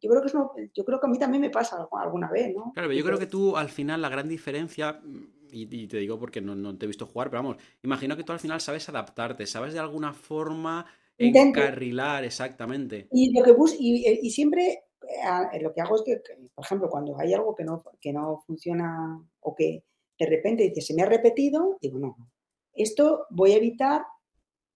yo 0.00 0.10
creo 0.10 0.22
que 0.22 0.70
yo 0.74 0.84
creo 0.84 1.00
que 1.00 1.06
a 1.06 1.10
mí 1.10 1.18
también 1.18 1.42
me 1.42 1.50
pasa 1.50 1.88
alguna 1.92 2.30
vez, 2.30 2.54
¿no? 2.54 2.72
Claro, 2.72 2.88
pero 2.88 2.92
yo 2.92 3.04
creo 3.04 3.18
que 3.18 3.26
tú 3.26 3.56
al 3.56 3.68
final 3.68 4.00
la 4.00 4.08
gran 4.08 4.28
diferencia 4.28 5.00
y, 5.50 5.86
te 5.86 5.96
digo 5.96 6.18
porque 6.18 6.40
no, 6.40 6.76
te 6.76 6.84
he 6.84 6.88
visto 6.88 7.06
jugar, 7.06 7.30
pero 7.30 7.42
vamos, 7.42 7.56
imagino 7.82 8.16
que 8.16 8.24
tú 8.24 8.32
al 8.32 8.40
final 8.40 8.60
sabes 8.60 8.88
adaptarte, 8.88 9.46
sabes 9.46 9.72
de 9.72 9.80
alguna 9.80 10.12
forma 10.12 10.86
encarrilar, 11.18 12.24
exactamente. 12.24 13.08
Y 13.10 13.36
lo 13.36 13.44
que 13.44 13.52
bus 13.52 13.74
y, 13.78 14.06
eh, 14.06 14.18
y, 14.22 14.30
siempre 14.30 14.84
eh, 15.02 15.60
lo 15.60 15.72
que 15.72 15.80
hago 15.80 15.96
es 15.96 16.02
que, 16.02 16.22
por 16.54 16.64
ejemplo, 16.64 16.88
cuando 16.88 17.18
hay 17.18 17.34
algo 17.34 17.54
que 17.54 17.64
no, 17.64 17.82
que 18.00 18.12
no 18.12 18.42
funciona 18.46 19.20
o 19.40 19.54
que 19.54 19.84
de 20.18 20.26
repente 20.26 20.64
dice 20.64 20.80
se 20.80 20.94
me 20.94 21.02
ha 21.02 21.06
repetido, 21.06 21.78
digo, 21.80 21.98
no, 21.98 22.16
esto 22.72 23.26
voy 23.30 23.52
a 23.52 23.56
evitar 23.56 24.02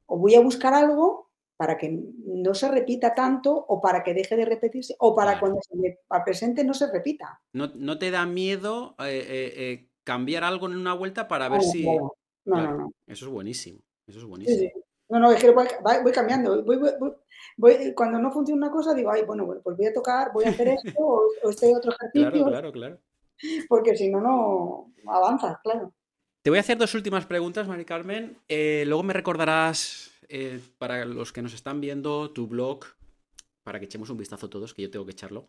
o 0.06 0.18
voy 0.18 0.34
a 0.34 0.40
buscar 0.40 0.74
algo 0.74 1.30
para 1.56 1.78
que 1.78 1.96
no 2.26 2.54
se 2.54 2.68
repita 2.68 3.14
tanto 3.14 3.54
o 3.54 3.80
para 3.80 4.02
que 4.02 4.14
deje 4.14 4.36
de 4.36 4.44
repetirse 4.44 4.96
o 4.98 5.14
para 5.14 5.38
cuando 5.38 5.60
se 5.62 5.76
me 5.76 5.96
presente 6.24 6.64
no 6.64 6.74
se 6.74 6.90
repita. 6.90 7.40
No, 7.52 7.68
no 7.76 7.98
te 7.98 8.10
da 8.10 8.26
miedo 8.26 8.96
eh, 8.98 9.88
cambiar 10.02 10.42
algo 10.42 10.66
en 10.66 10.76
una 10.76 10.94
vuelta 10.94 11.28
para 11.28 11.48
ver 11.48 11.62
si. 11.62 11.84
No, 11.84 12.12
no, 12.44 12.76
no, 12.76 12.92
Eso 13.06 13.26
es 13.26 13.30
buenísimo. 13.30 13.78
Eso 14.06 14.18
es 14.18 14.24
buenísimo. 14.24 14.70
No, 15.12 15.20
no, 15.20 15.30
es 15.30 15.42
que 15.42 15.50
voy, 15.50 15.66
cambiando. 16.14 16.64
Voy, 16.64 17.92
cuando 17.94 18.18
no 18.18 18.32
funciona 18.32 18.66
una 18.66 18.74
cosa, 18.74 18.94
digo, 18.94 19.10
ay, 19.10 19.24
bueno, 19.26 19.46
pues 19.62 19.76
voy 19.76 19.84
a 19.84 19.92
tocar, 19.92 20.32
voy 20.32 20.46
a 20.46 20.48
hacer 20.48 20.68
esto 20.84 20.90
o, 20.98 21.50
este 21.50 21.76
otro 21.76 21.92
ejercicio. 21.92 22.30
Claro, 22.30 22.46
claro, 22.46 22.72
claro. 22.72 22.98
Porque 23.68 23.94
si 23.94 24.08
no, 24.08 24.22
no 24.22 24.90
avanzas, 25.06 25.58
claro. 25.62 25.92
Te 26.40 26.48
voy 26.48 26.56
a 26.56 26.60
hacer 26.60 26.78
dos 26.78 26.94
últimas 26.94 27.26
preguntas, 27.26 27.68
Mari 27.68 27.84
Carmen. 27.84 28.38
Eh, 28.48 28.84
luego 28.86 29.02
me 29.02 29.12
recordarás, 29.12 30.12
eh, 30.30 30.60
para 30.78 31.04
los 31.04 31.30
que 31.30 31.42
nos 31.42 31.52
están 31.52 31.82
viendo, 31.82 32.30
tu 32.30 32.46
blog, 32.46 32.86
para 33.64 33.78
que 33.78 33.84
echemos 33.84 34.08
un 34.08 34.16
vistazo 34.16 34.48
todos, 34.48 34.72
que 34.72 34.80
yo 34.80 34.90
tengo 34.90 35.04
que 35.04 35.12
echarlo. 35.12 35.46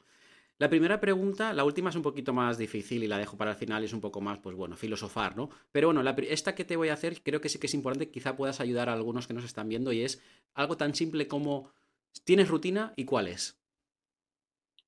La 0.60 0.70
primera 0.70 1.00
pregunta, 1.00 1.52
la 1.52 1.66
última 1.66 1.90
es 1.90 1.96
un 1.96 2.04
poquito 2.04 2.32
más 2.32 2.58
difícil 2.58 3.04
y 3.04 3.08
la 3.08 3.18
dejo 3.18 3.38
para 3.38 3.52
el 3.52 3.58
final 3.58 3.84
es 3.84 3.92
un 3.92 4.02
poco 4.02 4.22
más, 4.22 4.38
pues 4.40 4.56
bueno, 4.56 4.78
filosofar, 4.78 5.36
¿no? 5.36 5.50
Pero 5.72 5.92
bueno, 5.92 6.08
esta 6.30 6.54
que 6.54 6.64
te 6.64 6.76
voy 6.76 6.90
a 6.90 6.94
hacer 6.94 7.24
creo 7.24 7.42
que 7.42 7.50
sí 7.50 7.60
que 7.60 7.68
es 7.68 7.74
importante, 7.74 8.12
quizá 8.12 8.36
puedas 8.36 8.60
ayudar 8.60 8.88
a 8.88 8.94
algunos 8.94 9.28
que 9.28 9.34
nos 9.34 9.46
están 9.46 9.68
viendo 9.68 9.92
y 9.92 10.04
es 10.04 10.22
algo 10.54 10.78
tan 10.78 10.94
simple 10.94 11.28
como, 11.28 11.72
¿tienes 12.24 12.50
rutina 12.50 12.94
y 12.96 13.06
cuál 13.06 13.28
es? 13.28 13.60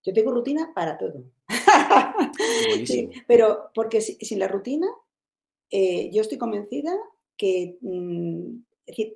Yo 0.04 0.14
tengo 0.14 0.32
rutina 0.32 0.72
para 0.76 0.98
todo. 1.00 1.24
sí, 2.86 3.10
pero 3.28 3.72
porque 3.74 4.02
sin 4.02 4.38
la 4.38 4.48
rutina, 4.48 4.88
eh, 5.72 6.12
yo 6.14 6.22
estoy 6.22 6.38
convencida 6.38 6.96
que 7.36 7.80
mm, 7.82 8.58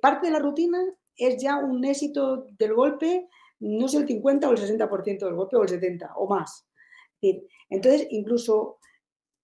parte 0.02 0.26
de 0.26 0.32
la 0.32 0.40
rutina 0.40 0.78
es 1.16 1.40
ya 1.40 1.58
un 1.58 1.84
éxito 1.84 2.46
del 2.58 2.74
golpe 2.74 3.28
no 3.60 3.86
es 3.86 3.94
el 3.94 4.06
50 4.06 4.48
o 4.48 4.52
el 4.52 4.58
60% 4.58 5.18
del 5.18 5.34
golpe 5.34 5.56
o 5.56 5.62
el 5.62 5.68
70 5.68 6.14
o 6.16 6.26
más. 6.26 6.66
Entonces, 7.68 8.06
incluso 8.10 8.78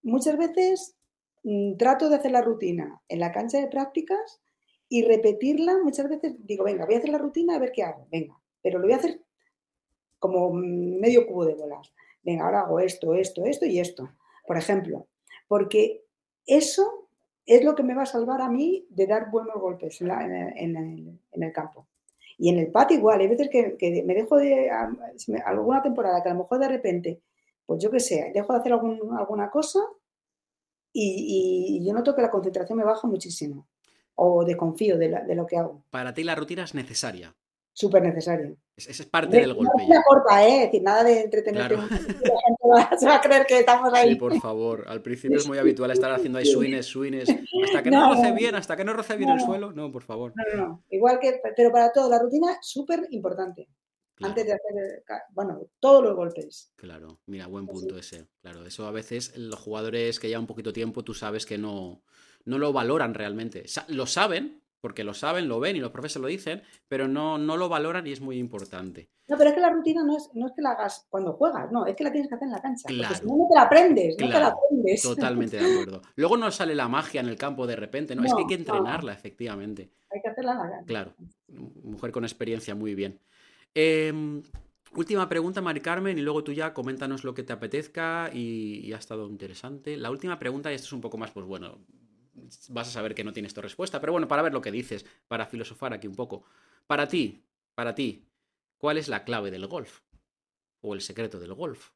muchas 0.02 0.36
veces 0.38 0.96
mm, 1.44 1.76
trato 1.76 2.08
de 2.08 2.16
hacer 2.16 2.32
la 2.32 2.42
rutina 2.42 3.00
en 3.08 3.20
la 3.20 3.32
cancha 3.32 3.60
de 3.60 3.68
prácticas 3.68 4.40
y 4.88 5.04
repetirla 5.04 5.78
muchas 5.82 6.08
veces, 6.08 6.34
digo, 6.38 6.64
venga, 6.64 6.86
voy 6.86 6.94
a 6.94 6.98
hacer 6.98 7.10
la 7.10 7.18
rutina 7.18 7.56
a 7.56 7.58
ver 7.58 7.72
qué 7.72 7.82
hago, 7.82 8.06
venga, 8.10 8.40
pero 8.62 8.78
lo 8.78 8.86
voy 8.86 8.94
a 8.94 8.98
hacer 8.98 9.20
como 10.18 10.52
medio 10.52 11.26
cubo 11.26 11.44
de 11.44 11.54
bolas. 11.54 11.92
Venga, 12.22 12.44
ahora 12.44 12.60
hago 12.60 12.80
esto, 12.80 13.14
esto, 13.14 13.44
esto 13.44 13.66
y 13.66 13.78
esto, 13.78 14.08
por 14.46 14.56
ejemplo, 14.56 15.08
porque 15.46 16.04
eso 16.46 17.08
es 17.44 17.62
lo 17.62 17.74
que 17.74 17.82
me 17.82 17.94
va 17.94 18.02
a 18.02 18.06
salvar 18.06 18.40
a 18.40 18.48
mí 18.48 18.86
de 18.90 19.06
dar 19.06 19.30
buenos 19.30 19.60
golpes 19.60 20.00
en 20.00 21.20
el 21.32 21.52
campo. 21.52 21.86
Y 22.38 22.50
en 22.50 22.58
el 22.58 22.70
patio 22.70 22.98
igual, 22.98 23.20
hay 23.20 23.28
veces 23.28 23.48
que, 23.50 24.04
me 24.04 24.14
dejo 24.14 24.36
de 24.36 24.70
alguna 25.44 25.82
temporada 25.82 26.22
que 26.22 26.28
a 26.28 26.32
lo 26.34 26.40
mejor 26.40 26.58
de 26.58 26.68
repente, 26.68 27.22
pues 27.64 27.82
yo 27.82 27.90
qué 27.90 28.00
sé, 28.00 28.30
dejo 28.34 28.52
de 28.52 28.58
hacer 28.58 28.72
alguna 28.72 29.50
cosa 29.50 29.80
y, 30.92 31.82
yo 31.84 31.92
noto 31.92 32.14
que 32.14 32.22
la 32.22 32.30
concentración 32.30 32.78
me 32.78 32.84
baja 32.84 33.06
muchísimo 33.08 33.68
o 34.14 34.44
desconfío 34.44 34.98
de, 34.98 35.08
de 35.26 35.34
lo 35.34 35.46
que 35.46 35.56
hago. 35.56 35.82
Para 35.90 36.14
ti 36.14 36.24
la 36.24 36.34
rutina 36.34 36.64
es 36.64 36.74
necesaria 36.74 37.34
súper 37.76 38.02
necesario. 38.02 38.56
Ese 38.74 38.90
es 38.90 39.06
parte 39.06 39.36
del 39.36 39.52
golpe. 39.52 39.86
No 39.86 40.02
corta, 40.02 40.48
¿eh? 40.48 40.56
Es 40.56 40.62
decir, 40.64 40.82
nada 40.82 41.04
de 41.04 41.20
entretenerte. 41.20 41.76
se 42.98 43.06
va 43.06 43.16
a 43.16 43.20
creer 43.20 43.46
que 43.46 43.58
estamos 43.58 43.92
ahí. 43.92 44.10
Sí, 44.10 44.14
por 44.14 44.40
favor. 44.40 44.84
Al 44.88 45.02
principio 45.02 45.36
es 45.36 45.46
muy 45.46 45.58
habitual 45.58 45.90
estar 45.90 46.10
haciendo 46.10 46.38
ahí 46.38 46.46
swings, 46.46 46.86
swings. 46.86 47.28
Hasta 47.64 47.82
que 47.82 47.90
no, 47.90 48.14
roce 48.14 48.32
bien, 48.32 48.54
hasta 48.54 48.76
que 48.78 48.84
no 48.84 48.94
roce 48.94 49.16
bien 49.16 49.28
el 49.28 49.40
suelo. 49.40 49.72
No, 49.72 49.92
por 49.92 50.02
favor. 50.02 50.32
No, 50.34 50.56
no, 50.56 50.84
Igual 50.90 51.18
que, 51.20 51.38
pero 51.54 51.70
para 51.70 51.92
todo, 51.92 52.08
la 52.08 52.18
rutina 52.18 52.56
súper 52.62 53.06
importante. 53.10 53.68
Antes 54.22 54.46
de 54.46 54.52
hacer, 54.54 55.04
bueno, 55.32 55.60
todos 55.78 56.02
los 56.02 56.16
golpes. 56.16 56.72
Claro, 56.76 57.20
mira, 57.26 57.48
buen 57.48 57.66
punto 57.66 57.98
ese. 57.98 58.26
Claro, 58.40 58.64
eso 58.64 58.86
a 58.86 58.90
veces 58.90 59.36
los 59.36 59.60
jugadores 59.60 60.18
que 60.18 60.28
llevan 60.28 60.44
un 60.44 60.46
poquito 60.46 60.72
tiempo, 60.72 61.04
tú 61.04 61.12
sabes 61.12 61.44
que 61.44 61.58
no, 61.58 62.02
no 62.46 62.56
lo 62.56 62.72
valoran 62.72 63.12
realmente. 63.12 63.64
Lo 63.88 64.06
saben, 64.06 64.62
porque 64.86 65.02
lo 65.02 65.14
saben, 65.14 65.48
lo 65.48 65.58
ven 65.58 65.74
y 65.74 65.80
los 65.80 65.90
profesores 65.90 66.22
lo 66.22 66.28
dicen, 66.28 66.62
pero 66.86 67.08
no, 67.08 67.38
no 67.38 67.56
lo 67.56 67.68
valoran 67.68 68.06
y 68.06 68.12
es 68.12 68.20
muy 68.20 68.38
importante. 68.38 69.10
No, 69.26 69.36
pero 69.36 69.50
es 69.50 69.56
que 69.56 69.60
la 69.60 69.70
rutina 69.70 70.04
no 70.04 70.16
es, 70.16 70.30
no 70.32 70.46
es 70.46 70.52
que 70.54 70.62
la 70.62 70.70
hagas 70.70 71.08
cuando 71.10 71.32
juegas, 71.32 71.72
no, 71.72 71.86
es 71.86 71.96
que 71.96 72.04
la 72.04 72.12
tienes 72.12 72.28
que 72.28 72.36
hacer 72.36 72.46
en 72.46 72.52
la 72.52 72.62
cancha. 72.62 72.86
Claro. 72.86 73.08
Porque 73.08 73.20
si 73.20 73.26
no, 73.26 73.36
no 73.36 73.48
te 73.48 73.54
la 73.56 73.62
aprendes, 73.62 74.16
no 74.20 74.28
te 74.28 74.38
la 74.38 74.46
aprendes. 74.46 75.02
Totalmente 75.02 75.56
de 75.56 75.72
acuerdo. 75.72 76.02
Luego 76.14 76.36
no 76.36 76.52
sale 76.52 76.76
la 76.76 76.86
magia 76.86 77.20
en 77.20 77.26
el 77.26 77.34
campo 77.34 77.66
de 77.66 77.74
repente, 77.74 78.14
no, 78.14 78.24
es 78.24 78.32
que 78.32 78.42
hay 78.42 78.46
que 78.46 78.54
entrenarla, 78.54 79.12
efectivamente. 79.12 79.90
Hay 80.08 80.22
que 80.22 80.28
hacerla 80.28 80.52
en 80.52 80.58
la 80.58 80.70
cancha. 80.70 80.86
Claro, 80.86 81.14
mujer 81.82 82.12
con 82.12 82.22
experiencia, 82.22 82.76
muy 82.76 82.94
bien. 82.94 83.18
Em, 83.74 84.40
última 84.94 85.28
pregunta, 85.28 85.60
Mari 85.60 85.80
Carmen, 85.80 86.16
y 86.16 86.22
luego 86.22 86.44
tú 86.44 86.52
ya 86.52 86.72
coméntanos 86.72 87.24
lo 87.24 87.34
que 87.34 87.42
te 87.42 87.52
apetezca 87.52 88.30
y, 88.32 88.82
y, 88.84 88.92
ha 88.92 88.98
estado 88.98 89.28
interesante. 89.28 89.96
La 89.96 90.12
última 90.12 90.38
pregunta, 90.38 90.70
y 90.70 90.76
esto 90.76 90.86
es 90.86 90.92
un 90.92 91.00
poco 91.00 91.18
más, 91.18 91.32
pues 91.32 91.44
bueno, 91.44 91.80
vas 92.68 92.88
a 92.88 92.92
saber 92.92 93.14
que 93.14 93.24
no 93.24 93.32
tienes 93.32 93.54
tu 93.54 93.60
respuesta. 93.60 94.00
Pero 94.00 94.12
bueno, 94.12 94.28
para 94.28 94.42
ver 94.42 94.52
lo 94.52 94.60
que 94.60 94.70
dices, 94.70 95.04
para 95.28 95.46
filosofar 95.46 95.92
aquí 95.92 96.06
un 96.06 96.16
poco. 96.16 96.44
Para 96.86 97.08
ti, 97.08 97.44
para 97.74 97.94
ti, 97.94 98.28
¿cuál 98.78 98.98
es 98.98 99.08
la 99.08 99.24
clave 99.24 99.50
del 99.50 99.66
golf? 99.66 100.00
¿O 100.80 100.94
el 100.94 101.00
secreto 101.00 101.38
del 101.38 101.54
golf? 101.54 101.90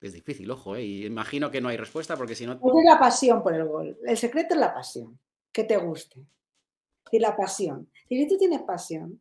Es 0.00 0.12
difícil, 0.12 0.50
ojo, 0.50 0.76
¿eh? 0.76 0.82
Y 0.82 1.06
imagino 1.06 1.50
que 1.50 1.60
no 1.60 1.68
hay 1.68 1.76
respuesta 1.76 2.16
porque 2.16 2.34
si 2.34 2.46
no... 2.46 2.58
Pues 2.58 2.76
es 2.76 2.84
la 2.84 2.98
pasión 2.98 3.42
por 3.42 3.54
el 3.54 3.64
golf. 3.64 3.96
El 4.04 4.16
secreto 4.18 4.54
es 4.54 4.60
la 4.60 4.74
pasión. 4.74 5.18
Que 5.50 5.64
te 5.64 5.76
guste. 5.76 6.20
Y 7.10 7.18
la 7.18 7.36
pasión. 7.36 7.90
Si 8.08 8.28
tú 8.28 8.36
tienes 8.36 8.62
pasión 8.62 9.20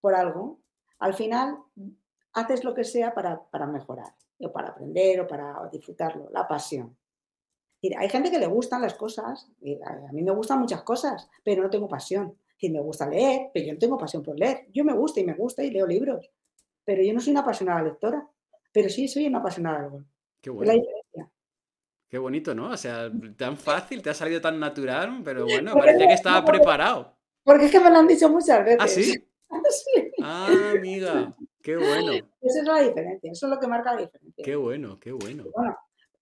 por 0.00 0.14
algo, 0.14 0.60
al 0.98 1.14
final 1.14 1.58
haces 2.32 2.64
lo 2.64 2.74
que 2.74 2.84
sea 2.84 3.14
para, 3.14 3.42
para 3.50 3.66
mejorar, 3.66 4.14
o 4.38 4.52
para 4.52 4.70
aprender, 4.70 5.20
o 5.20 5.26
para 5.26 5.68
disfrutarlo. 5.70 6.28
La 6.32 6.46
pasión 6.46 6.96
hay 7.98 8.08
gente 8.08 8.30
que 8.30 8.38
le 8.38 8.46
gustan 8.46 8.82
las 8.82 8.94
cosas, 8.94 9.48
a 9.84 10.12
mí 10.12 10.22
me 10.22 10.30
gustan 10.32 10.60
muchas 10.60 10.82
cosas, 10.82 11.28
pero 11.44 11.62
no 11.62 11.70
tengo 11.70 11.88
pasión. 11.88 12.36
Y 12.58 12.70
me 12.70 12.80
gusta 12.80 13.06
leer, 13.08 13.50
pero 13.52 13.66
yo 13.66 13.72
no 13.74 13.78
tengo 13.78 13.98
pasión 13.98 14.22
por 14.22 14.38
leer. 14.38 14.66
Yo 14.72 14.82
me 14.84 14.94
gusta 14.94 15.20
y 15.20 15.24
me 15.24 15.34
gusta 15.34 15.62
y 15.62 15.70
leo 15.70 15.86
libros, 15.86 16.30
pero 16.84 17.02
yo 17.02 17.12
no 17.12 17.20
soy 17.20 17.32
una 17.32 17.40
apasionada 17.40 17.82
lectora. 17.82 18.26
pero 18.72 18.88
sí 18.88 19.08
soy 19.08 19.26
una 19.26 19.38
apasionada 19.38 19.86
golf. 19.88 20.06
Qué 20.40 20.50
Es 20.50 20.56
la 20.56 20.64
bueno. 20.64 20.72
diferencia. 20.72 21.30
Qué 22.08 22.18
bonito, 22.18 22.54
¿no? 22.54 22.70
O 22.70 22.76
sea, 22.76 23.10
tan 23.36 23.56
fácil, 23.56 24.00
te 24.02 24.10
ha 24.10 24.14
salido 24.14 24.40
tan 24.40 24.60
natural, 24.60 25.20
pero 25.24 25.44
bueno, 25.44 25.72
Porque 25.72 25.86
parecía 25.86 26.06
que 26.08 26.14
estaba 26.14 26.44
preparado. 26.44 27.16
Porque 27.42 27.66
es 27.66 27.70
que 27.72 27.80
me 27.80 27.90
lo 27.90 27.96
han 27.96 28.06
dicho 28.06 28.28
muchas 28.28 28.64
veces. 28.64 28.78
¿Ah, 28.80 28.88
sí? 28.88 29.02
Sí, 29.70 30.12
Ah, 30.22 30.72
amiga, 30.76 31.34
qué 31.62 31.76
bueno, 31.76 32.12
Esa 32.40 32.60
es 32.60 32.66
la 32.66 32.80
diferencia, 32.80 33.30
eso 33.32 33.46
es 33.46 33.50
lo 33.52 33.58
que 33.60 33.66
marca 33.66 33.94
la 33.94 34.02
diferencia. 34.02 34.44
qué 34.44 34.56
bueno, 34.56 34.98
qué 35.00 35.12
bueno. 35.12 35.44
Bueno, 35.54 35.76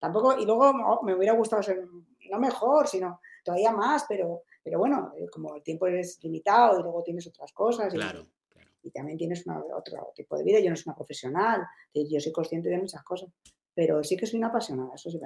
tampoco, 0.04 0.38
y 0.38 0.44
luego 0.44 0.72
no, 0.72 1.00
me 1.02 1.14
hubiera 1.14 1.32
gustado 1.34 1.62
ser, 1.62 1.82
no 2.30 2.38
mejor, 2.38 2.86
sino 2.86 3.20
todavía 3.42 3.72
más, 3.72 4.04
pero, 4.08 4.42
pero 4.62 4.78
bueno, 4.78 5.12
eh, 5.18 5.26
como 5.30 5.54
el 5.56 5.62
tiempo 5.62 5.86
es 5.86 6.18
limitado 6.22 6.78
y 6.78 6.82
luego 6.82 7.02
tienes 7.02 7.26
otras 7.26 7.52
cosas 7.52 7.92
y, 7.92 7.96
Claro, 7.96 8.26
claro. 8.50 8.70
y 8.82 8.90
también 8.90 9.16
tienes 9.18 9.46
una- 9.46 9.62
otro 9.74 10.12
tipo 10.14 10.36
de 10.36 10.44
vida, 10.44 10.60
yo 10.60 10.70
no 10.70 10.76
soy 10.76 10.84
una 10.86 10.96
profesional, 10.96 11.62
yo 11.94 12.20
soy 12.20 12.32
consciente 12.32 12.68
de 12.68 12.78
muchas 12.78 13.02
cosas, 13.02 13.30
pero 13.74 14.04
sí 14.04 14.16
que 14.16 14.26
soy 14.26 14.38
una 14.38 14.48
apasionada, 14.48 14.94
eso 14.94 15.10
sí. 15.10 15.18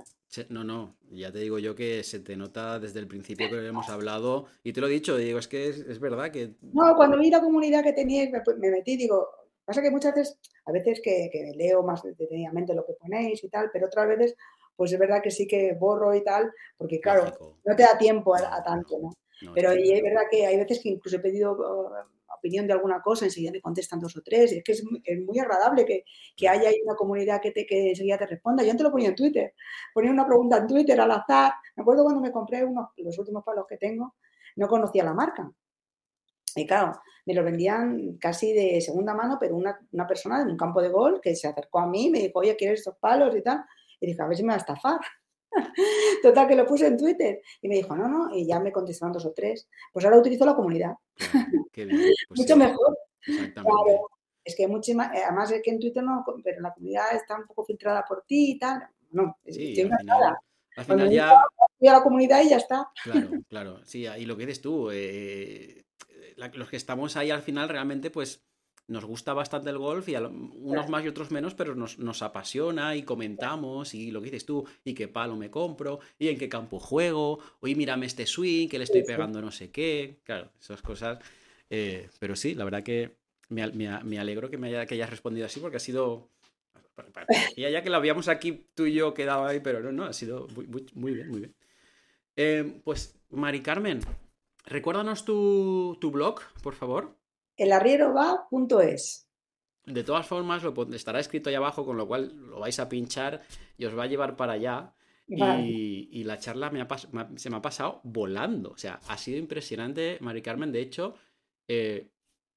No, 0.48 0.62
no, 0.64 0.96
ya 1.10 1.30
te 1.32 1.38
digo 1.40 1.58
yo 1.58 1.74
que 1.74 2.02
se 2.04 2.20
te 2.20 2.36
nota 2.36 2.78
desde 2.78 3.00
el 3.00 3.06
principio 3.08 3.48
que 3.50 3.66
hemos 3.66 3.88
hablado 3.88 4.46
y 4.62 4.72
te 4.72 4.80
lo 4.80 4.86
he 4.86 4.90
dicho, 4.90 5.16
digo, 5.16 5.38
es 5.38 5.48
que 5.48 5.68
es, 5.68 5.78
es 5.80 5.98
verdad 6.00 6.30
que... 6.30 6.54
No, 6.62 6.94
cuando 6.96 7.18
vi 7.18 7.30
la 7.30 7.40
comunidad 7.40 7.82
que 7.82 7.92
teníais, 7.92 8.30
me, 8.30 8.40
me 8.58 8.70
metí, 8.70 8.96
digo, 8.96 9.28
pasa 9.64 9.82
que 9.82 9.90
muchas 9.90 10.14
veces, 10.14 10.38
a 10.64 10.72
veces 10.72 11.00
que, 11.04 11.28
que 11.30 11.52
leo 11.54 11.82
más 11.82 12.02
detenidamente 12.02 12.74
lo 12.74 12.86
que 12.86 12.94
ponéis 12.94 13.44
y 13.44 13.48
tal, 13.50 13.68
pero 13.70 13.86
otras 13.86 14.08
veces, 14.08 14.34
pues 14.78 14.92
es 14.92 14.98
verdad 14.98 15.20
que 15.22 15.32
sí 15.32 15.46
que 15.46 15.74
borro 15.74 16.14
y 16.14 16.22
tal, 16.22 16.50
porque 16.78 17.00
claro, 17.00 17.24
Lógico. 17.24 17.58
no 17.64 17.76
te 17.76 17.82
da 17.82 17.98
tiempo 17.98 18.34
a, 18.34 18.62
tanto, 18.62 18.96
¿no? 19.02 19.10
no, 19.42 19.52
Pero 19.54 19.72
es 19.72 20.02
verdad 20.02 20.22
que 20.30 20.46
hay 20.46 20.56
veces 20.56 20.80
que 20.80 20.90
incluso 20.90 21.16
he 21.16 21.20
pedido 21.20 21.52
uh, 21.52 22.34
opinión 22.36 22.68
de 22.68 22.74
alguna 22.74 23.02
cosa, 23.02 23.24
enseguida 23.24 23.50
me 23.50 23.60
contestan 23.60 23.98
dos 23.98 24.16
o 24.16 24.22
tres, 24.22 24.52
y 24.52 24.58
es 24.58 24.64
que 24.64 24.72
es, 24.72 24.84
muy- 24.84 25.02
es 25.04 25.20
muy 25.20 25.36
agradable 25.40 25.84
que, 25.84 26.04
que 26.36 26.48
haya 26.48 26.70
una 26.84 26.94
comunidad 26.94 27.40
que, 27.40 27.50
te, 27.50 27.66
que 27.66 27.90
enseguida 27.90 28.16
te 28.18 28.26
responda. 28.26 28.62
Yo 28.62 28.70
antes 28.70 28.84
lo 28.84 28.92
ponía 28.92 29.08
en 29.08 29.16
Twitter, 29.16 29.52
ponía 29.92 30.12
una 30.12 30.24
pregunta 30.26 30.58
en 30.58 30.68
Twitter 30.68 31.00
al 31.00 31.10
azar. 31.10 31.54
Me 31.74 31.82
acuerdo 31.82 32.04
cuando 32.04 32.20
me 32.20 32.30
compré 32.30 32.64
unos, 32.64 32.90
los 32.98 33.18
últimos 33.18 33.42
palos 33.44 33.66
que 33.68 33.76
tengo, 33.78 34.14
no 34.54 34.68
conocía 34.68 35.02
la 35.04 35.12
marca. 35.14 35.50
Y 36.56 36.66
claro, 36.66 36.92
me 37.26 37.34
lo 37.34 37.44
vendían 37.44 38.16
casi 38.18 38.52
de 38.52 38.80
segunda 38.80 39.14
mano, 39.14 39.36
pero 39.38 39.54
una, 39.54 39.78
una 39.92 40.06
persona 40.06 40.44
de 40.44 40.50
un 40.50 40.56
campo 40.56 40.80
de 40.80 40.88
golf 40.88 41.20
que 41.20 41.34
se 41.36 41.46
acercó 41.46 41.80
a 41.80 41.86
mí 41.86 42.06
y 42.06 42.10
me 42.10 42.18
dijo, 42.20 42.38
oye, 42.38 42.56
¿quieres 42.56 42.80
estos 42.80 42.96
palos 42.96 43.34
y 43.36 43.42
tal? 43.42 43.64
Y 44.00 44.06
dije, 44.06 44.22
a 44.22 44.26
ver 44.26 44.36
si 44.36 44.42
me 44.42 44.48
va 44.48 44.54
a 44.54 44.58
estafar. 44.58 45.00
Total, 46.22 46.46
que 46.48 46.54
lo 46.56 46.66
puse 46.66 46.86
en 46.86 46.96
Twitter. 46.96 47.40
Y 47.62 47.68
me 47.68 47.76
dijo, 47.76 47.96
no, 47.96 48.08
no, 48.08 48.34
y 48.34 48.46
ya 48.46 48.60
me 48.60 48.72
contestaron 48.72 49.12
dos 49.12 49.26
o 49.26 49.32
tres. 49.32 49.68
Pues 49.92 50.04
ahora 50.04 50.18
utilizo 50.18 50.44
la 50.44 50.54
comunidad. 50.54 50.92
Claro, 51.14 51.46
qué 51.72 51.84
bien. 51.84 51.98
Pues 52.28 52.40
Mucho 52.40 52.54
sí, 52.54 52.58
mejor. 52.58 52.98
Exactamente. 53.26 53.82
Claro. 53.84 54.08
Es 54.44 54.56
que 54.56 54.66
muchísimas, 54.66 55.10
además 55.14 55.50
es 55.50 55.60
que 55.62 55.70
en 55.70 55.78
Twitter 55.80 56.02
no, 56.02 56.24
pero 56.42 56.60
la 56.60 56.72
comunidad 56.72 57.14
está 57.14 57.36
un 57.36 57.46
poco 57.46 57.64
filtrada 57.64 58.04
por 58.06 58.24
ti 58.26 58.52
y 58.52 58.58
tal. 58.58 58.82
No, 59.10 59.36
Sí, 59.46 59.70
estoy 59.70 59.90
al 59.90 59.98
final, 59.98 60.00
encantada. 60.00 60.40
al 60.76 60.84
final 60.84 61.10
ya... 61.10 61.42
Voy 61.80 61.88
a 61.88 61.92
la 61.92 62.02
comunidad 62.02 62.42
y 62.42 62.48
ya 62.50 62.56
está. 62.56 62.88
Claro, 63.02 63.28
claro. 63.48 63.84
Sí, 63.84 64.06
y 64.06 64.24
lo 64.24 64.36
que 64.36 64.46
dices 64.46 64.62
tú, 64.62 64.90
eh, 64.90 65.84
la- 66.36 66.48
los 66.48 66.68
que 66.70 66.76
estamos 66.76 67.16
ahí 67.16 67.30
al 67.30 67.42
final 67.42 67.68
realmente, 67.68 68.10
pues 68.10 68.47
nos 68.88 69.04
gusta 69.04 69.34
bastante 69.34 69.70
el 69.70 69.78
golf 69.78 70.08
y 70.08 70.14
a 70.16 70.20
lo- 70.20 70.30
unos 70.30 70.88
más 70.88 71.04
y 71.04 71.08
otros 71.08 71.30
menos, 71.30 71.54
pero 71.54 71.74
nos, 71.74 71.98
nos 71.98 72.22
apasiona 72.22 72.96
y 72.96 73.02
comentamos 73.04 73.94
y 73.94 74.10
lo 74.10 74.20
que 74.20 74.26
dices 74.26 74.46
tú, 74.46 74.66
y 74.84 74.94
qué 74.94 75.08
palo 75.08 75.36
me 75.36 75.50
compro, 75.50 76.00
y 76.18 76.28
en 76.28 76.38
qué 76.38 76.48
campo 76.48 76.80
juego, 76.80 77.38
oye, 77.60 77.74
mírame 77.76 78.06
este 78.06 78.26
swing, 78.26 78.68
que 78.68 78.78
le 78.78 78.84
estoy 78.84 79.02
pegando 79.02 79.40
no 79.42 79.50
sé 79.52 79.70
qué. 79.70 80.18
Claro, 80.24 80.50
esas 80.60 80.82
cosas. 80.82 81.18
eh, 81.70 82.08
pero 82.18 82.34
sí, 82.36 82.54
la 82.54 82.64
verdad 82.64 82.82
que 82.82 83.16
me, 83.50 83.66
me 83.70 84.18
alegro 84.18 84.50
que, 84.50 84.58
me 84.58 84.68
haya, 84.68 84.86
que 84.86 84.94
hayas 84.94 85.10
respondido 85.10 85.46
así 85.46 85.60
porque 85.60 85.76
ha 85.78 85.80
sido... 85.80 86.28
Parecía 87.12 87.70
ya 87.70 87.82
que 87.82 87.90
lo 87.90 87.96
habíamos 87.96 88.28
aquí 88.28 88.66
tú 88.74 88.86
y 88.86 88.94
yo 88.94 89.14
quedado 89.14 89.46
ahí, 89.46 89.60
pero 89.60 89.80
no, 89.80 89.92
no, 89.92 90.04
ha 90.04 90.12
sido 90.12 90.48
muy, 90.54 90.66
muy, 90.66 90.86
muy 90.94 91.12
bien, 91.14 91.28
muy 91.28 91.40
bien. 91.40 91.54
Eh, 92.36 92.80
pues, 92.84 93.20
Mari 93.30 93.62
Carmen, 93.62 94.00
recuérdanos 94.66 95.24
tu, 95.26 95.98
tu 96.00 96.12
blog, 96.12 96.40
por 96.62 96.74
favor. 96.76 97.17
Elarrieroba.es. 97.58 99.28
De 99.84 100.04
todas 100.04 100.26
formas, 100.26 100.62
lo 100.62 100.74
estará 100.94 101.18
escrito 101.18 101.48
ahí 101.48 101.54
abajo, 101.56 101.84
con 101.84 101.96
lo 101.96 102.06
cual 102.06 102.34
lo 102.36 102.60
vais 102.60 102.78
a 102.78 102.88
pinchar 102.88 103.42
y 103.78 103.84
os 103.86 103.96
va 103.98 104.04
a 104.04 104.06
llevar 104.06 104.36
para 104.36 104.52
allá. 104.54 104.92
Vale. 105.26 105.62
Y, 105.62 106.08
y 106.12 106.24
la 106.24 106.38
charla 106.38 106.70
me 106.70 106.80
ha 106.80 106.88
pas- 106.88 107.08
me 107.12 107.20
ha- 107.22 107.30
se 107.36 107.50
me 107.50 107.56
ha 107.56 107.62
pasado 107.62 108.00
volando. 108.04 108.70
O 108.70 108.76
sea, 108.76 109.00
ha 109.08 109.16
sido 109.18 109.38
impresionante, 109.38 110.18
Mari 110.20 110.42
Carmen. 110.42 110.72
De 110.72 110.80
hecho, 110.80 111.14
eh, 111.66 112.10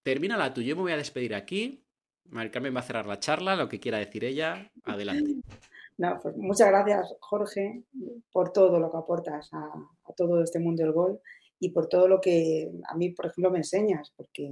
termina 0.03 0.37
la 0.37 0.53
tuya. 0.53 0.69
Yo 0.69 0.75
me 0.77 0.81
voy 0.83 0.91
a 0.93 0.97
despedir 0.97 1.33
aquí. 1.35 1.83
Mari 2.29 2.49
Carmen 2.49 2.75
va 2.75 2.79
a 2.79 2.83
cerrar 2.83 3.05
la 3.07 3.19
charla, 3.19 3.55
lo 3.55 3.67
que 3.69 3.79
quiera 3.79 3.97
decir 3.97 4.23
ella. 4.25 4.71
Adelante. 4.83 5.35
No, 5.97 6.17
pues 6.19 6.35
muchas 6.35 6.69
gracias, 6.69 7.13
Jorge, 7.19 7.83
por 8.31 8.51
todo 8.51 8.79
lo 8.79 8.89
que 8.89 8.97
aportas 8.97 9.53
a, 9.53 9.59
a 10.05 10.13
todo 10.13 10.41
este 10.41 10.57
mundo 10.57 10.81
del 10.81 10.93
golf 10.93 11.19
y 11.59 11.69
por 11.69 11.87
todo 11.89 12.07
lo 12.07 12.19
que 12.19 12.71
a 12.89 12.95
mí, 12.95 13.09
por 13.11 13.27
ejemplo, 13.27 13.51
me 13.51 13.59
enseñas, 13.59 14.11
porque, 14.15 14.51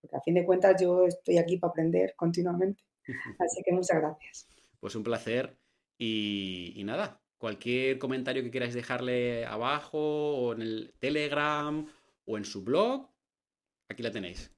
porque 0.00 0.16
a 0.16 0.20
fin 0.20 0.34
de 0.34 0.44
cuentas 0.44 0.80
yo 0.80 1.06
estoy 1.06 1.38
aquí 1.38 1.58
para 1.58 1.70
aprender 1.70 2.14
continuamente. 2.16 2.82
Así 3.38 3.62
que 3.64 3.72
muchas 3.72 4.00
gracias. 4.00 4.48
Pues 4.80 4.94
un 4.94 5.02
placer. 5.02 5.56
Y, 5.98 6.72
y 6.76 6.84
nada, 6.84 7.20
cualquier 7.36 7.98
comentario 7.98 8.42
que 8.42 8.50
queráis 8.50 8.74
dejarle 8.74 9.44
abajo, 9.44 9.98
o 9.98 10.52
en 10.54 10.62
el 10.62 10.94
Telegram, 10.98 11.86
o 12.24 12.38
en 12.38 12.44
su 12.44 12.62
blog, 12.62 13.08
aquí 13.88 14.02
la 14.02 14.10
tenéis. 14.10 14.52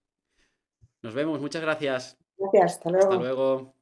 Nos 1.03 1.14
vemos, 1.14 1.40
muchas 1.40 1.62
gracias. 1.62 2.16
Gracias, 2.36 2.76
hasta 2.76 2.90
luego. 2.90 3.11
Hasta 3.11 3.22
luego. 3.22 3.82